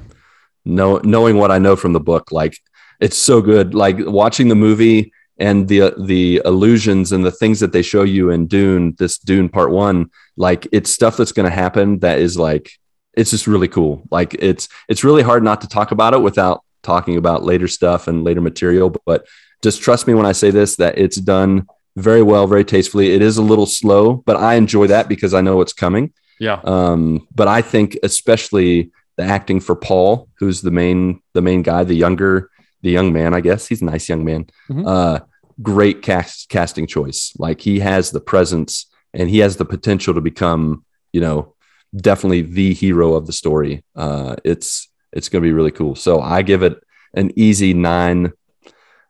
know, 0.64 0.99
knowing 1.03 1.37
what 1.37 1.51
I 1.51 1.59
know 1.59 1.75
from 1.75 1.95
the 1.95 2.01
book, 2.01 2.31
like 2.31 2.57
it's 3.01 3.16
so 3.16 3.41
good. 3.41 3.75
Like 3.75 3.97
watching 4.01 4.49
the 4.49 4.55
movie 4.55 5.12
and 5.39 5.68
the 5.68 5.95
the 5.99 6.43
illusions 6.45 7.12
and 7.12 7.24
the 7.24 7.30
things 7.30 7.61
that 7.61 7.72
they 7.72 7.82
show 7.82 8.03
you 8.03 8.30
in 8.30 8.47
Dune, 8.47 8.95
this 8.99 9.18
Dune 9.18 9.49
Part 9.49 9.70
One, 9.70 10.11
like 10.36 10.66
it's 10.72 10.91
stuff 10.91 11.16
that's 11.16 11.32
going 11.32 11.49
to 11.49 11.55
happen 11.55 12.01
that 12.01 12.18
is 12.18 12.36
like 12.36 12.72
it's 13.14 13.30
just 13.30 13.47
really 13.47 13.68
cool. 13.68 14.03
Like 14.11 14.34
it's 14.34 14.68
it's 14.89 15.05
really 15.05 15.22
hard 15.22 15.43
not 15.43 15.61
to 15.62 15.68
talk 15.68 15.91
about 15.93 16.14
it 16.14 16.22
without 16.22 16.64
talking 16.82 17.16
about 17.16 17.45
later 17.45 17.68
stuff 17.68 18.09
and 18.09 18.24
later 18.24 18.41
material. 18.41 18.95
But 19.07 19.26
just 19.62 19.82
trust 19.82 20.07
me 20.07 20.14
when 20.14 20.26
I 20.26 20.32
say 20.32 20.51
this 20.51 20.76
that 20.76 20.99
it's 20.99 21.16
done 21.16 21.66
very 21.97 22.22
well, 22.22 22.47
very 22.47 22.64
tastefully. 22.64 23.12
It 23.12 23.22
is 23.22 23.39
a 23.39 23.43
little 23.43 23.66
slow, 23.66 24.14
but 24.14 24.36
I 24.36 24.55
enjoy 24.55 24.86
that 24.89 25.09
because 25.09 25.34
I 25.34 25.41
know 25.41 25.57
what's 25.57 25.72
coming. 25.72 26.12
Yeah. 26.39 26.61
Um, 26.62 27.26
but 27.34 27.49
I 27.49 27.62
think 27.62 27.99
especially 28.03 28.93
the 29.16 29.24
acting 29.24 29.59
for 29.59 29.74
Paul, 29.74 30.28
who's 30.39 30.61
the 30.62 30.70
main 30.70 31.20
the 31.34 31.43
main 31.43 31.62
guy, 31.62 31.84
the 31.84 31.95
younger 31.95 32.51
the 32.82 32.91
young 32.91 33.12
man, 33.12 33.34
I 33.34 33.41
guess 33.41 33.66
he's 33.66 33.82
a 33.82 33.84
nice 33.84 34.09
young 34.09 34.24
man. 34.24 34.47
Mhm. 34.70 34.86
Uh, 34.86 35.20
great 35.63 36.03
cast 36.03 36.49
casting 36.49 36.87
choice. 36.87 37.33
Like 37.39 37.61
he 37.61 37.81
has 37.81 38.11
the 38.11 38.21
presence 38.21 38.87
and 39.13 39.29
he 39.29 39.39
has 39.39 39.57
the 39.57 39.65
potential 39.65 40.15
to 40.15 40.21
become, 40.21 40.85
you 41.13 41.21
know, 41.21 41.55
definitely 41.97 42.43
the 42.43 42.75
hero 42.75 43.15
of 43.15 43.27
the 43.27 43.33
story. 43.33 43.85
Uh, 43.97 44.37
it's 44.45 44.89
it's 45.13 45.29
going 45.29 45.43
to 45.43 45.49
be 45.49 45.53
really 45.53 45.71
cool. 45.71 45.95
So 45.95 46.21
I 46.21 46.43
give 46.43 46.63
it 46.63 46.79
an 47.15 47.33
easy 47.37 47.75
nine. 47.75 48.33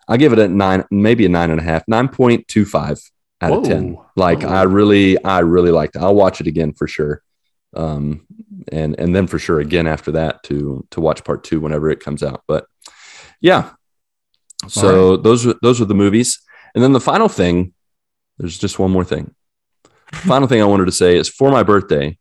I 0.07 0.17
give 0.17 0.33
it 0.33 0.39
a 0.39 0.49
nine, 0.49 0.85
maybe 0.91 1.27
a 1.27 1.29
nine 1.29 1.51
and 1.51 1.61
a 1.61 1.65
half, 1.65 1.87
nine 1.89 2.09
point 2.09 2.49
two 2.49 2.65
five 2.65 2.99
out 3.41 3.53
of 3.53 3.65
ten. 3.65 3.99
Like 4.17 4.43
Whoa. 4.43 4.49
I 4.49 4.63
really, 4.63 5.23
I 5.23 5.41
really 5.41 5.71
liked 5.71 5.97
it. 5.97 6.03
I'll 6.03 6.15
watch 6.15 6.41
it 6.41 6.47
again 6.47 6.73
for 6.73 6.87
sure. 6.87 7.23
Um, 7.75 8.27
and 8.73 8.99
and 8.99 9.15
then 9.15 9.27
for 9.27 9.39
sure 9.39 9.61
again 9.61 9.87
after 9.87 10.13
that 10.13 10.43
to 10.45 10.87
to 10.91 11.01
watch 11.01 11.25
part 11.25 11.45
two 11.45 11.61
whenever 11.61 11.91
it 11.91 12.01
comes 12.01 12.23
out. 12.23 12.43
But 12.47 12.67
yeah, 13.41 13.71
so 14.67 15.17
those 15.17 15.47
are 15.47 15.55
those 15.63 15.81
are 15.81 15.85
the 15.85 15.95
movies. 15.95 16.41
And 16.75 16.83
then 16.85 16.93
the 16.93 17.01
final 17.01 17.29
thing, 17.29 17.73
there's 18.39 18.59
just 18.59 18.79
one 18.79 18.91
more 18.91 19.05
thing. 19.05 19.35
final 20.13 20.49
thing 20.49 20.61
I 20.63 20.67
wanted 20.67 20.87
to 20.87 20.93
say 20.93 21.17
is 21.17 21.29
for 21.29 21.51
my 21.51 21.63
birthday, 21.63 22.19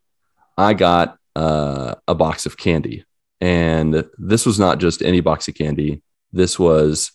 I 0.56 0.74
got 0.74 1.18
uh, 1.36 1.94
a 2.06 2.14
box 2.14 2.46
of 2.46 2.56
candy, 2.56 3.04
and 3.40 4.04
this 4.18 4.46
was 4.46 4.58
not 4.58 4.78
just 4.78 5.02
any 5.02 5.20
box 5.20 5.48
of 5.48 5.54
candy. 5.54 6.02
This 6.32 6.58
was 6.58 7.12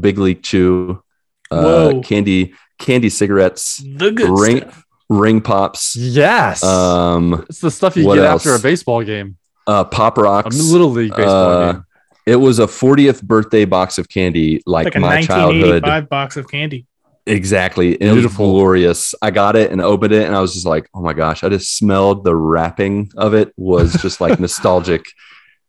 Big 0.00 0.18
League 0.18 0.42
Chew, 0.42 1.02
uh, 1.50 2.00
candy 2.04 2.54
candy 2.78 3.08
cigarettes, 3.08 3.76
The 3.96 4.10
good 4.10 4.30
ring 4.38 4.58
stuff. 4.58 4.84
ring 5.08 5.40
pops, 5.40 5.94
Yes. 5.96 6.62
um, 6.64 7.44
it's 7.48 7.60
the 7.60 7.70
stuff 7.70 7.96
you 7.96 8.04
get 8.14 8.18
else? 8.24 8.44
after 8.46 8.54
a 8.54 8.58
baseball 8.58 9.02
game, 9.04 9.36
uh, 9.66 9.84
pop 9.84 10.18
a 10.18 10.22
rocks. 10.22 10.58
little 10.58 10.90
league 10.90 11.14
baseball 11.14 11.52
Uh, 11.52 11.72
game. 11.72 11.84
It 12.26 12.36
was 12.36 12.58
a 12.58 12.66
40th 12.66 13.22
birthday 13.22 13.64
box 13.64 13.98
of 13.98 14.08
candy, 14.08 14.62
like, 14.66 14.84
Like 14.86 14.94
a 14.96 15.00
my 15.00 15.22
childhood. 15.22 15.82
1985 15.82 16.08
box 16.08 16.36
of 16.36 16.48
candy. 16.48 16.86
Exactly. 17.26 18.00
And 18.00 18.10
It 18.10 18.24
was 18.24 18.34
glorious. 18.36 19.14
I 19.22 19.30
got 19.30 19.54
it 19.56 19.70
and 19.70 19.80
opened 19.80 20.12
it 20.12 20.26
and 20.26 20.34
I 20.34 20.40
was 20.40 20.54
just 20.54 20.66
like, 20.66 20.88
oh 20.94 21.00
my 21.00 21.12
gosh, 21.12 21.44
I 21.44 21.48
just 21.48 21.76
smelled 21.76 22.24
the 22.24 22.34
wrapping 22.34 23.10
of 23.16 23.34
it 23.34 23.52
was 23.56 23.92
just 24.02 24.20
like 24.20 24.38
nostalgic. 24.46 25.04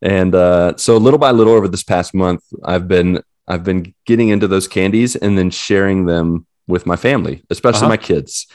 And 0.02 0.34
uh, 0.36 0.76
so 0.78 0.98
little 0.98 1.20
by 1.20 1.32
little 1.32 1.54
over 1.54 1.68
this 1.68 1.84
past 1.84 2.14
month, 2.14 2.42
I've 2.64 2.88
been 2.88 3.22
I've 3.48 3.64
been 3.64 3.94
getting 4.06 4.30
into 4.30 4.48
those 4.48 4.68
candies 4.68 5.16
and 5.16 5.38
then 5.38 5.50
sharing 5.50 6.06
them 6.06 6.46
with 6.68 6.86
my 6.86 6.96
family, 6.96 7.44
especially 7.50 7.82
Uh-huh. 7.82 7.90
my 7.90 7.98
kids. 7.98 8.48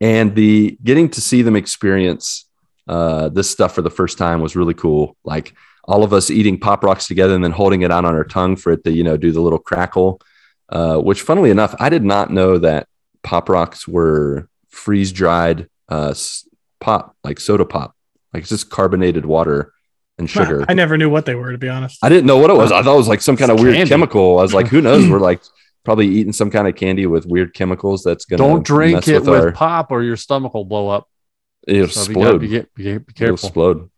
And 0.00 0.34
the 0.34 0.78
getting 0.82 1.08
to 1.10 1.20
see 1.20 1.42
them 1.42 1.56
experience 1.56 2.44
uh, 2.88 3.28
this 3.28 3.50
stuff 3.50 3.74
for 3.74 3.82
the 3.82 3.90
first 3.90 4.18
time 4.18 4.40
was 4.40 4.54
really 4.56 4.74
cool. 4.74 5.16
Like 5.24 5.54
all 5.86 6.02
of 6.04 6.12
us 6.12 6.30
eating 6.30 6.58
pop 6.58 6.82
rocks 6.84 7.06
together 7.06 7.34
and 7.34 7.42
then 7.44 7.52
holding 7.52 7.82
it 7.82 7.90
out 7.90 8.04
on 8.04 8.14
our 8.14 8.24
tongue 8.24 8.56
for 8.56 8.72
it 8.72 8.84
to, 8.84 8.92
you 8.92 9.04
know, 9.04 9.16
do 9.16 9.32
the 9.32 9.40
little 9.40 9.58
crackle. 9.58 10.20
Uh, 10.68 10.98
which 10.98 11.22
funnily 11.22 11.50
enough, 11.50 11.74
I 11.78 11.88
did 11.88 12.04
not 12.04 12.30
know 12.30 12.58
that 12.58 12.88
pop 13.22 13.48
rocks 13.48 13.86
were 13.86 14.48
freeze 14.68 15.12
dried 15.12 15.68
uh, 15.88 16.12
pop, 16.80 17.16
like 17.22 17.38
soda 17.38 17.64
pop, 17.64 17.94
like 18.34 18.42
it's 18.42 18.50
just 18.50 18.68
carbonated 18.68 19.24
water 19.24 19.72
and 20.18 20.28
sugar. 20.28 20.64
I 20.68 20.74
never 20.74 20.96
knew 20.98 21.08
what 21.08 21.24
they 21.24 21.36
were, 21.36 21.52
to 21.52 21.58
be 21.58 21.68
honest. 21.68 21.98
I 22.02 22.08
didn't 22.08 22.26
know 22.26 22.38
what 22.38 22.50
it 22.50 22.56
was. 22.56 22.72
I 22.72 22.82
thought 22.82 22.94
it 22.94 22.98
was 22.98 23.08
like 23.08 23.20
some 23.20 23.36
kind 23.36 23.52
of 23.52 23.60
weird 23.60 23.76
candy. 23.76 23.90
chemical. 23.90 24.38
I 24.40 24.42
was 24.42 24.54
like, 24.54 24.66
who 24.66 24.80
knows? 24.80 25.08
We're 25.08 25.18
like 25.30 25.40
probably 25.84 26.08
eating 26.08 26.32
some 26.32 26.50
kind 26.50 26.66
of 26.66 26.74
candy 26.74 27.06
with 27.06 27.26
weird 27.26 27.54
chemicals 27.54 28.02
that's 28.02 28.24
gonna 28.24 28.38
Don't 28.42 28.66
drink 28.66 28.94
mess 28.96 29.08
it 29.08 29.22
with, 29.22 29.28
our, 29.28 29.52
pop 29.52 29.92
or 29.92 30.02
your 30.02 30.16
stomach 30.16 30.52
will 30.54 30.64
blow 30.64 30.88
up. 30.88 31.08
it'll 31.68 31.88
So 31.88 32.10
you 32.10 32.14
gotta 32.16 32.36
explode. 32.36 32.74
be, 32.74 32.82
be, 32.82 32.98
be 32.98 33.24
It'll 33.24 33.34
explode. 33.34 33.90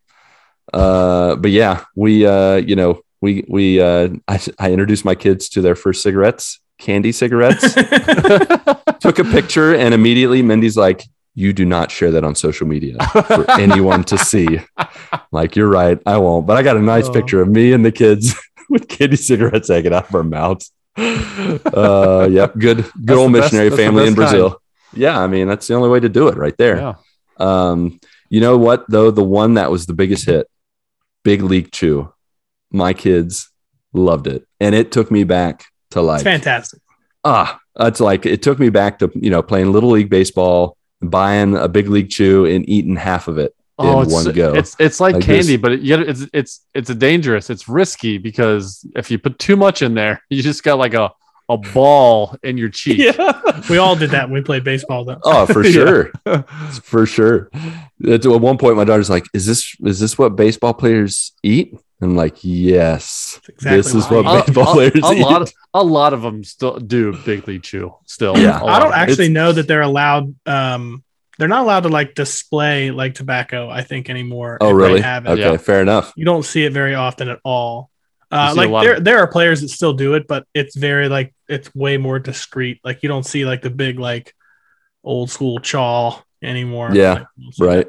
Uh, 0.73 1.37
but 1.37 1.51
yeah, 1.51 1.85
we 1.97 2.27
uh, 2.27 2.57
you 2.57 2.77
know, 2.77 3.01
we 3.21 3.45
we 3.49 3.81
uh, 3.81 4.09
I, 4.27 4.41
I 4.59 4.71
introduced 4.73 5.05
my 5.05 5.15
kids 5.15 5.49
to 5.51 5.61
their 5.63 5.75
first 5.75 6.03
cigarettes, 6.03 6.61
candy 6.79 7.13
cigarettes. 7.13 7.75
Took 9.01 9.19
a 9.19 9.25
picture, 9.25 9.75
and 9.75 9.95
immediately 9.95 10.43
Mindy's 10.43 10.77
like, 10.77 11.03
"You 11.35 11.53
do 11.53 11.65
not 11.65 11.91
share 11.91 12.11
that 12.13 12.25
on 12.25 12.35
social 12.35 12.67
media 12.67 12.97
for 13.27 13.51
anyone 13.61 14.05
to 14.05 14.19
see." 14.19 14.61
Like, 15.33 15.57
you're 15.57 15.69
right, 15.69 15.99
I 16.05 16.19
won't. 16.19 16.47
But 16.47 16.57
I 16.57 16.63
got 16.63 16.77
a 16.77 16.83
nice 16.83 17.07
Oh. 17.09 17.13
picture 17.13 17.41
of 17.41 17.49
me 17.49 17.73
and 17.73 17.85
the 17.85 17.93
kids 17.93 18.35
with 18.69 18.89
candy 18.89 19.17
cigarettes 19.17 19.69
hanging 19.69 19.95
out 19.95 20.09
of 20.09 20.15
our 20.15 20.23
mouths. 20.25 20.73
Uh, 20.97 22.29
yep, 22.31 22.53
good, 22.59 22.79
good 22.79 22.85
That's 22.97 23.19
old 23.19 23.33
the 23.35 23.41
best- 23.41 23.53
missionary 23.53 23.71
family 23.77 24.07
in 24.07 24.15
Brazil. 24.15 24.61
Yeah, 24.95 25.19
I 25.21 25.27
mean 25.27 25.49
that's 25.49 25.67
the 25.67 25.75
only 25.75 25.89
way 25.91 26.01
to 26.01 26.09
do 26.09 26.29
it, 26.29 26.37
right 26.37 26.57
there. 26.57 26.77
yeah. 26.77 26.95
Um, 27.39 28.01
you 28.31 28.41
know 28.41 28.59
what 28.59 28.85
though? 28.91 29.11
The 29.11 29.23
one 29.25 29.55
that 29.55 29.71
was 29.71 29.87
the 29.87 29.93
biggest 29.95 30.27
hit, 30.27 30.49
Big 31.29 31.43
League 31.43 31.71
Chew. 31.73 32.11
My 32.71 32.93
kids 32.95 33.51
loved 33.93 34.27
it, 34.27 34.47
and 34.61 34.75
it 34.75 34.91
took 34.93 35.11
me 35.11 35.25
back 35.25 35.67
to 35.91 36.01
like 36.01 36.21
It's 36.21 36.25
fantastic. 36.25 36.81
ah, 37.23 37.59
it's 37.81 38.01
like 38.01 38.25
it 38.25 38.41
took 38.43 38.59
me 38.59 38.71
back 38.71 38.99
to 39.01 39.11
you 39.15 39.29
know 39.31 39.43
playing 39.43 39.71
little 39.73 39.91
league 39.91 40.09
baseball, 40.09 40.77
buying 41.03 41.55
a 41.55 41.69
Big 41.69 41.89
League 41.89 42.09
Chew, 42.09 42.47
and 42.47 42.67
eating 42.69 42.97
half 42.97 43.29
of 43.29 43.37
it 43.37 43.53
Oh, 43.81 44.01
in 44.01 44.05
it's, 44.07 44.13
one 44.15 44.33
go. 44.35 44.55
it's 44.55 44.75
it's 44.81 45.01
like, 45.01 45.15
Like 45.17 45.25
candy, 45.25 45.57
this. 45.57 45.61
but 45.65 45.73
it, 45.73 45.83
yet 45.83 46.01
it's 46.01 46.23
it's 46.33 46.53
it's 46.75 46.91
a 46.91 46.95
dangerous. 46.95 47.51
It's 47.51 47.69
risky 47.69 48.17
because 48.17 48.85
if 48.97 49.11
you 49.11 49.19
put 49.19 49.39
too 49.39 49.57
much 49.57 49.83
in 49.83 49.93
there, 49.95 50.23
you 50.31 50.43
just 50.43 50.63
got 50.65 50.79
like 50.79 50.95
a 50.95 51.13
a 51.49 51.57
ball 51.57 52.37
in 52.43 52.59
your 52.59 52.69
cheek. 52.81 52.99
Yeah. 52.99 53.61
We 53.71 53.79
all 53.79 53.97
did 53.97 54.11
that 54.11 54.25
when 54.29 54.35
we 54.35 54.43
played 54.43 54.65
baseball, 54.65 55.05
though. 55.05 55.21
Oh, 55.25 55.47
for 55.47 55.65
Yeah. 55.65 55.71
sure, 55.73 56.13
for 56.83 57.07
sure. 57.07 57.51
At 58.07 58.25
at 58.27 58.41
one 58.41 58.59
point, 58.59 58.77
my 58.77 58.85
daughter's 58.85 59.11
like, 59.11 59.25
"Is 59.35 59.47
this 59.47 59.75
is 59.85 59.99
this 60.01 60.19
what 60.19 60.37
baseball 60.37 60.75
players 60.75 61.33
eat?" 61.43 61.75
I'm 62.01 62.15
like, 62.15 62.37
"Yes, 62.43 63.41
exactly 63.49 63.77
this 63.79 63.95
is 63.95 64.07
what 64.09 64.21
A, 64.27 64.45
baseball 64.45 64.71
a- 64.71 64.75
players 64.75 65.05
a 65.05 65.13
eat." 65.15 65.23
lot 65.23 65.43
of 65.43 65.53
a 65.75 65.83
lot 65.83 66.13
of 66.13 66.23
them 66.23 66.45
still 66.45 66.79
do 66.79 67.17
big 67.25 67.47
league 67.49 67.63
chew. 67.63 67.95
Still, 68.07 68.37
Yeah. 68.39 68.61
A 68.61 68.65
I 68.65 68.71
lot 68.73 68.79
don't 68.81 68.93
actually 68.95 69.25
It's- 69.27 69.31
know 69.31 69.53
that 69.53 69.67
they're 69.67 69.83
allowed. 69.83 70.35
Um, 70.47 71.03
they're 71.39 71.49
not 71.49 71.63
allowed 71.63 71.85
to 71.85 71.89
like 71.89 72.15
display 72.15 72.91
like 72.91 73.15
tobacco. 73.15 73.69
I 73.71 73.83
think 73.83 74.11
anymore. 74.11 74.59
oh, 74.61 74.71
really? 74.73 75.01
Okay, 75.05 75.39
Yeah. 75.41 75.57
fair 75.57 75.81
enough. 75.83 76.13
You 76.17 76.25
don't 76.25 76.45
see 76.45 76.65
it 76.65 76.73
very 76.73 76.95
often 76.95 77.29
at 77.29 77.39
all. 77.45 77.91
Uh, 78.31 78.53
like 78.57 78.71
there, 78.83 78.95
of- 78.97 79.05
there 79.05 79.19
are 79.21 79.27
players 79.27 79.61
that 79.63 79.69
still 79.69 79.93
do 79.95 80.15
it, 80.15 80.27
but 80.29 80.45
it's 80.53 80.77
very 80.77 81.09
like 81.09 81.33
it's 81.49 81.75
way 81.75 81.97
more 81.97 82.19
discreet. 82.19 82.81
Like 82.85 83.03
you 83.03 83.09
don't 83.09 83.25
see 83.25 83.45
like 83.45 83.63
the 83.63 83.71
big 83.71 83.99
like 83.99 84.35
old 85.05 85.31
school 85.31 85.59
chaw 85.59 86.23
anymore. 86.43 86.91
Yeah, 86.93 87.13
Like, 87.13 87.27
you 87.37 87.53
don't 87.59 87.67
Right. 87.67 87.87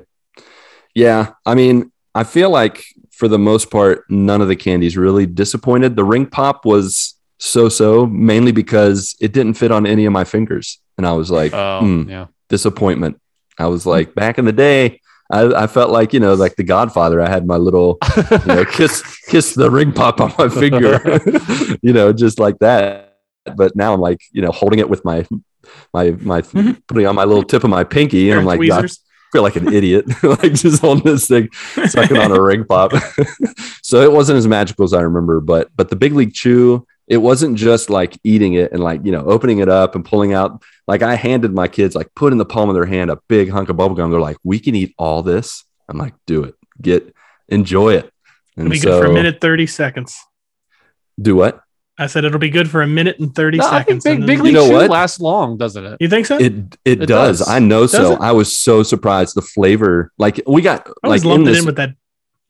Yeah. 0.95 1.31
I 1.45 1.55
mean, 1.55 1.91
I 2.15 2.23
feel 2.23 2.49
like 2.49 2.83
for 3.11 3.27
the 3.27 3.39
most 3.39 3.69
part, 3.69 4.05
none 4.09 4.41
of 4.41 4.47
the 4.47 4.55
candies 4.55 4.97
really 4.97 5.25
disappointed. 5.25 5.95
The 5.95 6.03
ring 6.03 6.25
pop 6.25 6.65
was 6.65 7.15
so 7.37 7.69
so, 7.69 8.05
mainly 8.05 8.51
because 8.51 9.15
it 9.21 9.31
didn't 9.31 9.53
fit 9.53 9.71
on 9.71 9.85
any 9.85 10.05
of 10.05 10.13
my 10.13 10.23
fingers. 10.23 10.79
And 10.97 11.05
I 11.05 11.13
was 11.13 11.31
like, 11.31 11.53
Oh, 11.53 11.79
hmm, 11.81 12.09
yeah. 12.09 12.27
disappointment. 12.49 13.19
I 13.57 13.67
was 13.67 13.85
like, 13.85 14.15
back 14.15 14.37
in 14.37 14.45
the 14.45 14.53
day, 14.53 15.01
I, 15.31 15.63
I 15.63 15.67
felt 15.67 15.91
like 15.91 16.13
you 16.13 16.19
know, 16.19 16.33
like 16.33 16.55
the 16.55 16.63
Godfather. 16.63 17.21
I 17.21 17.29
had 17.29 17.45
my 17.45 17.57
little, 17.57 17.99
you 18.31 18.45
know, 18.45 18.65
kiss 18.71 19.03
kiss 19.27 19.53
the 19.53 19.69
ring 19.69 19.91
pop 19.91 20.19
on 20.19 20.33
my 20.37 20.49
finger, 20.49 20.99
you 21.81 21.93
know, 21.93 22.11
just 22.11 22.39
like 22.39 22.57
that. 22.59 23.08
But 23.57 23.75
now 23.75 23.93
I'm 23.93 24.01
like, 24.01 24.21
you 24.31 24.41
know, 24.41 24.51
holding 24.51 24.79
it 24.79 24.89
with 24.89 25.03
my 25.05 25.25
my 25.93 26.11
my 26.11 26.41
Mhm. 26.41 26.81
putting 26.87 27.05
on 27.07 27.15
my 27.15 27.25
little 27.25 27.43
tip 27.43 27.63
of 27.63 27.69
my 27.69 27.83
pinky, 27.83 28.29
and 28.29 28.39
I'm 28.39 28.45
like, 28.45 28.57
tweezers. 28.59 28.99
I 29.01 29.31
feel 29.31 29.43
like 29.43 29.57
an 29.57 29.71
idiot, 29.71 30.05
like 30.23 30.53
just 30.55 30.81
holding 30.81 31.03
this 31.03 31.27
thing, 31.27 31.49
sucking 31.87 32.17
on 32.17 32.31
a 32.31 32.41
ring 32.41 32.65
pop. 32.65 32.91
so 33.83 34.01
it 34.01 34.11
wasn't 34.11 34.37
as 34.37 34.47
magical 34.47 34.85
as 34.85 34.93
I 34.93 35.01
remember, 35.01 35.39
but 35.39 35.69
but 35.75 35.89
the 35.89 35.95
Big 35.95 36.13
League 36.13 36.33
Chew, 36.33 36.87
it 37.07 37.17
wasn't 37.17 37.55
just 37.55 37.91
like 37.91 38.17
eating 38.23 38.53
it 38.53 38.71
and 38.71 38.81
like 38.83 39.01
you 39.05 39.11
know 39.11 39.23
opening 39.25 39.59
it 39.59 39.69
up 39.69 39.93
and 39.93 40.03
pulling 40.03 40.33
out. 40.33 40.63
Like 40.87 41.03
I 41.03 41.13
handed 41.13 41.53
my 41.53 41.67
kids 41.67 41.93
like 41.95 42.09
put 42.15 42.31
in 42.31 42.39
the 42.39 42.45
palm 42.45 42.69
of 42.69 42.73
their 42.75 42.85
hand 42.87 43.11
a 43.11 43.19
big 43.27 43.51
hunk 43.51 43.69
of 43.69 43.77
bubble 43.77 43.95
gum. 43.95 44.09
They're 44.09 44.19
like, 44.19 44.37
we 44.43 44.59
can 44.59 44.73
eat 44.73 44.95
all 44.97 45.21
this. 45.21 45.63
I'm 45.87 45.97
like, 45.99 46.15
do 46.25 46.43
it, 46.43 46.55
get 46.81 47.13
enjoy 47.49 47.93
it. 47.93 48.11
And 48.57 48.65
It'll 48.65 48.71
be 48.71 48.79
good 48.79 48.99
for 49.03 49.11
a 49.11 49.13
minute 49.13 49.39
thirty 49.41 49.67
seconds. 49.67 50.17
Do 51.21 51.35
what? 51.35 51.61
I 51.99 52.07
said 52.07 52.23
it'll 52.25 52.39
be 52.39 52.49
good 52.49 52.69
for 52.69 52.81
a 52.81 52.87
minute 52.87 53.19
and 53.19 53.33
thirty 53.35 53.57
No, 53.57 53.67
I 53.67 53.83
think 53.83 54.01
seconds. 54.01 54.03
Big, 54.05 54.25
Big 54.25 54.39
League 54.39 54.53
You 54.53 54.59
know 54.61 54.67
Chew 54.67 54.73
what? 54.73 54.89
lasts 54.89 55.19
long, 55.19 55.57
doesn't 55.57 55.85
it? 55.85 55.97
you 55.99 56.07
think 56.09 56.25
so? 56.25 56.37
It 56.37 56.53
it, 56.85 57.01
It 57.03 57.05
does. 57.07 57.39
does. 57.39 57.47
I 57.49 57.59
know 57.59 57.81
Does 57.81 57.91
so. 57.91 58.13
it? 58.13 58.19
I 58.21 58.31
was 58.31 58.57
so 58.57 58.83
surprised. 58.83 59.35
The 59.35 59.41
flavor, 59.41 60.11
like 60.17 60.41
we 60.47 60.61
got 60.61 60.87
I 61.03 61.07
like 61.09 61.15
was 61.17 61.23
in 61.23 61.29
lumped 61.29 61.47
it 61.47 61.51
this 61.51 61.59
in 61.59 61.65
with 61.65 61.75
that 61.75 61.91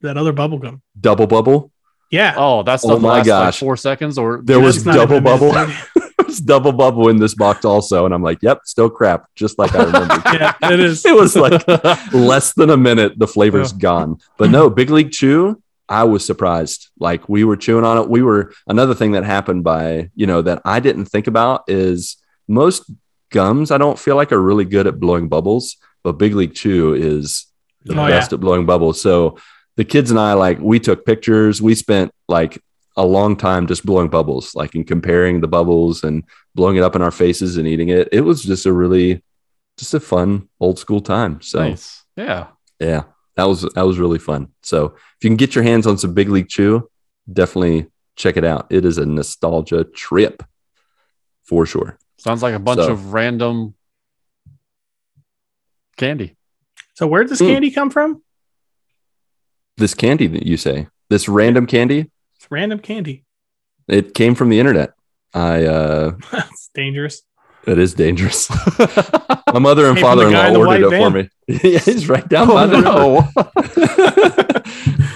that 0.01 0.17
other 0.17 0.31
bubble 0.31 0.59
gum. 0.59 0.81
double 0.99 1.27
bubble. 1.27 1.71
Yeah. 2.11 2.33
Oh, 2.37 2.63
that's 2.63 2.83
Oh 2.85 2.89
stuff 2.89 3.01
my 3.01 3.09
lasts 3.09 3.29
like 3.29 3.45
gosh. 3.45 3.59
four 3.59 3.75
seconds 3.77 4.17
or 4.17 4.41
There 4.43 4.59
was 4.59 4.83
That's 4.83 4.97
not 4.97 5.11
even 5.11 5.23
double 5.23 5.51
bubble. 5.51 5.53
30. 5.53 5.73
There's 6.19 6.39
double 6.41 6.71
bubble 6.71 7.09
in 7.09 7.17
this 7.17 7.33
box 7.33 7.65
also, 7.65 8.05
and 8.05 8.13
I'm 8.13 8.21
like, 8.21 8.39
yep, 8.43 8.59
still 8.65 8.89
crap, 8.89 9.25
just 9.35 9.57
like 9.57 9.73
I 9.73 9.83
remember. 9.83 10.21
yeah, 10.33 10.53
it 10.63 10.79
is. 10.79 11.03
it 11.05 11.15
was 11.15 11.35
like 11.35 11.65
less 12.13 12.53
than 12.53 12.69
a 12.69 12.77
minute, 12.77 13.17
the 13.17 13.25
flavor's 13.27 13.73
gone. 13.73 14.19
But 14.37 14.51
no, 14.51 14.69
Big 14.69 14.89
League 14.91 15.11
Chew, 15.11 15.61
I 15.89 16.03
was 16.03 16.25
surprised. 16.25 16.89
Like 16.99 17.27
we 17.27 17.43
were 17.43 17.57
chewing 17.57 17.83
on 17.83 17.97
it. 17.97 18.09
We 18.09 18.21
were 18.21 18.53
another 18.67 18.93
thing 18.93 19.13
that 19.13 19.23
happened 19.23 19.63
by, 19.63 20.11
you 20.15 20.27
know, 20.27 20.41
that 20.43 20.61
I 20.63 20.79
didn't 20.79 21.05
think 21.05 21.27
about 21.27 21.63
is 21.67 22.17
most 22.47 22.89
gums 23.31 23.71
I 23.71 23.77
don't 23.77 23.99
feel 23.99 24.15
like 24.15 24.31
are 24.31 24.41
really 24.41 24.65
good 24.65 24.87
at 24.87 24.99
blowing 24.99 25.27
bubbles, 25.29 25.77
but 26.03 26.13
Big 26.13 26.33
League 26.33 26.53
Chew 26.53 26.93
is 26.93 27.47
the 27.85 27.93
Oh, 27.93 28.07
best 28.07 28.33
at 28.33 28.39
blowing 28.39 28.65
bubbles. 28.65 29.01
So 29.01 29.37
the 29.77 29.85
kids 29.85 30.11
and 30.11 30.19
I 30.19 30.33
like 30.33 30.59
we 30.59 30.79
took 30.79 31.05
pictures. 31.05 31.61
We 31.61 31.75
spent 31.75 32.11
like 32.27 32.61
a 32.97 33.05
long 33.05 33.37
time 33.37 33.67
just 33.67 33.85
blowing 33.85 34.09
bubbles, 34.09 34.55
like 34.55 34.75
in 34.75 34.83
comparing 34.83 35.41
the 35.41 35.47
bubbles 35.47 36.03
and 36.03 36.23
blowing 36.55 36.75
it 36.75 36.83
up 36.83 36.95
in 36.95 37.01
our 37.01 37.11
faces 37.11 37.57
and 37.57 37.67
eating 37.67 37.89
it. 37.89 38.09
It 38.11 38.21
was 38.21 38.43
just 38.43 38.65
a 38.65 38.73
really 38.73 39.23
just 39.77 39.93
a 39.93 39.99
fun 39.99 40.49
old 40.59 40.77
school 40.77 40.99
time. 40.99 41.41
So 41.41 41.59
nice. 41.59 42.03
Yeah. 42.17 42.47
yeah, 42.79 43.03
that 43.39 43.47
was 43.47 43.61
that 43.61 43.83
was 43.85 43.97
really 43.97 44.19
fun. 44.19 44.49
So 44.63 44.87
if 44.87 45.23
you 45.23 45.29
can 45.29 45.37
get 45.37 45.55
your 45.55 45.63
hands 45.63 45.87
on 45.87 45.97
some 45.97 46.13
Big 46.13 46.27
League 46.29 46.49
Chew, 46.49 46.89
definitely 47.31 47.87
check 48.17 48.35
it 48.35 48.43
out. 48.43 48.67
It 48.69 48.83
is 48.83 48.97
a 48.97 49.05
nostalgia 49.05 49.85
trip 49.85 50.43
for 51.45 51.65
sure. 51.65 51.97
Sounds 52.17 52.43
like 52.43 52.53
a 52.53 52.59
bunch 52.59 52.81
So- 52.81 52.91
of 52.91 53.13
random 53.13 53.75
candy. 55.95 56.35
So 56.95 57.07
where'd 57.07 57.29
this 57.29 57.41
Mm. 57.41 57.47
candy 57.47 57.71
come 57.71 57.89
from? 57.89 58.21
This 59.77 59.93
candy 59.93 60.27
that 60.27 60.45
you 60.45 60.57
say, 60.57 60.87
this 61.09 61.29
random 61.29 61.65
candy, 61.65 62.11
It's 62.35 62.51
random 62.51 62.79
candy. 62.79 63.23
it 63.87 64.13
came 64.13 64.35
from 64.35 64.49
the 64.49 64.59
internet. 64.59 64.91
I 65.33 65.63
uh 65.65 66.17
it's 66.33 66.69
dangerous. 66.75 67.21
It 67.69 67.77
is 67.77 67.93
dangerous. 67.93 68.49
My 69.53 69.59
mother 69.59 69.85
and 69.87 69.95
Came 69.95 70.03
father-in-law 70.05 70.41
guy 70.41 70.47
in 70.47 70.53
the 70.53 70.59
ordered 70.59 70.81
it 70.81 70.89
white 70.89 71.01
for 71.01 71.09
me. 71.11 71.29
yeah, 71.73 71.79
he's 71.79 72.09
right 72.09 72.27
down 72.27 72.47
by 72.47 72.65
the 72.65 72.77
river. 72.77 73.27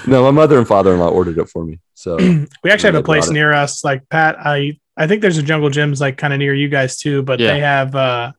no, 0.07 0.23
my 0.23 0.31
mother 0.31 0.57
and 0.57 0.67
father-in-law 0.67 1.09
ordered 1.09 1.37
it 1.37 1.49
for 1.49 1.63
me. 1.65 1.79
So 1.93 2.17
We 2.63 2.71
actually 2.71 2.93
have 2.93 2.95
a 2.95 3.03
place 3.03 3.25
brought 3.25 3.31
it. 3.31 3.33
near 3.33 3.53
us, 3.53 3.83
like 3.83 4.07
Pat. 4.09 4.35
I 4.39 4.79
I 4.97 5.07
think 5.07 5.21
there's 5.21 5.37
a 5.37 5.43
Jungle 5.43 5.69
Jim's 5.69 6.01
like 6.01 6.17
kind 6.17 6.33
of 6.33 6.39
near 6.39 6.53
you 6.53 6.69
guys 6.69 6.97
too, 6.97 7.23
but 7.23 7.39
Yeah. 7.39 7.53
they 7.53 7.59
have 7.59 7.95
uh 7.95 8.31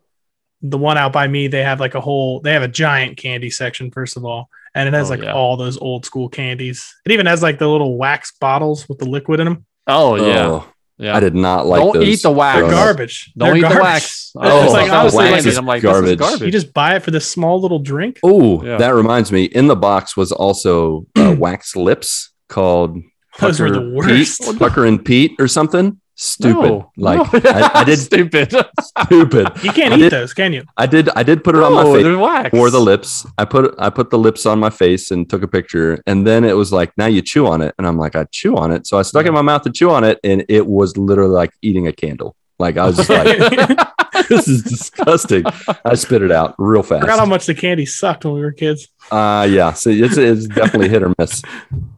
the 0.63 0.79
one 0.79 0.97
out 0.99 1.13
by 1.13 1.27
me. 1.29 1.49
They 1.49 1.63
have 1.63 1.81
like 1.81 1.95
a 1.95 2.01
whole. 2.01 2.41
They 2.41 2.53
have 2.53 2.63
a 2.63 2.69
giant 2.69 3.17
candy 3.17 3.51
section 3.51 3.91
first 3.91 4.17
of 4.17 4.25
all, 4.25 4.49
and 4.75 4.89
it 4.89 4.95
has 4.95 5.11
Oh, 5.11 5.15
like 5.15 5.23
yeah. 5.23 5.33
all 5.35 5.57
those 5.57 5.79
old 5.79 6.05
school 6.07 6.29
candies. 6.29 6.95
It 7.05 7.13
even 7.13 7.27
has 7.27 7.43
like 7.43 7.59
the 7.59 7.69
little 7.69 7.97
wax 7.99 8.33
bottles 8.41 8.89
with 8.89 8.99
the 8.99 9.09
liquid 9.09 9.41
in 9.41 9.47
them. 9.47 9.67
oh 9.87 10.17
yeah. 10.17 10.47
oh, 10.47 10.67
Yeah. 10.97 11.17
I 11.17 11.21
did 11.21 11.35
not 11.35 11.67
like 11.67 11.81
Don't 11.83 11.95
those 11.95 12.05
eat 12.09 12.23
the 12.23 12.31
wax. 12.31 12.61
They're 12.61 12.71
garbage. 12.71 13.33
Don't 13.37 13.49
They're 13.49 13.57
eat 13.57 13.61
garbage. 13.63 13.77
the 13.79 13.83
wax. 13.83 14.33
Oh, 14.37 14.65
it's 14.65 14.73
like 14.73 14.91
I 14.91 15.03
was 15.05 15.15
honestly, 15.15 15.19
thinking, 15.25 15.33
wax 15.33 15.47
is 15.47 15.59
I'm 15.59 15.67
like, 15.67 15.83
garbage. 15.83 16.05
this 16.05 16.13
is 16.13 16.19
garbage. 16.31 16.47
You 16.47 16.53
just 16.53 16.73
buy 16.73 16.95
it 16.97 17.03
for 17.03 17.11
this 17.11 17.29
small 17.31 17.61
little 17.61 17.81
drink. 17.81 18.21
Oh, 18.23 18.63
Yeah. 18.65 18.77
that 18.79 18.95
reminds 18.95 19.33
me. 19.33 19.45
In 19.45 19.67
the 19.67 19.75
box 19.77 20.17
was 20.17 20.31
also 20.31 21.07
uh, 21.17 21.35
wax 21.39 21.75
lips 21.75 22.31
called 22.49 22.97
Those 23.41 23.59
were 23.59 23.71
the 23.71 23.91
worst. 23.91 24.41
Pete, 24.43 24.59
Pucker 24.59 24.85
and 24.87 25.05
Pete 25.05 25.33
or 25.41 25.49
something. 25.49 26.01
Stupid. 26.17 26.71
No, 26.71 26.93
like 26.97 27.33
no. 27.33 27.41
I, 27.51 27.71
I 27.81 27.85
did 27.85 27.99
stupid. 27.99 28.53
stupid. 28.81 29.49
You 29.63 29.73
can't 29.73 29.95
I 29.95 29.97
eat 29.97 30.01
did- 30.01 30.13
those, 30.13 30.33
can 30.33 30.53
you? 30.53 30.63
I 30.77 30.87
did. 30.87 31.09
I 31.11 31.23
did 31.23 31.43
put 31.43 31.57
it 31.57 31.63
on 31.63 31.73
my 31.73 31.85
face. 31.85 32.17
wax. 32.17 32.51
For 32.51 32.71
the 32.71 32.81
lips, 32.81 33.27
I 33.37 33.45
put 33.45 33.75
I 33.79 33.91
put 33.91 34.11
the 34.11 34.19
lips 34.19 34.47
on 34.47 34.59
my 34.61 34.71
face 34.71 35.11
and 35.11 35.29
took 35.29 35.43
a 35.43 35.49
picture, 35.49 36.01
and 36.07 36.27
then 36.27 36.45
it 36.45 36.57
was 36.57 36.73
like, 36.73 36.93
now 36.97 37.07
you 37.07 37.21
chew 37.21 37.47
on 37.47 37.63
it, 37.63 37.75
and 37.79 37.87
I'm 37.87 37.99
like, 37.99 38.15
I 38.15 38.25
chew 38.31 38.57
on 38.57 38.71
it, 38.71 38.87
so 38.87 38.99
I 38.99 39.03
stuck 39.03 39.25
it 39.25 39.29
in 39.29 39.35
my 39.35 39.43
mouth 39.43 39.63
to 39.63 39.71
chew 39.71 39.91
on 39.91 40.05
it, 40.05 40.21
and 40.23 40.45
it 40.49 40.67
was 40.67 40.97
literally 40.97 41.35
like 41.35 41.53
eating 41.63 41.89
a 41.89 41.93
candle. 41.93 42.37
Like 42.61 42.77
I 42.77 42.87
was 42.87 42.97
just 42.97 43.11
like, 43.11 43.27
this 44.29 44.47
is 44.47 44.63
disgusting. 44.63 45.43
I 45.85 45.97
spit 45.97 46.23
it 46.23 46.31
out 46.31 46.55
real 46.59 46.85
fast. 46.85 47.01
Forgot 47.01 47.19
how 47.19 47.27
much 47.27 47.47
the 47.47 47.55
candy 47.57 47.85
sucked 47.87 48.25
when 48.25 48.35
we 48.35 48.41
were 48.43 48.53
kids. 48.53 48.87
Uh 49.11 49.49
yeah, 49.51 49.73
so 49.73 49.91
it's 49.91 50.17
it's 50.17 50.47
definitely 50.47 50.89
hit 50.89 51.03
or 51.03 51.13
miss. 51.19 51.43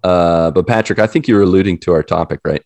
Uh, 0.02 0.50
but 0.52 0.66
Patrick, 0.66 0.98
I 0.98 1.06
think 1.06 1.28
you 1.28 1.34
were 1.34 1.42
alluding 1.42 1.76
to 1.80 1.92
our 1.92 2.02
topic, 2.02 2.40
right? 2.44 2.62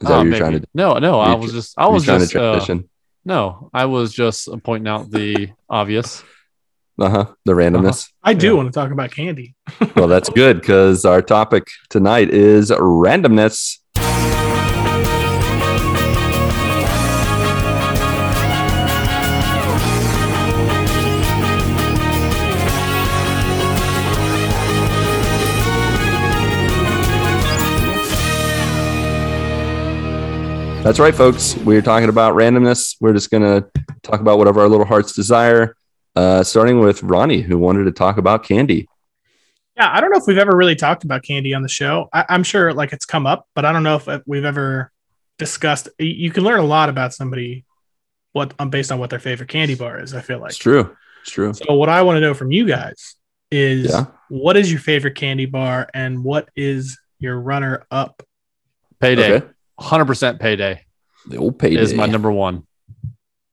Is 0.00 0.08
that 0.08 0.14
Oh, 0.14 0.16
what 0.18 0.22
you're 0.22 0.30
maybe. 0.30 0.38
trying 0.38 0.60
to? 0.60 0.66
No, 0.74 0.98
no. 0.98 1.20
I 1.20 1.34
was 1.34 1.52
just. 1.52 1.74
I 1.78 1.88
was 1.88 2.04
trying 2.04 2.20
just. 2.20 2.32
to 2.32 2.42
Uh, 2.42 2.78
no, 3.24 3.70
I 3.74 3.84
was 3.86 4.12
just 4.12 4.48
pointing 4.62 4.88
out 4.88 5.10
the 5.10 5.50
obvious. 5.70 6.22
Uh 7.00 7.08
huh. 7.10 7.26
The 7.44 7.52
randomness. 7.52 8.08
I 8.24 8.34
do 8.34 8.48
Yeah. 8.48 8.52
want 8.54 8.68
to 8.68 8.72
talk 8.72 8.90
about 8.90 9.10
candy. 9.12 9.54
well, 9.94 10.08
that's 10.08 10.28
good 10.30 10.60
because 10.60 11.04
our 11.04 11.22
topic 11.22 11.68
tonight 11.90 12.30
is 12.30 12.70
randomness. 12.70 13.78
That's 30.82 30.98
right, 30.98 31.14
folks. 31.14 31.56
We're 31.58 31.82
talking 31.82 32.08
about 32.08 32.34
randomness. 32.34 32.96
We're 33.00 33.12
just 33.12 33.30
going 33.30 33.42
to 33.42 33.68
talk 34.02 34.20
about 34.20 34.38
whatever 34.38 34.60
our 34.60 34.68
little 34.68 34.86
hearts 34.86 35.12
desire. 35.12 35.76
Uh, 36.16 36.42
starting 36.42 36.80
with 36.80 37.02
Ronnie, 37.02 37.42
who 37.42 37.58
wanted 37.58 37.84
to 37.84 37.92
talk 37.92 38.16
about 38.16 38.42
candy. 38.42 38.88
Yeah, 39.76 39.90
I 39.92 40.00
don't 40.00 40.10
know 40.10 40.16
if 40.18 40.24
we've 40.26 40.38
ever 40.38 40.56
really 40.56 40.74
talked 40.74 41.04
about 41.04 41.22
candy 41.22 41.52
on 41.54 41.62
the 41.62 41.68
show. 41.68 42.08
I, 42.12 42.24
I'm 42.28 42.42
sure 42.42 42.72
like 42.72 42.92
it's 42.92 43.04
come 43.04 43.26
up, 43.26 43.46
but 43.54 43.64
I 43.64 43.72
don't 43.72 43.82
know 43.82 43.96
if 43.96 44.08
we've 44.26 44.44
ever 44.44 44.90
discussed. 45.38 45.88
You 45.98 46.30
can 46.30 46.42
learn 46.42 46.58
a 46.58 46.64
lot 46.64 46.88
about 46.88 47.12
somebody 47.14 47.64
what 48.32 48.54
um, 48.58 48.70
based 48.70 48.90
on 48.90 48.98
what 48.98 49.10
their 49.10 49.20
favorite 49.20 49.48
candy 49.48 49.74
bar 49.74 50.00
is. 50.00 50.14
I 50.14 50.20
feel 50.22 50.38
like. 50.40 50.50
It's 50.50 50.58
true. 50.58 50.96
It's 51.22 51.30
true. 51.30 51.52
So 51.52 51.74
what 51.74 51.88
I 51.88 52.02
want 52.02 52.16
to 52.16 52.20
know 52.20 52.34
from 52.34 52.50
you 52.50 52.66
guys 52.66 53.14
is 53.50 53.90
Yeah. 53.90 54.06
what 54.28 54.56
is 54.56 54.72
your 54.72 54.80
favorite 54.80 55.14
candy 55.16 55.46
bar 55.46 55.88
and 55.94 56.24
what 56.24 56.48
is 56.56 56.98
your 57.20 57.38
runner 57.38 57.86
up? 57.90 58.22
Payday. 59.00 59.32
Okay. 59.34 59.46
100% 59.80 60.40
payday 60.40 60.84
The 61.26 61.36
old 61.36 61.58
payday 61.58 61.80
is 61.80 61.94
my 61.94 62.06
number 62.06 62.30
one. 62.30 62.66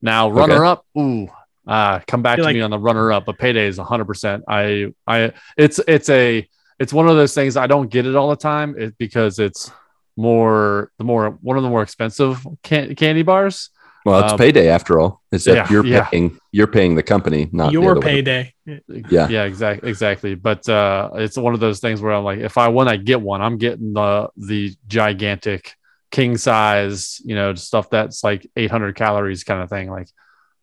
Now, 0.02 0.30
runner 0.30 0.66
up, 0.66 0.86
ooh, 0.98 1.30
uh, 1.68 2.00
come 2.08 2.22
back 2.22 2.38
to 2.38 2.44
like- 2.44 2.56
me 2.56 2.62
on 2.62 2.72
the 2.72 2.80
runner 2.80 3.12
up, 3.12 3.26
but 3.26 3.38
payday 3.38 3.68
is 3.68 3.78
100%. 3.78 4.44
I, 4.48 4.94
I, 5.08 5.34
it's, 5.58 5.80
it's 5.88 6.10
a, 6.10 6.48
it's 6.80 6.94
one 6.94 7.08
of 7.08 7.16
those 7.16 7.34
things 7.34 7.58
I 7.58 7.68
don't 7.68 7.90
get 7.90 8.06
it 8.06 8.16
all 8.16 8.30
the 8.30 8.36
time 8.36 8.76
it, 8.78 8.98
because 8.98 9.40
it's 9.40 9.72
more, 10.18 10.92
the 10.98 11.04
more, 11.04 11.32
one 11.42 11.58
of 11.58 11.64
the 11.64 11.70
more 11.70 11.82
expensive 11.82 12.46
can, 12.64 12.96
candy 12.96 13.24
bars. 13.24 13.70
Well, 14.06 14.24
it's 14.24 14.34
um, 14.34 14.38
payday 14.38 14.70
after 14.70 15.00
all. 15.00 15.24
Except 15.32 15.56
yeah, 15.56 15.74
you're 15.74 15.86
yeah. 15.86 16.04
paying 16.04 16.38
you're 16.52 16.68
paying 16.68 16.94
the 16.94 17.02
company, 17.02 17.50
not 17.52 17.68
the 17.68 17.72
your 17.72 17.92
other 17.92 18.02
way. 18.02 18.06
payday. 18.06 18.54
Yeah. 18.66 19.28
yeah, 19.28 19.44
exactly, 19.46 19.90
exactly. 19.90 20.36
But 20.36 20.70
uh, 20.70 21.10
it's 21.16 21.36
one 21.38 21.56
of 21.56 21.60
those 21.60 21.80
things 21.80 22.02
where 22.02 22.14
I'm 22.14 22.24
like, 22.24 22.38
if 22.38 22.60
I 22.60 22.68
when 22.68 22.88
I 22.88 22.98
get 22.98 23.20
one, 23.20 23.42
I'm 23.42 23.58
getting 23.58 23.94
the 23.94 24.30
the 24.38 24.76
gigantic 24.88 25.74
king 26.16 26.38
size, 26.38 27.22
you 27.26 27.36
know, 27.36 27.54
stuff 27.56 27.90
that's 27.90 28.24
like 28.24 28.48
800 28.56 28.96
calories 28.96 29.44
kind 29.44 29.62
of 29.62 29.70
thing. 29.70 29.90
Like, 29.92 30.08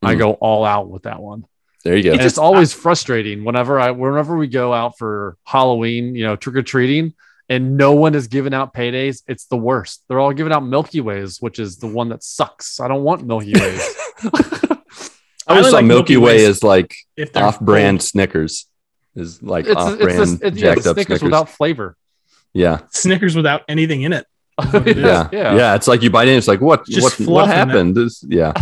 I 0.03 0.15
Mhm. 0.15 0.19
go 0.19 0.33
all 0.35 0.65
out 0.65 0.89
with 0.89 1.03
that 1.05 1.21
one. 1.21 1.45
There 1.85 1.97
you 1.97 2.03
go. 2.05 2.13
And 2.13 2.21
it's 2.23 2.39
always 2.39 2.73
frustrating 2.73 3.45
whenever 3.45 3.79
I 3.79 3.91
whenever 3.91 4.37
we 4.37 4.47
go 4.49 4.73
out 4.73 4.99
for 4.99 5.37
Halloween, 5.45 6.15
you 6.15 6.25
know, 6.25 6.37
trick 6.37 6.57
or 6.57 6.63
treating, 6.63 7.13
and 7.49 7.77
no 7.77 7.93
one 7.93 8.15
is 8.15 8.29
giving 8.29 8.55
out 8.55 8.73
paydays. 8.73 9.23
It's 9.27 9.47
the 9.47 9.57
worst. 9.57 10.03
They're 10.09 10.21
all 10.21 10.33
giving 10.33 10.53
out 10.53 10.65
Milky 10.65 11.01
Ways, 11.01 11.39
which 11.41 11.59
is 11.59 11.79
the 11.79 11.89
one 11.89 12.09
that 12.11 12.23
sucks. 12.23 12.79
I 12.81 12.87
don't 12.89 13.03
want 13.03 13.27
Milky 13.27 13.53
Ways. 13.61 13.83
I 14.25 15.55
always 15.55 15.67
I 15.67 15.71
saw 15.71 15.77
like 15.77 15.85
Milky, 15.87 16.15
Milky 16.15 16.17
Way 16.19 16.37
Ways 16.39 16.49
as 16.49 16.63
like 16.63 16.95
off-brand. 17.35 18.01
Snickers. 18.03 18.67
is 19.17 19.43
like 19.43 19.69
off 19.69 19.99
brand 19.99 20.41
yeah, 20.43 20.51
jacked 20.51 20.87
up 20.87 20.95
Snickers 20.95 21.19
Snickers. 21.19 21.23
without 21.23 21.49
flavor. 21.49 21.97
yeah. 22.55 22.79
Snickers 22.91 23.35
without 23.37 23.63
anything 23.69 24.03
in 24.03 24.13
it. 24.13 24.25
yeah, 24.75 25.29
yeah. 25.33 25.57
yeah, 25.57 25.75
It's 25.75 25.89
like 25.89 26.03
you 26.03 26.11
bite 26.11 26.29
in, 26.29 26.37
it's 26.39 26.49
like 26.49 26.61
what, 26.61 26.85
Just 26.87 27.21
what, 27.21 27.29
what 27.29 27.49
happened? 27.49 27.95
This- 27.97 28.25
yeah, 28.29 28.53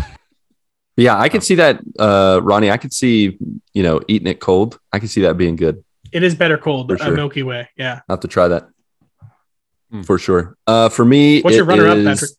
yeah. 0.96 1.18
I 1.18 1.28
could 1.28 1.42
see 1.42 1.56
that, 1.56 1.80
uh, 1.98 2.40
Ronnie. 2.42 2.70
I 2.70 2.76
could 2.76 2.92
see 2.92 3.36
you 3.74 3.82
know 3.82 4.00
eating 4.08 4.28
it 4.28 4.40
cold. 4.40 4.78
I 4.92 4.98
could 5.00 5.10
see 5.10 5.22
that 5.22 5.36
being 5.36 5.56
good. 5.56 5.82
It 6.12 6.22
is 6.22 6.34
better 6.34 6.58
cold. 6.58 6.88
For 6.98 7.04
A. 7.04 7.10
Milky 7.12 7.42
Way. 7.42 7.68
Yeah. 7.76 8.00
I'll 8.08 8.16
have 8.16 8.20
to 8.20 8.28
try 8.28 8.48
that 8.48 8.68
Hmm. 9.90 10.02
for 10.02 10.18
sure. 10.18 10.56
Uh, 10.66 10.88
for 10.88 11.04
me, 11.04 11.40
What's 11.42 11.56
your 11.56 11.64
it 11.64 11.68
runner-up, 11.68 11.96
is- 11.98 12.04
Patrick? 12.20 12.30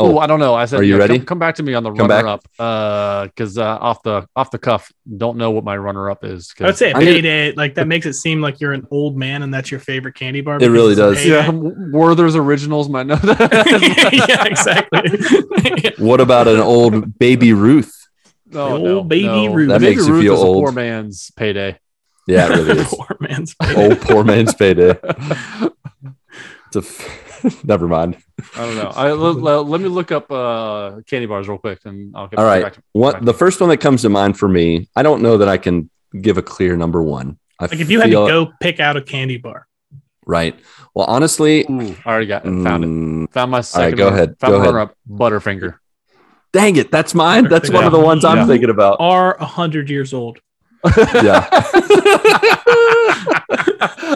Oh, 0.00 0.16
Oh, 0.16 0.18
I 0.18 0.26
don't 0.26 0.40
know. 0.40 0.54
I 0.54 0.64
said, 0.64 0.80
Are 0.80 0.82
you 0.82 0.94
yeah, 0.94 1.00
ready? 1.00 1.18
Come, 1.18 1.26
come 1.26 1.38
back 1.38 1.54
to 1.56 1.62
me 1.62 1.74
on 1.74 1.82
the 1.82 1.92
Come 1.92 2.08
back. 2.08 2.24
runner 2.24 2.28
up, 2.34 2.48
uh, 2.58 3.24
because 3.26 3.58
uh, 3.58 3.64
off 3.64 4.02
the 4.02 4.26
off 4.34 4.50
the 4.50 4.58
cuff, 4.58 4.90
don't 5.16 5.36
know 5.36 5.50
what 5.50 5.62
my 5.64 5.76
runner 5.76 6.10
up 6.10 6.24
is. 6.24 6.52
I 6.60 6.64
would 6.64 6.76
say 6.76 6.90
a 6.90 6.96
I'm 6.96 7.04
gonna- 7.04 7.52
Like 7.56 7.74
that 7.74 7.86
makes 7.86 8.06
it 8.06 8.14
seem 8.14 8.40
like 8.40 8.60
you're 8.60 8.72
an 8.72 8.86
old 8.90 9.16
man 9.16 9.42
and 9.42 9.52
that's 9.52 9.70
your 9.70 9.80
favorite 9.80 10.14
candy 10.14 10.40
bar. 10.40 10.58
It 10.60 10.68
really 10.68 10.94
because 10.94 11.12
it's 11.18 11.26
a 11.26 11.28
does. 11.28 11.46
yeah, 11.54 11.70
Werther's 11.92 12.36
originals 12.36 12.88
might 12.88 13.06
know 13.06 13.16
that. 13.16 14.20
yeah, 14.28 14.44
exactly. 14.46 15.92
what 16.04 16.20
about 16.20 16.48
an 16.48 16.60
old 16.60 17.18
baby 17.18 17.52
Ruth? 17.52 17.94
No, 18.52 18.78
The 18.78 18.84
no, 18.84 18.96
old 18.96 19.08
Baby 19.08 19.26
no. 19.26 19.52
Ruth. 19.54 19.68
That 19.68 19.80
Baby 19.80 19.94
makes 19.96 20.06
you 20.08 20.12
Ruth 20.14 20.22
feel 20.24 20.34
is 20.34 20.40
a 20.40 20.44
old. 20.44 20.64
poor 20.64 20.72
man's 20.72 21.30
payday. 21.36 21.78
Yeah, 22.26 22.46
it 22.46 22.50
really 22.56 22.80
is. 22.80 22.88
Poor 22.88 23.16
man's 23.20 23.54
payday. 23.54 23.92
oh, 23.92 23.94
poor 23.96 24.24
man's 24.24 24.54
payday. 24.54 24.98
It's 26.72 26.76
a 26.76 26.78
f- 26.80 27.64
never 27.64 27.86
mind. 27.88 28.16
I 28.56 28.66
don't 28.66 28.74
know. 28.76 28.92
I, 28.94 29.12
let, 29.12 29.36
let- 29.36 29.66
let 29.66 29.80
me 29.80 29.88
look 29.88 30.12
up 30.12 30.30
uh, 30.30 31.00
candy 31.06 31.26
bars 31.26 31.48
real 31.48 31.58
quick, 31.58 31.80
and 31.84 32.14
I'll 32.16 32.28
get 32.28 32.38
All 32.38 32.44
right. 32.44 32.62
back 32.62 32.74
to 32.74 32.82
What 32.92 33.24
the 33.24 33.34
first 33.34 33.60
one 33.60 33.70
that 33.70 33.78
comes 33.78 34.02
to 34.02 34.08
mind 34.08 34.38
for 34.38 34.48
me? 34.48 34.88
I 34.96 35.02
don't 35.02 35.22
know 35.22 35.38
that 35.38 35.48
I 35.48 35.56
can 35.58 35.90
give 36.20 36.38
a 36.38 36.42
clear 36.42 36.76
number 36.76 37.02
one. 37.02 37.38
I 37.58 37.64
Like 37.66 37.80
if 37.80 37.90
you 37.90 38.00
had 38.00 38.06
to 38.06 38.12
go 38.12 38.52
pick 38.60 38.80
out 38.80 38.96
a 38.96 39.02
candy 39.02 39.36
bar, 39.38 39.66
right. 40.26 40.58
Well, 40.94 41.06
honestly, 41.06 41.66
Ooh, 41.70 41.94
I 42.04 42.10
already 42.10 42.26
got 42.26 42.44
it. 42.44 42.48
Found 42.64 42.84
it. 42.84 42.86
mm, 42.88 43.32
Found 43.32 43.50
my 43.50 43.60
second. 43.60 43.96
go 43.98 44.04
runner- 44.04 44.16
ahead, 44.16 44.36
Found 44.40 44.52
go 44.52 44.58
my 44.58 44.64
ahead. 44.64 44.74
up. 44.76 44.94
Butterfinger. 45.08 45.74
dang 46.52 46.76
it, 46.76 46.90
that's 46.90 47.14
mine. 47.14 47.44
That's 47.48 47.70
one 47.70 47.84
of 47.84 47.92
the 47.92 48.00
ones 48.00 48.24
I'm 48.24 48.38
Yeah. 48.38 48.46
thinking 48.46 48.70
about. 48.70 48.96
are 49.00 49.36
a 49.36 49.44
hundred 49.44 49.88
years 49.90 50.12
old. 50.12 50.40
Yeah. 50.84 51.48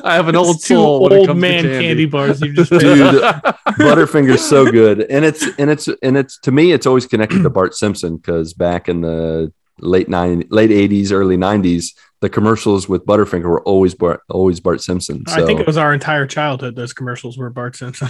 I 0.06 0.14
have 0.14 0.28
an 0.28 0.36
old 0.36 0.56
It's 0.56 0.66
two 0.68 0.74
soul. 0.74 1.02
when 1.02 1.12
it 1.12 1.16
old 1.16 1.26
comes 1.28 1.36
to 1.36 1.40
man 1.40 1.62
candy. 1.64 2.06
bars. 2.06 2.40
You 2.40 2.52
just 2.52 2.70
Dude, 2.72 2.80
Butterfinger's 2.80 4.44
so 4.46 4.70
good, 4.70 5.00
and 5.02 5.24
it's 5.24 5.46
and 5.58 5.70
it's 5.70 5.88
and 6.02 6.16
it's 6.16 6.38
to 6.40 6.52
me, 6.52 6.72
it's 6.72 6.86
always 6.86 7.06
connected 7.06 7.42
to 7.42 7.50
Bart 7.50 7.74
Simpson 7.74 8.16
because 8.16 8.52
back 8.54 8.88
in 8.88 9.00
the 9.00 9.52
late 9.80 10.08
nine, 10.08 10.44
late 10.50 10.70
eighties, 10.70 11.12
early 11.12 11.36
nineties, 11.36 11.94
the 12.20 12.28
commercials 12.28 12.88
with 12.88 13.04
Butterfinger 13.06 13.44
were 13.44 13.62
always 13.62 13.94
Bart, 13.94 14.20
always 14.28 14.60
Bart 14.60 14.80
Simpson. 14.82 15.24
So 15.26 15.42
I 15.42 15.46
think 15.46 15.60
it 15.60 15.66
was 15.66 15.76
our 15.76 15.92
entire 15.92 16.26
childhood. 16.26 16.76
Those 16.76 16.92
commercials 16.92 17.38
were 17.38 17.50
Bart 17.50 17.76
Simpson. 17.76 18.08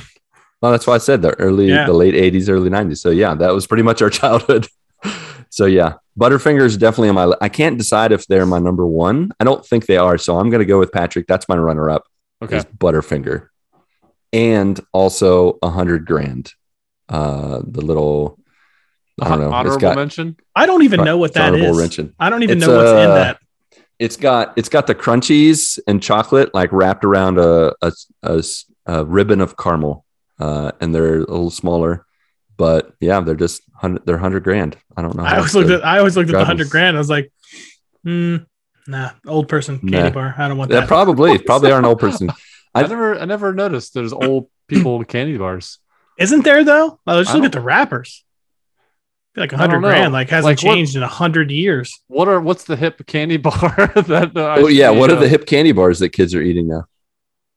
well, 0.61 0.73
that's 0.73 0.87
why 0.87 0.95
I 0.95 0.99
said 0.99 1.23
the 1.23 1.35
early, 1.41 1.69
Yeah. 1.69 1.87
the 1.87 1.93
late 1.93 2.15
eighties, 2.15 2.49
early 2.49 2.71
nineties. 2.71 3.01
So 3.01 3.11
yeah, 3.11 3.35
that 3.35 3.53
was 3.55 3.67
pretty 3.67 3.83
much 3.85 4.03
our 4.03 4.11
childhood. 4.21 4.67
so 5.51 5.67
yeah, 5.67 5.95
Butterfinger 6.19 6.63
is 6.63 6.77
definitely 6.77 7.09
on 7.11 7.15
my. 7.15 7.25
li- 7.27 7.37
I 7.41 7.49
can't 7.49 7.79
decide 7.79 8.13
if 8.13 8.27
they're 8.27 8.47
my 8.47 8.59
number 8.59 8.87
one. 8.87 9.33
I 9.41 9.45
don't 9.45 9.65
think 9.65 9.87
they 9.87 9.97
are. 9.97 10.19
So 10.19 10.39
I'm 10.39 10.51
going 10.51 10.61
to 10.61 10.67
go 10.67 10.79
with 10.79 10.93
Patrick. 10.93 11.27
That's 11.27 11.49
my 11.49 11.57
runner 11.57 11.91
up. 11.91 12.05
Okay. 12.43 12.59
is 12.59 12.65
Butterfinger, 12.65 13.49
and 14.33 14.79
also 14.93 15.59
a 15.63 15.71
hundred 15.71 16.07
grand. 16.07 16.53
Uh, 17.09 17.61
the 17.65 17.81
little 17.83 18.39
I 19.21 19.29
don't 19.29 19.41
know. 19.41 19.47
It's 19.47 19.55
Honorable 19.55 19.79
got 19.81 19.97
mention. 19.97 20.37
I 20.57 20.67
don't 20.67 20.83
even 20.83 21.05
know 21.05 21.19
what 21.19 21.35
that 21.35 21.53
honorable 21.53 21.75
is. 21.75 21.79
mention. 21.79 22.15
I 22.19 22.31
don't 22.31 22.43
even 22.43 22.59
It's, 22.59 22.67
know 22.67 22.77
what's 22.77 22.91
in 22.91 23.11
uh, 23.11 23.15
that. 23.15 23.39
It's 23.99 24.17
got 24.17 24.55
it's 24.59 24.69
got 24.69 24.87
the 24.87 24.95
crunchies 24.95 25.79
and 25.87 26.03
chocolate 26.03 26.53
like 26.53 26.73
wrapped 26.73 27.05
around 27.05 27.39
a 27.39 27.73
a 27.83 28.43
a 28.87 29.05
ribbon 29.05 29.41
of 29.41 29.57
caramel, 29.57 30.05
uh, 30.41 30.73
and 30.81 30.95
they're 30.95 31.17
a 31.17 31.21
little 31.21 31.51
smaller, 31.51 32.05
but 32.57 32.93
yeah, 33.01 33.21
they're 33.21 33.35
just 33.35 33.63
hundred. 33.75 34.07
They're 34.07 34.19
hundred 34.19 34.45
grand. 34.45 34.77
I 34.97 35.03
don't 35.03 35.17
know. 35.17 35.25
I 35.25 35.37
always 35.37 35.55
looked 35.55 35.71
at 35.71 35.85
I 35.85 35.99
always 35.99 36.17
looked 36.17 36.31
at 36.31 36.39
the 36.39 36.45
hundred 36.45 36.71
grand. 36.71 36.97
I 36.97 37.01
was 37.01 37.11
like, 37.11 37.33
hmm, 38.05 38.37
nah, 38.87 39.11
old 39.27 39.49
person 39.49 39.79
candy 39.79 39.99
Nah. 39.99 40.11
bar. 40.11 40.35
I 40.39 40.49
don't 40.49 40.59
want 40.59 40.71
Yeah, 40.71 40.81
that. 40.81 40.89
probably 40.89 41.39
probably 41.51 41.73
are 41.73 41.79
an 41.79 41.85
old 41.85 41.99
person. 41.99 42.31
I, 42.75 42.83
I- 42.83 42.87
never, 42.87 43.19
I 43.19 43.25
never 43.25 43.53
noticed 43.55 43.95
there's 43.95 44.13
old 44.13 44.49
people 44.69 44.99
with 44.99 45.09
candy 45.09 45.37
bars. 45.37 45.79
Isn't 46.19 46.45
there 46.45 46.65
though? 46.65 47.01
Well, 47.07 47.17
let's 47.17 47.31
I 47.31 47.35
look 47.35 47.45
at 47.45 47.53
the 47.53 47.61
wrappers. 47.61 48.25
Like 49.37 49.53
a 49.53 49.57
I 49.57 49.59
hundred 49.59 49.81
grand, 49.81 50.13
like 50.13 50.29
hasn't 50.31 50.45
Like, 50.45 50.63
what- 50.65 50.75
changed 50.75 50.95
in 50.95 51.03
a 51.03 51.09
hundred 51.09 51.51
years. 51.51 51.93
What 52.07 52.29
are 52.29 52.41
what's 52.41 52.65
the 52.65 52.77
hip 52.77 53.05
candy 53.07 53.37
bar 53.49 53.75
that? 53.97 54.33
Uh, 54.37 54.41
I 54.41 54.59
Oh 54.61 54.67
yeah, 54.69 54.93
see, 54.93 54.99
what 54.99 55.11
are 55.11 55.17
the 55.17 55.29
hip 55.29 55.47
candy 55.47 55.73
bars 55.73 55.99
that 55.99 56.11
kids 56.11 56.35
are 56.37 56.41
eating 56.43 56.69
now? 56.69 56.85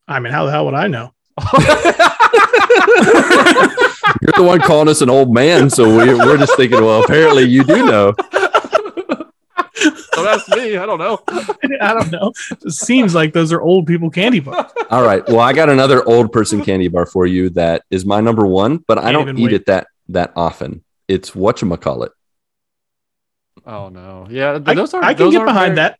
I 0.07 0.19
mean, 0.19 0.33
how 0.33 0.45
the 0.45 0.51
hell 0.51 0.65
would 0.65 0.73
I 0.73 0.87
know? 0.87 1.13
You're 4.21 4.33
the 4.35 4.43
one 4.43 4.59
calling 4.61 4.87
us 4.89 5.01
an 5.01 5.09
old 5.09 5.33
man, 5.33 5.69
so 5.69 5.83
we're, 5.95 6.17
we're 6.17 6.37
just 6.37 6.55
thinking, 6.55 6.81
well, 6.81 7.03
apparently 7.03 7.43
you 7.43 7.63
do 7.63 7.85
know. 7.85 8.13
Don't 10.13 10.27
ask 10.27 10.49
me. 10.49 10.75
I 10.77 10.85
don't 10.87 10.97
know. 10.97 11.19
I 11.79 11.93
don't 11.93 12.11
know. 12.11 12.31
It 12.65 12.71
seems 12.71 13.13
like 13.13 13.33
those 13.33 13.53
are 13.53 13.61
old 13.61 13.85
people 13.85 14.09
candy 14.09 14.39
bars. 14.39 14.71
All 14.89 15.03
right. 15.03 15.25
Well, 15.27 15.39
I 15.39 15.53
got 15.53 15.69
another 15.69 16.03
old 16.07 16.31
person 16.31 16.63
candy 16.63 16.87
bar 16.87 17.05
for 17.05 17.27
you 17.27 17.51
that 17.51 17.83
is 17.91 18.03
my 18.03 18.19
number 18.19 18.45
one, 18.47 18.83
but 18.87 18.97
I 18.97 19.11
Can't 19.11 19.27
don't 19.27 19.37
eat 19.37 19.43
wait. 19.43 19.53
it 19.53 19.65
that 19.67 19.87
that 20.09 20.31
often. 20.35 20.83
It's 21.07 21.31
whatchamacallit. 21.31 22.09
Oh 23.67 23.89
no. 23.89 24.27
Yeah, 24.29 24.59
I, 24.65 24.73
those 24.73 24.93
are. 24.95 25.03
I 25.03 25.13
can 25.13 25.25
those 25.25 25.33
get 25.33 25.45
behind 25.45 25.75
very- 25.75 25.89
that. 25.89 25.99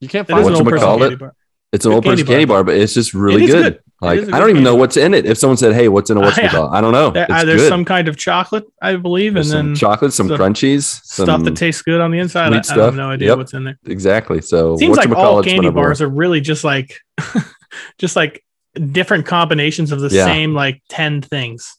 You 0.00 0.08
can't 0.08 0.26
find 0.26 0.40
is 0.40 0.46
an 0.48 0.54
old 0.54 0.64
person 0.64 0.78
call 0.86 0.96
it? 1.02 1.08
candy 1.10 1.16
bar. 1.16 1.34
It's 1.74 1.84
an 1.84 1.92
old 1.92 2.04
person 2.04 2.26
candy 2.26 2.44
bar. 2.46 2.64
but 2.64 2.76
it's 2.76 2.94
just 2.94 3.12
really 3.14 3.44
is 3.44 3.50
good. 3.50 3.62
good. 3.74 3.80
Like 4.00 4.20
I 4.32 4.38
don't 4.38 4.50
even 4.50 4.62
know 4.62 4.72
bar. 4.74 4.80
what's 4.80 4.96
in 4.96 5.14
it. 5.14 5.24
If 5.26 5.38
someone 5.38 5.56
said, 5.56 5.74
"Hey, 5.74 5.88
what's 5.88 6.10
in 6.10 6.16
a 6.16 6.20
I- 6.20 6.30
whatchamacallit?" 6.30 6.72
I 6.76 6.80
don't 6.80 6.92
know. 6.92 7.10
There- 7.10 7.30
uh, 7.30 7.44
there's 7.44 7.62
good. 7.62 7.68
some 7.68 7.84
kind 7.84 8.06
of 8.08 8.16
chocolate, 8.16 8.64
I 8.82 8.96
believe, 8.96 9.34
There's 9.34 9.50
and 9.50 9.58
some 9.58 9.66
then 9.68 9.76
chocolate, 9.76 10.12
some 10.12 10.28
crunchies, 10.28 10.82
some 11.04 11.26
stuff 11.26 11.42
that 11.44 11.56
tastes 11.56 11.82
good 11.82 12.00
on 12.00 12.10
the 12.10 12.18
inside. 12.18 12.52
I, 12.52 12.58
I 12.74 12.84
have 12.84 12.94
no 12.96 13.10
idea 13.10 13.28
Yep. 13.30 13.38
what's 13.38 13.54
in 13.54 13.64
there. 13.64 13.78
exactly. 13.86 14.40
So 14.40 14.76
Seems 14.76 14.96
like 14.96 15.10
all 15.10 15.42
candy 15.42 15.70
bars 15.70 16.00
are 16.02 16.08
really 16.08 16.40
just 16.40 16.64
like, 16.64 16.94
just 17.98 18.14
like 18.16 18.44
different 18.92 19.26
combinations 19.26 19.92
of 19.92 20.00
the 20.00 20.08
Yeah. 20.08 20.24
same 20.26 20.54
like 20.54 20.82
ten 20.88 21.22
things. 21.22 21.76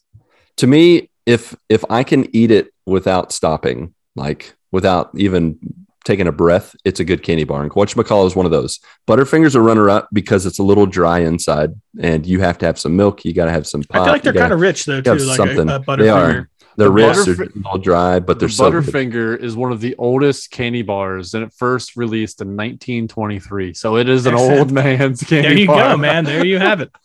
to 0.56 0.66
me, 0.66 1.10
if 1.26 1.54
if 1.68 1.84
I 1.90 2.02
can 2.04 2.34
eat 2.34 2.50
it 2.50 2.68
without 2.86 3.32
stopping, 3.32 3.94
like 4.14 4.54
without 4.72 5.10
even 5.16 5.58
taking 6.06 6.26
a 6.26 6.32
breath, 6.32 6.74
it's 6.84 7.00
a 7.00 7.04
good 7.04 7.22
candy 7.22 7.44
bar. 7.44 7.62
And 7.62 7.70
whatchamacallit 7.72 8.28
is 8.28 8.36
one 8.36 8.46
of 8.46 8.52
those. 8.52 8.80
Butterfinger's 9.06 9.54
are 9.54 9.60
runner 9.62 9.90
up 9.90 10.08
because 10.12 10.46
it's 10.46 10.58
a 10.58 10.62
little 10.62 10.86
dry 10.86 11.18
inside 11.18 11.72
and 12.00 12.24
you 12.24 12.40
have 12.40 12.56
to 12.58 12.66
have 12.66 12.78
some 12.78 12.96
milk. 12.96 13.24
You 13.24 13.34
got 13.34 13.46
to 13.46 13.50
have 13.52 13.66
some 13.66 13.82
pop. 13.82 14.00
I 14.00 14.04
feel 14.04 14.12
like 14.14 14.22
they're 14.22 14.32
kind 14.32 14.52
of 14.52 14.60
rich 14.60 14.86
though 14.86 15.02
too, 15.02 15.14
like 15.16 15.36
something. 15.36 15.68
a, 15.68 15.82
a 15.86 15.96
They 15.98 16.08
are. 16.08 16.28
Butterfinger. 16.32 16.46
They're 16.78 16.88
the 16.88 16.92
rich, 16.92 17.16
they're 17.24 17.34
Butterfi- 17.34 17.54
a 17.54 17.58
little 17.58 17.78
dry, 17.78 18.20
but 18.20 18.38
they're 18.38 18.48
the 18.48 18.54
so 18.54 18.70
good. 18.70 18.84
Butterfinger 18.84 19.38
is 19.42 19.56
one 19.56 19.72
of 19.72 19.80
the 19.80 19.94
oldest 19.96 20.50
candy 20.50 20.82
bars, 20.82 21.32
and 21.32 21.42
it 21.42 21.52
first 21.56 21.96
released 21.96 22.42
in 22.42 22.48
1923. 22.48 23.72
So 23.72 23.96
it 23.96 24.08
is 24.10 24.26
an 24.26 24.34
Excellent. 24.34 24.58
old 24.58 24.70
man's 24.72 25.22
candy 25.22 25.42
bar. 25.42 25.48
There 25.48 25.58
you 25.58 25.66
bar. 25.66 25.90
go, 25.92 25.96
man. 25.96 26.24
There 26.24 26.44
you 26.44 26.58
have 26.58 26.80
it. 26.82 26.90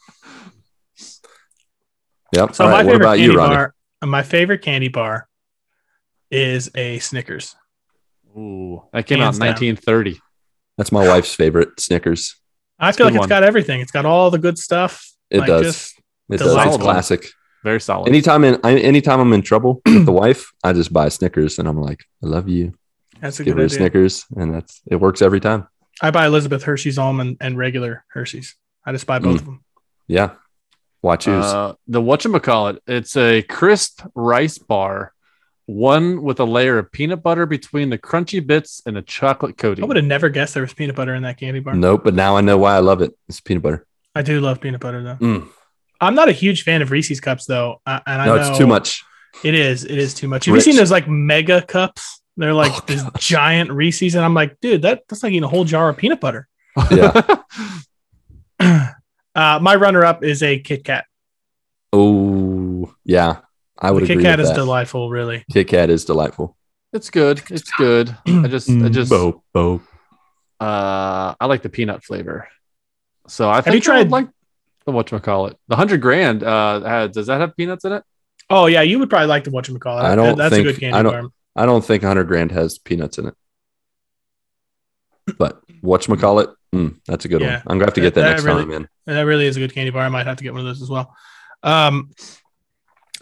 Yep. 2.33 2.55
So 2.55 2.63
All 2.63 2.69
my 2.69 2.77
right, 2.77 2.85
what 2.85 2.91
favorite 2.93 3.05
about 3.05 3.17
candy 3.17 3.31
you, 3.33 3.37
bar, 3.37 3.75
my 4.03 4.23
favorite 4.23 4.61
candy 4.61 4.87
bar, 4.87 5.27
is 6.29 6.71
a 6.75 6.99
Snickers. 6.99 7.55
Ooh, 8.37 8.83
that 8.93 9.05
came 9.05 9.19
Hands 9.19 9.35
out 9.39 9.47
in 9.47 9.53
down. 9.53 9.75
1930. 9.75 10.19
That's 10.77 10.91
my 10.91 11.07
wife's 11.07 11.33
favorite 11.35 11.79
Snickers. 11.79 12.35
I 12.79 12.91
feel 12.91 13.05
like 13.05 13.13
it's 13.15 13.19
one. 13.19 13.29
got 13.29 13.43
everything. 13.43 13.81
It's 13.81 13.91
got 13.91 14.05
all 14.05 14.31
the 14.31 14.39
good 14.39 14.57
stuff. 14.57 15.07
It 15.29 15.39
like 15.39 15.47
does. 15.47 15.65
Just, 15.65 15.97
It 16.29 16.37
the 16.39 16.45
does. 16.45 16.65
It's 16.75 16.77
classic. 16.83 17.27
Very 17.63 17.79
solid. 17.79 18.07
Anytime 18.09 18.43
in 18.43 18.59
I, 18.63 18.77
anytime 18.77 19.19
I'm 19.19 19.33
in 19.33 19.41
trouble 19.43 19.81
with 19.85 20.05
the 20.05 20.11
wife, 20.11 20.51
I 20.63 20.73
just 20.73 20.91
buy 20.91 21.09
Snickers 21.09 21.59
and 21.59 21.67
I'm 21.67 21.79
like, 21.79 22.03
I 22.23 22.27
love 22.27 22.49
you. 22.49 22.73
that's 23.19 23.39
a 23.39 23.43
Give 23.43 23.53
good 23.55 23.59
her 23.59 23.63
a 23.63 23.67
idea. 23.67 23.77
Snickers, 23.77 24.25
and 24.35 24.53
that's 24.55 24.81
it 24.87 24.95
works 24.95 25.21
every 25.21 25.39
time. 25.39 25.67
I 26.01 26.09
buy 26.09 26.25
Elizabeth 26.25 26.63
Hershey's 26.63 26.97
almond 26.97 27.37
and 27.39 27.57
regular 27.57 28.03
Hershey's. 28.07 28.55
I 28.83 28.91
just 28.93 29.05
buy 29.05 29.19
both 29.19 29.35
Mm. 29.35 29.39
of 29.41 29.45
them. 29.45 29.63
Yeah. 30.07 30.31
Why 31.01 31.15
choose? 31.17 31.45
Uh, 31.45 31.73
the 31.87 32.01
whatchamacallit, 32.01 32.79
it's 32.87 33.15
a 33.17 33.41
crisp 33.43 34.01
rice 34.15 34.57
bar, 34.57 35.10
one 35.71 36.21
with 36.23 36.39
a 36.39 36.45
layer 36.45 36.77
of 36.77 36.91
peanut 36.91 37.23
butter 37.23 37.45
between 37.45 37.89
the 37.89 37.97
crunchy 37.97 38.45
bits 38.45 38.81
and 38.85 38.95
the 38.95 39.01
chocolate 39.01 39.57
coating. 39.57 39.83
I 39.83 39.87
would 39.87 39.97
have 39.97 40.05
never 40.05 40.29
guessed 40.29 40.53
there 40.53 40.63
was 40.63 40.73
peanut 40.73 40.95
butter 40.95 41.15
in 41.15 41.23
that 41.23 41.37
candy 41.37 41.59
bar. 41.59 41.73
nope, 41.75 42.01
but 42.03 42.13
now 42.13 42.35
I 42.37 42.41
know 42.41 42.57
why 42.57 42.75
I 42.75 42.79
love 42.79 43.01
it. 43.01 43.11
It's 43.29 43.39
peanut 43.41 43.63
butter. 43.63 43.85
I 44.15 44.21
do 44.21 44.41
love 44.41 44.59
peanut 44.61 44.81
butter 44.81 45.01
though. 45.03 45.15
Mm. 45.15 45.47
I'm 45.99 46.15
not 46.15 46.29
a 46.29 46.33
huge 46.33 46.63
fan 46.63 46.81
of 46.81 46.91
Reese's 46.91 47.19
cups 47.21 47.45
though, 47.45 47.81
uh, 47.85 47.99
and 48.05 48.21
I 48.21 48.25
No, 48.25 48.35
know 48.35 48.49
it's 48.49 48.57
too 48.57 48.67
much. 48.67 49.03
It 49.43 49.53
is. 49.55 49.85
It 49.85 49.97
is 49.97 50.13
too 50.13 50.27
much. 50.27 50.45
Have 50.45 50.53
Rich. 50.55 50.65
you 50.65 50.73
seen 50.73 50.77
those 50.79 50.91
like 50.91 51.07
mega 51.07 51.61
cups? 51.61 52.21
They're 52.37 52.53
like 52.53 52.71
Oh, 52.73 52.83
this 52.87 53.03
giant 53.19 53.71
Reese's, 53.71 54.15
and 54.15 54.25
I'm 54.25 54.33
like, 54.33 54.59
dude, 54.61 54.81
that, 54.81 55.03
that's 55.07 55.21
like 55.23 55.31
eating 55.31 55.43
a 55.43 55.47
whole 55.47 55.63
jar 55.63 55.89
of 55.89 55.97
peanut 55.97 56.19
butter. 56.19 56.47
Yeah. 56.91 57.37
Uh, 59.33 59.59
my 59.61 59.75
runner 59.75 60.03
up 60.03 60.25
is 60.25 60.43
a 60.43 60.59
Kit 60.59 60.83
Kat. 60.83 61.05
Oh, 61.93 62.93
yeah. 63.05 63.37
I 63.81 63.87
The 63.87 63.93
would 63.95 64.01
Kit 64.03 64.11
agree 64.11 64.23
Kat 64.23 64.37
with 64.39 64.43
is 64.45 64.49
that. 64.51 64.55
delightful, 64.55 65.09
really. 65.09 65.43
Kit 65.51 65.67
Kat 65.67 65.89
is 65.89 66.05
delightful. 66.05 66.55
it's 66.93 67.09
good. 67.09 67.41
It's 67.49 67.71
good. 67.71 68.15
I 68.27 68.47
just, 68.47 68.69
I 68.69 68.89
just, 68.89 69.09
Bo, 69.09 69.43
bo. 69.53 69.81
uh, 70.59 71.33
I 71.39 71.45
like 71.47 71.63
the 71.63 71.69
peanut 71.69 72.03
flavor. 72.03 72.47
So 73.27 73.49
I 73.49 73.61
think 73.61 73.85
you 73.85 73.91
I 73.93 73.97
would 73.97 74.09
tried- 74.09 74.11
like 74.11 74.29
the 74.85 74.91
what 74.91 75.07
call 75.23 75.47
it? 75.47 75.57
The 75.67 75.75
hundred 75.75 76.01
grand. 76.01 76.43
Uh, 76.43 76.81
has, 76.81 77.11
does 77.11 77.27
that 77.27 77.39
have 77.41 77.55
peanuts 77.55 77.85
in 77.85 77.93
it? 77.93 78.03
Oh 78.49 78.65
yeah, 78.67 78.81
you 78.81 78.99
would 78.99 79.09
probably 79.09 79.27
like 79.27 79.43
the 79.45 79.51
whatchamacallit. 79.51 80.01
I 80.03 80.15
don't 80.15 80.37
That's 80.37 80.53
think- 80.53 80.67
a 80.67 80.71
good 80.71 80.79
candy 80.79 80.97
I 80.97 81.03
don't- 81.03 81.13
bar. 81.13 81.31
I 81.55 81.65
don't 81.65 81.83
think 81.83 82.03
100 82.03 82.25
grand 82.25 82.51
has 82.51 82.77
peanuts 82.77 83.17
in 83.17 83.27
it. 83.27 83.33
But 85.37 85.61
whatchamacallit, 85.83 86.53
mm, 86.73 86.97
that's 87.05 87.25
a 87.25 87.27
good 87.27 87.41
Yeah. 87.41 87.55
one. 87.57 87.61
I'm 87.67 87.77
going 87.77 87.79
to 87.81 87.85
have 87.85 87.93
to 87.95 88.01
get 88.01 88.13
that, 88.15 88.21
That 88.21 88.29
next 88.31 88.43
really- 88.43 88.61
time, 88.63 88.69
man. 88.69 88.87
That 89.05 89.21
really 89.23 89.45
is 89.47 89.57
a 89.57 89.59
good 89.59 89.73
candy 89.73 89.91
bar. 89.91 90.03
I 90.03 90.09
might 90.09 90.25
have 90.27 90.37
to 90.37 90.43
get 90.43 90.53
one 90.53 90.61
of 90.61 90.65
those 90.67 90.81
as 90.81 90.89
well. 90.89 91.13
Um, 91.63 92.11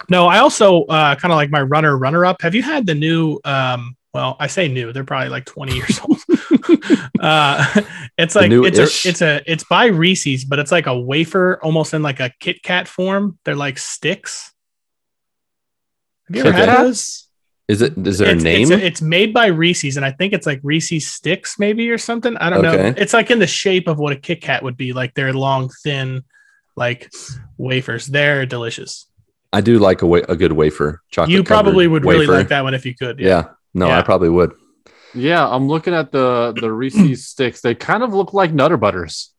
no, 0.09 0.27
I 0.27 0.39
also 0.39 0.83
uh, 0.85 1.15
kind 1.15 1.31
of 1.31 1.35
like 1.35 1.49
my 1.49 1.61
runner 1.61 1.97
runner 1.97 2.25
up. 2.25 2.41
Have 2.41 2.55
you 2.55 2.61
had 2.61 2.85
the 2.85 2.95
new? 2.95 3.39
Um, 3.43 3.95
well, 4.13 4.35
I 4.39 4.47
say 4.47 4.67
new. 4.67 4.91
They're 4.91 5.03
probably 5.03 5.29
like 5.29 5.45
20 5.45 5.75
years 5.75 5.99
old. 6.07 6.17
uh, 7.19 7.81
it's 8.17 8.35
like 8.35 8.51
it's 8.51 8.79
ish? 8.79 9.05
a 9.05 9.09
it's 9.09 9.21
a 9.21 9.41
it's 9.45 9.63
by 9.65 9.85
Reese's, 9.87 10.45
but 10.45 10.59
it's 10.59 10.71
like 10.71 10.87
a 10.87 10.97
wafer, 10.97 11.59
almost 11.61 11.93
in 11.93 12.01
like 12.01 12.19
a 12.19 12.31
Kit 12.39 12.63
Kat 12.63 12.87
form. 12.87 13.37
They're 13.45 13.55
like 13.55 13.77
sticks. 13.77 14.53
Have 16.27 16.35
you 16.35 16.41
ever 16.43 16.51
Kit 16.51 16.69
had 16.69 16.85
those? 16.85 17.27
Is 17.67 17.83
it? 17.83 17.95
Is 18.07 18.17
there 18.17 18.33
it's, 18.33 18.41
a 18.41 18.43
name? 18.43 18.71
It's, 18.71 18.83
it's 18.83 19.01
made 19.01 19.31
by 19.33 19.47
Reese's, 19.47 19.95
and 19.95 20.05
I 20.05 20.11
think 20.11 20.33
it's 20.33 20.47
like 20.47 20.59
Reese's 20.63 21.07
sticks, 21.07 21.59
maybe 21.59 21.89
or 21.91 21.99
something. 21.99 22.35
I 22.37 22.49
don't 22.49 22.63
know. 22.63 22.93
It's 22.97 23.13
like 23.13 23.29
in 23.29 23.39
the 23.39 23.47
shape 23.47 23.87
of 23.87 23.99
what 23.99 24.11
a 24.11 24.15
Kit 24.15 24.41
Kat 24.41 24.63
would 24.63 24.75
be, 24.75 24.91
like 24.91 25.13
they're 25.13 25.33
long, 25.33 25.69
thin, 25.83 26.23
like 26.75 27.11
wafers. 27.57 28.07
They're 28.07 28.45
delicious. 28.45 29.08
I 29.51 29.61
do 29.61 29.79
like 29.79 30.01
a, 30.01 30.05
wa- 30.05 30.21
a 30.29 30.35
good 30.35 30.51
wafer. 30.51 31.01
Chocolate. 31.09 31.31
you 31.31 31.43
probably 31.43 31.85
covered 31.85 32.03
would 32.03 32.05
really 32.05 32.27
like 32.27 32.49
that 32.49 32.63
one 32.63 32.73
if 32.73 32.85
you 32.85 32.95
could. 32.95 33.19
Yeah. 33.19 33.49
No, 33.73 33.89
I 33.89 34.01
probably 34.01 34.29
would. 34.29 34.53
Yeah, 35.13 35.47
I'm 35.47 35.67
looking 35.67 35.93
at 35.93 36.11
the 36.11 36.53
the 36.59 36.71
Reese's 36.71 37.25
sticks. 37.27 37.61
They 37.61 37.75
kind 37.75 38.03
of 38.03 38.13
look 38.13 38.33
like 38.33 38.53
Nutter 38.53 38.77
Butters. 38.77 39.31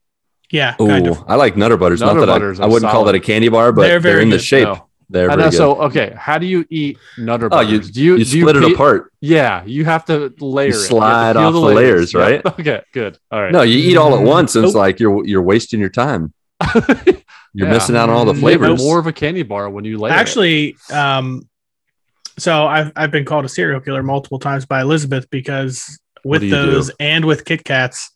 yeah, 0.50 0.74
Oh, 0.78 0.86
kind 0.86 1.06
of. 1.06 1.22
I 1.28 1.36
like 1.36 1.56
Nutter 1.56 1.76
Butters. 1.76 2.00
Nutter 2.00 2.20
Not 2.20 2.26
that 2.26 2.32
Butters 2.32 2.60
I, 2.60 2.64
I 2.64 2.66
wouldn't 2.66 2.90
call 2.90 3.04
that 3.04 3.14
a 3.14 3.20
candy 3.20 3.48
bar, 3.48 3.72
but 3.72 3.82
They're 3.82 4.00
they're, 4.00 4.00
very 4.00 4.22
in 4.22 4.30
the 4.30 4.36
good. 4.36 4.44
shape. 4.44 4.64
No. 4.68 4.86
They're 5.12 5.30
I 5.30 5.36
very 5.36 5.50
good. 5.50 5.56
so 5.56 5.82
okay, 5.82 6.14
how 6.16 6.38
do 6.38 6.46
you 6.46 6.64
eat 6.70 6.96
Nutter 7.18 7.46
oh, 7.46 7.50
Butters? 7.50 7.70
you 7.88 7.92
do 7.92 8.02
you 8.02 8.16
you 8.16 8.24
do 8.24 8.40
split 8.40 8.56
it 8.56 8.62
pe- 8.64 8.72
apart. 8.72 9.12
Yeah, 9.20 9.64
you 9.64 9.84
have 9.84 10.04
to 10.06 10.32
layer 10.40 10.68
it. 10.68 10.72
You 10.72 10.72
have 10.72 10.72
to 10.72 10.72
slide 10.72 11.36
off 11.36 11.52
the 11.52 11.60
layers, 11.60 12.14
Yep. 12.14 12.20
right? 12.20 12.54
Okay, 12.60 12.82
good. 12.92 13.18
All 13.30 13.42
right. 13.42 13.52
No, 13.52 13.62
you 13.62 13.78
eat 13.78 13.96
all 13.96 14.14
at 14.14 14.18
mm-hmm. 14.18 14.26
once. 14.26 14.56
And 14.56 14.64
it's 14.64 14.74
like 14.74 15.00
you're 15.00 15.24
you're 15.26 15.42
wasting 15.42 15.80
your 15.80 15.88
time. 15.88 16.32
You're 17.54 17.68
Yeah. 17.68 17.74
missing 17.74 17.96
out 17.96 18.08
on 18.08 18.14
all 18.16 18.24
the 18.24 18.34
flavors. 18.34 18.78
more 18.82 18.98
of 18.98 19.06
a 19.06 19.12
candy 19.12 19.42
bar 19.42 19.68
when 19.70 19.84
you 19.84 19.98
layer. 19.98 20.12
it. 20.12 20.16
Actually, 20.16 20.76
um, 20.92 21.48
so 22.38 22.66
I've 22.66 22.92
I've 22.96 23.10
been 23.10 23.24
called 23.24 23.44
a 23.44 23.48
serial 23.48 23.80
killer 23.80 24.02
multiple 24.02 24.38
times 24.38 24.66
by 24.66 24.80
Elizabeth 24.82 25.28
because 25.30 25.98
with 26.24 26.40
do 26.42 26.46
you 26.46 26.54
do? 26.54 26.70
those 26.70 26.90
and 27.00 27.24
with 27.24 27.44
Kit 27.44 27.64
Kats, 27.64 28.10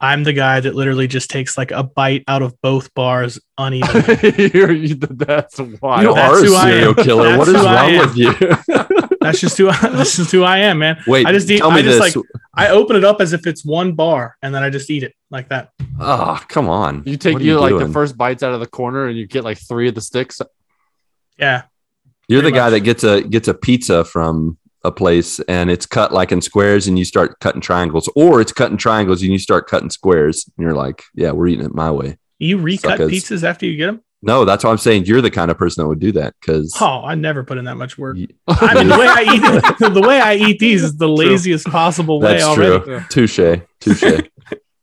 I'm 0.00 0.22
the 0.24 0.34
guy 0.34 0.60
that 0.60 0.74
literally 0.74 1.06
just 1.08 1.30
takes 1.30 1.56
like 1.56 1.70
a 1.70 1.82
bite 1.82 2.22
out 2.28 2.42
of 2.42 2.54
both 2.60 2.92
bars 2.94 3.40
unevenly. 3.56 4.50
You're, 4.54 4.74
that's 4.96 5.58
why 5.80 6.02
you 6.02 6.14
That's 6.14 6.42
are 6.42 6.44
a 6.44 6.46
who 6.46 6.54
I 6.54 6.60
am. 6.62 6.68
serial 6.68 6.94
killer. 6.94 7.24
That's 7.36 7.38
What 7.38 7.48
is 7.48 7.64
wrong 7.64 7.98
with 7.98 8.16
you? 8.16 8.32
that's 9.26 9.40
just 9.40 9.58
who 9.58 9.68
I, 9.68 9.76
that's 9.82 10.16
just 10.16 10.32
who 10.32 10.42
I 10.42 10.58
am, 10.58 10.78
man. 10.78 11.02
Wait, 11.06 11.26
I 11.26 11.32
just 11.32 11.50
eat- 11.50 11.58
tell 11.58 11.70
me 11.70 11.78
I 11.80 11.82
just, 11.82 12.02
this. 12.02 12.16
like- 12.16 12.24
I 12.54 12.68
open 12.70 12.96
it 12.96 13.04
up 13.04 13.20
as 13.20 13.32
if 13.34 13.46
it's 13.46 13.64
one 13.64 13.92
bar, 13.92 14.36
and 14.40 14.54
then 14.54 14.62
I 14.62 14.70
just 14.70 14.88
eat 14.90 15.02
it 15.02 15.14
like 15.30 15.48
that. 15.50 15.70
oh, 16.00 16.42
come 16.48 16.68
on. 16.70 17.02
You 17.04 17.16
take 17.18 17.34
What 17.34 17.42
are 17.42 17.44
you, 17.44 17.60
like 17.60 17.76
the 17.78 17.92
first 17.92 18.16
bites 18.16 18.42
out 18.42 18.54
of 18.54 18.60
the 18.60 18.66
corner, 18.66 19.06
and 19.06 19.16
you 19.18 19.26
get 19.26 19.44
like 19.44 19.58
three 19.58 19.88
of 19.88 19.94
the 19.94 20.00
sticks. 20.00 20.40
Yeah, 21.38 21.62
You're 22.28 22.40
the 22.40 22.44
pretty 22.50 22.56
guy 22.56 22.70
that 22.70 22.80
gets 22.80 23.04
a 23.04 23.20
gets 23.22 23.46
a 23.48 23.54
pizza 23.54 24.04
from 24.04 24.56
a 24.84 24.90
place 24.92 25.40
and 25.40 25.68
it's 25.68 25.84
cut 25.84 26.12
like 26.12 26.30
in 26.30 26.40
squares 26.40 26.86
and 26.86 26.96
you 26.98 27.04
start 27.04 27.38
cutting 27.40 27.60
triangles, 27.60 28.08
or 28.16 28.40
it's 28.40 28.52
cut 28.52 28.70
in 28.70 28.76
triangles 28.78 29.20
and 29.22 29.32
you 29.32 29.38
start 29.38 29.66
cutting 29.66 29.90
squares. 29.90 30.46
And 30.56 30.64
you're 30.64 30.74
like, 30.74 31.02
yeah, 31.14 31.32
we're 31.32 31.48
eating 31.48 31.66
it 31.66 31.74
my 31.74 31.90
way. 31.90 32.16
you 32.38 32.56
recut 32.58 32.92
Suckers. 32.92 33.10
pizzas 33.12 33.42
after 33.42 33.66
you 33.66 33.76
get 33.76 33.86
them. 33.86 34.00
No, 34.26 34.44
that's 34.44 34.64
why 34.64 34.70
I'm 34.70 34.78
saying 34.78 35.04
you're 35.06 35.20
the 35.22 35.30
kind 35.30 35.50
of 35.50 35.56
person 35.56 35.82
that 35.84 35.88
would 35.88 36.00
do 36.00 36.12
that 36.12 36.34
because 36.40 36.76
Oh, 36.80 37.02
I 37.04 37.14
never 37.14 37.44
put 37.44 37.58
in 37.58 37.64
that 37.66 37.76
much 37.76 37.96
work. 37.96 38.16
y- 38.18 38.26
I 38.48 38.74
mean, 38.74 38.88
the 38.88 38.98
way 38.98 39.06
I 39.06 39.22
eat 39.22 39.92
the 39.94 40.00
way 40.00 40.20
I 40.20 40.34
eat 40.34 40.58
these 40.58 40.82
is 40.82 40.96
the 40.96 41.08
laziest 41.08 41.66
possible 41.66 42.20
way 42.20 42.32
that's 42.32 42.44
already. 42.44 42.84
true. 42.84 43.00
Touche, 43.08 43.60
touche. 43.80 44.22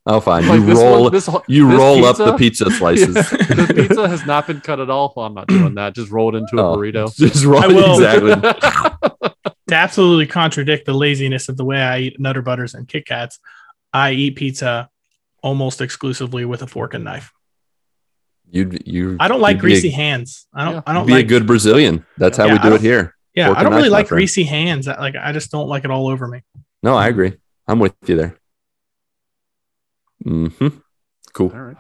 Oh, 0.06 0.20
fine. 0.20 0.46
Like 0.46 0.60
you 0.60 0.66
this 0.66 0.78
roll, 0.80 1.04
one- 1.04 1.12
this 1.14 1.30
you 1.48 1.70
this 1.70 1.78
roll 1.80 2.04
up 2.04 2.18
the 2.18 2.36
pizza- 2.36 2.66
pizza 2.66 2.78
slices. 2.78 3.14
the 3.14 3.74
pizza 3.74 4.06
has 4.10 4.26
not 4.26 4.48
been 4.48 4.60
cut 4.60 4.82
at 4.82 4.90
all. 4.90 5.14
Well, 5.16 5.26
I'm 5.28 5.34
not 5.34 5.48
doing 5.48 5.76
that. 5.76 5.96
Just 5.96 6.12
roll 6.12 6.36
it 6.36 6.40
into 6.40 6.58
a 6.58 6.72
Oh, 6.74 6.76
burrito. 6.78 7.16
Just 7.16 7.46
roll 7.46 7.64
I 7.64 7.68
will. 7.68 7.94
exactly. 7.94 8.36
To 9.70 9.76
absolutely 9.76 10.28
contradict 10.28 10.86
the 10.86 10.94
laziness 10.94 11.48
of 11.50 11.58
the 11.58 11.64
way 11.66 11.82
I 11.82 12.00
eat 12.00 12.20
Nutter 12.20 12.42
Butters 12.42 12.74
and 12.74 12.88
Kit 12.88 13.06
Kats, 13.06 13.40
I 13.94 14.12
eat 14.12 14.36
pizza 14.36 14.90
almost 15.42 15.82
exclusively 15.82 16.46
with 16.46 16.62
a 16.62 16.68
fork 16.68 16.94
and 16.94 17.04
knife. 17.06 17.32
You 18.54 18.72
you. 18.86 19.18
I 19.20 19.28
don't 19.28 19.42
like 19.42 19.56
you'd 19.56 19.60
a- 19.60 19.68
greasy 19.68 19.90
hands. 19.90 20.48
I 20.54 20.64
don't. 20.64 20.74
Yeah. 20.76 20.82
I 20.86 20.94
don't 20.94 21.08
be 21.08 21.14
like 21.14 21.26
a 21.26 21.28
good 21.28 21.46
Brazilian. 21.48 22.06
That's 22.18 22.38
how 22.38 22.46
Yeah, 22.46 22.54
we 22.54 22.60
do 22.70 22.76
it 22.76 22.82
here. 22.82 23.16
Yeah, 23.36 23.48
fork 23.48 23.58
I 23.58 23.64
don't 23.64 23.74
really 23.74 23.90
like 23.90 24.08
friend. 24.08 24.20
greasy 24.20 24.44
hands. 24.44 24.86
Like 24.88 25.16
I 25.16 25.32
just 25.34 25.52
don't 25.52 25.68
like 25.68 25.84
it 25.86 25.92
all 25.92 26.08
over 26.08 26.28
me. 26.28 26.42
No, 26.84 26.96
I 26.96 27.08
agree. 27.08 27.34
I'm 27.68 27.80
with 27.80 27.96
you 28.06 28.16
there. 28.16 28.38
hmm 30.24 30.68
Cool. 31.34 31.52
All 31.54 31.62
right. 31.62 31.78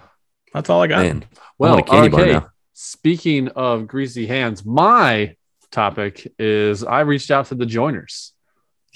That's 0.53 0.69
all 0.69 0.81
I 0.81 0.87
got. 0.87 1.03
Man, 1.05 1.25
Well, 1.57 1.73
I 1.73 1.75
want 1.75 1.87
a 1.87 1.91
candy 1.91 2.15
okay. 2.17 2.31
now. 2.33 2.49
Speaking 2.73 3.49
of 3.49 3.87
greasy 3.87 4.25
hands, 4.25 4.65
my 4.65 5.35
topic 5.71 6.31
is 6.39 6.83
I 6.83 7.01
reached 7.01 7.29
out 7.31 7.47
to 7.47 7.55
the 7.55 7.65
joiners. 7.65 8.32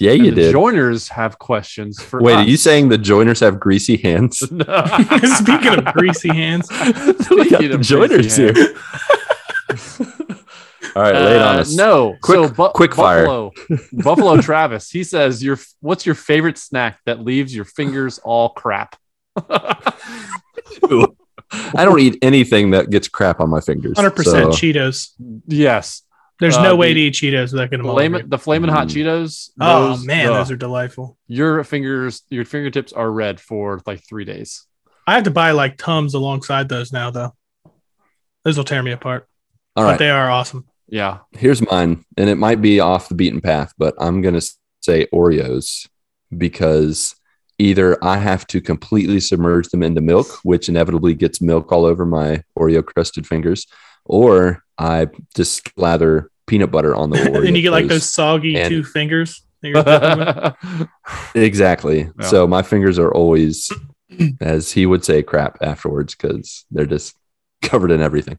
Yeah, 0.00 0.12
And 0.12 0.26
you 0.26 0.30
the 0.30 0.42
did. 0.42 0.52
joiners 0.52 1.08
have 1.08 1.40
questions 1.40 2.00
for 2.00 2.22
Wait, 2.22 2.34
us. 2.34 2.46
are 2.46 2.48
you 2.48 2.56
saying 2.56 2.88
the 2.88 2.98
joiners 2.98 3.40
have 3.40 3.58
greasy 3.58 3.96
hands? 3.96 4.38
Speaking 4.38 5.76
of 5.78 5.84
greasy 5.92 6.28
hands, 6.28 6.68
we 6.70 6.76
got 6.78 7.46
Speaking 7.46 7.68
the 7.70 7.74
of 7.74 7.80
joiners 7.80 8.36
greasy 8.36 8.52
here. 8.52 8.74
All 10.96 11.02
right, 11.02 11.14
lay 11.14 11.36
it 11.36 11.42
on 11.42 11.56
Uh, 11.56 11.60
us. 11.60 11.74
No, 11.74 12.16
Quick- 12.22 12.48
so 12.48 12.54
Bu- 12.54 12.70
quick 12.70 12.94
fire. 12.94 13.26
Buffalo, 13.26 13.52
Buffalo 13.92 14.40
Travis. 14.40 14.90
He 14.90 15.04
says, 15.04 15.44
"Your 15.44 15.58
what's 15.80 16.06
your 16.06 16.14
favorite 16.14 16.56
snack 16.58 16.98
that 17.04 17.22
leaves 17.24 17.54
your 17.54 17.64
fingers 17.66 18.18
all 18.24 18.48
crap?" 18.50 18.96
I 21.50 21.84
don't 21.84 22.00
eat 22.00 22.18
anything 22.22 22.70
that 22.72 22.90
gets 22.90 23.08
crap 23.08 23.40
on 23.40 23.48
my 23.50 23.60
fingers. 23.60 23.92
hundred 23.96 24.16
percent 24.16 24.52
so- 24.54 24.58
Cheetos. 24.58 25.10
yes, 25.46 26.02
There's 26.40 26.56
Uh, 26.56 26.62
no 26.62 26.76
way 26.76 26.92
the- 26.94 26.94
to 26.94 27.00
eat 27.00 27.14
Cheetos 27.14 27.52
without 27.52 27.70
getting 27.70 27.84
them 27.86 27.90
all. 27.90 28.00
over 28.00 28.22
the 28.22 28.38
flaming 28.38 28.70
hot 28.70 28.88
Mm. 28.88 28.90
Cheetos. 28.90 29.50
Oh 29.60 29.96
man, 30.04 30.28
ugh, 30.28 30.34
those 30.34 30.50
are 30.52 30.56
delightful. 30.56 31.16
your 31.26 31.64
fingers. 31.64 32.22
Your 32.30 32.44
fingertips 32.44 32.92
are 32.92 33.10
red 33.10 33.40
for 33.40 33.80
like 33.86 34.06
three 34.08 34.24
days. 34.24 34.64
I 35.06 35.14
have 35.14 35.24
to 35.24 35.30
buy 35.30 35.50
like 35.52 35.76
Tums 35.78 36.14
alongside 36.14 36.68
those 36.68 36.92
now, 36.92 37.10
though. 37.10 37.34
Those 38.44 38.56
will 38.56 38.64
tear 38.64 38.82
me 38.82 38.92
apart, 38.92 39.26
All 39.74 39.84
but 39.84 39.98
they 39.98 40.10
are 40.10 40.30
awesome. 40.30 40.66
Yeah, 40.86 41.18
here's 41.32 41.60
mine, 41.70 42.04
and 42.16 42.30
it 42.30 42.36
might 42.36 42.62
be 42.62 42.78
off 42.80 43.08
the 43.08 43.14
beaten 43.14 43.40
path, 43.40 43.72
but 43.76 43.94
I'm 43.98 44.22
gonna 44.22 44.40
say 44.80 45.06
Oreos 45.12 45.86
because 46.36 47.14
either 47.58 48.02
I 48.02 48.18
have 48.18 48.46
to 48.48 48.60
completely 48.60 49.18
submerge 49.20 49.68
them 49.70 49.82
into 49.82 50.00
milk, 50.00 50.26
which 50.44 50.68
inevitably 50.68 51.14
gets 51.14 51.40
milk 51.42 51.72
all 51.72 51.84
over 51.84 52.06
my 52.06 52.42
Oreo 52.58 52.84
crusted 52.84 53.26
fingers, 53.26 53.66
or 54.08 54.64
I 54.78 55.08
just 55.36 55.70
slather 55.74 56.30
peanut 56.46 56.70
butter 56.70 56.94
on 56.96 57.10
the 57.10 57.16
Oreo. 57.18 57.46
and 57.46 57.56
you 57.56 57.62
get 57.62 57.70
like 57.72 57.86
those 57.88 58.10
soggy 58.10 58.56
And- 58.56 58.68
two 58.68 58.82
fingers. 58.82 59.42
that 59.62 59.68
you're 59.68 59.82
dipping 59.82 60.78
with. 60.78 60.88
Exactly. 61.34 62.10
Yeah. 62.18 62.26
So 62.26 62.46
my 62.46 62.62
fingers 62.62 62.98
are 62.98 63.12
always, 63.12 63.70
as 64.40 64.72
he 64.72 64.86
would 64.86 65.04
say, 65.04 65.22
crap 65.22 65.58
afterwards 65.62 66.14
because 66.14 66.64
they're 66.70 66.86
just 66.86 67.16
covered 67.62 67.90
in 67.90 68.00
everything. 68.00 68.38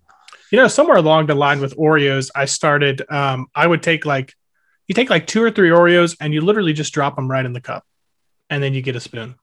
You 0.52 0.58
know, 0.58 0.68
somewhere 0.68 0.98
along 0.98 1.28
the 1.28 1.36
line 1.36 1.62
with 1.62 1.76
Oreos, 1.78 2.32
I 2.36 2.46
started. 2.46 3.04
Um, 3.10 3.48
I 3.54 3.68
would 3.68 3.84
take 3.84 4.06
like, 4.06 4.34
you 4.88 4.96
take 4.96 5.10
like 5.12 5.28
two 5.28 5.44
or 5.44 5.52
three 5.52 5.70
Oreos, 5.70 6.18
and 6.20 6.34
you 6.34 6.42
literally 6.42 6.74
just 6.74 6.92
drop 6.94 7.16
them 7.16 7.30
right 7.30 7.46
in 7.46 7.54
the 7.54 7.62
cup, 7.62 7.86
and 8.50 8.64
then 8.64 8.74
you 8.74 8.82
get 8.82 8.96
a 8.96 9.00
spoon. 9.00 9.36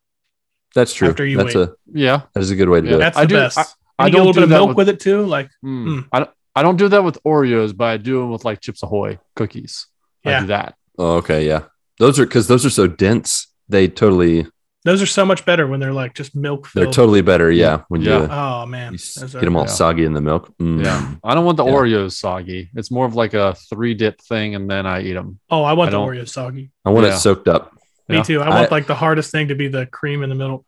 That's 0.74 0.92
true. 0.92 1.08
After 1.10 1.24
you 1.24 1.36
That's 1.36 1.54
wait. 1.54 1.68
a 1.68 1.74
yeah. 1.92 2.22
that 2.32 2.40
is 2.40 2.50
a 2.50 2.56
good 2.56 2.68
way 2.68 2.80
to 2.80 2.88
do 2.88 2.94
it. 2.96 2.98
That's 2.98 3.16
I 3.16 3.22
the 3.22 3.28
do- 3.28 3.34
best. 3.36 3.58
I- 3.58 3.62
And 3.62 3.68
I 3.98 4.06
you 4.06 4.12
get 4.12 4.16
a 4.16 4.18
don't 4.18 4.26
little 4.26 4.32
do 4.32 4.36
bit 4.40 4.42
of 4.44 4.48
that 4.50 4.56
milk 4.56 4.68
with- 4.68 4.76
with, 4.76 4.88
it 4.88 5.00
too. 5.00 5.22
Like, 5.26 5.48
Mm. 5.64 5.86
Mm. 5.86 6.08
I 6.12 6.18
don't. 6.20 6.30
I 6.54 6.62
don't 6.62 6.76
do 6.76 6.88
that 6.88 7.04
with 7.04 7.18
Oreos, 7.22 7.76
but 7.76 7.84
I 7.84 7.96
do 7.98 8.20
them 8.20 8.30
with 8.30 8.44
like 8.46 8.60
Chips 8.60 8.82
Ahoy 8.82 9.18
cookies. 9.34 9.86
I 10.24 10.30
Yeah. 10.30 10.40
do 10.40 10.46
that. 10.46 10.74
Oh, 10.98 11.16
okay, 11.16 11.46
yeah. 11.46 11.64
Those 11.98 12.18
are 12.18 12.24
because 12.26 12.48
those 12.48 12.64
are 12.64 12.70
so 12.70 12.86
dense. 12.86 13.48
They 13.68 13.88
totally 13.88 14.46
those 14.84 15.02
are 15.02 15.06
so 15.06 15.26
much 15.26 15.44
better 15.44 15.66
when 15.66 15.80
they're 15.80 15.92
like 15.92 16.14
just 16.14 16.36
milk 16.36 16.70
they're 16.72 16.86
totally 16.86 17.20
better. 17.20 17.50
Yeah, 17.50 17.82
when 17.88 18.00
Yeah. 18.02 18.20
you, 18.22 18.28
oh 18.30 18.64
man, 18.66 18.92
you 18.94 18.98
get 18.98 19.34
are- 19.34 19.40
them 19.40 19.56
all 19.56 19.64
yeah. 19.64 19.68
soggy 19.68 20.04
in 20.04 20.14
the 20.14 20.20
milk. 20.22 20.50
Mm. 20.58 20.82
Yeah, 20.84 21.14
I 21.24 21.34
don't 21.34 21.44
want 21.44 21.56
the 21.58 21.64
Yeah. 21.66 21.72
Oreos 21.72 22.12
soggy. 22.12 22.70
It's 22.74 22.90
more 22.90 23.04
of 23.04 23.14
like 23.14 23.34
a 23.34 23.54
three 23.68 23.92
dip 23.94 24.20
thing, 24.22 24.54
and 24.54 24.70
then 24.70 24.86
I 24.86 25.02
eat 25.02 25.12
them. 25.14 25.38
Oh, 25.50 25.62
I 25.64 25.72
want 25.74 25.88
I 25.88 25.90
the 25.90 25.96
don't- 26.14 26.28
soggy. 26.28 26.70
I 26.86 26.90
want 26.90 27.06
Yeah. 27.06 27.14
it 27.14 27.18
soaked 27.18 27.48
up. 27.48 27.72
Me 28.08 28.16
Yeah. 28.16 28.22
too. 28.22 28.40
I 28.40 28.48
want 28.48 28.72
I- 28.72 28.74
like 28.74 28.86
the 28.86 28.94
hardest 28.94 29.30
thing 29.32 29.48
to 29.48 29.54
be 29.56 29.68
the 29.68 29.84
cream 29.86 30.22
in 30.22 30.28
the 30.30 30.36
middle. 30.36 30.64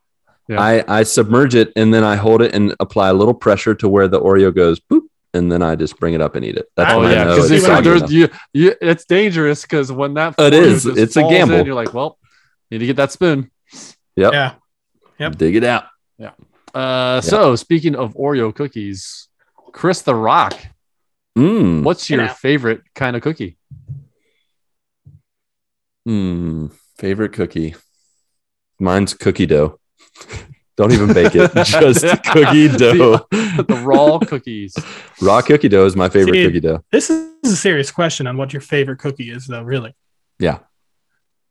Yeah. 0.48 0.60
I 0.60 0.84
I 1.00 1.02
submerge 1.02 1.54
it 1.54 1.72
and 1.76 1.92
then 1.92 2.02
I 2.04 2.16
hold 2.16 2.40
it 2.42 2.54
and 2.54 2.74
apply 2.80 3.08
a 3.10 3.12
little 3.14 3.34
pressure 3.34 3.74
to 3.76 3.88
where 3.88 4.08
the 4.08 4.18
Oreo 4.20 4.54
goes. 4.54 4.80
Boop, 4.80 5.02
and 5.34 5.52
then 5.52 5.60
I 5.62 5.76
just 5.76 5.98
bring 6.00 6.14
it 6.14 6.20
up 6.22 6.36
and 6.36 6.44
eat 6.44 6.56
it. 6.56 6.66
That's 6.74 6.90
Oh, 6.92 7.00
Oh 7.00 7.02
I 7.04 7.12
yeah, 7.12 7.24
know 7.24 7.34
because 7.36 7.50
it's 7.50 7.62
See 7.64 7.68
what 7.70 7.78
I 7.78 7.82
soggy 7.82 7.98
there's 7.98 8.12
you, 8.12 8.28
you, 8.54 8.74
it's 8.80 9.04
dangerous 9.04 9.62
because 9.62 9.92
when 9.92 10.14
that 10.14 10.34
It 10.38 10.52
Oreo 10.54 10.62
is. 10.62 10.84
just 10.84 10.96
It's 10.98 11.16
a 11.16 11.20
falls 11.20 11.32
gamble. 11.34 11.56
in, 11.56 11.66
you're 11.66 11.74
like, 11.74 11.92
well, 11.92 12.18
need 12.70 12.78
to 12.78 12.86
get 12.86 12.96
that 12.96 13.12
spoon. 13.12 13.50
Yep. 14.16 14.32
Yeah. 14.32 14.54
Yep. 15.18 15.36
Dig 15.36 15.56
it 15.56 15.64
out. 15.64 15.84
Yeah. 16.18 16.30
Uh, 16.74 17.20
so 17.20 17.54
speaking 17.56 17.94
of 17.94 18.14
Oreo 18.14 18.54
cookies, 18.54 19.28
Kris 19.72 20.00
the 20.02 20.14
Rock, 20.14 20.54
Mm. 21.36 21.82
what's 21.84 22.08
your 22.10 22.20
Get 22.20 22.30
out. 22.30 22.38
favorite 22.38 22.80
kind 22.96 23.14
of 23.16 23.22
cookie? 23.22 23.58
Hmm. 26.04 26.66
Favorite 26.96 27.32
cookie. 27.32 27.74
Mine's 28.80 29.14
cookie 29.14 29.46
dough. 29.46 29.77
Don't 30.76 30.92
even 30.92 31.12
bake 31.12 31.34
it. 31.34 31.52
Just 31.64 32.02
cookie 32.24 32.68
dough. 32.76 33.26
the 33.30 33.82
raw 33.84 34.18
cookies. 34.20 34.76
Raw 35.20 35.42
cookie 35.42 35.68
dough 35.68 35.86
is 35.86 35.96
my 35.96 36.08
favorite 36.08 36.34
See, 36.34 36.44
cookie 36.44 36.60
dough. 36.60 36.84
This 36.92 37.10
is 37.10 37.52
a 37.52 37.56
serious 37.56 37.90
question 37.90 38.26
on 38.28 38.36
what 38.36 38.52
your 38.52 38.62
favorite 38.62 38.98
cookie 39.00 39.30
is, 39.30 39.46
though. 39.48 39.62
Really. 39.62 39.94
Yeah. 40.38 40.60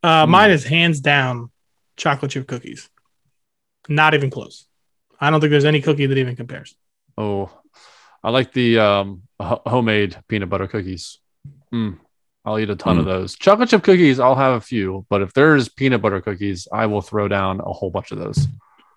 Uh, 0.02 0.26
Hmm. 0.26 0.32
Mine 0.32 0.52
is 0.52 0.64
hands 0.64 1.02
down 1.02 1.52
chocolate 1.98 2.32
chip 2.32 2.48
cookies. 2.48 2.90
Not 3.90 4.14
even 4.14 4.30
close. 4.30 4.66
I 5.20 5.30
don't 5.30 5.42
think 5.42 5.52
there's 5.52 5.66
any 5.66 5.82
cookie 5.82 6.06
that 6.06 6.18
even 6.18 6.36
compares. 6.36 6.76
Oh, 7.18 7.50
I 8.24 8.30
like 8.30 8.54
the 8.54 8.80
um, 8.80 9.24
homemade 9.42 10.16
peanut 10.28 10.50
butter 10.50 10.68
cookies. 10.68 11.20
Mm, 11.74 11.98
I'll 12.48 12.58
eat 12.58 12.70
a 12.70 12.76
ton 12.78 12.98
of 12.98 13.04
Mm. 13.04 13.10
those. 13.10 13.36
Chocolate 13.36 13.68
chip 13.68 13.84
cookies, 13.84 14.20
I'll 14.22 14.36
have 14.36 14.54
a 14.54 14.62
few, 14.62 15.06
but 15.10 15.22
if 15.22 15.34
there's 15.34 15.68
peanut 15.68 16.02
butter 16.02 16.22
cookies, 16.22 16.66
I 16.72 16.86
will 16.86 17.02
throw 17.02 17.28
down 17.28 17.60
a 17.60 17.74
whole 17.74 17.90
bunch 17.90 18.12
of 18.12 18.20
those. 18.20 18.48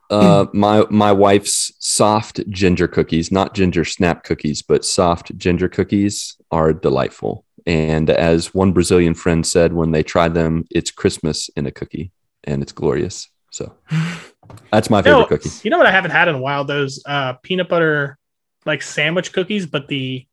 Uh, 0.09 0.47
my 0.53 0.85
my 0.91 1.11
wife's 1.13 1.73
soft 1.79 2.49
ginger 2.49 2.87
cookies, 2.89 3.31
not 3.33 3.55
ginger 3.55 3.85
snap 3.85 4.23
cookies, 4.25 4.63
but 4.63 4.85
soft 4.85 5.37
ginger 5.37 5.69
cookies 5.69 6.37
are 6.51 6.73
delightful. 6.73 7.45
And 7.67 8.09
as 8.09 8.55
one 8.55 8.73
Brazilian 8.73 9.15
friend 9.15 9.47
said 9.47 9.73
when 9.73 9.91
they 9.91 10.03
tried 10.03 10.35
them, 10.35 10.65
it's 10.71 10.91
Christmas 10.91 11.51
in 11.57 11.67
a 11.67 11.71
cookie, 11.73 12.13
and 12.45 12.63
it's 12.63 12.73
glorious. 12.73 13.29
So 13.51 13.75
that's 14.73 14.91
my 14.91 15.03
favorite 15.03 15.17
You 15.17 15.23
know, 15.23 15.27
cookie. 15.27 15.51
You 15.65 15.71
know 15.71 15.79
what 15.79 15.87
I 15.87 15.93
haven't 15.93 16.13
had 16.13 16.29
in 16.29 16.37
a 16.37 16.41
while? 16.41 16.65
Those 16.65 17.03
uh, 17.07 17.35
peanut 17.43 17.69
butter 17.69 18.17
like 18.65 18.83
sandwich 18.83 19.33
cookies, 19.33 19.67
but 19.67 19.89
the 19.89 20.27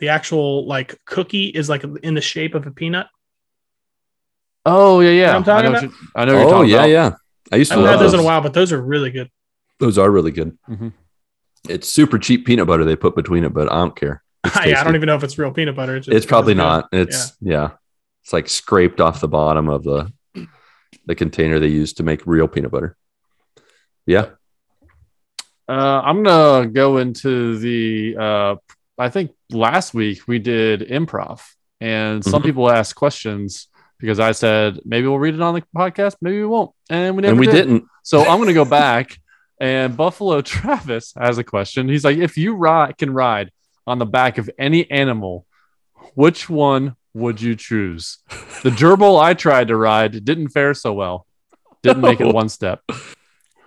the 0.00 0.08
actual 0.08 0.66
like 0.66 0.98
cookie 1.04 1.46
is 1.48 1.68
like 1.68 1.84
in 2.02 2.14
the 2.14 2.20
shape 2.20 2.54
of 2.54 2.66
a 2.66 2.70
peanut. 2.70 3.06
Oh 4.66 5.00
yeah, 5.00 5.10
yeah. 5.10 5.36
I'm 5.36 5.44
talking 5.44 5.68
I 5.68 5.72
know, 5.72 5.78
about? 5.78 5.82
you- 5.82 5.94
I 6.14 6.24
know 6.24 6.34
what 6.34 6.40
you're 6.40 6.48
Oh 6.48 6.52
talking 6.52 6.70
yeah, 6.70 6.76
about. 6.78 6.88
yeah. 6.90 7.12
I 7.52 7.56
used 7.56 7.72
I 7.72 7.76
to 7.76 7.80
haven't 7.80 7.84
love 7.92 8.00
had 8.00 8.04
those. 8.06 8.12
those 8.12 8.20
in 8.20 8.24
a 8.24 8.26
while, 8.26 8.40
but 8.40 8.52
those 8.54 8.72
are 8.72 8.80
really 8.80 9.10
good. 9.10 9.30
Those 9.78 9.98
are 9.98 10.10
really 10.10 10.30
good. 10.30 10.56
Mhm. 10.68 10.92
It's 11.68 11.88
super 11.88 12.18
cheap 12.18 12.46
peanut 12.46 12.66
butter 12.66 12.84
they 12.84 12.96
put 12.96 13.14
between 13.16 13.44
it, 13.44 13.52
but 13.54 13.70
I 13.72 13.76
don't 13.76 13.96
care. 13.96 14.22
Yeah, 14.66 14.80
I 14.80 14.84
don't 14.84 14.94
even 14.96 15.06
know 15.06 15.16
if 15.16 15.22
it's 15.24 15.38
real 15.38 15.52
peanut 15.52 15.76
butter. 15.76 15.98
just 16.00 16.14
It's 16.14 16.26
probably 16.26 16.54
good. 16.54 16.58
not. 16.58 16.88
It's 16.92 17.32
yeah. 17.40 17.70
It's 18.22 18.32
like 18.32 18.48
scraped 18.48 19.00
off 19.00 19.20
the 19.20 19.28
bottom 19.28 19.68
of 19.68 19.82
the 19.84 20.10
the 21.06 21.14
container 21.14 21.58
they 21.58 21.68
use 21.68 21.94
to 21.94 22.02
make 22.02 22.26
real 22.26 22.46
peanut 22.48 22.70
butter. 22.70 22.96
Yeah. 24.06 24.30
Uh, 25.68 26.00
I'm 26.04 26.22
gonna 26.22 26.66
go 26.68 26.98
into 26.98 27.58
the. 27.58 28.16
Uh, 28.18 28.56
I 29.00 29.08
think 29.08 29.32
last 29.50 29.94
week 29.94 30.28
we 30.28 30.38
did 30.38 30.80
improv, 30.82 31.40
and 31.80 32.24
some 32.24 32.42
Mhm. 32.42 32.46
people 32.46 32.70
asked 32.70 32.94
questions 32.94 33.68
because 33.98 34.20
I 34.20 34.32
said 34.32 34.80
maybe 34.84 35.06
we'll 35.06 35.18
read 35.18 35.34
it 35.34 35.40
on 35.40 35.54
the 35.54 35.62
podcast, 35.76 36.16
maybe 36.20 36.38
we 36.38 36.46
won't, 36.46 36.70
and 36.90 37.16
we 37.16 37.22
never 37.22 37.32
and 37.32 37.40
we 37.40 37.46
did. 37.46 37.52
didn't. 37.52 37.84
So 38.02 38.20
I'm 38.24 38.38
gonna 38.38 38.52
go 38.54 38.64
back, 38.64 39.18
and 39.60 39.96
Buffalo 39.96 40.40
Travis 40.52 41.12
has 41.18 41.38
a 41.38 41.44
question. 41.44 41.88
He's 41.88 42.04
like, 42.04 42.18
if 42.18 42.36
you 42.36 42.54
ride 42.54 42.96
can 42.98 43.12
ride 43.12 43.50
on 43.86 43.98
the 43.98 44.06
back 44.06 44.38
of 44.38 44.48
any 44.58 44.90
animal, 44.90 45.46
which 46.14 46.48
one 46.50 46.94
would 47.14 47.40
you 47.40 47.56
choose? 47.56 48.18
The 48.62 48.70
gerbil 48.70 49.18
I 49.18 49.32
tried 49.32 49.68
to 49.68 49.76
ride 49.76 50.22
didn't 50.22 50.48
fare 50.50 50.74
so 50.74 50.92
well. 50.92 51.26
Didn't 51.82 52.02
make 52.02 52.20
it 52.20 52.26
one 52.34 52.50
step. 52.50 52.80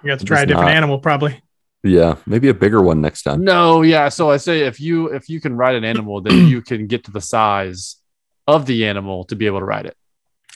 You 0.03 0.11
have 0.11 0.19
to 0.19 0.25
try 0.25 0.41
a 0.43 0.45
different 0.45 0.67
not. 0.67 0.77
animal, 0.77 0.99
probably. 0.99 1.41
Yeah, 1.83 2.15
maybe 2.25 2.47
a 2.47 2.53
bigger 2.53 2.81
one 2.81 3.01
next 3.01 3.23
time. 3.23 3.43
No, 3.43 3.81
yeah. 3.81 4.07
So 4.09 4.31
I 4.31 4.37
say 4.37 4.61
if 4.61 4.79
you 4.79 5.07
if 5.07 5.27
you 5.29 5.41
can 5.41 5.55
ride 5.57 5.75
an 5.75 5.83
animal, 5.83 6.21
then 6.21 6.47
you 6.47 6.61
can 6.61 6.87
get 6.87 7.03
to 7.05 7.11
the 7.11 7.19
size 7.21 7.97
of 8.47 8.65
the 8.65 8.85
animal 8.85 9.25
to 9.25 9.35
be 9.35 9.45
able 9.47 9.59
to 9.59 9.65
ride 9.65 9.85
it. 9.85 9.95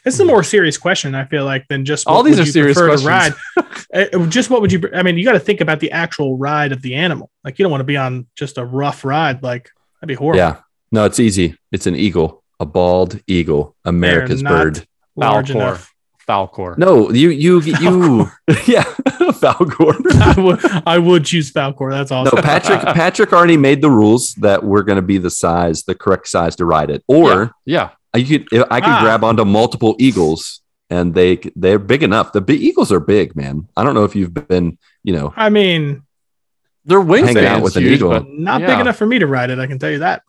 It's 0.06 0.20
a 0.22 0.26
more 0.26 0.42
serious 0.42 0.78
question, 0.78 1.16
I 1.16 1.26
feel 1.26 1.44
like, 1.44 1.68
than 1.68 1.84
just 1.84 2.08
All 2.08 2.18
what 2.18 2.24
these 2.24 2.38
would 2.38 2.44
are 2.44 2.46
you 2.46 2.52
serious 2.54 2.78
questions. 2.78 3.06
ride. 3.06 3.34
Uh, 3.94 4.26
just 4.28 4.50
what 4.50 4.60
would 4.60 4.70
you? 4.72 4.82
I 4.94 5.02
mean, 5.02 5.18
you 5.18 5.24
got 5.24 5.32
to 5.32 5.40
think 5.40 5.62
about 5.62 5.80
the 5.80 5.92
actual 5.92 6.38
ride 6.38 6.74
of 6.74 6.82
the 6.82 6.96
animal. 6.96 7.30
Like, 7.46 7.58
you 7.58 7.64
don't 7.64 7.72
want 7.72 7.80
to 7.80 7.86
be 7.86 7.96
on 7.96 8.28
just 8.36 8.58
a 8.58 8.66
rough 8.66 9.06
ride. 9.06 9.42
Like, 9.42 9.70
that'd 10.02 10.10
be 10.10 10.14
horrible. 10.14 10.40
Yeah. 10.40 10.58
No, 10.92 11.06
it's 11.06 11.22
easy. 11.22 11.56
It's 11.72 11.88
an 11.88 11.96
eagle, 11.96 12.44
a 12.60 12.66
bald 12.66 13.22
eagle, 13.28 13.78
America's 13.86 14.44
not- 14.44 14.52
bird. 14.52 14.88
large 15.16 15.48
Falkor. 15.52 15.56
enough. 15.56 15.94
Falkor. 16.28 16.78
No, 16.78 17.10
you 17.12 17.30
you 17.30 17.62
you 17.62 18.30
yeah, 18.68 18.84
Falkor. 19.42 19.96
I 20.22 20.42
would, 20.42 20.84
I 20.86 20.98
would 20.98 21.26
choose 21.26 21.52
Falkor. 21.52 21.92
That's 21.92 22.12
awesome. 22.12 22.36
No, 22.36 22.42
awesome. 22.42 22.44
Patrick 22.44 22.82
Patrick 22.96 23.34
already 23.34 23.58
made 23.58 23.82
the 23.82 23.90
rules 23.90 24.34
that 24.36 24.64
we're 24.64 24.84
going 24.84 24.98
to 24.98 25.02
be 25.02 25.18
the 25.18 25.30
size, 25.30 25.84
the 25.84 25.96
correct 25.96 26.28
size 26.28 26.56
to 26.58 26.66
ride 26.66 26.90
it. 26.90 27.04
Or 27.08 27.52
Yeah. 27.66 27.92
you 28.16 28.40
could 28.40 28.48
I 28.72 28.82
could 28.82 28.90
Ah. 28.90 29.02
grab 29.02 29.24
onto 29.24 29.46
multiple 29.46 29.96
eagles 30.00 30.62
and 30.90 31.14
they 31.14 31.38
they're 31.56 31.80
big 31.80 32.04
enough. 32.04 32.34
The 32.34 32.42
big 32.42 32.62
eagles 32.62 32.92
are 32.92 33.00
big, 33.00 33.36
man. 33.36 33.68
I 33.78 33.84
don't 33.84 33.94
know 33.96 34.04
if 34.04 34.16
you've 34.16 34.34
been, 34.34 34.78
you 35.04 35.14
know, 35.14 35.34
I 35.36 35.50
mean, 35.50 36.04
Their 36.86 37.02
wings 37.02 37.28
Hanging 37.28 37.46
out 37.46 37.60
wingspan's 37.60 37.64
with 37.64 37.76
an 37.78 37.84
eagle. 37.84 38.10
but 38.12 38.28
not 38.30 38.62
Yeah. 38.62 38.68
big 38.68 38.80
enough 38.80 38.96
for 38.98 39.06
me 39.06 39.20
to 39.20 39.28
ride 39.28 39.50
it. 39.50 39.60
I 39.60 39.68
can 39.68 39.80
tell 39.80 39.92
you 39.92 40.00
that. 40.00 40.24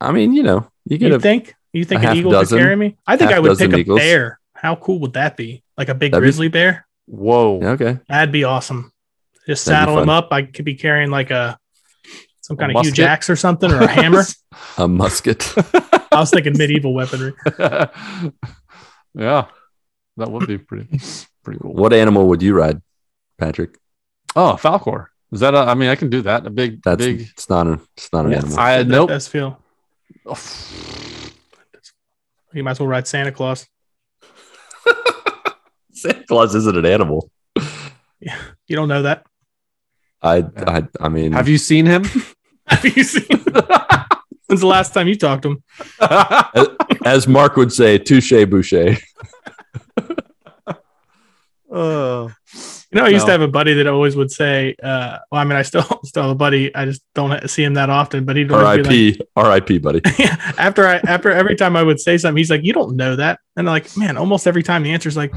I 0.00 0.12
mean, 0.12 0.32
you 0.34 0.42
know, 0.42 0.68
you 0.86 0.98
get 0.98 1.08
You 1.08 1.16
a 1.16 1.20
think? 1.20 1.54
You 1.72 1.84
think 1.84 2.02
a 2.04 2.08
an 2.10 2.16
eagle 2.16 2.32
dozen- 2.32 2.56
could 2.58 2.64
carry 2.64 2.76
me? 2.76 2.96
I 3.06 3.16
think 3.18 3.30
I 3.32 3.38
would 3.38 3.56
pick 3.58 3.72
a 3.72 3.76
eagles. 3.78 4.00
bear. 4.00 4.38
How 4.60 4.76
cool 4.76 5.00
would 5.00 5.12
that 5.14 5.36
be? 5.36 5.62
Like 5.76 5.88
a 5.88 5.94
big 5.94 6.12
That'd 6.12 6.22
be- 6.22 6.26
grizzly 6.26 6.48
bear? 6.48 6.86
whoa. 7.06 7.60
okay. 7.62 7.98
That'd 8.08 8.32
be 8.32 8.44
awesome. 8.44 8.92
Just 9.46 9.64
That'd 9.66 9.86
saddle 9.88 10.02
him 10.02 10.08
up. 10.08 10.28
I 10.32 10.42
could 10.42 10.64
be 10.64 10.74
carrying 10.74 11.10
like 11.10 11.30
a 11.30 11.58
some 12.40 12.56
A 12.56 12.60
kind 12.60 12.76
of 12.76 12.84
huge 12.84 12.98
axe 13.00 13.28
or 13.30 13.36
something 13.36 13.70
or 13.72 13.82
a 13.82 13.86
hammer. 13.88 14.22
A 14.78 14.86
musket. 14.88 15.52
I 16.12 16.20
was 16.20 16.30
thinking 16.30 16.56
medieval 16.56 16.94
weaponry. 16.94 17.32
yeah. 19.14 19.46
That 20.16 20.30
would 20.30 20.46
be 20.46 20.56
pretty 20.58 20.88
pretty 21.44 21.60
cool. 21.60 21.74
what 21.74 21.92
animal 21.92 22.26
would 22.28 22.42
you 22.42 22.54
ride, 22.54 22.80
Patrick? 23.38 23.78
Oh, 24.34 24.56
Falkor. 24.60 25.06
Is 25.32 25.40
that 25.40 25.54
a, 25.54 25.58
I 25.58 25.74
mean 25.74 25.88
I 25.90 25.94
can 25.96 26.08
do 26.10 26.22
that. 26.22 26.46
A 26.46 26.50
big 26.50 26.82
That's 26.82 27.04
big 27.04 27.20
it's 27.20 27.48
not 27.50 27.66
a 27.66 27.80
it's 27.96 28.12
not 28.12 28.24
an 28.26 28.32
Yeah, 28.32 28.38
animal. 28.38 28.58
I 28.58 28.78
That 28.78 28.88
nope. 28.88 29.08
does 29.10 29.28
feel. 29.28 29.60
You 32.52 32.62
might 32.64 32.70
as 32.72 32.80
well 32.80 32.88
ride 32.88 33.06
Santa 33.06 33.32
Claus. 33.32 33.66
Santa 36.02 36.24
Claus 36.24 36.54
isn't 36.54 36.76
an 36.76 36.86
animal. 36.86 37.30
You 38.20 38.76
don't 38.76 38.88
know 38.88 39.02
that. 39.02 39.24
I 40.22 40.44
I 40.56 40.86
I 41.00 41.08
mean 41.08 41.32
Have 41.32 41.48
you 41.48 41.58
seen 41.58 41.86
him? 41.86 42.04
Have 42.66 42.84
you 42.84 43.02
seen? 43.04 43.26
When's 44.48 44.60
the 44.60 44.66
last 44.66 44.94
time 44.94 45.08
you 45.08 45.16
talked 45.16 45.42
to 45.42 45.50
him? 45.52 45.62
as 47.04 47.26
Marc 47.28 47.56
would 47.56 47.72
say, 47.72 47.98
touche 47.98 48.30
boucher. 48.48 48.96
Uh, 51.72 52.28
You 52.92 53.00
know, 53.00 53.04
I 53.04 53.08
used 53.08 53.24
No. 53.24 53.26
to 53.26 53.32
have 53.32 53.40
a 53.40 53.48
buddy 53.48 53.74
that 53.74 53.86
always 53.88 54.14
would 54.16 54.30
say, 54.30 54.76
uh, 54.82 55.18
well, 55.30 55.40
I 55.40 55.44
mean, 55.44 55.56
I 55.56 55.62
still 55.62 55.82
still 56.04 56.22
have 56.22 56.30
a 56.30 56.34
buddy. 56.36 56.72
I 56.74 56.84
just 56.84 57.02
don't 57.14 57.48
see 57.50 57.64
him 57.64 57.74
that 57.74 57.90
often, 57.90 58.24
but 58.24 58.36
he'd 58.36 58.50
always 58.52 58.86
be 58.86 59.12
like, 59.12 59.20
R.I.P. 59.36 59.78
R.I.P. 59.78 59.78
Buddy. 59.78 60.00
after 60.58 60.86
I 60.86 60.96
after 61.06 61.30
every 61.32 61.56
time 61.56 61.76
I 61.76 61.82
would 61.82 61.98
say 62.00 62.16
something, 62.16 62.36
he's 62.38 62.50
like, 62.50 62.62
"You 62.64 62.72
don't 62.72 62.96
know 62.96 63.16
that," 63.16 63.40
and 63.56 63.68
I'm 63.68 63.72
like, 63.72 63.94
"Man, 63.96 64.16
almost 64.16 64.46
every 64.46 64.62
time 64.62 64.84
the 64.84 64.92
answer's 64.92 65.16
like, 65.16 65.32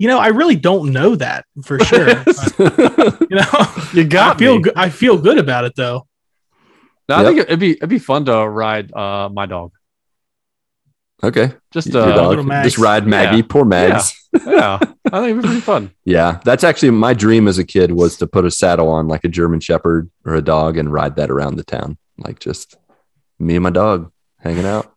you 0.00 0.08
know, 0.08 0.18
I 0.18 0.28
really 0.28 0.56
don't 0.56 0.92
know 0.92 1.14
that 1.14 1.44
for 1.62 1.78
sure." 1.78 2.24
But, 2.24 2.56
you 3.30 3.36
know, 3.36 3.74
you 3.92 4.04
got 4.04 4.36
I 4.36 4.38
feel 4.38 4.56
me. 4.56 4.62
good. 4.62 4.72
I 4.76 4.88
feel 4.90 5.16
good 5.18 5.38
about 5.38 5.64
it 5.66 5.74
though. 5.76 6.06
No, 7.08 7.14
I 7.16 7.22
Yep. 7.22 7.26
think 7.28 7.38
it'd 7.40 7.60
be 7.60 7.70
it'd 7.72 7.88
be 7.88 7.98
fun 7.98 8.24
to 8.24 8.48
ride 8.48 8.92
uh, 8.94 9.28
my 9.32 9.46
dog. 9.46 9.72
okay, 11.22 11.52
Just 11.72 11.88
your 11.88 12.02
uh, 12.02 12.14
dog. 12.34 12.46
Just 12.64 12.78
ride 12.78 13.06
Maggie. 13.06 13.38
Yeah. 13.38 13.42
Poor 13.48 13.64
Mags. 13.64 14.16
yeah, 14.46 14.78
I 14.80 15.20
think 15.20 15.30
it'd 15.30 15.42
be 15.42 15.46
pretty 15.48 15.60
fun. 15.60 15.90
Yeah. 16.04 16.40
that's 16.44 16.64
actually 16.64 16.90
my 16.90 17.14
dream 17.14 17.46
as 17.48 17.58
a 17.58 17.64
kid 17.64 17.90
was 17.92 18.16
to 18.18 18.26
put 18.26 18.44
a 18.44 18.50
saddle 18.50 18.88
on 18.88 19.06
like 19.08 19.24
a 19.24 19.28
German 19.28 19.60
Shepherd 19.60 20.08
or 20.24 20.34
a 20.36 20.42
dog 20.42 20.76
and 20.78 20.92
ride 20.92 21.16
that 21.16 21.30
around 21.30 21.56
the 21.56 21.64
town, 21.64 21.98
like 22.16 22.38
just 22.38 22.76
me 23.38 23.56
and 23.56 23.62
my 23.64 23.70
dog 23.70 24.10
hanging 24.38 24.66
out, 24.66 24.94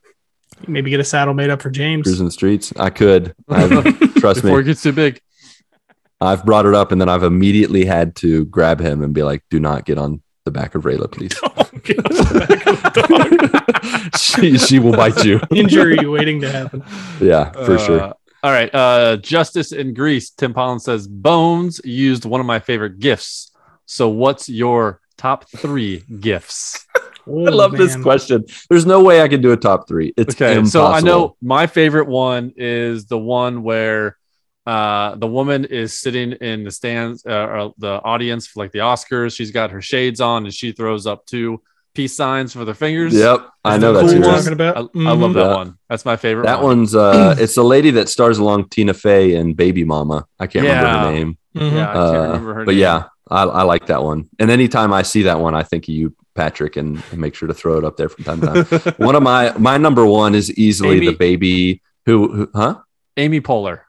Maybe 0.68 0.92
get 0.92 1.00
a 1.00 1.04
saddle 1.04 1.34
made 1.34 1.50
up 1.50 1.62
for 1.62 1.70
James. 1.72 2.04
cruising 2.04 2.26
the 2.26 2.32
streets. 2.32 2.72
I 2.78 2.90
could. 2.92 3.34
I've, 4.30 4.36
trust 4.36 4.42
Before 4.42 4.60
it 4.60 4.66
gets 4.66 4.84
too 4.84 4.92
big. 4.92 5.22
I've 6.22 6.46
brought 6.46 6.66
it 6.66 6.74
up 6.74 6.92
and 6.92 7.02
then 7.02 7.10
I've 7.10 7.24
immediately 7.24 7.86
had 7.86 8.16
to 8.18 8.46
grab 8.46 8.80
him 8.80 9.04
and 9.04 9.14
be 9.14 9.24
like, 9.24 9.44
"Do 9.50 9.60
not 9.60 9.86
get 9.86 9.98
on 9.98 10.22
the 10.46 10.52
back 10.52 10.76
of 10.76 10.84
Rayla, 10.84 11.12
please. 11.12 11.34
Get 11.84 11.98
on 11.98 12.14
the 12.14 13.50
back 13.52 14.14
of 14.14 14.20
she 14.20 14.58
she 14.58 14.80
will 14.80 14.94
bite 14.94 15.24
you." 15.26 15.42
Injury 15.52 16.06
waiting 16.08 16.40
to 16.42 16.52
happen. 16.52 16.84
Yeah, 17.20 17.52
for 17.52 17.78
sure. 17.78 18.00
Uh, 18.00 18.14
all 18.44 18.52
right. 18.52 18.74
Uh, 18.74 19.18
Justice 19.18 19.72
in 19.72 19.94
Greece. 19.94 20.30
Tim 20.30 20.54
Pollen 20.54 20.80
says 20.80 21.08
Bones 21.08 21.82
used 21.84 22.26
one 22.26 22.40
of 22.40 22.46
my 22.46 22.60
favorite 22.60 23.00
GIFs. 23.00 23.52
So, 23.86 24.10
what's 24.10 24.48
your 24.48 25.02
top 25.18 25.50
three 25.50 26.04
GIFs? 26.20 26.86
I 27.28 27.50
love 27.50 27.72
this 27.72 27.96
question. 27.96 28.46
There's 28.70 28.86
no 28.86 29.02
way 29.04 29.22
I 29.22 29.28
can 29.28 29.42
do 29.42 29.52
a 29.52 29.58
top 29.58 29.88
three. 29.88 30.14
It's 30.18 30.36
Okay. 30.36 30.54
impossible. 30.56 30.70
So 30.70 30.86
I 30.86 31.00
know 31.02 31.36
my 31.42 31.68
favorite 31.68 32.08
one 32.08 32.54
is 32.58 33.06
the 33.06 33.18
one 33.18 33.64
where 33.64 34.18
uh, 34.66 35.16
the 35.16 35.28
woman 35.28 35.66
is 35.66 36.00
sitting 36.00 36.32
in 36.34 36.64
the 36.64 36.72
stands, 36.72 37.26
uh, 37.26 37.32
or 37.34 37.74
the 37.78 38.02
audience 38.04 38.48
for 38.48 38.64
like 38.64 38.72
the 38.72 38.80
Oscars. 38.80 39.36
She's 39.36 39.52
got 39.52 39.72
her 39.72 39.82
shades 39.82 40.22
on 40.22 40.46
and 40.46 40.54
she 40.54 40.72
throws 40.72 41.06
up 41.06 41.26
two 41.26 41.62
peace 41.94 42.16
signs 42.16 42.54
for 42.54 42.64
their 42.66 42.74
fingers. 42.74 43.14
Yep, 43.14 43.48
I 43.66 43.78
know 43.78 43.94
that's 43.94 44.12
Cool 44.12 44.22
one. 44.22 44.22
one. 44.22 44.30
yours. 44.32 44.44
Talking 44.46 44.54
about? 44.54 44.78
I, 44.78 44.80
I 44.80 45.14
love 45.14 45.34
that 45.34 45.48
Yeah. 45.50 45.56
one. 45.56 45.78
That's 45.90 46.06
my 46.06 46.16
favorite. 46.16 46.46
That 46.46 46.60
one. 46.62 46.78
one's 46.80 46.96
uh, 46.96 47.36
it's 47.40 47.56
the 47.56 47.64
lady 47.64 47.92
that 47.92 48.10
stars 48.10 48.38
along 48.40 48.70
Tina 48.70 48.94
Fey 48.94 49.36
and 49.36 49.56
Baby 49.56 49.84
Mama. 49.84 50.26
I 50.40 50.48
can't 50.48 50.66
remember 50.66 50.88
her 51.08 51.12
name. 51.12 51.38
Mhm. 51.56 51.72
Yeah, 51.76 51.90
I 51.90 51.94
can't 51.94 51.98
Uh, 52.18 52.22
remember 52.24 52.54
her 52.56 52.66
but 52.66 52.72
name. 52.72 52.80
yeah, 52.80 53.04
I, 53.30 53.44
I 53.44 53.64
like 53.64 53.88
that 53.88 54.04
one. 54.04 54.30
And 54.40 54.50
anytime 54.52 54.92
I 54.94 55.02
see 55.04 55.24
that 55.24 55.40
one, 55.40 55.56
I 55.56 55.64
think 55.64 55.86
of 55.86 55.90
you, 55.94 56.16
Patrick, 56.36 56.76
and, 56.78 57.02
and 57.12 57.20
make 57.20 57.36
sure 57.36 57.48
to 57.48 57.54
throw 57.54 57.78
it 57.78 57.86
up 57.86 57.96
there 57.98 58.10
from 58.10 58.24
time 58.26 58.42
to 58.42 58.64
time. 58.64 58.94
one 58.98 59.16
of 59.16 59.24
my 59.24 59.54
my 59.58 59.78
number 59.78 60.06
one 60.06 60.36
is 60.36 60.52
easily 60.58 60.98
Amy- 60.98 61.06
the 61.08 61.14
baby 61.16 61.82
who, 62.06 62.34
who 62.34 62.50
huh 62.54 62.80
Amy 63.18 63.40
Poehler. 63.42 63.80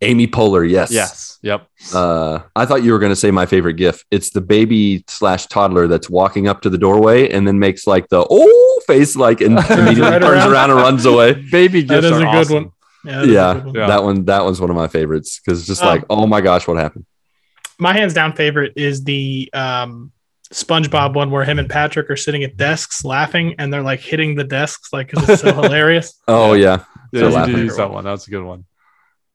Amy 0.00 0.26
Poehler. 0.26 0.68
Yes. 0.68 0.90
Yes. 0.90 1.38
Yep. 1.42 1.66
Uh, 1.94 2.40
I 2.56 2.66
thought 2.66 2.82
you 2.82 2.92
were 2.92 2.98
going 2.98 3.12
to 3.12 3.16
say 3.16 3.30
my 3.30 3.46
favorite 3.46 3.74
gif. 3.74 4.04
It's 4.10 4.30
the 4.30 4.40
baby 4.40 5.04
slash 5.08 5.46
toddler 5.46 5.86
that's 5.86 6.10
walking 6.10 6.48
up 6.48 6.60
to 6.62 6.70
the 6.70 6.78
doorway 6.78 7.30
and 7.30 7.46
then 7.46 7.58
makes 7.60 7.86
like 7.86 8.08
the 8.08 8.26
oh 8.28 8.80
face 8.86 9.14
like 9.16 9.40
and 9.40 9.58
immediately 9.70 10.02
Right 10.02 10.20
turns 10.20 10.44
around. 10.44 10.52
around 10.52 10.70
and 10.70 10.78
runs 10.80 11.04
away. 11.04 11.34
Baby 11.52 11.82
That 11.82 12.02
gifts 12.02 12.06
is 12.06 12.12
are 12.12 12.16
a 12.16 12.18
good 12.20 12.26
awesome. 12.26 12.54
one. 12.54 12.72
Yeah, 13.04 13.12
that 13.12 13.22
is 13.24 13.28
a 13.28 13.32
Yeah, 13.32 13.54
good 13.54 13.64
one. 13.66 13.74
Yeah. 13.76 13.86
that 13.86 14.02
one 14.04 14.24
that 14.26 14.44
one's 14.44 14.60
one 14.60 14.70
of 14.70 14.76
my 14.76 14.88
favorites 14.88 15.40
because 15.44 15.60
it's 15.60 15.68
just 15.68 15.82
Um, 15.82 15.88
like 15.88 16.04
oh 16.10 16.26
my 16.26 16.40
gosh, 16.40 16.66
what 16.66 16.76
happened? 16.78 17.06
My 17.82 17.92
hands 17.92 18.14
down 18.14 18.32
favorite 18.34 18.72
is 18.76 19.04
the 19.04 19.50
um 19.52 20.12
SpongeBob 20.52 21.14
one 21.14 21.30
where 21.30 21.44
him 21.44 21.58
and 21.58 21.68
Patrick 21.68 22.10
are 22.10 22.16
sitting 22.16 22.44
at 22.44 22.56
desks 22.58 23.04
laughing 23.04 23.54
and 23.58 23.72
they're 23.72 23.82
like 23.82 24.00
hitting 24.00 24.34
the 24.34 24.44
desks 24.44 24.92
like 24.92 25.10
'cause 25.10 25.26
it's 25.28 25.42
so 25.42 25.52
hilarious. 25.62 26.20
Oh 26.28 26.52
yeah, 26.52 26.84
Yeah, 27.12 27.30
So 27.30 27.46
you 27.46 27.52
did 27.54 27.58
use 27.64 27.76
that 27.78 27.90
one. 27.90 28.04
That's 28.04 28.26
a 28.26 28.30
good 28.30 28.44
one. 28.44 28.64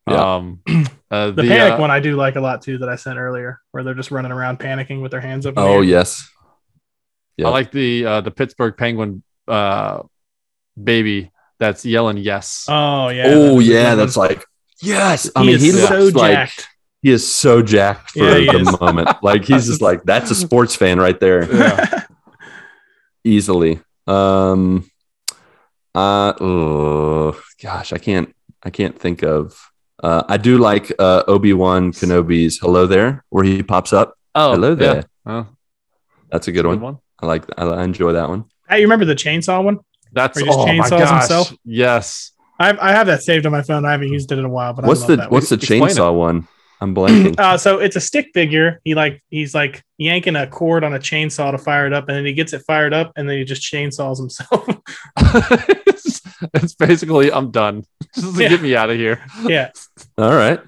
Yeah. 0.08 0.36
Um, 0.36 0.62
uh, 1.12 1.32
The, 1.32 1.44
panic 1.44 1.74
uh, 1.74 1.78
one 1.78 1.90
I 1.92 2.00
do 2.00 2.16
like 2.16 2.36
a 2.36 2.40
lot 2.40 2.62
too 2.62 2.78
that 2.78 2.88
I 2.90 2.96
sent 2.98 3.18
earlier 3.18 3.60
where 3.72 3.84
they're 3.84 3.94
just 3.96 4.12
running 4.12 4.32
around 4.32 4.60
panicking 4.60 5.02
with 5.02 5.12
their 5.12 5.20
hands 5.22 5.46
up. 5.46 5.56
oh 5.58 5.78
air. 5.78 5.84
yes, 5.84 6.30
Yeah. 7.36 7.48
I 7.48 7.50
like 7.50 7.72
the 7.72 8.06
uh, 8.06 8.22
the 8.22 8.32
Pittsburgh 8.32 8.78
Penguin 8.78 9.24
uh, 9.48 10.04
baby 10.82 11.32
that's 11.60 11.84
yelling 11.84 12.18
yes. 12.18 12.66
Oh 12.70 13.10
yeah. 13.10 13.24
oh 13.28 13.56
that's 13.56 13.68
yeah, 13.68 13.90
good 13.96 14.00
that's 14.02 14.18
like 14.18 14.46
yes. 14.84 15.32
I 15.36 15.42
he 15.42 15.48
mean, 15.48 15.56
is 15.56 15.62
he 15.64 15.72
so 15.72 15.96
looks 15.98 16.16
like 16.16 16.32
jacked. 16.34 16.68
He 17.02 17.12
is 17.12 17.32
so 17.32 17.62
jacked 17.62 18.12
for 18.12 18.20
Yeah, 18.24 18.52
the 18.52 18.60
is. 18.60 18.80
moment. 18.80 19.10
Like 19.22 19.46
he's 19.46 19.68
just 19.68 19.82
like 19.82 20.04
that's 20.04 20.32
a 20.32 20.36
sports 20.46 20.76
fan 20.76 21.00
right 21.00 21.20
there. 21.20 21.52
Yeah. 21.52 22.04
easily. 23.24 23.80
Um, 24.08 24.90
uh, 25.96 26.34
oh 26.40 27.42
gosh, 27.62 27.94
I 27.94 27.98
can't, 27.98 28.34
I 28.64 28.70
can't 28.70 28.98
think 28.98 29.24
of. 29.24 29.60
Uh, 30.02 30.24
I 30.28 30.38
do 30.38 30.58
like 30.60 30.92
uh, 31.00 31.24
Obi 31.28 31.54
Wan 31.54 31.92
Kenobi's 31.92 32.60
"Hello 32.60 32.86
There," 32.86 33.24
where 33.30 33.44
he 33.44 33.64
pops 33.64 33.94
up. 33.94 34.16
Oh, 34.36 34.52
Hello 34.52 34.76
there. 34.76 34.96
Yeah. 34.96 35.04
Oh, 35.26 35.48
That's 36.32 36.48
a 36.48 36.52
good 36.52 36.64
good 36.64 36.68
one. 36.68 36.82
one. 36.82 36.98
I 37.20 37.26
like. 37.26 37.46
I, 37.58 37.64
I 37.66 37.84
enjoy 37.84 38.14
that 38.14 38.30
one. 38.30 38.46
Hey, 38.70 38.80
you 38.80 38.86
remember 38.86 39.06
the 39.06 39.16
chainsaw 39.16 39.64
one? 39.64 39.80
That's 40.14 40.38
just 40.40 40.50
oh 40.52 40.66
my 40.68 40.74
chainsaws 40.74 40.90
gosh. 40.90 41.22
himself? 41.22 41.54
Yes. 41.66 42.32
I 42.60 42.78
I 42.80 42.92
have 42.92 43.08
that 43.08 43.24
saved 43.24 43.46
on 43.48 43.52
my 43.52 43.62
phone. 43.64 43.86
I 43.86 43.92
haven't 43.92 44.10
used 44.10 44.32
it 44.32 44.38
in 44.38 44.46
a 44.46 44.50
while, 44.50 44.74
but 44.74 44.86
What's 44.86 45.02
I 45.02 45.04
love 45.04 45.08
the 45.10 45.16
that 45.18 45.32
What's 45.32 45.50
the 45.50 45.56
Explain 45.56 45.82
chainsaw 45.82 46.14
one? 46.16 46.48
I'm 46.80 46.94
blanking. 46.94 47.36
Uh, 47.40 47.58
so 47.58 47.80
it's 47.80 47.96
a 47.96 48.00
stick 48.02 48.30
figure. 48.34 48.80
He 48.84 48.94
like 48.96 49.24
he's 49.30 49.56
like 49.56 49.84
yanking 49.98 50.36
a 50.36 50.46
cord 50.48 50.84
on 50.84 50.94
a 50.94 51.00
chainsaw 51.00 51.52
to 51.52 51.58
fire 51.58 51.88
it 51.88 51.94
up, 51.94 52.08
and 52.08 52.18
then 52.18 52.26
he 52.26 52.34
gets 52.34 52.54
it 52.54 52.62
fired 52.68 52.94
up, 52.94 53.12
and 53.16 53.28
then 53.30 53.38
he 53.38 53.44
just 53.46 53.62
chainsaws 53.64 54.18
himself. 54.20 54.68
it's, 55.18 56.22
it's 56.54 56.76
basically 56.76 57.32
I'm 57.32 57.52
done. 57.52 57.84
Just 58.16 58.40
Yeah. 58.40 58.50
get 58.50 58.62
me 58.62 58.76
out 58.76 58.90
of 58.90 58.98
here. 58.98 59.24
yeah. 59.44 59.72
All 60.18 60.34
right. 60.36 60.60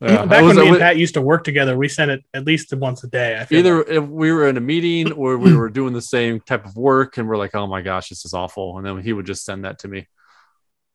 Yeah. 0.00 0.26
Back 0.26 0.40
It 0.42 0.44
was- 0.44 0.56
when 0.56 0.64
me 0.66 0.70
and 0.72 0.78
Pat 0.78 0.96
used 0.98 1.14
to 1.14 1.22
work 1.22 1.44
together, 1.44 1.76
we 1.76 1.88
sent 1.88 2.10
it 2.10 2.22
at 2.34 2.44
least 2.44 2.72
once 2.74 3.02
a 3.04 3.08
day. 3.08 3.38
I 3.38 3.44
feel 3.46 3.58
either 3.60 3.78
like. 3.78 3.88
if 3.88 4.04
we 4.04 4.30
were 4.32 4.46
in 4.48 4.56
a 4.58 4.60
meeting 4.60 5.12
or 5.12 5.38
we 5.38 5.56
were 5.56 5.70
doing 5.70 5.92
the 5.94 6.02
same 6.02 6.40
type 6.40 6.66
of 6.66 6.76
work 6.76 7.16
and 7.16 7.26
we're 7.28 7.38
like, 7.38 7.54
oh 7.54 7.66
my 7.66 7.80
gosh, 7.80 8.10
this 8.10 8.24
is 8.26 8.34
awful. 8.34 8.76
And 8.76 8.86
then 8.86 8.98
he 9.02 9.12
would 9.14 9.24
just 9.26 9.44
send 9.46 9.64
that 9.64 9.78
to 9.80 9.88
me 9.88 10.06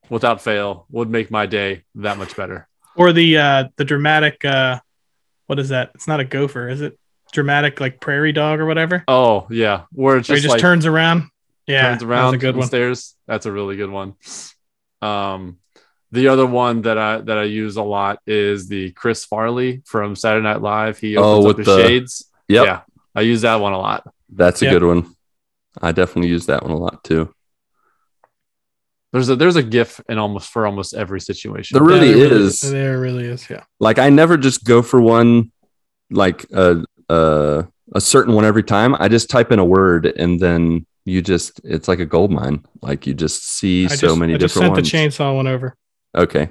without 0.10 0.42
fail, 0.42 0.86
would 0.92 1.10
make 1.10 1.32
my 1.32 1.46
day 1.48 1.84
that 1.96 2.18
much 2.20 2.36
better. 2.36 2.68
Or 2.96 3.14
the 3.14 3.38
uh 3.38 3.64
the 3.78 3.86
dramatic 3.86 4.44
uh 4.46 4.80
what 5.48 5.60
is 5.60 5.70
that? 5.70 5.92
It's 5.96 6.08
not 6.08 6.20
a 6.20 6.26
gopher, 6.26 6.70
is 6.70 6.82
it? 6.82 6.98
Dramatic 7.32 7.80
like 7.80 8.00
prairie 8.02 8.32
dog 8.34 8.60
or 8.60 8.66
whatever. 8.66 9.04
Oh 9.08 9.48
yeah. 9.50 9.84
Where 9.92 10.18
it's 10.18 10.30
Where 10.30 10.36
he 10.38 10.42
just, 10.42 10.44
just 10.44 10.52
like 10.54 10.62
turns 10.62 10.86
around. 10.86 11.30
Yeah, 11.68 11.90
turns 11.92 12.04
around 12.04 12.32
That's 12.34 12.44
a 12.44 12.46
good 12.46 12.56
one. 12.58 12.68
stairs. 12.68 13.16
That's 13.28 13.46
a 13.46 13.52
really 13.52 13.76
good 13.78 13.90
one. 13.90 14.16
Um 15.02 15.58
the 16.12 16.28
other 16.28 16.46
one 16.46 16.82
that 16.84 16.98
I 16.98 17.18
that 17.22 17.38
I 17.38 17.44
use 17.44 17.78
a 17.78 17.84
lot 17.84 18.20
is 18.28 18.68
the 18.68 18.92
Chris 18.92 19.24
Farley 19.26 19.82
from 19.86 20.16
Saturday 20.16 20.44
Night 20.44 20.62
Live. 20.62 20.98
He 21.00 21.16
Oh, 21.18 21.24
opens 21.46 21.46
up 21.52 21.58
with 21.58 21.66
the- 21.66 21.82
shades. 21.84 22.30
Yep. 22.50 22.66
Yeah. 22.66 22.82
I 23.16 23.22
use 23.22 23.42
that 23.42 23.56
one 23.62 23.72
a 23.74 23.78
lot. 23.80 24.06
That's 24.30 24.62
a 24.62 24.66
Yep. 24.66 24.74
good 24.74 24.84
one. 24.84 25.16
I 25.82 25.94
definitely 25.94 26.30
use 26.30 26.48
that 26.48 26.64
one 26.64 26.72
a 26.72 26.78
lot 26.78 27.04
too. 27.04 27.34
There's 29.12 29.30
a 29.30 29.36
there's 29.36 29.58
a 29.58 29.64
GIF 29.64 30.00
in 30.08 30.18
almost 30.18 30.50
for 30.52 30.66
almost 30.66 30.94
every 30.94 31.20
situation. 31.20 31.76
There 31.76 31.86
really 31.86 32.10
Yeah, 32.10 32.30
there 32.30 32.34
is. 32.34 32.62
There 32.62 33.00
really 33.00 33.26
is. 33.26 33.50
Yeah. 33.50 33.64
Like 33.80 34.00
I 34.00 34.10
never 34.10 34.38
just 34.38 34.64
go 34.64 34.82
for 34.82 35.02
one, 35.02 35.52
like 36.10 36.46
a 36.54 36.84
a, 37.10 37.68
a 37.94 38.02
certain 38.02 38.34
one 38.34 38.46
every 38.46 38.64
time. 38.64 38.96
I 38.96 39.10
just 39.10 39.30
type 39.30 39.52
in 39.52 39.60
a 39.60 39.66
word 39.66 40.06
and 40.06 40.40
then 40.40 40.86
you 41.04 41.22
just 41.22 41.60
it's 41.66 41.88
like 41.90 42.00
a 42.00 42.06
gold 42.06 42.32
mine. 42.32 42.64
Like 42.82 43.06
you 43.06 43.14
just 43.14 43.44
see 43.50 43.86
I 43.86 43.90
so 43.90 44.08
just, 44.08 44.20
many 44.20 44.34
I 44.34 44.38
just 44.38 44.56
different 44.56 44.76
sent 44.78 44.86
ones. 44.86 44.92
the 44.92 45.24
chainsaw 45.24 45.36
one 45.36 45.48
over. 45.48 45.76
Okay. 46.16 46.50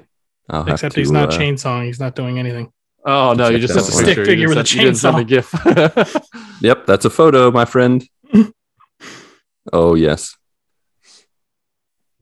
I'll 0.49 0.63
have 0.63 0.73
Except 0.73 0.95
to, 0.95 1.01
he's 1.01 1.11
not 1.11 1.33
uh, 1.33 1.37
chainsawing. 1.37 1.85
He's 1.85 1.99
not 1.99 2.15
doing 2.15 2.37
anything. 2.37 2.71
Oh 3.03 3.33
no, 3.33 3.49
you 3.49 3.57
just 3.57 3.73
that 3.73 3.83
sent 3.83 3.91
the 3.91 3.95
one. 3.95 4.05
picture. 4.05 4.25
Stick 4.25 4.37
You 4.39 4.47
figure 4.47 4.49
with 4.49 4.57
a 4.59 4.65
send- 4.65 4.75
you 4.75 4.85
didn't 4.85 4.97
send 4.97 5.17
a 5.17 5.23
GIF. 5.23 6.27
Yep, 6.61 6.85
that's 6.85 7.05
a 7.05 7.09
photo, 7.09 7.49
my 7.49 7.65
friend. 7.65 8.07
oh 9.73 9.95
yes. 9.95 10.37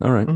All 0.01 0.11
right. 0.11 0.27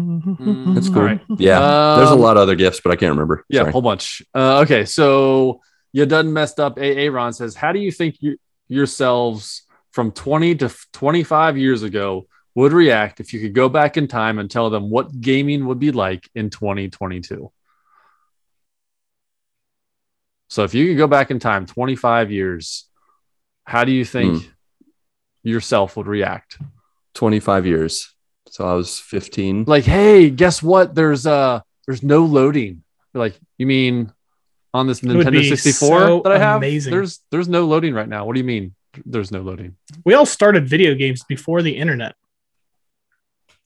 That's 0.76 0.90
cool. 0.90 1.04
Right. 1.04 1.22
Yeah. 1.38 1.60
There's 1.98 2.10
a 2.10 2.14
Um, 2.14 2.20
lot 2.20 2.36
of 2.36 2.44
other 2.44 2.56
GIFs, 2.56 2.82
but 2.82 2.92
I 2.92 2.96
can't 2.98 3.12
remember. 3.12 3.46
Yeah, 3.50 3.62
a 3.62 3.72
whole 3.72 3.82
bunch. 3.82 4.22
Uh, 4.36 4.60
okay, 4.62 4.84
so 4.84 5.62
you 5.94 6.06
done 6.06 6.34
messed 6.34 6.60
up. 6.60 6.78
AA 6.78 7.08
Ron 7.10 7.32
says, 7.34 7.56
"How 7.56 7.72
do 7.72 7.80
you 7.80 7.92
think 7.92 8.18
you, 8.20 8.38
yourselves 8.68 9.64
from 9.92 10.12
20 10.12 10.56
to 10.56 10.76
25 10.92 11.58
years 11.58 11.84
ago 11.84 12.28
would 12.56 12.74
react 12.74 13.20
if 13.20 13.34
you 13.34 13.40
could 13.40 13.54
go 13.54 13.70
back 13.70 13.96
in 13.96 14.08
time 14.08 14.38
and 14.38 14.52
tell 14.52 14.70
them 14.70 14.90
what 14.90 15.22
gaming 15.22 15.66
would 15.68 15.80
be 15.80 15.92
like 15.92 16.30
in 16.36 16.50
2022?" 16.50 17.52
So 20.50 20.64
if 20.64 20.74
you 20.74 20.88
could 20.90 20.98
go 20.98 21.08
back 21.08 21.32
in 21.32 21.40
time 21.40 21.66
25 21.66 22.32
years, 22.32 22.86
how 23.66 23.86
do 23.86 23.92
you 23.92 24.06
think 24.06 24.52
yourself 25.42 25.96
would 25.98 26.08
react? 26.08 26.58
25 27.16 27.66
years. 27.66 28.13
So 28.54 28.68
I 28.68 28.76
was 28.76 29.00
15. 29.00 29.64
Like, 29.66 29.84
hey, 29.84 30.30
guess 30.30 30.62
what? 30.62 30.94
There's 30.94 31.26
uh 31.26 31.62
there's 31.88 32.04
no 32.04 32.24
loading. 32.24 32.84
You're 33.12 33.24
like, 33.24 33.34
you 33.58 33.66
mean 33.66 34.14
on 34.76 34.86
this 34.86 35.02
Nintendo 35.02 35.44
64 35.50 36.00
so 36.00 36.22
that 36.24 36.34
I 36.34 36.38
have? 36.38 36.58
amazing. 36.58 36.92
There's 36.92 37.20
there's 37.32 37.50
no 37.50 37.66
loading 37.66 37.96
right 37.96 38.08
now. 38.08 38.26
What 38.26 38.36
do 38.36 38.40
you 38.40 38.46
mean? 38.46 38.76
There's 39.08 39.32
no 39.32 39.42
loading. 39.42 39.76
We 40.06 40.14
all 40.14 40.28
started 40.28 40.70
video 40.70 40.94
games 40.94 41.24
before 41.24 41.64
the 41.64 41.76
internet. 41.76 42.14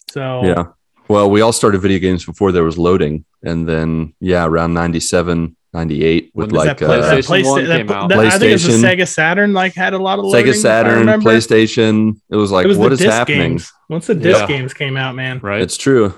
So 0.09 0.45
Yeah. 0.45 0.63
Well, 1.09 1.29
we 1.29 1.41
all 1.41 1.51
started 1.51 1.79
video 1.79 1.99
games 1.99 2.23
before 2.23 2.53
there 2.53 2.63
was 2.63 2.77
loading. 2.77 3.25
And 3.43 3.67
then, 3.67 4.13
yeah, 4.21 4.45
around 4.45 4.73
97, 4.73 5.56
98 5.73 6.31
with 6.33 6.51
like 6.51 6.77
that, 6.77 6.83
uh, 6.83 6.87
play, 6.87 7.01
that 7.01 7.23
PlayStation 7.23 7.43
PlayStation, 7.43 7.45
1 7.45 7.65
that, 7.65 7.77
came 7.77 7.91
out. 7.91 8.09
that- 8.09 8.17
I 8.19 8.29
think 8.39 8.53
it's 8.53 8.63
the 8.65 8.69
PlayStation. 8.73 8.97
Sega 8.99 9.07
Saturn 9.07 9.53
like 9.53 9.73
had 9.73 9.93
a 9.93 9.97
lot 9.97 10.17
of 10.19 10.25
loading, 10.25 10.45
Sega 10.51 10.55
Saturn. 10.55 11.07
PlayStation. 11.21 12.15
It 12.29 12.35
was 12.35 12.51
like, 12.51 12.65
it 12.65 12.67
was 12.67 12.77
what 12.77 12.89
the 12.89 12.93
is 12.93 12.99
disc 12.99 13.11
happening? 13.11 13.39
games. 13.39 13.71
Once 13.89 14.07
the 14.07 14.15
disc 14.15 14.39
Yeah. 14.41 14.47
games 14.47 14.73
came 14.73 14.97
out, 14.97 15.15
man. 15.15 15.39
Right. 15.39 15.61
It's 15.61 15.77
true. 15.77 16.13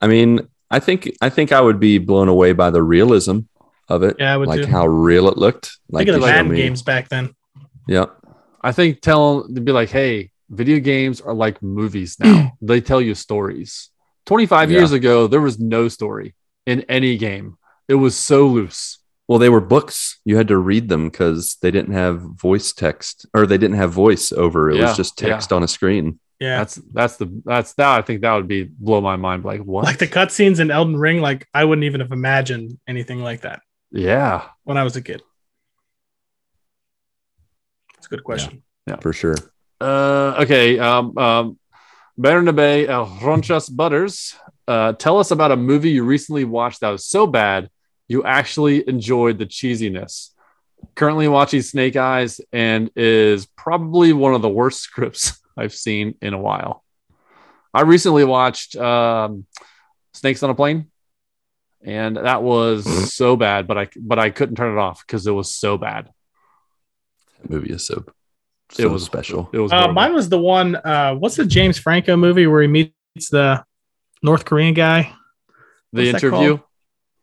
I 0.00 0.06
mean, 0.06 0.40
I 0.70 0.80
think 0.80 1.10
I 1.20 1.28
think 1.30 1.50
I 1.52 1.60
would 1.60 1.80
be 1.80 1.98
blown 1.98 2.28
away 2.28 2.52
by 2.52 2.70
the 2.70 2.82
realism 2.82 3.40
of 3.88 4.02
it. 4.02 4.16
Yeah, 4.18 4.34
I 4.34 4.36
would 4.36 4.48
like 4.48 4.62
too. 4.62 4.66
how 4.66 4.86
real 4.86 5.28
it 5.28 5.38
looked. 5.38 5.78
Like 5.90 6.06
Think 6.06 6.16
of 6.16 6.20
the 6.20 6.26
they 6.26 6.32
Madden 6.32 6.54
games 6.54 6.82
back 6.82 7.08
then. 7.08 7.30
Yeah. 7.86 8.06
I 8.62 8.72
think 8.72 9.00
tell 9.00 9.48
to 9.48 9.60
be 9.60 9.72
like, 9.72 9.88
hey, 9.88 10.30
video 10.50 10.78
games 10.80 11.20
are 11.20 11.32
like 11.32 11.62
movies 11.62 12.16
now. 12.20 12.52
they 12.60 12.80
tell 12.80 13.00
you 13.00 13.14
stories. 13.14 13.90
25 14.26 14.70
Yeah. 14.70 14.78
years 14.78 14.92
ago, 14.92 15.26
there 15.26 15.40
was 15.40 15.58
no 15.58 15.88
story 15.88 16.34
in 16.66 16.82
any 16.82 17.16
game. 17.16 17.56
It 17.88 17.94
was 17.94 18.16
so 18.16 18.46
loose. 18.46 18.98
Well, 19.26 19.38
they 19.38 19.48
were 19.48 19.60
books. 19.60 20.20
You 20.24 20.36
had 20.36 20.48
to 20.48 20.56
read 20.56 20.88
them 20.88 21.10
because 21.10 21.56
they 21.60 21.70
didn't 21.70 21.92
have 21.92 22.20
voice 22.20 22.72
text 22.72 23.26
or 23.34 23.46
they 23.46 23.58
didn't 23.58 23.76
have 23.76 23.92
voice 23.92 24.32
over. 24.32 24.70
It 24.70 24.76
Yeah, 24.76 24.88
was 24.88 24.96
just 24.96 25.18
text 25.18 25.52
on 25.52 25.62
a 25.62 25.68
screen. 25.68 26.18
Yeah. 26.40 26.58
That's 26.58 26.76
that's 26.92 27.16
the 27.16 27.42
that's 27.44 27.74
that 27.74 27.98
I 27.98 28.02
think 28.02 28.22
that 28.22 28.32
would 28.34 28.48
be 28.48 28.64
blow 28.64 29.00
my 29.00 29.16
mind. 29.16 29.44
Like 29.44 29.60
what? 29.60 29.84
Like 29.84 29.98
the 29.98 30.06
cutscenes 30.06 30.60
in 30.60 30.70
Elden 30.70 30.96
Ring, 30.96 31.20
like 31.20 31.46
I 31.52 31.64
wouldn't 31.64 31.84
even 31.84 32.00
have 32.00 32.12
imagined 32.12 32.78
anything 32.86 33.20
like 33.20 33.42
that 33.42 33.60
yeah. 33.90 34.44
when 34.64 34.76
I 34.76 34.84
was 34.84 34.96
a 34.96 35.02
kid. 35.02 35.22
It's 37.98 38.06
a 38.06 38.10
good 38.10 38.24
question. 38.24 38.62
Yeah, 38.86 38.96
for 38.96 39.12
sure. 39.12 39.34
Uh, 39.80 40.36
okay. 40.42 40.78
Um, 40.78 41.18
um, 41.18 41.58
Bernabe 42.18 42.88
El 42.88 43.06
Ronchas 43.06 43.68
Butters, 43.74 44.34
uh, 44.66 44.92
tell 44.94 45.18
us 45.18 45.30
about 45.30 45.52
a 45.52 45.56
movie 45.56 45.90
you 45.90 46.04
recently 46.04 46.44
watched 46.44 46.80
that 46.80 46.90
was 46.90 47.04
so 47.04 47.26
bad 47.26 47.68
you 48.08 48.24
actually 48.24 48.88
enjoyed 48.88 49.38
the 49.38 49.46
cheesiness. 49.46 50.30
Currently 50.94 51.28
watching 51.28 51.62
Snake 51.62 51.96
Eyes 51.96 52.40
and 52.52 52.90
is 52.96 53.46
probably 53.46 54.12
one 54.12 54.34
of 54.34 54.42
the 54.42 54.48
worst 54.48 54.80
scripts 54.82 55.40
I've 55.56 55.74
seen 55.74 56.14
in 56.22 56.34
a 56.34 56.38
while. 56.38 56.84
I 57.74 57.82
recently 57.82 58.24
watched 58.24 58.76
um, 58.76 59.46
Snakes 60.14 60.42
on 60.42 60.50
a 60.50 60.54
Plane, 60.54 60.90
and 61.84 62.16
that 62.16 62.42
was 62.42 63.12
so 63.12 63.36
bad, 63.36 63.66
but 63.66 63.76
I 63.76 63.88
but 64.00 64.18
I 64.18 64.30
couldn't 64.30 64.56
turn 64.56 64.76
it 64.76 64.80
off 64.80 65.04
because 65.06 65.26
it 65.26 65.32
was 65.32 65.52
so 65.52 65.76
bad. 65.76 66.08
That 67.40 67.50
movie 67.50 67.72
is 67.72 67.86
so, 67.86 68.04
It 68.78 68.86
was 68.86 69.04
special. 69.04 69.50
It 69.52 69.58
was 69.58 69.72
Uh, 69.72 69.88
mine 69.88 70.14
was 70.14 70.28
the 70.28 70.38
one. 70.38 70.76
Uh, 70.76 71.14
what's 71.14 71.36
the 71.36 71.44
James 71.44 71.78
Franco 71.78 72.16
movie 72.16 72.46
where 72.46 72.62
he 72.62 72.68
meets 72.68 73.28
the 73.30 73.64
North 74.22 74.44
Korean 74.44 74.74
guy? 74.74 75.12
the 75.92 76.12
what's 76.12 76.67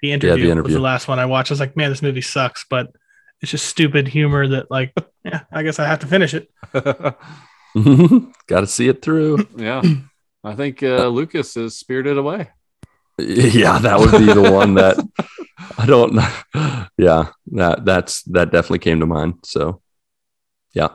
that 0.01 0.07
interview. 0.07 0.29
called? 0.29 0.39
The 0.39 0.51
interview, 0.51 0.63
was 0.63 0.73
the 0.73 0.79
last 0.79 1.07
one 1.07 1.19
I 1.19 1.25
watched. 1.25 1.51
I 1.51 1.53
was 1.53 1.59
like, 1.59 1.77
man, 1.77 1.89
this 1.89 2.01
movie 2.01 2.21
sucks, 2.21 2.65
but 2.69 2.93
it's 3.41 3.51
just 3.51 3.65
stupid 3.65 4.07
humor 4.07 4.47
that, 4.47 4.71
like, 4.71 4.93
yeah, 5.23 5.41
I 5.51 5.63
guess 5.63 5.79
I 5.79 5.87
have 5.87 5.99
to 5.99 6.07
finish 6.07 6.33
it. 6.33 6.49
Got 6.73 8.61
to 8.61 8.67
see 8.67 8.87
it 8.87 9.01
through. 9.01 9.47
yeah, 9.55 9.81
I 10.43 10.55
think 10.55 10.81
uh, 10.83 11.07
Lucas 11.07 11.57
is 11.57 11.77
spirited 11.77 12.17
away. 12.17 12.49
Yeah, 13.17 13.79
that 13.79 13.99
would 13.99 14.11
be 14.11 14.25
the 14.25 14.51
one 14.51 14.73
that 14.75 14.97
I 15.77 15.85
don't 15.85 16.13
know. 16.15 16.85
Yeah, 16.97 17.29
that 17.53 17.85
that's 17.85 18.23
that 18.23 18.51
definitely 18.51 18.79
came 18.79 18.99
to 18.99 19.05
mind. 19.05 19.35
So, 19.45 19.81
yeah, 20.73 20.89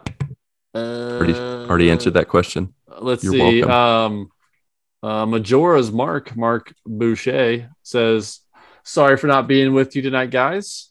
already 0.75 1.35
already 1.35 1.91
answered 1.91 2.15
that 2.15 2.29
question. 2.29 2.75
Let's 2.87 3.25
You're 3.25 3.33
see. 3.33 3.63
welcome. 3.63 3.71
Um, 3.71 4.31
uh, 5.03 5.27
Majora's 5.27 5.91
Mark, 5.91 6.37
Marc 6.37 6.75
Boucher 6.85 7.71
says, 7.83 8.40
Sorry 8.85 9.17
for 9.17 9.27
not 9.27 9.47
being 9.47 9.73
with 9.73 9.95
you 9.97 10.03
tonight, 10.03 10.31
guys. 10.31 10.91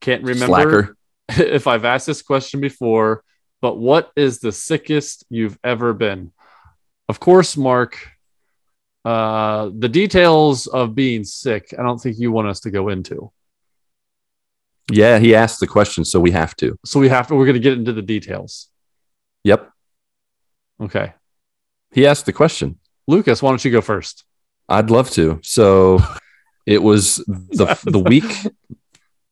Can't 0.00 0.22
remember 0.22 0.46
Slacker. 0.46 0.96
if 1.54 1.66
I've 1.66 1.84
asked 1.84 2.06
this 2.06 2.22
question 2.22 2.60
before, 2.60 3.22
but 3.60 3.76
what 3.78 4.10
is 4.16 4.40
the 4.40 4.52
sickest 4.52 5.24
you've 5.30 5.58
ever 5.62 5.92
been? 5.92 6.32
Of 7.08 7.20
course, 7.20 7.56
Marc, 7.56 7.96
uh, 9.04 9.70
the 9.76 9.88
details 9.88 10.66
of 10.66 10.94
being 10.94 11.24
sick, 11.24 11.74
I 11.78 11.82
don't 11.82 11.98
think 11.98 12.18
you 12.18 12.32
want 12.32 12.48
us 12.48 12.60
to 12.60 12.70
go 12.70 12.88
into. 12.88 13.30
Yeah, 14.90 15.18
he 15.18 15.34
asked 15.34 15.60
the 15.60 15.66
question, 15.66 16.04
so 16.04 16.18
we 16.18 16.32
have 16.32 16.56
to. 16.56 16.76
So 16.84 16.98
we 16.98 17.08
have 17.08 17.28
to, 17.28 17.34
we're 17.34 17.44
going 17.46 17.54
to 17.54 17.60
get 17.60 17.74
into 17.78 17.92
the 17.92 18.02
details. 18.02 18.68
Yep, 19.44 19.70
Okay. 20.82 21.14
he 21.92 22.06
asked 22.06 22.26
the 22.26 22.32
question. 22.32 22.78
Lucas, 23.06 23.42
why 23.42 23.50
don't 23.50 23.64
you 23.64 23.70
go 23.70 23.80
first? 23.80 24.24
I'd 24.68 24.90
love 24.90 25.10
to. 25.10 25.40
So, 25.42 25.98
it 26.66 26.82
was 26.82 27.16
the 27.26 27.78
the 27.84 27.98
week 27.98 28.24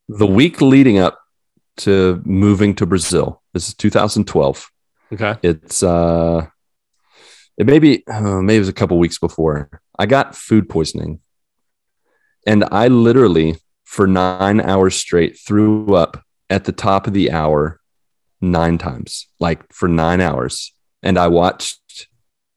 the 0.07 0.27
week 0.27 0.61
leading 0.61 0.97
up 0.97 1.19
to 1.77 2.21
moving 2.25 2.75
to 2.75 2.85
Brazil. 2.85 3.41
This 3.53 3.69
is 3.69 3.73
2012. 3.75 4.71
Okay. 5.13 5.35
It's 5.41 5.81
uh, 5.81 6.47
it 7.57 7.65
maybe 7.65 8.05
uh, 8.07 8.41
maybe 8.41 8.57
it 8.57 8.59
was 8.59 8.69
a 8.69 8.73
couple 8.73 8.97
weeks 8.97 9.17
before. 9.17 9.81
I 9.97 10.05
got 10.05 10.35
food 10.35 10.69
poisoning, 10.69 11.19
and 12.45 12.65
I 12.71 12.87
literally 12.87 13.57
for 13.83 14.07
nine 14.07 14.61
hours 14.61 14.95
straight 14.95 15.39
threw 15.39 15.95
up 15.95 16.23
at 16.49 16.65
the 16.65 16.71
top 16.71 17.07
of 17.07 17.13
the 17.13 17.31
hour 17.31 17.79
nine 18.41 18.77
times, 18.77 19.27
like 19.39 19.71
for 19.73 19.87
nine 19.87 20.21
hours. 20.21 20.73
And 21.01 21.17
I 21.17 21.27
watched 21.27 22.07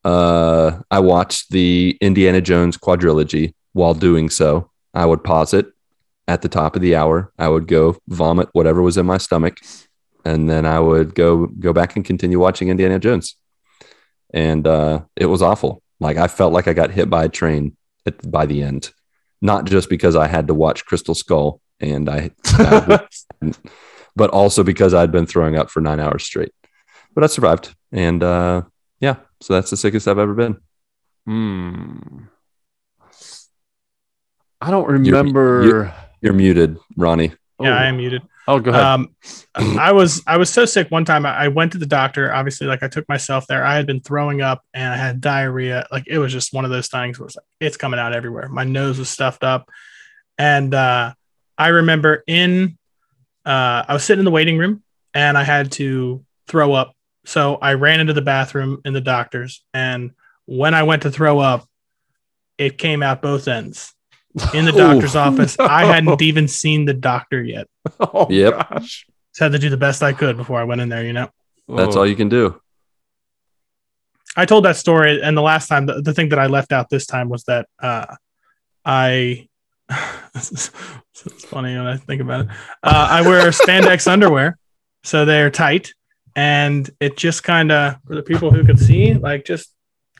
uh, 0.05 0.81
I 0.91 1.01
watched 1.01 1.51
the 1.51 1.97
Indiana 2.01 2.41
Jones 2.41 2.77
quadrilogy 2.77 3.55
while 3.73 3.95
doing 3.95 4.31
so. 4.31 4.71
I 4.95 5.07
would 5.07 5.25
pause 5.25 5.55
it 5.55 5.67
at 6.29 6.43
the 6.43 6.49
top 6.49 6.77
of 6.77 6.83
the 6.83 6.97
hour. 6.97 7.33
I 7.39 7.49
would 7.49 7.67
go 7.67 7.97
vomit 8.09 8.49
whatever 8.53 8.83
was 8.83 8.97
in 8.97 9.07
my 9.07 9.19
stomach, 9.19 9.59
and 10.25 10.49
then 10.49 10.67
I 10.67 10.81
would 10.81 11.15
go 11.15 11.47
go 11.47 11.73
back 11.73 11.97
and 11.97 12.05
continue 12.05 12.39
watching 12.39 12.69
Indiana 12.69 12.99
Jones. 12.99 13.37
And 14.35 14.67
uh, 14.67 15.03
it 15.17 15.27
was 15.27 15.43
awful. 15.43 15.83
Like 16.01 16.17
I 16.17 16.29
felt 16.29 16.53
like 16.53 16.69
I 16.69 16.73
got 16.73 16.91
hit 16.91 17.09
by 17.11 17.25
a 17.25 17.29
train 17.29 17.77
at, 18.07 18.31
by 18.31 18.47
the 18.47 18.63
end, 18.63 18.91
not 19.41 19.67
just 19.67 19.89
because 19.89 20.17
I 20.17 20.27
had 20.27 20.49
to 20.49 20.55
watch 20.55 20.85
Crystal 20.85 21.15
Skull 21.15 21.61
and 21.83 22.09
I, 22.09 22.31
I 22.47 23.07
but 24.17 24.31
also 24.31 24.63
because 24.63 24.95
I'd 24.95 25.13
been 25.13 25.27
throwing 25.27 25.57
up 25.57 25.71
for 25.71 25.81
nine 25.81 26.01
hours 26.01 26.25
straight. 26.25 26.53
But 27.15 27.25
I 27.25 27.27
survived, 27.27 27.75
and 27.91 28.23
uh, 28.23 28.63
yeah, 29.01 29.17
so 29.43 29.53
that's 29.53 29.71
the 29.71 29.77
sickest 29.77 30.09
I've 30.09 30.19
ever 30.19 30.35
been. 30.35 30.57
Hmm. 31.27 32.25
I 34.63 34.71
don't 34.71 34.89
You're- 35.05 35.19
remember. 35.19 35.93
You're 36.21 36.33
muted, 36.33 36.79
Ronnie. 36.97 37.33
Yeah, 37.61 37.71
Oh. 37.71 37.73
I 37.73 37.87
am 37.87 37.97
muted. 37.97 38.23
Oh, 38.49 38.59
go 38.61 38.71
ahead. 38.71 38.83
Um, 38.83 39.15
I 39.79 39.93
was 39.93 40.23
I 40.27 40.37
was 40.37 40.51
so 40.51 40.65
sick 40.65 40.91
one 40.91 41.05
time. 41.05 41.25
I 41.27 41.45
I 41.45 41.49
went 41.49 41.73
to 41.73 41.79
the 41.79 41.87
doctor. 41.87 42.33
Obviously, 42.33 42.67
like 42.67 42.83
I 42.83 42.89
took 42.89 43.09
myself 43.09 43.47
there. 43.47 43.65
I 43.65 43.75
had 43.75 43.87
been 43.87 44.01
throwing 44.01 44.41
up 44.41 44.63
and 44.75 44.93
I 44.93 44.97
had 44.97 45.21
diarrhea. 45.21 45.87
Like 45.93 46.05
it 46.09 46.19
was 46.19 46.33
just 46.33 46.53
one 46.53 46.65
of 46.65 46.71
those 46.71 46.89
things 46.89 47.19
where 47.19 47.27
it's 47.27 47.37
like 47.37 47.45
it's 47.61 47.77
coming 47.77 48.01
out 48.01 48.13
everywhere. 48.15 48.49
My 48.49 48.65
nose 48.65 48.99
was 48.99 49.09
stuffed 49.11 49.45
up, 49.45 49.69
and 50.39 50.75
uh, 50.75 51.13
I 51.59 51.69
remember 51.69 52.25
in 52.27 52.79
uh, 53.47 53.85
I 53.89 53.93
was 53.93 54.03
sitting 54.05 54.21
in 54.21 54.25
the 54.25 54.31
waiting 54.33 54.59
room 54.59 54.83
and 55.15 55.37
I 55.39 55.43
had 55.45 55.73
to 55.73 56.25
throw 56.49 56.73
up. 56.73 56.95
So 57.25 57.57
I 57.57 57.75
ran 57.75 58.01
into 58.01 58.13
the 58.13 58.23
bathroom 58.23 58.81
in 58.85 58.93
the 58.93 59.01
doctor's, 59.01 59.65
and 59.75 60.13
when 60.47 60.75
I 60.75 60.83
went 60.85 61.03
to 61.03 61.11
throw 61.11 61.39
up, 61.39 61.69
it 62.59 62.79
came 62.79 63.03
out 63.05 63.23
both 63.23 63.47
ends 63.49 63.93
in 64.55 64.65
the 64.65 64.73
doctor's 64.77 65.17
office. 65.17 65.57
I 65.59 65.85
hadn't 65.85 66.21
even 66.23 66.49
seen 66.49 66.85
the 66.85 66.95
doctor 66.95 67.43
yet. 67.43 67.67
oh, 68.01 68.27
Yep. 68.31 68.53
gosh. 68.71 69.07
Just 69.33 69.41
had 69.41 69.53
to 69.53 69.59
do 69.59 69.71
the 69.71 69.77
best 69.77 70.03
I 70.03 70.13
could 70.13 70.37
before 70.37 70.61
I 70.61 70.65
went 70.65 70.81
in 70.81 70.89
there, 70.89 71.05
you 71.05 71.13
know. 71.13 71.31
That's 71.69 71.97
Oh. 71.97 72.01
all 72.01 72.07
you 72.07 72.17
can 72.17 72.29
do. 72.29 72.61
I 74.37 74.47
told 74.47 74.65
that 74.65 74.77
story, 74.77 75.21
and 75.23 75.37
the 75.37 75.43
last 75.43 75.69
time, 75.69 75.87
the, 75.87 76.01
the 76.01 76.15
thing 76.15 76.31
that 76.31 76.39
I 76.39 76.47
left 76.47 76.73
out 76.73 76.89
this 76.89 77.07
time 77.07 77.29
was 77.29 77.45
that 77.45 77.67
uh, 77.83 78.07
I. 78.85 79.49
it's 80.35 80.69
funny 81.45 81.77
when 81.77 81.87
I 81.87 81.97
think 81.99 82.23
about 82.23 82.47
it. 82.47 82.47
Uh, 82.83 83.09
I 83.11 83.23
wear 83.23 83.49
spandex 83.51 84.11
underwear, 84.11 84.57
so 85.05 85.25
they're 85.27 85.51
tight, 85.51 85.93
and 86.35 86.89
it 86.99 87.17
just 87.19 87.43
kind 87.45 87.71
of, 87.71 87.97
for 88.07 88.15
the 88.15 88.23
people 88.23 88.51
who 88.51 88.65
could 88.65 88.79
see, 88.79 89.13
like 89.15 89.45
just 89.45 89.73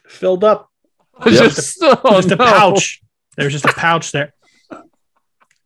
filled 0.07 0.45
up. 0.45 0.69
Yep. 1.27 1.33
Just, 1.53 1.79
oh, 1.83 2.01
just 2.21 2.33
a 2.33 2.37
no. 2.37 2.45
pouch. 2.45 3.02
There's 3.37 3.53
just 3.53 3.65
a 3.65 3.73
pouch 3.73 4.13
there, 4.13 4.33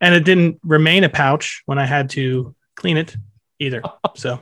and 0.00 0.14
it 0.14 0.24
didn't 0.24 0.60
remain 0.62 1.04
a 1.04 1.08
pouch 1.08 1.62
when 1.66 1.78
I 1.78 1.86
had 1.86 2.10
to 2.10 2.54
clean 2.76 2.96
it 2.96 3.16
either. 3.58 3.82
So 4.14 4.40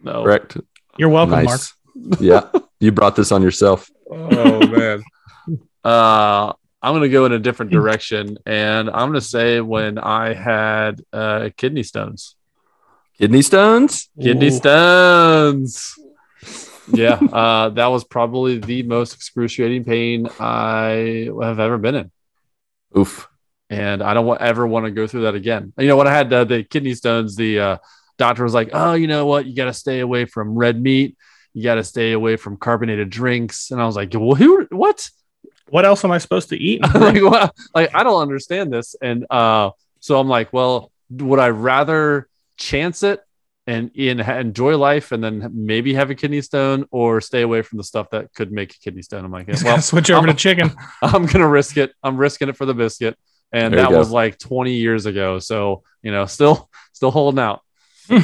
No. 0.00 0.22
Correct. 0.24 0.56
you're 0.98 1.08
welcome, 1.08 1.44
Marc. 1.44 1.60
yeah, 2.20 2.48
you 2.78 2.92
brought 2.92 3.16
this 3.16 3.32
on 3.32 3.42
yourself. 3.42 3.90
Oh 4.10 4.66
man. 4.66 5.02
uh 5.84 6.52
I'm 6.82 6.94
gonna 6.94 7.08
go 7.10 7.26
in 7.26 7.32
a 7.32 7.38
different 7.38 7.72
direction, 7.72 8.38
and 8.46 8.88
I'm 8.88 9.08
gonna 9.08 9.20
say 9.20 9.60
when 9.60 9.98
I 9.98 10.32
had 10.32 11.02
uh, 11.12 11.50
kidney 11.56 11.82
stones. 11.82 12.36
Kidney 13.18 13.42
stones. 13.42 14.08
Kidney 14.18 14.46
Ooh. 14.46 14.50
stones. 14.50 15.94
Yeah, 16.90 17.14
uh, 17.14 17.68
that 17.70 17.86
was 17.88 18.04
probably 18.04 18.58
the 18.58 18.82
most 18.84 19.12
excruciating 19.14 19.84
pain 19.84 20.26
I 20.40 21.28
have 21.42 21.60
ever 21.60 21.76
been 21.76 21.96
in, 21.96 22.10
Oof. 22.96 23.28
and 23.68 24.02
I 24.02 24.14
don't 24.14 24.40
ever 24.40 24.66
want 24.66 24.86
to 24.86 24.90
go 24.90 25.06
through 25.06 25.22
that 25.22 25.34
again. 25.34 25.72
You 25.78 25.86
know, 25.86 25.96
when 25.96 26.08
I 26.08 26.12
had 26.12 26.32
uh, 26.32 26.44
the 26.44 26.64
kidney 26.64 26.94
stones, 26.94 27.36
the 27.36 27.60
uh, 27.60 27.76
doctor 28.18 28.44
was 28.44 28.54
like, 28.54 28.70
"Oh, 28.72 28.94
you 28.94 29.06
know 29.06 29.26
what? 29.26 29.46
You 29.46 29.54
got 29.54 29.66
to 29.66 29.72
stay 29.72 30.00
away 30.00 30.24
from 30.24 30.54
red 30.54 30.80
meat. 30.80 31.16
You 31.54 31.62
got 31.62 31.76
to 31.76 31.84
stay 31.84 32.12
away 32.12 32.36
from 32.36 32.56
carbonated 32.56 33.10
drinks." 33.10 33.70
And 33.70 33.80
I 33.80 33.86
was 33.86 33.96
like, 33.96 34.12
"Well, 34.14 34.34
who? 34.34 34.66
What?" 34.70 35.10
What 35.68 35.84
else 35.84 36.04
am 36.04 36.10
I 36.10 36.18
supposed 36.18 36.48
to 36.48 36.56
eat? 36.56 36.82
like, 36.94 37.22
well, 37.22 37.54
like 37.76 37.94
I 37.94 38.02
don't 38.02 38.20
understand 38.20 38.72
this. 38.72 38.96
And 39.00 39.24
uh, 39.30 39.70
so 40.00 40.18
I'm 40.18 40.26
like, 40.26 40.52
well, 40.52 40.90
would 41.10 41.38
I 41.38 41.50
rather 41.50 42.28
chance 42.56 43.04
it 43.04 43.20
and 43.66 43.90
in, 43.94 44.20
enjoy 44.20 44.76
life 44.76 45.12
and 45.12 45.22
then 45.22 45.50
maybe 45.54 45.94
have 45.94 46.10
a 46.10 46.14
kidney 46.14 46.40
stone 46.40 46.86
or 46.90 47.20
stay 47.20 47.42
away 47.42 47.62
from 47.62 47.76
the 47.78 47.84
stuff 47.84 48.10
that 48.10 48.32
could 48.34 48.50
make 48.52 48.74
a 48.74 48.78
kidney 48.78 49.02
stone? 49.02 49.24
I'm 49.26 49.30
like, 49.32 49.46
Just 49.48 49.64
well, 49.64 49.80
switch 49.80 50.10
over 50.10 50.26
I'm- 50.26 50.36
to 50.36 50.40
chicken. 50.40 50.70
I'm 51.02 51.26
gonna 51.26 51.48
risk 51.48 51.76
it. 51.76 51.92
I'm 52.02 52.16
risking 52.16 52.48
it 52.48 52.56
for 52.56 52.66
the 52.66 52.74
biscuit. 52.74 53.16
And 53.52 53.74
There 53.74 53.82
that 53.82 53.92
was 53.92 54.10
like 54.10 54.38
20 54.38 54.74
years 54.74 55.06
ago. 55.06 55.38
So, 55.40 55.82
you 56.02 56.12
know, 56.12 56.26
still, 56.26 56.70
still 56.92 57.10
holding 57.10 57.40
out. 57.40 57.60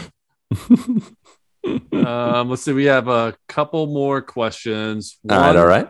Um, 1.92 2.48
let's 2.48 2.62
see. 2.62 2.72
We 2.72 2.84
have 2.84 3.08
a 3.08 3.34
couple 3.48 3.86
more 3.88 4.22
questions. 4.22 5.18
all 5.28 5.36
right, 5.36 5.46
One- 5.48 5.56
all 5.56 5.66
right. 5.66 5.88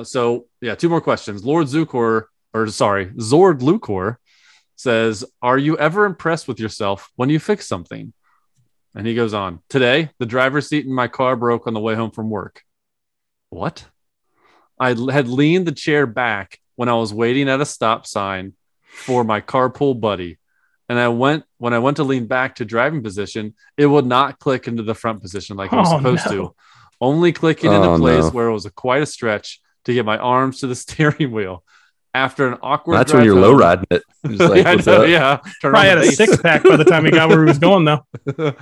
uh, 0.00 0.04
so 0.04 0.46
yeah, 0.60 0.74
two 0.74 0.90
more 0.90 1.00
questions. 1.00 1.44
Lord 1.44 1.66
Zukor, 1.66 2.24
or 2.52 2.66
sorry, 2.68 3.06
Zord 3.06 3.60
Lucor 3.60 4.16
says, 4.76 5.24
"Are 5.40 5.56
you 5.56 5.78
ever 5.78 6.04
impressed 6.04 6.46
with 6.46 6.60
yourself 6.60 7.10
when 7.16 7.30
you 7.30 7.38
fix 7.38 7.66
something?" 7.66 8.12
And 8.96 9.06
he 9.06 9.14
goes 9.14 9.34
on. 9.34 9.60
Today, 9.68 10.10
the 10.18 10.26
driver's 10.26 10.68
seat 10.68 10.86
in 10.86 10.92
my 10.92 11.06
car 11.06 11.36
broke 11.36 11.66
on 11.66 11.74
the 11.74 11.80
way 11.80 11.94
home 11.94 12.10
from 12.10 12.30
work. 12.30 12.62
What? 13.50 13.86
I 14.80 14.88
had 14.88 15.28
leaned 15.28 15.66
the 15.66 15.72
chair 15.72 16.06
back 16.06 16.58
when 16.76 16.88
I 16.88 16.94
was 16.94 17.12
waiting 17.12 17.48
at 17.48 17.60
a 17.60 17.66
stop 17.66 18.06
sign 18.06 18.54
for 18.90 19.22
my 19.22 19.40
carpool 19.42 20.00
buddy. 20.00 20.38
And 20.88 20.98
I 20.98 21.08
went 21.08 21.44
when 21.58 21.74
I 21.74 21.78
went 21.78 21.98
to 21.98 22.04
lean 22.04 22.26
back 22.26 22.56
to 22.56 22.64
driving 22.64 23.02
position, 23.02 23.54
it 23.76 23.86
would 23.86 24.06
not 24.06 24.38
click 24.38 24.66
into 24.66 24.82
the 24.82 24.94
front 24.94 25.20
position 25.20 25.56
like 25.56 25.72
it 25.72 25.76
was 25.76 25.88
Oh, 25.92 25.96
supposed 25.98 26.26
no. 26.26 26.32
to. 26.32 26.54
Only 27.00 27.32
clicking 27.32 27.72
into 27.72 27.88
Oh, 27.90 27.98
place 27.98 28.24
no. 28.24 28.30
where 28.30 28.48
it 28.48 28.52
was 28.52 28.64
a, 28.66 28.70
quite 28.70 29.02
a 29.02 29.06
stretch 29.06 29.60
to 29.84 29.92
get 29.94 30.06
my 30.06 30.16
arms 30.16 30.60
to 30.60 30.66
the 30.68 30.74
steering 30.84 31.32
wheel. 31.32 31.64
After 32.16 32.48
an 32.48 32.58
awkward, 32.62 32.96
That's 32.96 33.12
when 33.12 33.24
you're 33.24 33.38
low 33.38 33.52
riding 33.52 33.84
it. 33.90 34.02
Like, 34.24 34.64
yeah, 34.64 34.70
I 34.70 34.74
know, 34.76 35.04
yeah. 35.04 35.36
Turn 35.60 35.72
Probably 35.72 35.88
had 35.88 35.98
a 35.98 36.10
six 36.10 36.36
pack 36.38 36.62
by 36.64 36.76
the 36.76 36.84
time 36.84 37.04
he 37.04 37.10
got 37.10 37.28
where 37.28 37.40
he 37.40 37.44
was 37.44 37.58
going, 37.58 37.84
though. 37.84 38.06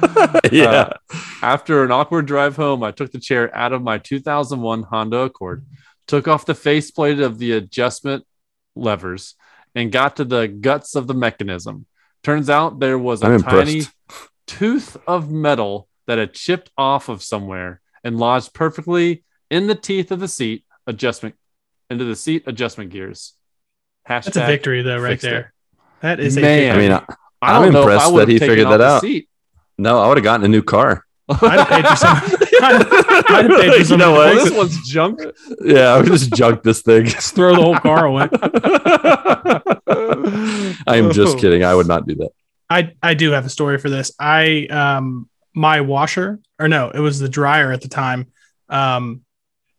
yeah. 0.53 0.71
Uh, 0.71 0.97
after 1.41 1.85
an 1.85 1.93
awkward 1.93 2.27
drive 2.27 2.57
home, 2.57 2.83
I 2.83 2.91
took 2.91 3.13
the 3.13 3.21
chair 3.21 3.55
out 3.57 3.73
of 3.73 3.81
my 3.81 3.99
2001 3.99 4.83
Honda 4.83 5.19
Accord, 5.19 5.65
took 6.09 6.27
off 6.27 6.45
the 6.45 6.55
faceplate 6.55 7.21
of 7.21 7.39
the 7.39 7.53
adjustment 7.53 8.27
levers, 8.75 9.37
and 9.75 9.93
got 9.93 10.17
to 10.17 10.25
the 10.25 10.49
guts 10.49 10.97
of 10.97 11.07
the 11.07 11.15
mechanism. 11.15 11.87
Turns 12.25 12.51
out 12.51 12.81
there 12.81 12.99
was 12.99 13.23
a 13.23 13.27
I'm 13.27 13.43
tiny 13.43 13.79
impressed. 13.79 13.93
tooth 14.49 14.97
of 15.07 15.31
metal 15.31 15.87
that 16.09 16.19
had 16.19 16.35
chipped 16.35 16.71
off 16.77 17.09
of 17.09 17.23
somewhere 17.23 17.81
and 18.03 18.19
lodged 18.19 18.53
perfectly 18.53 19.23
in 19.49 19.69
the 19.69 19.77
teeth 19.77 20.11
of 20.11 20.19
the 20.19 20.29
seat 20.29 20.65
adjustment 20.89 21.37
into 21.89 22.05
the 22.05 22.17
seat 22.17 22.43
adjustment 22.47 22.91
gears. 22.91 23.35
Hashtag 24.09 24.25
That's 24.25 24.37
a 24.37 24.47
victory, 24.47 24.83
though, 24.83 24.99
right 24.99 25.11
fixed 25.13 25.27
it. 25.27 25.31
there. 25.31 25.53
That 26.01 26.21
is 26.21 26.37
a 26.37 26.41
Man. 26.41 26.75
I 26.75 26.79
mean, 26.79 26.93
I, 26.93 27.03
I 27.41 27.57
I'm 27.57 27.63
don't 27.63 27.73
know 27.73 27.83
if 27.83 27.89
I 27.89 27.93
impressed 27.95 28.15
that 28.17 28.29
he 28.29 28.39
figured 28.39 28.67
that 28.69 28.81
out. 28.81 29.01
seat. 29.01 29.29
no, 29.79 29.99
I 30.01 30.09
would 30.09 30.19
have 30.19 30.25
gotten 30.25 30.45
a 30.45 30.49
new 30.49 30.63
car. 30.63 31.05
I'd 31.29 31.59
have 31.59 31.69
paid 31.69 31.87
for 31.89 31.97
some. 31.97 32.17
I'd, 32.63 32.87
I'd 33.31 33.49
paid 33.49 33.87
for 33.87 33.93
You 33.93 33.97
know 33.97 34.13
what? 34.13 34.35
the- 34.35 34.45
this 34.45 34.53
one's 34.53 34.87
junk. 34.89 35.21
Yeah, 35.65 35.95
I 35.95 35.97
would 35.97 36.07
just 36.07 36.33
junk 36.35 36.63
this 36.63 36.83
thing. 36.83 37.07
Just 37.07 37.35
throw 37.35 37.55
the 37.57 37.63
whole 37.63 37.77
car 37.79 38.05
away. 38.05 38.29
I 40.87 40.97
am 40.97 41.13
just 41.13 41.39
kidding. 41.39 41.65
I 41.65 41.75
would 41.75 41.87
not 41.89 42.07
do 42.07 42.15
that. 42.17 42.31
I 42.71 42.93
I 43.03 43.15
do 43.15 43.31
have 43.33 43.47
a 43.47 43.51
story 43.51 43.79
for 43.79 43.89
this. 43.91 44.13
I 44.19 44.67
um 44.67 45.29
my 45.55 45.81
washer 45.81 46.41
or 46.59 46.69
no, 46.69 46.91
it 46.91 46.99
was 47.01 47.19
the 47.21 47.29
dryer 47.29 47.73
at 47.73 47.81
the 47.83 47.89
time. 47.89 48.31
Um 48.69 49.24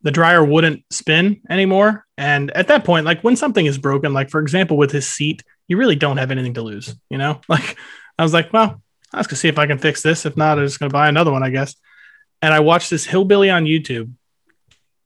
the 0.06 0.12
dryer 0.12 0.46
wouldn't 0.46 0.84
spin 0.90 1.42
anymore 1.50 2.06
and 2.18 2.52
at 2.52 2.70
that 2.70 2.86
point 2.86 3.06
like 3.06 3.22
when 3.24 3.36
something 3.36 3.66
is 3.66 3.78
broken 3.78 4.14
like 4.14 4.30
for 4.30 4.40
example 4.40 4.78
with 4.78 4.92
his 4.92 5.08
seat, 5.08 5.44
you 5.68 5.78
really 5.78 5.96
don't 5.96 6.18
have 6.18 6.32
anything 6.32 6.54
to 6.56 6.62
lose, 6.62 6.96
you 7.10 7.18
know? 7.18 7.42
Like 7.50 7.78
I 8.18 8.24
was 8.24 8.34
like, 8.34 8.54
well, 8.54 8.82
I 9.14 9.18
was 9.18 9.28
going 9.28 9.36
to 9.36 9.40
see 9.40 9.50
if 9.50 9.60
I 9.60 9.68
can 9.68 9.78
fix 9.78 10.02
this. 10.02 10.26
If 10.26 10.38
not, 10.38 10.58
I'm 10.58 10.66
just 10.66 10.80
going 10.80 10.90
to 10.90 10.94
buy 10.94 11.10
another 11.10 11.32
one, 11.32 11.44
I 11.44 11.50
guess. 11.50 11.76
And 12.42 12.54
I 12.54 12.62
watched 12.62 12.90
this 12.90 13.06
hillbilly 13.06 13.50
on 13.50 13.66
YouTube 13.66 14.14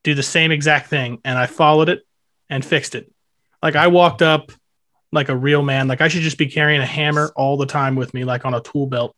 do 0.03 0.13
the 0.13 0.23
same 0.23 0.51
exact 0.51 0.87
thing 0.87 1.19
and 1.25 1.37
I 1.37 1.45
followed 1.45 1.89
it 1.89 2.05
and 2.49 2.63
fixed 2.63 2.95
it. 2.95 3.11
Like 3.61 3.75
I 3.75 3.87
walked 3.87 4.21
up 4.21 4.51
like 5.11 5.29
a 5.29 5.35
real 5.35 5.61
man. 5.61 5.87
Like 5.87 6.01
I 6.01 6.07
should 6.07 6.21
just 6.21 6.37
be 6.37 6.47
carrying 6.47 6.81
a 6.81 6.85
hammer 6.85 7.31
all 7.35 7.57
the 7.57 7.65
time 7.65 7.95
with 7.95 8.13
me, 8.13 8.23
like 8.23 8.45
on 8.45 8.53
a 8.53 8.61
tool 8.61 8.87
belt. 8.87 9.15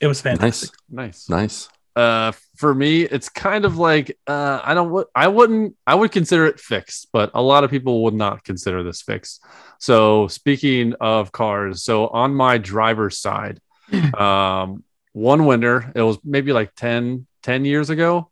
It 0.00 0.06
was 0.06 0.20
fantastic. 0.20 0.70
Nice, 0.90 1.28
nice. 1.28 1.30
nice. 1.30 1.68
Uh, 1.94 2.32
for 2.56 2.74
me, 2.74 3.02
it's 3.02 3.28
kind 3.28 3.64
of 3.64 3.76
like 3.76 4.16
uh, 4.26 4.60
I 4.62 4.74
don't. 4.74 5.06
I 5.14 5.28
wouldn't. 5.28 5.76
I 5.86 5.94
would 5.94 6.10
consider 6.10 6.46
it 6.46 6.58
fixed, 6.58 7.08
but 7.12 7.30
a 7.34 7.42
lot 7.42 7.64
of 7.64 7.70
people 7.70 8.04
would 8.04 8.14
not 8.14 8.44
consider 8.44 8.82
this 8.82 9.02
fixed. 9.02 9.44
So 9.78 10.28
speaking 10.28 10.94
of 11.00 11.32
cars, 11.32 11.82
so 11.82 12.08
on 12.08 12.34
my 12.34 12.56
driver's 12.58 13.18
side, 13.18 13.60
um, 14.16 14.84
one 15.12 15.44
winter, 15.44 15.92
it 15.94 16.02
was 16.02 16.18
maybe 16.24 16.52
like 16.52 16.74
10, 16.74 17.26
10 17.42 17.64
years 17.64 17.90
ago. 17.90 18.30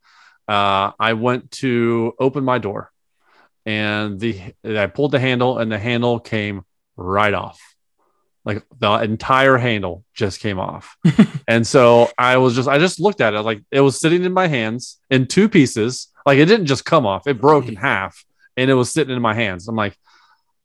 Uh, 0.49 0.93
I 0.99 1.13
went 1.13 1.51
to 1.53 2.15
open 2.19 2.45
my 2.45 2.59
door, 2.59 2.91
and 3.67 4.19
the 4.19 4.55
I 4.65 4.87
pulled 4.87 5.13
the 5.13 5.21
handle, 5.21 5.59
and 5.59 5.71
the 5.71 5.79
handle 5.79 6.19
came 6.19 6.65
right 6.97 7.35
off. 7.35 7.61
Like 8.45 8.65
the 8.79 8.93
entire 9.03 9.59
handle 9.59 10.05
just 10.15 10.41
came 10.41 10.59
off. 10.59 10.97
and 11.49 11.67
so 11.67 12.11
I 12.19 12.39
was 12.39 12.55
just 12.55 12.69
I 12.69 12.79
just 12.79 12.99
looked 12.99 13.21
at 13.21 13.35
it 13.35 13.43
like 13.43 13.63
it 13.71 13.81
was 13.81 14.01
sitting 14.01 14.25
in 14.25 14.33
my 14.33 14.49
hands 14.49 14.99
in 15.11 15.27
two 15.27 15.49
pieces. 15.49 16.09
Like 16.25 16.39
it 16.39 16.47
didn't 16.47 16.67
just 16.67 16.85
come 16.85 17.07
off, 17.07 17.27
it 17.27 17.41
broke 17.41 17.69
in 17.69 17.77
half 17.77 18.25
and 18.57 18.71
it 18.71 18.75
was 18.75 18.91
sitting 18.91 19.15
in 19.15 19.23
my 19.23 19.35
hands. 19.35 19.69
I'm 19.69 19.77
like, 19.77 19.97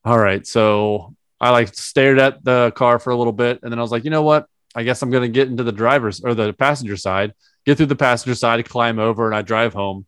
all 0.03 0.17
right. 0.17 0.45
So 0.45 1.15
I 1.39 1.49
like 1.49 1.75
stared 1.75 2.19
at 2.19 2.43
the 2.43 2.71
car 2.75 2.99
for 2.99 3.11
a 3.11 3.17
little 3.17 3.33
bit 3.33 3.59
and 3.61 3.71
then 3.71 3.79
I 3.79 3.81
was 3.81 3.91
like, 3.91 4.05
you 4.05 4.09
know 4.09 4.23
what? 4.23 4.47
I 4.75 4.83
guess 4.83 5.01
I'm 5.01 5.09
gonna 5.09 5.27
get 5.27 5.49
into 5.49 5.63
the 5.63 5.71
driver's 5.71 6.21
or 6.21 6.33
the 6.33 6.53
passenger 6.53 6.97
side, 6.97 7.33
get 7.65 7.77
through 7.77 7.87
the 7.87 7.95
passenger 7.95 8.35
side, 8.35 8.67
climb 8.67 8.99
over, 8.99 9.25
and 9.25 9.35
I 9.35 9.41
drive 9.41 9.73
home. 9.73 10.05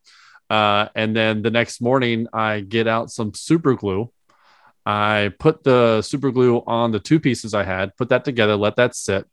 Uh, 0.49 0.87
and 0.95 1.15
then 1.15 1.41
the 1.41 1.51
next 1.51 1.81
morning, 1.81 2.27
I 2.31 2.61
get 2.61 2.87
out 2.87 3.11
some 3.11 3.33
super 3.33 3.75
glue. 3.75 4.11
I 4.87 5.33
put 5.37 5.65
the 5.65 6.01
super 6.01 6.31
glue 6.31 6.63
on 6.65 6.91
the 6.91 6.99
two 6.99 7.19
pieces 7.19 7.53
I 7.53 7.63
had, 7.63 7.97
put 7.97 8.07
that 8.07 8.23
together, 8.23 8.55
let 8.55 8.77
that 8.77 8.95
sit. 8.95 9.27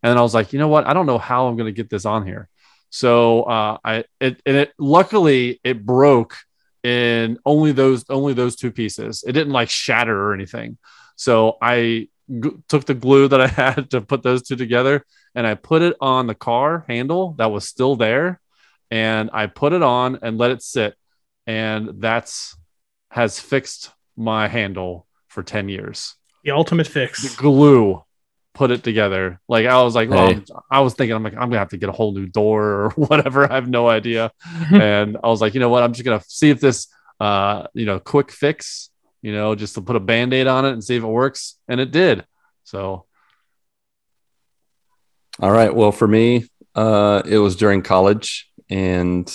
And 0.00 0.10
then 0.10 0.16
I 0.16 0.22
was 0.22 0.32
like, 0.32 0.52
you 0.52 0.60
know 0.60 0.68
what? 0.68 0.86
I 0.86 0.92
don't 0.92 1.06
know 1.06 1.18
how 1.18 1.48
I'm 1.48 1.56
going 1.56 1.66
to 1.66 1.76
get 1.76 1.90
this 1.90 2.04
on 2.04 2.24
here. 2.24 2.48
So 2.90 3.42
uh, 3.42 3.78
I 3.84 4.04
it 4.20 4.40
and 4.46 4.56
it 4.56 4.72
luckily 4.78 5.60
it 5.64 5.84
broke 5.84 6.36
in 6.84 7.38
only 7.44 7.72
those 7.72 8.04
only 8.10 8.32
those 8.32 8.54
two 8.54 8.70
pieces. 8.70 9.24
It 9.26 9.32
didn't 9.32 9.52
like 9.52 9.70
shatter 9.70 10.16
or 10.16 10.34
anything. 10.34 10.78
So 11.16 11.56
I 11.60 12.08
g- 12.28 12.56
took 12.68 12.84
the 12.84 12.94
glue 12.94 13.26
that 13.26 13.40
I 13.40 13.46
had 13.62 13.90
to 13.90 14.02
put 14.02 14.22
those 14.22 14.46
two 14.46 14.54
together 14.54 15.04
and 15.34 15.48
I 15.48 15.54
put 15.54 15.82
it 15.82 15.96
on 16.00 16.28
the 16.28 16.36
car 16.36 16.84
handle 16.86 17.34
that 17.38 17.50
was 17.50 17.66
still 17.66 17.96
there, 17.96 18.40
and 18.88 19.30
I 19.32 19.48
put 19.48 19.72
it 19.72 19.82
on 19.82 20.20
and 20.22 20.38
let 20.38 20.52
it 20.52 20.62
sit, 20.62 20.94
and 21.44 22.00
that's 22.00 22.56
has 23.10 23.40
fixed 23.40 23.90
my 24.16 24.48
handle 24.48 25.06
for 25.28 25.42
ten 25.42 25.68
years 25.68 26.14
The 26.44 26.50
ultimate 26.52 26.86
fix. 26.86 27.22
the 27.22 27.28
fix. 27.28 27.40
glue 27.40 28.02
put 28.54 28.70
it 28.70 28.84
together. 28.84 29.40
Like 29.48 29.64
I 29.66 29.82
was 29.82 29.94
like, 29.94 30.10
well, 30.10 30.26
Hey. 30.28 30.34
I'm- 30.34 30.44
I 30.70 30.80
was 30.80 30.92
thinking, 30.94 31.14
I'm 31.16 31.22
like, 31.22 31.32
I'm 31.34 31.48
gonna 31.48 31.58
have 31.58 31.70
to 31.70 31.78
get 31.78 31.88
a 31.88 31.92
whole 31.92 32.12
new 32.12 32.26
door 32.26 32.62
or 32.62 32.90
whatever. 32.96 33.50
I 33.50 33.54
have 33.54 33.68
no 33.68 33.88
idea. 33.88 34.30
and 34.70 35.16
I 35.24 35.28
was 35.28 35.40
like, 35.40 35.54
you 35.54 35.60
know 35.60 35.70
what? 35.70 35.82
I'm 35.82 35.92
just 35.94 36.04
gonna 36.04 36.22
see 36.28 36.50
if 36.50 36.60
this, 36.60 36.88
uh, 37.20 37.66
you 37.72 37.86
know, 37.86 37.98
quick 37.98 38.30
fix, 38.30 38.90
you 39.22 39.32
know, 39.32 39.54
just 39.54 39.74
to 39.76 39.80
put 39.80 39.96
a 39.96 40.00
band-aid 40.00 40.46
on 40.48 40.66
it 40.66 40.72
and 40.72 40.84
see 40.84 40.96
if 40.96 41.02
it 41.02 41.06
works. 41.06 41.56
And 41.68 41.80
it 41.80 41.90
did. 41.92 42.26
So 42.64 43.06
All 45.40 45.50
right. 45.52 45.74
Well, 45.74 45.92
for 45.92 46.06
me, 46.06 46.46
uh, 46.74 47.22
it 47.24 47.38
was 47.38 47.56
during 47.56 47.82
college, 47.82 48.50
and 48.68 49.34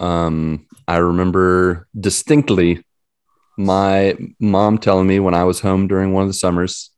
um, 0.00 0.66
I 0.86 0.96
remember 0.96 1.86
distinctly 1.98 2.84
my 3.58 4.16
mom 4.40 4.78
telling 4.78 5.06
me 5.06 5.20
when 5.20 5.34
I 5.34 5.44
was 5.44 5.60
home 5.60 5.88
during 5.88 6.12
one 6.12 6.22
of 6.22 6.28
the 6.28 6.34
summers, 6.34 6.90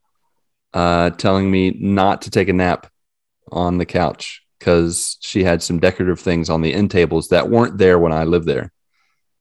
uh, 0.74 1.11
telling 1.11 1.51
me 1.51 1.70
not 1.70 2.23
to 2.23 2.31
take 2.31 2.49
a 2.49 2.53
nap 2.53 2.87
on 3.51 3.78
the 3.78 3.87
couch 3.87 4.43
because 4.59 5.16
she 5.20 5.43
had 5.43 5.62
some 5.62 5.81
decorative 5.81 6.20
things 6.20 6.51
on 6.51 6.61
the 6.61 6.74
end 6.74 6.91
tables 6.91 7.28
that 7.28 7.49
weren't 7.49 7.78
there 7.78 7.99
when 7.99 8.12
I 8.12 8.24
lived 8.24 8.47
there. 8.47 8.73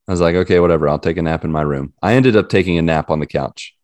I 0.08 0.12
was 0.12 0.22
like, 0.22 0.36
okay, 0.36 0.60
whatever. 0.60 0.90
I'll 0.90 0.98
take 0.98 1.18
a 1.18 1.22
nap 1.22 1.44
in 1.44 1.52
my 1.52 1.62
room. 1.62 1.94
I 2.02 2.14
ended 2.14 2.36
up 2.36 2.50
taking 2.50 2.80
a 2.80 2.82
nap 2.82 3.12
on 3.12 3.20
the 3.20 3.28
couch, 3.28 3.76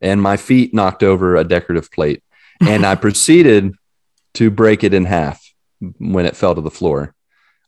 and 0.00 0.20
my 0.20 0.36
feet 0.36 0.74
knocked 0.74 1.02
over 1.02 1.36
a 1.36 1.44
decorative 1.44 1.90
plate, 1.90 2.22
and 2.60 2.84
I 2.84 2.94
proceeded 2.96 3.72
to 4.34 4.50
break 4.50 4.84
it 4.84 4.92
in 4.92 5.04
half 5.04 5.42
when 5.98 6.26
it 6.26 6.36
fell 6.36 6.54
to 6.54 6.60
the 6.60 6.70
floor. 6.70 7.14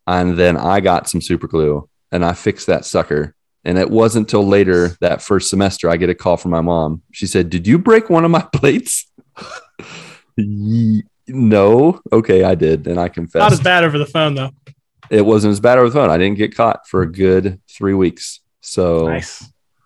And 0.06 0.36
then 0.36 0.56
I 0.56 0.80
got 0.80 1.08
some 1.08 1.20
super 1.20 1.46
glue 1.46 1.88
and 2.10 2.24
I 2.24 2.34
fixed 2.34 2.66
that 2.66 2.84
sucker. 2.84 3.34
And 3.64 3.78
it 3.78 3.90
wasn't 3.90 4.26
until 4.28 4.46
later 4.46 4.96
that 5.00 5.22
first 5.22 5.48
semester 5.48 5.88
I 5.88 5.96
get 5.96 6.10
a 6.10 6.14
call 6.14 6.36
from 6.36 6.50
my 6.50 6.60
mom. 6.60 7.02
She 7.12 7.26
said, 7.26 7.48
Did 7.50 7.66
you 7.66 7.78
break 7.78 8.10
one 8.10 8.24
of 8.24 8.30
my 8.30 8.42
plates? 8.54 9.06
No. 11.28 12.00
Okay, 12.12 12.44
I 12.44 12.54
did. 12.54 12.86
And 12.86 12.98
I 12.98 13.08
confessed. 13.08 13.40
Not 13.40 13.52
as 13.52 13.60
bad 13.60 13.84
over 13.84 13.98
the 13.98 14.06
phone 14.06 14.34
though. 14.34 14.50
It 15.10 15.24
wasn't 15.24 15.52
as 15.52 15.60
bad 15.60 15.78
over 15.78 15.88
the 15.88 15.94
phone. 15.94 16.10
I 16.10 16.18
didn't 16.18 16.38
get 16.38 16.54
caught 16.56 16.86
for 16.88 17.02
a 17.02 17.10
good 17.10 17.60
three 17.70 17.94
weeks. 17.94 18.40
So 18.60 19.06
Nice. 19.08 19.44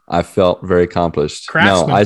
I 0.09 0.23
felt 0.23 0.65
very 0.65 0.85
accomplished. 0.85 1.49
Craftsman. 1.49 1.89
No, 1.89 1.95
I 1.95 2.05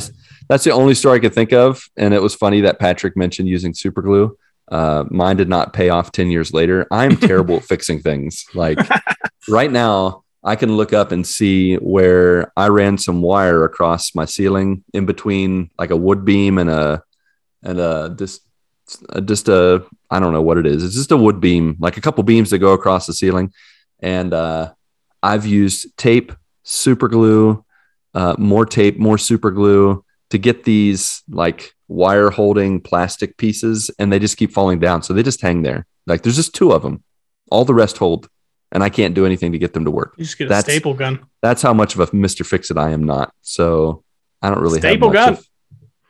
that's 0.49 0.65
the 0.65 0.73
only 0.73 0.95
story 0.95 1.19
I 1.19 1.21
could 1.21 1.35
think 1.35 1.53
of, 1.53 1.81
and 1.97 2.13
it 2.13 2.21
was 2.21 2.35
funny 2.35 2.63
that 2.63 2.81
Patrick 2.81 3.17
mentioned 3.17 3.47
using 3.49 3.73
super 3.73 4.03
glue. 4.03 4.37
Uh, 4.69 5.05
mine 5.09 5.37
did 5.37 5.49
not 5.49 5.73
pay 5.73 5.91
off 5.91 6.11
ten 6.11 6.29
years 6.29 6.53
later. 6.53 6.87
I'm 6.91 7.17
terrible 7.17 7.57
at 7.59 7.65
fixing 7.69 8.01
things. 8.01 8.47
Like 8.55 8.79
right 9.49 9.71
now, 9.71 10.25
I 10.43 10.57
can 10.57 10.77
look 10.77 10.93
up 10.93 11.13
and 11.13 11.27
see 11.27 11.77
where 11.77 12.53
I 12.57 12.69
ran 12.69 12.97
some 12.97 13.21
wire 13.21 13.65
across 13.65 14.15
my 14.15 14.25
ceiling 14.25 14.85
in 14.95 15.05
between 15.05 15.71
like 15.79 15.91
a 15.91 15.97
wood 15.97 16.25
beam 16.25 16.59
and 16.59 16.71
a 16.71 17.03
and 17.63 17.79
a 17.79 18.15
just 18.19 18.43
just 19.25 19.49
a 19.49 19.85
I 20.11 20.19
don't 20.19 20.33
know 20.33 20.43
what 20.43 20.59
it 20.59 20.67
is. 20.67 20.83
It's 20.83 20.95
just 20.95 21.13
a 21.13 21.17
wood 21.17 21.41
beam, 21.41 21.77
like 21.79 21.97
a 21.97 22.01
couple 22.01 22.25
beams 22.25 22.51
that 22.51 22.59
go 22.59 22.73
across 22.73 23.07
the 23.07 23.13
ceiling, 23.13 23.53
and 24.01 24.33
uh, 24.33 24.73
I've 25.23 25.47
used 25.47 25.97
tape, 25.97 26.33
super 26.63 27.09
glue, 27.09 27.65
uh, 28.15 28.35
more 28.39 28.65
tape, 28.65 28.99
more 28.99 29.19
super 29.19 29.51
glue 29.51 30.05
to 30.31 30.39
get 30.39 30.65
these 30.65 31.23
like 31.29 31.75
wire 31.89 32.31
holding 32.31 32.81
plastic 32.81 33.37
pieces, 33.37 33.91
and 33.99 34.11
they 34.11 34.19
just 34.19 34.39
keep 34.39 34.53
falling 34.53 34.79
down. 34.79 35.03
So 35.03 35.13
they 35.13 35.23
just 35.23 35.43
hang 35.43 35.63
there. 35.63 35.87
Like 36.07 36.23
there's 36.23 36.37
just 36.37 36.55
two 36.55 36.73
of 36.73 36.83
them. 36.83 37.05
All 37.51 37.65
the 37.65 37.75
rest 37.75 37.99
hold, 37.99 38.29
and 38.73 38.83
I 38.83 38.89
can't 38.89 39.15
do 39.15 39.27
anything 39.27 39.53
to 39.53 39.59
get 39.59 39.73
them 39.75 39.85
to 39.85 39.91
work. 39.91 40.15
You 40.17 40.25
just 40.25 40.39
get 40.39 40.51
a 40.51 40.61
staple 40.61 40.95
gun. 40.95 41.27
That's 41.43 41.63
how 41.63 41.73
much 41.75 41.95
of 41.95 42.01
a 42.01 42.15
Mister 42.17 42.45
Fix 42.45 42.71
It 42.71 42.77
I 42.77 42.91
am 42.91 43.05
not. 43.05 43.33
So 43.43 44.05
I 44.43 44.49
don't 44.51 44.61
really 44.61 44.81
Staple 44.81 45.13
have 45.13 45.15
much 45.15 45.25
gun. 45.27 45.33
Of, 45.39 45.47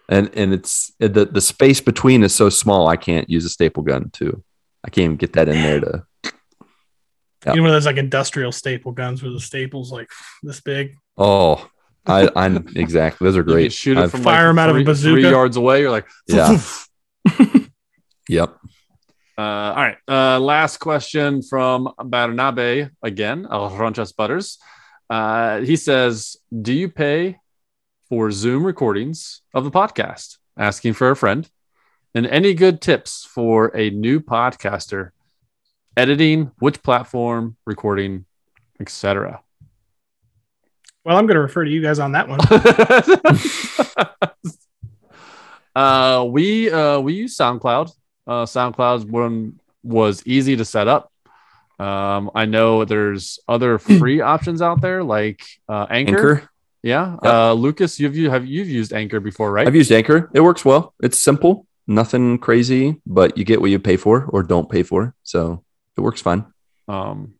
and 0.08 0.30
and 0.34 0.52
it's 0.52 0.92
the 0.98 1.24
the 1.26 1.40
space 1.40 1.80
between 1.80 2.22
is 2.22 2.34
so 2.34 2.48
small. 2.48 2.88
I 2.88 2.96
can't 2.96 3.28
use 3.30 3.44
a 3.44 3.48
staple 3.50 3.82
gun 3.82 4.10
too. 4.10 4.42
I 4.84 4.90
can't 4.90 5.04
even 5.04 5.16
get 5.16 5.34
that 5.34 5.48
in 5.48 5.54
there 5.62 5.80
to. 5.80 6.02
Yeah. 6.24 6.30
You 7.46 7.56
know, 7.56 7.62
one 7.62 7.70
those 7.72 7.86
like 7.86 7.96
industrial 7.96 8.52
staple 8.52 8.92
guns 8.92 9.22
where 9.22 9.32
the 9.32 9.40
staples 9.40 9.90
like 9.90 10.10
this 10.42 10.60
big. 10.60 10.96
Oh, 11.16 11.66
I 12.06 12.28
I'm 12.36 12.68
exactly. 12.76 13.24
Those 13.26 13.36
are 13.38 13.40
You 13.48 13.52
great. 13.54 13.72
shoot 13.72 13.96
it 13.96 14.02
I've- 14.02 14.10
from 14.10 14.22
Fire 14.22 14.48
them 14.48 14.58
out 14.58 14.68
of 14.68 14.76
a 14.76 14.84
bazooka. 14.84 15.22
three 15.22 15.30
yards 15.30 15.56
away. 15.56 15.80
You're 15.80 15.90
like, 15.90 16.06
Yeah. 16.28 16.60
Yep. 18.28 18.56
Uh, 19.40 19.72
all 19.74 19.82
right. 19.82 19.96
Uh, 20.06 20.38
last 20.38 20.76
question 20.80 21.40
from 21.40 21.88
Barnabe 21.98 22.90
again, 23.02 23.46
Alronchas 23.46 24.14
Butters. 24.14 24.58
Uh, 25.08 25.60
he 25.60 25.76
says, 25.76 26.36
Do 26.52 26.74
you 26.74 26.90
pay 26.90 27.38
for 28.10 28.30
Zoom 28.32 28.66
recordings 28.66 29.40
of 29.54 29.64
the 29.64 29.70
podcast? 29.70 30.36
Asking 30.58 30.92
for 30.92 31.10
a 31.10 31.16
friend. 31.16 31.48
And 32.14 32.26
any 32.26 32.52
good 32.52 32.82
tips 32.82 33.24
for 33.24 33.74
a 33.74 33.88
new 33.88 34.20
podcaster? 34.20 35.12
Editing, 35.96 36.50
which 36.58 36.82
platform, 36.82 37.56
recording, 37.64 38.26
etc. 38.78 39.40
Well, 41.02 41.16
I'm 41.16 41.26
going 41.26 41.36
to 41.36 41.40
refer 41.40 41.64
to 41.64 41.70
you 41.70 41.80
guys 41.80 41.98
on 41.98 42.12
that 42.12 42.28
one. 42.28 42.40
uh, 45.74 46.24
we 46.24 46.70
uh, 46.70 47.00
we 47.00 47.14
use 47.14 47.38
SoundCloud. 47.38 47.90
Uh, 48.30 48.46
SoundCloud 48.46 49.10
one 49.10 49.58
was 49.82 50.22
easy 50.24 50.54
to 50.56 50.64
set 50.64 50.86
up. 50.86 51.10
Um, 51.80 52.30
I 52.34 52.44
know 52.46 52.84
there's 52.84 53.40
other 53.48 53.78
free 53.78 54.20
options 54.20 54.62
out 54.62 54.80
there 54.80 55.02
like 55.02 55.42
uh, 55.68 55.86
Anchor. 55.90 56.10
Anchor. 56.34 56.50
Yeah, 56.82 57.16
Yep. 57.24 57.32
uh, 57.32 57.52
Lucas, 57.54 57.98
you've 58.00 58.16
you 58.16 58.30
have 58.30 58.46
you've 58.46 58.68
used 58.68 58.92
Anchor 58.92 59.18
before, 59.20 59.50
right? 59.52 59.66
I've 59.66 59.74
used 59.74 59.90
Anchor. 59.92 60.30
It 60.32 60.40
works 60.40 60.64
well. 60.64 60.94
It's 61.02 61.20
simple, 61.20 61.66
nothing 61.86 62.38
crazy, 62.38 63.00
but 63.04 63.36
you 63.36 63.44
get 63.44 63.60
what 63.60 63.70
you 63.70 63.78
pay 63.78 63.96
for 63.98 64.24
or 64.26 64.42
don't 64.42 64.70
pay 64.70 64.82
for. 64.82 65.14
So 65.24 65.62
it 65.96 66.00
works 66.00 66.22
fine. 66.22 66.44
um, 66.88 67.34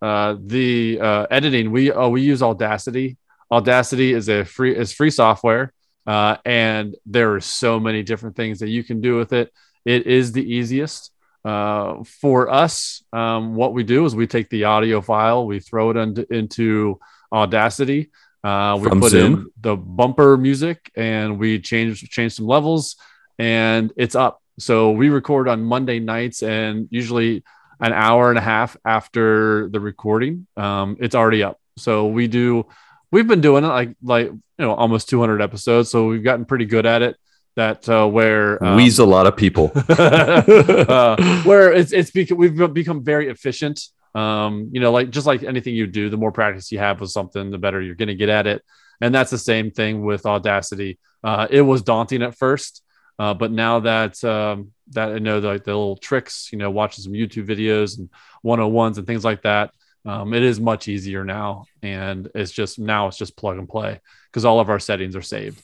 uh, 0.00 0.36
the 0.38 0.98
uh, 1.00 1.26
editing 1.30 1.72
we 1.72 1.90
oh 1.92 2.08
we 2.10 2.22
use 2.22 2.40
Audacity. 2.42 3.16
Audacity 3.50 4.12
is 4.14 4.28
a 4.28 4.44
free 4.44 4.74
is 4.76 4.92
free 4.92 5.10
software, 5.10 5.72
uh, 6.06 6.36
and 6.46 6.94
there 7.04 7.34
are 7.34 7.40
so 7.40 7.80
many 7.80 8.02
different 8.02 8.36
things 8.36 8.60
that 8.60 8.68
you 8.68 8.82
can 8.84 9.00
do 9.00 9.16
with 9.18 9.32
it. 9.32 9.52
It 9.84 10.06
is 10.06 10.32
the 10.32 10.42
easiest. 10.42 11.10
Uh, 11.44 12.02
for 12.04 12.50
us, 12.50 13.02
um, 13.12 13.54
what 13.54 13.74
we 13.74 13.82
do 13.82 14.06
is 14.06 14.16
we 14.16 14.26
take 14.26 14.48
the 14.48 14.64
audio 14.64 15.00
file, 15.02 15.46
we 15.46 15.60
throw 15.60 15.90
it 15.90 15.96
into, 15.96 16.34
into 16.34 16.98
Audacity. 17.32 18.10
Uh, 18.42 18.78
we 18.80 18.88
From 18.88 19.00
put 19.00 19.10
Zoom? 19.10 19.32
in 19.34 19.50
the 19.60 19.76
bumper 19.76 20.36
music 20.36 20.90
and 20.94 21.38
we 21.38 21.58
change 21.58 22.08
change 22.10 22.34
some 22.34 22.46
levels, 22.46 22.96
and 23.38 23.92
it's 23.96 24.14
up. 24.14 24.40
So 24.58 24.92
we 24.92 25.08
record 25.08 25.48
on 25.48 25.64
Monday 25.64 25.98
nights, 25.98 26.42
and 26.42 26.86
usually 26.90 27.42
an 27.80 27.92
hour 27.92 28.28
and 28.28 28.38
a 28.38 28.42
half 28.42 28.76
after 28.84 29.68
the 29.70 29.80
recording, 29.80 30.46
um, 30.56 30.96
it's 31.00 31.14
already 31.14 31.42
up. 31.42 31.58
So 31.76 32.06
we 32.06 32.28
do, 32.28 32.66
we've 33.10 33.26
been 33.26 33.40
doing 33.40 33.64
it 33.64 33.68
like 33.68 33.96
like 34.02 34.26
you 34.26 34.40
know 34.58 34.74
almost 34.74 35.08
200 35.08 35.42
episodes, 35.42 35.90
so 35.90 36.06
we've 36.06 36.22
gotten 36.22 36.44
pretty 36.44 36.66
good 36.66 36.86
at 36.86 37.02
it. 37.02 37.16
That 37.56 37.88
uh, 37.88 38.06
where 38.06 38.62
um, 38.64 38.76
Wheeze 38.76 38.98
a 38.98 39.04
lot 39.04 39.26
of 39.26 39.36
people. 39.36 39.70
uh, 39.88 41.42
where 41.44 41.72
it's 41.72 41.92
it's 41.92 42.10
become 42.10 42.38
we've 42.38 42.72
become 42.72 43.04
very 43.04 43.28
efficient. 43.28 43.80
Um, 44.14 44.70
you 44.72 44.80
know, 44.80 44.92
like 44.92 45.10
just 45.10 45.26
like 45.26 45.42
anything 45.42 45.74
you 45.74 45.86
do, 45.86 46.08
the 46.08 46.16
more 46.16 46.32
practice 46.32 46.70
you 46.72 46.78
have 46.78 47.00
with 47.00 47.10
something, 47.10 47.50
the 47.50 47.58
better 47.58 47.80
you're 47.80 47.96
going 47.96 48.08
to 48.08 48.14
get 48.14 48.28
at 48.28 48.46
it. 48.46 48.62
And 49.00 49.14
that's 49.14 49.30
the 49.30 49.38
same 49.38 49.70
thing 49.70 50.04
with 50.04 50.24
Audacity. 50.24 50.98
Uh, 51.22 51.46
it 51.50 51.62
was 51.62 51.82
daunting 51.82 52.22
at 52.22 52.36
first, 52.36 52.82
uh, 53.18 53.34
but 53.34 53.50
now 53.50 53.80
that 53.80 54.22
um, 54.24 54.72
that 54.90 55.10
I 55.10 55.18
know 55.18 55.38
like 55.38 55.64
the 55.64 55.70
little 55.70 55.96
tricks, 55.96 56.48
you 56.52 56.58
know, 56.58 56.70
watching 56.70 57.02
some 57.02 57.12
YouTube 57.12 57.46
videos 57.46 57.98
and 57.98 58.10
101s 58.44 58.98
and 58.98 59.06
things 59.06 59.24
like 59.24 59.42
that, 59.42 59.72
um, 60.04 60.34
it 60.34 60.42
is 60.42 60.60
much 60.60 60.88
easier 60.88 61.24
now. 61.24 61.64
And 61.82 62.28
it's 62.34 62.52
just 62.52 62.78
now 62.78 63.08
it's 63.08 63.16
just 63.16 63.36
plug 63.36 63.58
and 63.58 63.68
play 63.68 64.00
because 64.30 64.44
all 64.44 64.60
of 64.60 64.68
our 64.70 64.80
settings 64.80 65.16
are 65.16 65.22
saved. 65.22 65.62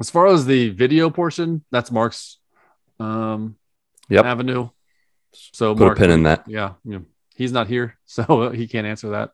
As 0.00 0.10
far 0.10 0.26
as 0.28 0.46
the 0.46 0.70
video 0.70 1.10
portion, 1.10 1.64
that's 1.70 1.90
Marc's 1.90 2.38
um, 3.00 3.56
Yep. 4.08 4.24
avenue. 4.24 4.68
So 5.32 5.74
Put 5.74 5.92
a 5.92 5.94
pin 5.94 6.10
in 6.10 6.22
that. 6.22 6.44
yeah, 6.48 6.74
you 6.84 6.92
know, 6.92 7.04
he's 7.36 7.52
not 7.52 7.66
here, 7.68 7.98
so 8.06 8.50
he 8.50 8.66
can't 8.68 8.86
answer 8.86 9.10
that. 9.10 9.30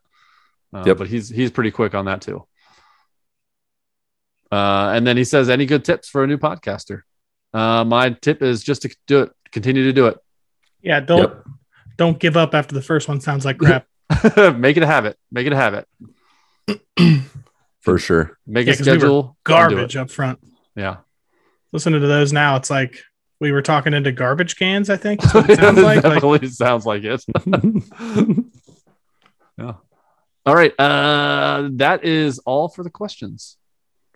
Uh, 0.73 0.83
Yep. 0.85 0.97
But 0.97 1.07
he's 1.07 1.29
he's 1.29 1.51
pretty 1.51 1.71
quick 1.71 1.93
on 1.95 2.05
that 2.05 2.21
too. 2.21 2.45
Uh, 4.51 4.91
and 4.95 5.05
then 5.07 5.17
he 5.17 5.23
says, 5.23 5.49
"Any 5.49 5.65
good 5.65 5.83
tips 5.85 6.09
for 6.09 6.23
a 6.23 6.27
new 6.27 6.37
podcaster?" 6.37 7.01
Uh, 7.53 7.83
my 7.83 8.09
tip 8.11 8.41
is 8.41 8.63
just 8.63 8.81
to 8.83 8.95
do 9.07 9.21
it. 9.23 9.31
Continue 9.51 9.83
to 9.85 9.93
do 9.93 10.07
it. 10.07 10.17
Yeah, 10.81 10.99
don't 10.99 11.19
Yep. 11.19 11.45
don't 11.97 12.19
give 12.19 12.37
up 12.37 12.53
after 12.53 12.75
the 12.75 12.81
first 12.81 13.07
one 13.07 13.21
sounds 13.21 13.45
like 13.45 13.57
crap. 13.57 13.87
Make 14.57 14.77
it 14.77 14.83
a 14.83 14.87
habit. 14.87 15.17
Make 15.31 15.47
it 15.47 15.53
a 15.53 15.55
habit. 15.55 15.87
For 17.81 17.97
sure. 17.97 18.37
Make 18.45 18.67
Yeah, 18.67 18.73
a 18.73 18.77
'cause 18.77 18.85
we 18.87 18.93
were 18.93 18.99
schedule. 18.99 19.19
and 19.19 19.27
do 19.29 19.35
Garbage 19.43 19.95
up 19.95 20.09
front. 20.11 20.39
Yeah. 20.75 20.97
Listening 21.71 22.01
to 22.01 22.07
those 22.07 22.31
now, 22.33 22.55
it's 22.55 22.69
like 22.69 22.99
we 23.39 23.51
were 23.51 23.61
talking 23.61 23.93
into 23.93 24.11
garbage 24.11 24.55
cans. 24.55 24.89
I 24.89 24.97
think 24.97 25.23
is 25.23 25.33
what 25.33 25.49
it 25.49 25.59
sounds 25.59 25.77
like. 25.79 26.03
like 26.03 26.13
Definitely 26.21 26.47
sounds 26.49 26.85
like 26.85 27.03
it. 27.03 27.23
yeah. 29.57 29.73
All 30.45 30.55
right. 30.55 30.73
Uh, 30.79 31.69
that 31.73 32.03
is 32.03 32.39
all 32.39 32.69
for 32.69 32.83
the 32.83 32.89
questions. 32.89 33.57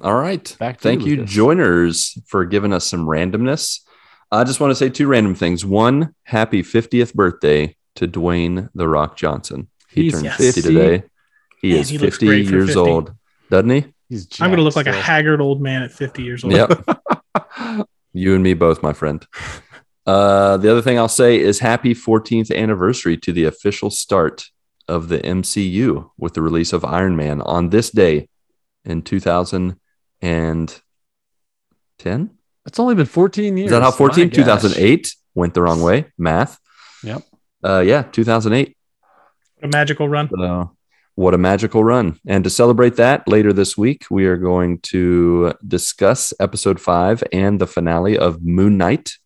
All 0.02 0.16
right. 0.16 0.56
Back 0.60 0.78
to 0.78 0.84
Thank 0.84 1.02
you, 1.02 1.08
you, 1.12 1.16
Lucas. 1.18 1.32
joiners, 1.34 2.18
for 2.28 2.46
giving 2.46 2.72
us 2.72 2.86
some 2.86 3.06
randomness. 3.06 3.82
I 4.32 4.44
just 4.44 4.60
want 4.60 4.72
to 4.72 4.76
say 4.76 4.90
two 4.90 5.08
random 5.08 5.34
things. 5.36 5.66
One, 5.66 6.14
happy 6.24 6.62
50th 6.62 7.14
birthday 7.16 7.76
to 7.96 8.08
Dwayne 8.08 8.70
The 8.76 8.88
Rock 8.88 9.18
Johnson. 9.18 9.70
He 9.90 10.04
He's 10.04 10.14
turned 10.14 10.26
Yes. 10.26 10.38
50 10.38 10.62
today. 10.62 11.04
He 11.62 11.72
Man, 11.72 11.80
is 11.80 11.90
he 11.90 11.98
50 11.98 12.26
years 12.28 12.68
50. 12.68 12.80
old, 12.80 13.14
doesn't 13.50 13.70
he? 13.72 13.86
He's 14.10 14.28
I'm 14.42 14.50
gonna 14.50 14.64
look 14.64 14.76
like 14.76 14.88
a 14.88 14.92
haggard 14.92 15.40
old 15.40 15.62
man 15.62 15.84
at 15.84 15.92
50 15.92 16.24
years 16.24 16.44
old. 16.44 16.54
Yep. 16.54 16.84
you 18.14 18.34
and 18.34 18.44
me 18.44 18.56
both, 18.56 18.82
my 18.82 18.94
friend. 18.94 19.26
Uh, 20.06 20.58
the 20.58 20.72
other 20.72 20.82
thing 20.82 20.98
I'll 20.98 21.08
say 21.08 21.40
is 21.40 21.60
happy 21.60 21.94
14th 21.94 22.56
anniversary 22.56 23.16
to 23.18 23.32
the 23.32 23.46
official 23.46 23.92
start 23.92 24.48
of 24.88 25.08
the 25.10 25.20
MCU 25.20 26.10
with 26.18 26.34
the 26.34 26.42
release 26.42 26.74
of 26.74 26.84
Iron 26.84 27.16
Man 27.16 27.42
on 27.42 27.70
this 27.70 27.92
day 27.92 28.28
in 28.84 29.04
2010. 29.04 29.80
It's 32.66 32.80
only 32.80 32.96
been 32.96 33.06
14 33.06 33.56
years. 33.58 33.66
Is 33.68 33.72
that 33.72 33.84
how 33.84 33.92
14? 33.92 34.32
2008 34.32 35.16
went 35.36 35.54
the 35.54 35.62
wrong 35.62 35.84
way. 35.84 36.08
Math. 36.18 36.60
Yep. 37.04 37.22
Uh, 37.64 37.84
yeah, 37.86 38.02
2008. 38.04 38.76
A 39.62 39.68
magical 39.68 40.10
run. 40.10 40.30
So, 40.30 40.76
what 41.20 41.34
a 41.34 41.38
magical 41.38 41.84
run. 41.84 42.18
And 42.26 42.46
to 42.46 42.50
celebrate 42.50 42.96
that, 42.96 43.28
later 43.28 43.52
this 43.52 43.78
week, 43.78 44.06
we 44.10 44.26
are 44.26 44.38
going 44.38 44.80
to 44.94 45.54
discuss 45.68 46.34
episode 46.40 46.80
five 46.80 47.22
and 47.34 47.60
the 47.60 47.68
finale 47.68 48.18
of 48.18 48.42
Moon 48.42 48.78
Knight. 48.78 49.18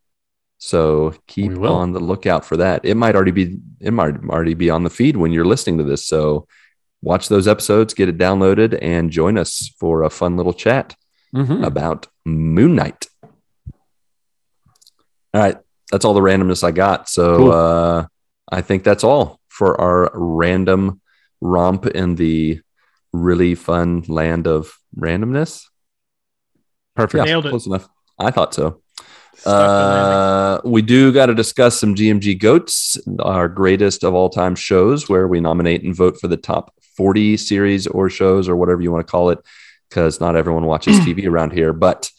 So 0.57 1.14
keep 1.28 1.52
on 1.60 1.94
the 1.94 1.99
lookout 1.99 2.45
for 2.45 2.57
that. 2.57 2.84
It 2.84 2.95
might 2.95 3.15
already 3.15 3.32
be 3.32 3.60
it 3.80 3.91
might 3.94 4.15
already 4.28 4.56
be 4.56 4.72
on 4.72 4.84
the 4.84 4.90
feed 4.90 5.18
when 5.18 5.32
you're 5.32 5.45
listening 5.53 5.78
to 5.78 5.84
this. 5.84 6.03
So 6.07 6.48
watch 7.03 7.28
those 7.30 7.48
episodes, 7.48 7.94
get 7.94 8.10
it 8.10 8.18
downloaded, 8.18 8.80
and 8.82 9.11
join 9.11 9.38
us 9.38 9.72
for 9.80 10.02
a 10.02 10.10
fun 10.10 10.36
little 10.36 10.53
chat 10.53 10.95
Mhm. 11.36 11.64
about 11.64 12.07
Moon 12.26 12.74
Knight. 12.76 13.06
All 15.34 15.41
right, 15.41 15.57
that's 15.91 16.06
all 16.06 16.14
the 16.15 16.22
randomness 16.22 16.64
I 16.64 16.72
got. 16.72 17.07
So 17.10 17.38
Cool. 17.38 17.52
uh, 17.52 18.06
I 18.52 18.61
think 18.61 18.84
that's 18.84 19.03
all 19.03 19.40
for 19.48 19.80
our 19.80 20.10
random 20.15 21.02
romp 21.44 21.86
in 21.88 22.15
the 22.15 22.61
really 23.11 23.53
fun 23.53 24.03
land 24.07 24.48
of 24.48 24.78
randomness. 24.98 25.65
Perfect. 26.95 27.26
Yeah, 27.26 27.32
Nailed 27.34 27.45
it. 27.48 27.49
close 27.49 27.68
enough. 27.68 27.88
I 28.18 28.32
thought 28.32 28.53
so. 28.53 28.82
Stuck 29.36 29.44
the 29.45 29.49
landing. 29.52 30.14
Uh, 30.14 30.61
we 30.64 30.82
do 30.82 31.11
got 31.11 31.26
to 31.28 31.36
discuss 31.36 31.80
some 31.80 31.95
GMG 31.95 32.40
Goats, 32.40 32.98
our 33.20 33.49
greatest 33.49 34.03
of 34.03 34.14
all 34.14 34.30
time 34.30 34.56
shows, 34.56 35.10
where 35.10 35.28
we 35.28 35.41
nominate 35.41 35.84
and 35.84 35.95
vote 35.95 36.18
for 36.20 36.28
the 36.28 36.38
top 36.38 36.74
40 36.98 37.38
series 37.38 37.88
or 37.88 38.10
shows 38.10 38.48
or 38.48 38.56
whatever 38.56 38.82
you 38.82 38.91
want 38.91 39.06
to 39.06 39.11
call 39.11 39.32
it, 39.32 39.40
because 39.90 40.22
not 40.22 40.36
everyone 40.36 40.65
watches 40.65 40.99
TV 40.99 41.28
around 41.28 41.52
here. 41.52 41.74
But 41.74 42.10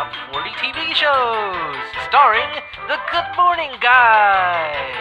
Top 0.00 0.14
40 0.32 0.48
TV 0.52 0.94
shows, 0.94 1.76
starring 2.08 2.48
the 2.88 2.96
Good 3.12 3.36
Morning 3.36 3.70
Guys. 3.82 4.96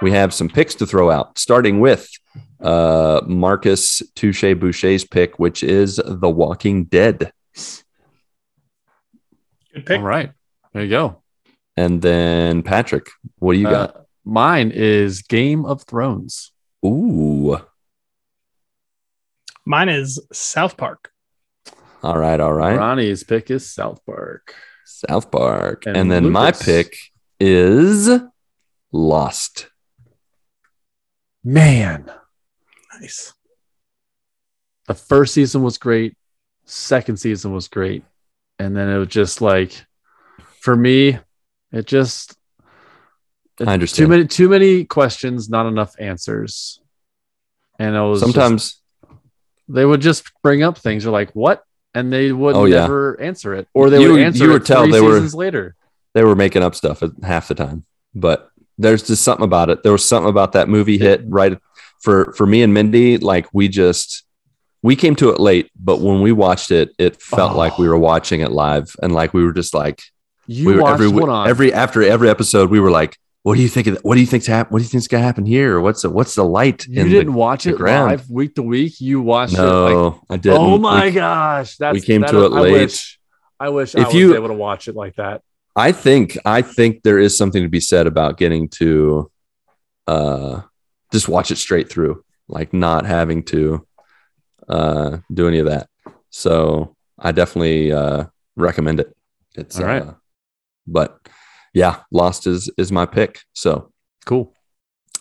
we 0.00 0.12
have 0.12 0.32
some 0.32 0.48
picks 0.48 0.74
to 0.76 0.86
throw 0.86 1.10
out, 1.10 1.36
starting 1.36 1.78
with 1.78 2.08
uh, 2.62 3.20
Marcus 3.26 4.02
Touche 4.14 4.54
Boucher's 4.54 5.04
pick, 5.04 5.38
which 5.38 5.62
is 5.62 6.00
The 6.02 6.30
Walking 6.30 6.84
Dead. 6.84 7.32
Good 9.74 9.84
pick. 9.84 9.98
All 9.98 10.06
right. 10.06 10.32
There 10.72 10.84
you 10.84 10.88
go. 10.88 11.22
And 11.76 12.00
then 12.00 12.62
Patrick, 12.62 13.10
what 13.40 13.52
do 13.52 13.58
you 13.58 13.68
got? 13.68 13.94
Uh, 13.94 14.00
Mine 14.24 14.70
is 14.74 15.20
Game 15.20 15.66
of 15.66 15.82
Thrones. 15.82 16.52
Ooh. 16.82 17.60
Mine 19.66 19.88
is 19.88 20.20
South 20.32 20.76
Park. 20.76 21.10
All 22.02 22.16
right, 22.18 22.38
all 22.38 22.52
right. 22.52 22.76
Ronnie's 22.78 23.24
pick 23.24 23.50
is 23.50 23.68
South 23.68 24.00
Park. 24.06 24.54
South 24.84 25.30
Park. 25.30 25.84
And, 25.86 25.96
And 25.96 26.10
then 26.10 26.30
my 26.30 26.52
pick 26.52 26.96
is 27.40 28.08
Lost. 28.92 29.68
Man, 31.42 32.10
Nice. 33.00 33.34
the 34.86 34.94
first 34.94 35.34
season 35.34 35.62
was 35.62 35.78
great. 35.78 36.16
Second 36.64 37.18
season 37.18 37.52
was 37.52 37.68
great. 37.68 38.04
And 38.58 38.76
then 38.76 38.88
it 38.88 38.98
was 38.98 39.08
just 39.08 39.40
like, 39.40 39.84
for 40.60 40.74
me, 40.74 41.18
it 41.72 41.86
just 41.86 42.36
I 43.64 43.72
understand. 43.74 44.06
too 44.06 44.08
many 44.10 44.26
too 44.26 44.48
many 44.48 44.84
questions, 44.84 45.48
not 45.48 45.66
enough 45.66 45.94
answers. 45.98 46.80
And 47.78 47.94
it 47.94 48.00
was 48.00 48.20
just- 48.20 48.32
Sometimes 48.32 48.82
they 49.68 49.84
would 49.84 50.00
just 50.00 50.30
bring 50.42 50.62
up 50.62 50.78
things. 50.78 51.04
You're 51.04 51.12
like, 51.12 51.30
what? 51.32 51.64
And 51.94 52.12
they 52.12 52.30
would 52.32 52.54
Oh, 52.54 52.64
yeah. 52.66 52.82
never 52.82 53.18
answer 53.20 53.54
it, 53.54 53.68
or 53.74 53.88
they 53.90 54.02
You- 54.02 54.12
would 54.12 54.20
answer 54.20 54.44
you 54.44 54.50
it 54.50 54.52
would 54.52 54.66
tell 54.66 54.86
they 54.88 55.00
were- 55.00 55.20
later. 55.20 55.74
they 56.14 56.24
were 56.24 56.34
making 56.36 56.62
up 56.62 56.74
stuff 56.74 57.02
half 57.22 57.48
the 57.48 57.54
time, 57.54 57.84
but 58.14 58.50
there's 58.78 59.02
just 59.02 59.22
something 59.22 59.44
about 59.44 59.70
it. 59.70 59.82
There 59.82 59.92
was 59.92 60.04
something 60.06 60.28
about 60.28 60.52
that 60.52 60.68
movie 60.68 60.98
hit 60.98 61.22
right 61.26 61.58
for 62.00 62.32
for 62.36 62.46
me 62.46 62.62
and 62.62 62.74
Mindy. 62.74 63.16
Like 63.18 63.46
we 63.52 63.68
just 63.68 64.24
we 64.82 64.94
came 64.94 65.16
to 65.16 65.30
it 65.30 65.40
late, 65.40 65.70
but 65.74 66.00
when 66.00 66.20
we 66.20 66.30
watched 66.32 66.70
it, 66.70 66.90
it 66.98 67.20
felt 67.20 67.54
Oh. 67.54 67.58
like 67.58 67.78
we 67.78 67.88
were 67.88 67.98
watching 67.98 68.40
it 68.40 68.52
live, 68.52 68.94
and 69.02 69.12
like 69.14 69.32
we 69.34 69.42
were 69.42 69.52
just 69.54 69.72
like 69.74 70.02
You 70.46 70.68
we 70.68 70.76
were 70.76 70.88
every 70.88 71.10
every 71.48 71.72
after 71.72 72.02
every 72.02 72.28
episode, 72.28 72.70
we 72.70 72.78
were 72.80 72.90
like, 72.90 73.16
"What 73.46 73.54
do 73.56 73.62
you 73.62 73.68
think? 73.68 73.86
Of, 73.86 73.98
what 74.02 74.14
do 74.16 74.20
you 74.20 74.26
think's 74.26 74.46
hap- 74.48 74.70
What 74.72 74.78
do 74.80 74.82
you 74.82 74.88
think's 74.88 75.06
gonna 75.06 75.22
happen 75.22 75.46
here? 75.46 75.80
What's 75.80 76.02
the 76.02 76.10
what's 76.10 76.34
the 76.34 76.44
light?" 76.44 76.86
you 76.88 77.08
didn't 77.08 77.32
the, 77.32 77.38
watch 77.38 77.64
it 77.66 77.76
ground. 77.76 78.10
live 78.10 78.28
week 78.28 78.54
to 78.56 78.62
week. 78.62 79.00
You 79.00 79.20
watched 79.20 79.54
it 79.54 79.62
like, 79.62 79.92
no, 79.94 80.20
I 80.28 80.36
didn't. 80.36 80.58
oh 80.58 80.78
my 80.78 81.04
We- 81.06 81.10
gosh, 81.12 81.76
that's 81.76 81.94
we 81.94 82.00
came 82.00 82.22
that 82.22 82.30
to 82.32 82.38
is- 82.38 82.52
it 82.52 82.56
I 82.56 82.60
late. 82.60 82.72
wish, 82.72 83.20
I 83.60 83.68
wish 83.68 83.94
I 83.94 84.00
If 84.00 84.06
was 84.08 84.14
you- 84.16 84.34
able 84.34 84.48
to 84.48 84.54
watch 84.54 84.88
it 84.88 84.96
like 84.96 85.14
that. 85.16 85.42
I 85.76 85.92
think 85.92 86.36
I 86.44 86.60
think 86.62 87.02
there 87.04 87.18
is 87.18 87.36
something 87.38 87.62
to 87.62 87.68
be 87.68 87.80
said 87.80 88.06
about 88.06 88.36
getting 88.38 88.68
to 88.80 89.30
uh 90.06 90.62
just 91.12 91.28
watch 91.28 91.50
it 91.52 91.58
straight 91.58 91.88
through, 91.88 92.24
like 92.48 92.72
not 92.72 93.06
having 93.06 93.42
to 93.44 93.86
uh 94.68 95.18
do 95.32 95.46
any 95.46 95.58
of 95.60 95.66
that. 95.66 95.88
So 96.30 96.96
I 97.18 97.30
definitely 97.32 97.92
uh 97.92 98.24
recommend 98.56 99.00
it. 99.00 99.14
It's 99.54 99.78
All 99.78 99.86
right. 99.86 100.02
uh, 100.02 100.14
but 100.86 101.25
yeah, 101.76 102.00
Lost 102.10 102.46
is 102.46 102.70
is 102.78 102.90
my 102.90 103.04
pick. 103.04 103.40
So 103.52 103.92
Cool. 104.24 104.54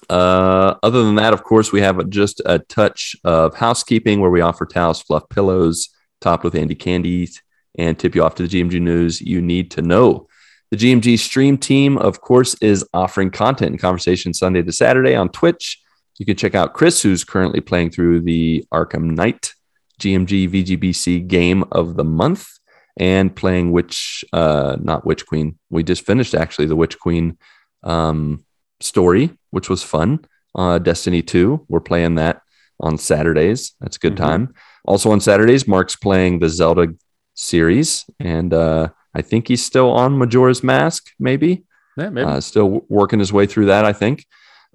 uh, 0.10 0.76
other 0.82 1.04
than 1.04 1.16
that, 1.16 1.34
of 1.34 1.44
course, 1.44 1.74
we 1.74 1.82
have 1.82 2.10
just 2.10 2.42
a 2.46 2.60
touch 2.60 3.14
of 3.26 3.56
housekeeping 3.56 4.22
where 4.22 4.32
we 4.32 4.40
offer 4.40 4.66
towels, 4.66 5.02
fluff 5.02 5.28
pillows, 5.30 5.90
topped 6.22 6.46
with 6.46 6.56
Andes 6.56 6.78
candies, 6.80 7.44
and 7.78 8.00
tip 8.00 8.16
you 8.16 8.24
off 8.24 8.36
to 8.36 8.48
the 8.48 8.50
GMG 8.50 8.80
news 8.82 9.20
you 9.20 9.42
need 9.42 9.70
to 9.72 9.82
know. 9.82 10.28
The 10.72 10.78
GMG 10.78 11.20
stream 11.20 11.58
team, 11.58 11.98
of 11.98 12.22
course, 12.22 12.56
is 12.62 12.88
offering 12.94 13.32
content 13.32 13.72
and 13.72 13.80
conversation 13.80 14.34
Sunday 14.34 14.64
to 14.64 14.72
Saturday 14.72 15.14
on 15.14 15.30
Twitch. 15.30 15.82
You 16.20 16.26
can 16.26 16.38
check 16.38 16.56
out 16.56 16.74
Kris, 16.74 17.02
who's 17.02 17.26
currently 17.26 17.60
playing 17.60 17.90
through 17.92 18.22
the 18.22 18.66
Arkham 18.74 19.12
Knight 19.12 19.54
GMG 20.00 20.50
VGBC 20.50 21.28
game 21.28 21.66
of 21.74 21.98
the 21.98 22.06
month 22.06 22.48
and 22.98 23.36
playing 23.36 23.72
Witch, 23.72 24.24
uh, 24.34 24.78
not 24.82 25.06
Witch 25.06 25.26
Queen. 25.26 25.58
We 25.70 25.84
just 25.84 26.06
finished 26.06 26.34
actually 26.34 26.68
the 26.68 26.76
Witch 26.76 26.98
Queen 27.00 27.38
um, 27.84 28.46
story, 28.80 29.32
which 29.52 29.70
was 29.70 29.84
fun. 29.84 30.26
Uh, 30.56 30.80
Destiny 30.80 31.22
2, 31.22 31.66
we're 31.68 31.80
playing 31.82 32.16
that 32.16 32.42
on 32.80 32.98
Saturdays. 32.98 33.74
That's 33.82 33.98
a 33.98 34.00
good 34.00 34.14
Mhm. 34.14 34.18
time. 34.26 34.54
Also 34.86 35.12
on 35.12 35.20
Saturdays, 35.20 35.68
Marc's 35.68 35.96
playing 35.96 36.40
the 36.40 36.50
Zelda 36.50 36.88
series, 37.34 38.06
and 38.20 38.54
uh, 38.54 38.90
I 39.14 39.22
think 39.22 39.48
he's 39.48 39.66
still 39.66 39.92
on 39.92 40.18
Majora's 40.18 40.64
Mask, 40.64 41.06
maybe. 41.20 41.64
Yeah, 41.98 42.10
maybe. 42.10 42.28
Uh, 42.28 42.40
still 42.42 42.66
w- 42.66 42.86
working 42.90 43.20
his 43.20 43.32
way 43.34 43.46
through 43.46 43.66
that, 43.68 43.86
I 43.86 43.94
think. 43.94 44.26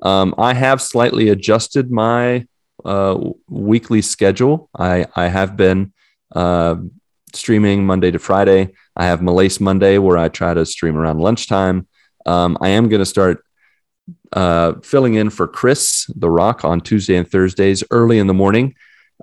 Um, 0.03 0.35
I 0.39 0.55
have 0.55 0.81
slightly 0.81 1.29
adjusted 1.29 1.91
my 1.91 2.47
uh, 2.85 3.19
weekly 3.49 4.01
schedule. 4.01 4.71
I, 4.79 5.07
I 5.15 5.29
have 5.29 5.57
been 5.57 5.93
uh, 6.35 6.77
streaming 7.35 7.87
Monday 7.87 8.11
to 8.11 8.19
Friday. 8.19 8.73
I 8.97 9.07
have 9.07 9.23
Malace 9.23 9.61
Monday 9.61 9.99
where 9.99 10.19
I 10.19 10.29
try 10.29 10.55
to 10.55 10.67
stream 10.67 10.97
around 10.97 11.21
lunchtime. 11.21 11.87
Um, 12.27 12.59
I 12.61 12.71
am 12.71 12.89
going 12.89 13.01
to 13.01 13.07
start 13.07 13.45
uh, 14.33 14.75
filling 14.83 15.15
in 15.15 15.31
for 15.31 15.47
Kris 15.47 16.11
The 16.15 16.31
Rock 16.31 16.65
on 16.65 16.81
Tuesday 16.81 17.17
and 17.17 17.29
Thursdays 17.29 17.83
early 17.91 18.19
in 18.19 18.27
the 18.27 18.35
morning. 18.35 18.75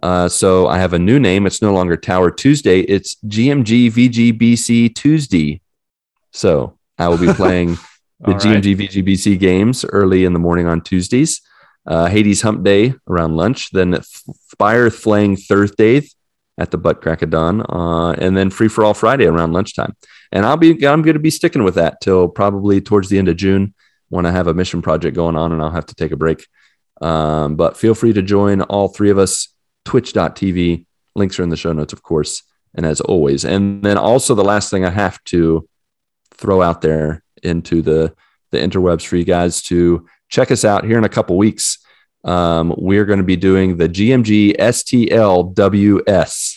Uh, 0.02 0.28
so 0.28 0.68
I 0.68 0.78
have 0.78 0.94
a 0.94 1.00
new 1.00 1.20
name. 1.20 1.46
It's 1.46 1.62
no 1.62 1.74
longer 1.74 1.98
Tower 1.98 2.32
Tuesday. 2.32 2.82
It's 2.82 3.16
GMG 3.26 3.92
VGBC 3.92 4.94
Tuesday. 4.94 5.62
So 6.32 6.78
I 6.98 7.08
will 7.08 7.18
be 7.18 7.34
playing 7.34 7.78
the 8.20 8.34
right. 8.34 8.42
GMG 8.42 8.76
VGBC 8.76 9.40
games 9.40 9.86
early 9.86 10.26
in 10.26 10.34
the 10.34 10.40
morning 10.40 10.68
on 10.68 10.82
Tuesdays. 10.82 11.42
Uh, 11.86 12.08
Hades 12.08 12.42
Hump 12.42 12.64
Day 12.64 12.94
around 13.08 13.38
lunch. 13.38 13.72
Then 13.72 14.00
Fire 14.58 14.90
Flaying 14.90 15.38
Thursday 15.38 16.02
at 16.58 16.72
the 16.72 16.78
Butt 16.78 17.02
Crack 17.02 17.22
of 17.22 17.30
Dawn. 17.30 17.62
Uh, 17.70 18.12
and 18.14 18.36
then 18.36 18.50
Free 18.50 18.68
for 18.68 18.84
All 18.84 18.94
Friday 18.94 19.26
around 19.26 19.54
lunchtime. 19.54 19.96
And 20.32 20.46
I'll 20.46 20.58
be 20.58 20.72
I'm 20.86 21.02
going 21.02 21.14
to 21.14 21.20
be 21.20 21.30
sticking 21.30 21.64
with 21.64 21.76
that 21.76 22.02
till 22.02 22.28
probably 22.28 22.82
towards 22.82 23.10
the 23.10 23.18
end 23.18 23.30
of 23.30 23.38
June 23.38 23.74
when 24.10 24.26
I 24.26 24.32
have 24.32 24.48
a 24.48 24.54
mission 24.54 24.82
project 24.82 25.16
going 25.16 25.36
on 25.36 25.52
and 25.52 25.62
I'll 25.62 25.72
have 25.72 25.86
to 25.88 25.96
take 25.96 26.12
a 26.12 26.18
break. 26.18 26.48
Um, 27.02 27.56
but 27.56 27.78
feel 27.78 27.94
free 27.94 28.14
to 28.14 28.22
join 28.22 28.62
all 28.62 28.88
three 28.88 29.10
of 29.10 29.18
us. 29.18 29.50
Twitch.tv. 29.86 30.86
Links 31.16 31.40
are 31.40 31.44
in 31.44 31.50
the 31.50 31.58
show 31.58 31.74
notes, 31.74 31.94
of 31.94 32.04
course. 32.04 32.44
And 32.74 32.86
as 32.86 33.02
always, 33.02 33.44
and 33.44 33.82
then 33.82 33.98
also 33.98 34.36
the 34.36 34.44
last 34.44 34.70
thing 34.70 34.86
I 34.86 34.92
have 34.92 35.24
to 35.26 35.68
throw 36.36 36.62
out 36.62 36.82
there 36.82 37.24
into 37.42 37.82
the 37.82 38.14
the 38.52 38.58
interwebs 38.58 39.06
for 39.06 39.16
you 39.16 39.24
guys 39.24 39.62
to 39.64 40.06
check 40.30 40.52
us 40.52 40.64
out 40.64 40.86
here 40.86 40.98
in 40.98 41.04
a 41.04 41.10
couple 41.10 41.38
weeks. 41.38 41.77
Um, 42.28 42.74
we're 42.78 43.06
going 43.06 43.20
to 43.20 43.24
be 43.26 43.38
doing 43.38 43.78
the 43.78 43.88
GMG 43.88 44.58
STLWS. 44.58 46.56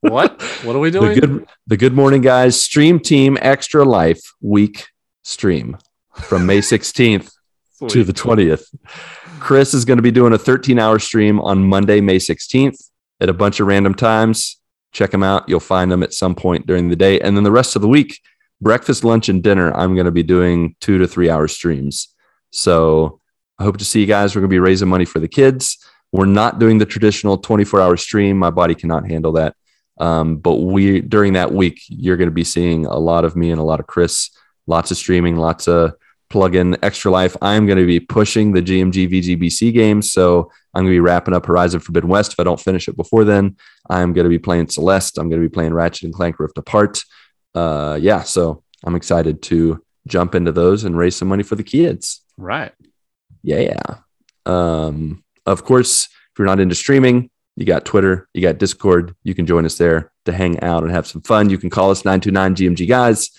what? 0.00 0.40
What 0.64 0.76
are 0.76 0.78
we 0.78 0.90
The 0.90 1.00
doing? 1.00 1.18
good 1.18 1.46
the 1.66 1.76
Good 1.76 1.92
Morning 1.92 2.22
Guys 2.22 2.58
Stream 2.58 2.98
Team 2.98 3.36
Extra 3.42 3.84
Life 3.84 4.20
Week 4.40 4.86
stream 5.22 5.76
from 6.14 6.46
May 6.46 6.58
16th 6.60 7.30
to 7.88 8.02
the 8.02 8.12
20th. 8.14 8.74
Kris 9.40 9.74
is 9.74 9.84
going 9.84 9.98
to 9.98 10.02
be 10.02 10.10
doing 10.10 10.32
a 10.32 10.38
13 10.38 10.78
hour 10.78 10.98
stream 10.98 11.38
on 11.40 11.62
Monday, 11.62 12.00
May 12.00 12.16
16th 12.18 12.90
at 13.20 13.28
a 13.28 13.34
bunch 13.34 13.60
of 13.60 13.66
random 13.66 13.94
times. 13.94 14.58
Check 14.92 15.10
them 15.10 15.22
out. 15.22 15.48
You'll 15.48 15.60
find 15.60 15.92
them 15.92 16.02
at 16.02 16.14
some 16.14 16.34
point 16.34 16.66
during 16.66 16.88
the 16.88 16.96
day. 16.96 17.20
And 17.20 17.36
then 17.36 17.44
the 17.44 17.52
rest 17.52 17.76
of 17.76 17.82
the 17.82 17.88
week, 17.88 18.20
breakfast, 18.60 19.04
lunch, 19.04 19.28
and 19.28 19.42
dinner, 19.42 19.70
I'm 19.76 19.94
going 19.94 20.06
to 20.06 20.10
be 20.10 20.22
doing 20.22 20.76
two 20.80 20.96
to 20.98 21.06
three 21.06 21.28
hour 21.28 21.46
streams. 21.46 22.08
So 22.50 23.17
I 23.58 23.64
hope 23.64 23.78
to 23.78 23.84
see 23.84 24.00
you 24.00 24.06
guys. 24.06 24.34
We're 24.34 24.40
going 24.42 24.50
to 24.50 24.54
be 24.54 24.60
raising 24.60 24.88
money 24.88 25.04
for 25.04 25.18
the 25.18 25.28
kids. 25.28 25.78
We're 26.12 26.26
not 26.26 26.58
doing 26.58 26.78
the 26.78 26.86
traditional 26.86 27.38
24 27.38 27.80
hour 27.80 27.96
stream. 27.96 28.38
My 28.38 28.50
body 28.50 28.74
cannot 28.74 29.10
handle 29.10 29.32
that. 29.32 29.54
Um, 29.98 30.36
but 30.36 30.56
we, 30.56 31.00
during 31.00 31.32
that 31.32 31.52
week, 31.52 31.80
you're 31.88 32.16
going 32.16 32.28
to 32.28 32.34
be 32.34 32.44
seeing 32.44 32.86
a 32.86 32.96
lot 32.96 33.24
of 33.24 33.36
me 33.36 33.50
and 33.50 33.60
a 33.60 33.64
lot 33.64 33.80
of 33.80 33.86
Kris, 33.86 34.30
lots 34.66 34.90
of 34.90 34.96
streaming, 34.96 35.36
lots 35.36 35.66
of 35.66 35.94
plug 36.30 36.54
in 36.54 36.76
extra 36.84 37.10
life. 37.10 37.36
I'm 37.42 37.66
going 37.66 37.78
to 37.78 37.86
be 37.86 38.00
pushing 38.00 38.52
the 38.52 38.62
GMG 38.62 39.10
VGBC 39.10 39.72
games. 39.72 40.12
So 40.12 40.50
I'm 40.74 40.84
going 40.84 40.92
to 40.92 40.96
be 40.96 41.00
wrapping 41.00 41.34
up 41.34 41.46
Horizon 41.46 41.80
Forbidden 41.80 42.08
West. 42.08 42.32
If 42.32 42.40
I 42.40 42.44
don't 42.44 42.60
finish 42.60 42.86
it 42.86 42.96
before 42.96 43.24
then, 43.24 43.56
I'm 43.90 44.12
going 44.12 44.24
to 44.24 44.30
be 44.30 44.38
playing 44.38 44.68
Celeste. 44.68 45.18
I'm 45.18 45.28
going 45.28 45.42
to 45.42 45.48
be 45.48 45.52
playing 45.52 45.74
Ratchet 45.74 46.04
and 46.04 46.14
Clank 46.14 46.38
Rift 46.38 46.58
Apart. 46.58 47.02
Uh, 47.54 47.98
yeah. 48.00 48.22
So 48.22 48.62
I'm 48.84 48.94
excited 48.94 49.42
to 49.44 49.82
jump 50.06 50.34
into 50.34 50.52
those 50.52 50.84
and 50.84 50.96
raise 50.96 51.16
some 51.16 51.28
money 51.28 51.42
for 51.42 51.56
the 51.56 51.64
kids. 51.64 52.22
right. 52.36 52.72
Yeah. 53.56 53.98
Um, 54.46 55.24
of 55.46 55.64
course, 55.64 56.06
if 56.06 56.38
you're 56.38 56.46
not 56.46 56.60
into 56.60 56.74
streaming, 56.74 57.30
you 57.56 57.64
got 57.64 57.84
Twitter, 57.84 58.28
you 58.34 58.42
got 58.42 58.58
Discord. 58.58 59.14
You 59.24 59.34
can 59.34 59.46
join 59.46 59.64
us 59.64 59.78
there 59.78 60.12
to 60.26 60.32
hang 60.32 60.60
out 60.60 60.84
and 60.84 60.92
have 60.92 61.06
some 61.06 61.22
fun. 61.22 61.50
You 61.50 61.58
can 61.58 61.70
call 61.70 61.90
us 61.90 62.04
929 62.04 62.54
GMG 62.54 62.88
guys. 62.88 63.30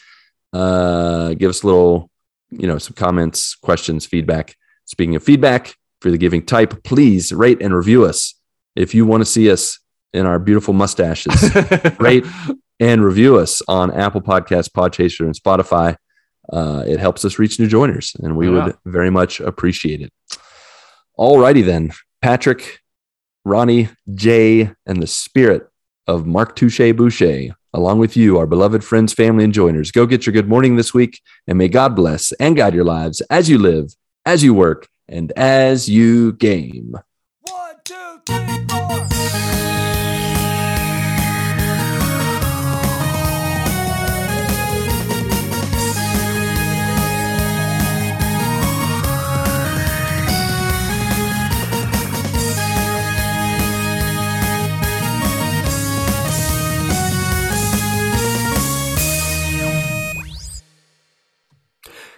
Uh, 0.52 1.34
give 1.36 1.50
us 1.50 1.64
a 1.64 1.68
little, 1.68 2.10
you 2.50 2.68
know, 2.68 2.78
some 2.78 2.96
comments, 2.96 3.56
questions, 3.56 4.06
feedback. 4.06 4.56
Speaking 4.86 5.16
of 5.16 5.24
feedback, 5.24 5.68
if 5.68 6.06
you're 6.06 6.12
the 6.12 6.18
giving 6.18 6.46
type, 6.46 6.84
please 6.84 7.32
rate 7.32 7.62
and 7.62 7.74
review 7.74 8.06
us. 8.06 8.36
If 8.76 8.94
you 8.94 9.06
want 9.06 9.22
to 9.22 9.26
see 9.26 9.52
us 9.52 9.80
in 10.14 10.26
our 10.26 10.40
beautiful 10.40 10.74
mustaches, 10.74 11.56
rate 12.00 12.26
and 12.80 13.04
review 13.04 13.38
us 13.38 13.62
on 13.68 13.92
Apple 13.92 14.22
Podcasts, 14.22 14.70
Podchaser, 14.70 15.26
and 15.26 15.36
Spotify. 15.36 15.96
Uh, 16.52 16.84
it 16.88 17.00
helps 17.00 17.24
us 17.26 17.38
reach 17.40 17.60
new 17.60 17.68
joiners, 17.68 18.16
and 18.24 18.36
we 18.36 18.48
Yeah. 18.48 18.66
would 18.66 18.76
very 18.86 19.10
much 19.10 19.40
appreciate 19.40 20.02
it. 20.02 20.12
Alrighty 21.18 21.64
then, 21.64 21.92
Patrick, 22.22 22.80
Ronnie, 23.46 23.90
Jay, 24.14 24.72
and 24.86 25.02
the 25.02 25.08
spirit 25.08 25.68
of 26.08 26.26
Marc 26.26 26.56
Touche 26.56 26.80
Boucher, 26.96 27.56
along 27.74 28.00
with 28.00 28.18
you, 28.18 28.38
our 28.38 28.48
beloved 28.48 28.84
friends, 28.84 29.14
family, 29.14 29.44
and 29.44 29.54
joiners. 29.54 29.92
Go 29.92 30.06
get 30.06 30.26
your 30.26 30.34
good 30.34 30.50
morning 30.50 30.76
this 30.76 30.94
week, 30.94 31.22
and 31.48 31.58
may 31.58 31.68
God 31.68 31.96
bless 31.96 32.32
and 32.34 32.56
guide 32.56 32.74
your 32.74 32.84
lives 32.86 33.22
as 33.30 33.50
you 33.50 33.58
live 33.58 33.94
as 34.26 34.44
you 34.44 34.54
work, 34.54 34.88
and 35.08 35.32
as 35.34 35.90
you 35.90 36.34
game. 36.34 36.94
One, 37.42 37.76
two, 37.84 37.96
three, 38.26 38.66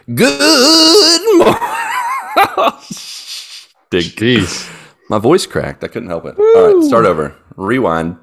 Good 0.07 1.37
morning. 1.37 1.57
Dig. 3.91 4.47
My 5.09 5.19
voice 5.19 5.45
cracked. 5.45 5.83
I 5.83 5.87
couldn't 5.87 6.09
help 6.09 6.25
it. 6.25 6.39
All 6.39 6.75
right, 6.75 6.83
start 6.83 7.05
over. 7.05 7.35
Rewind. 7.55 8.17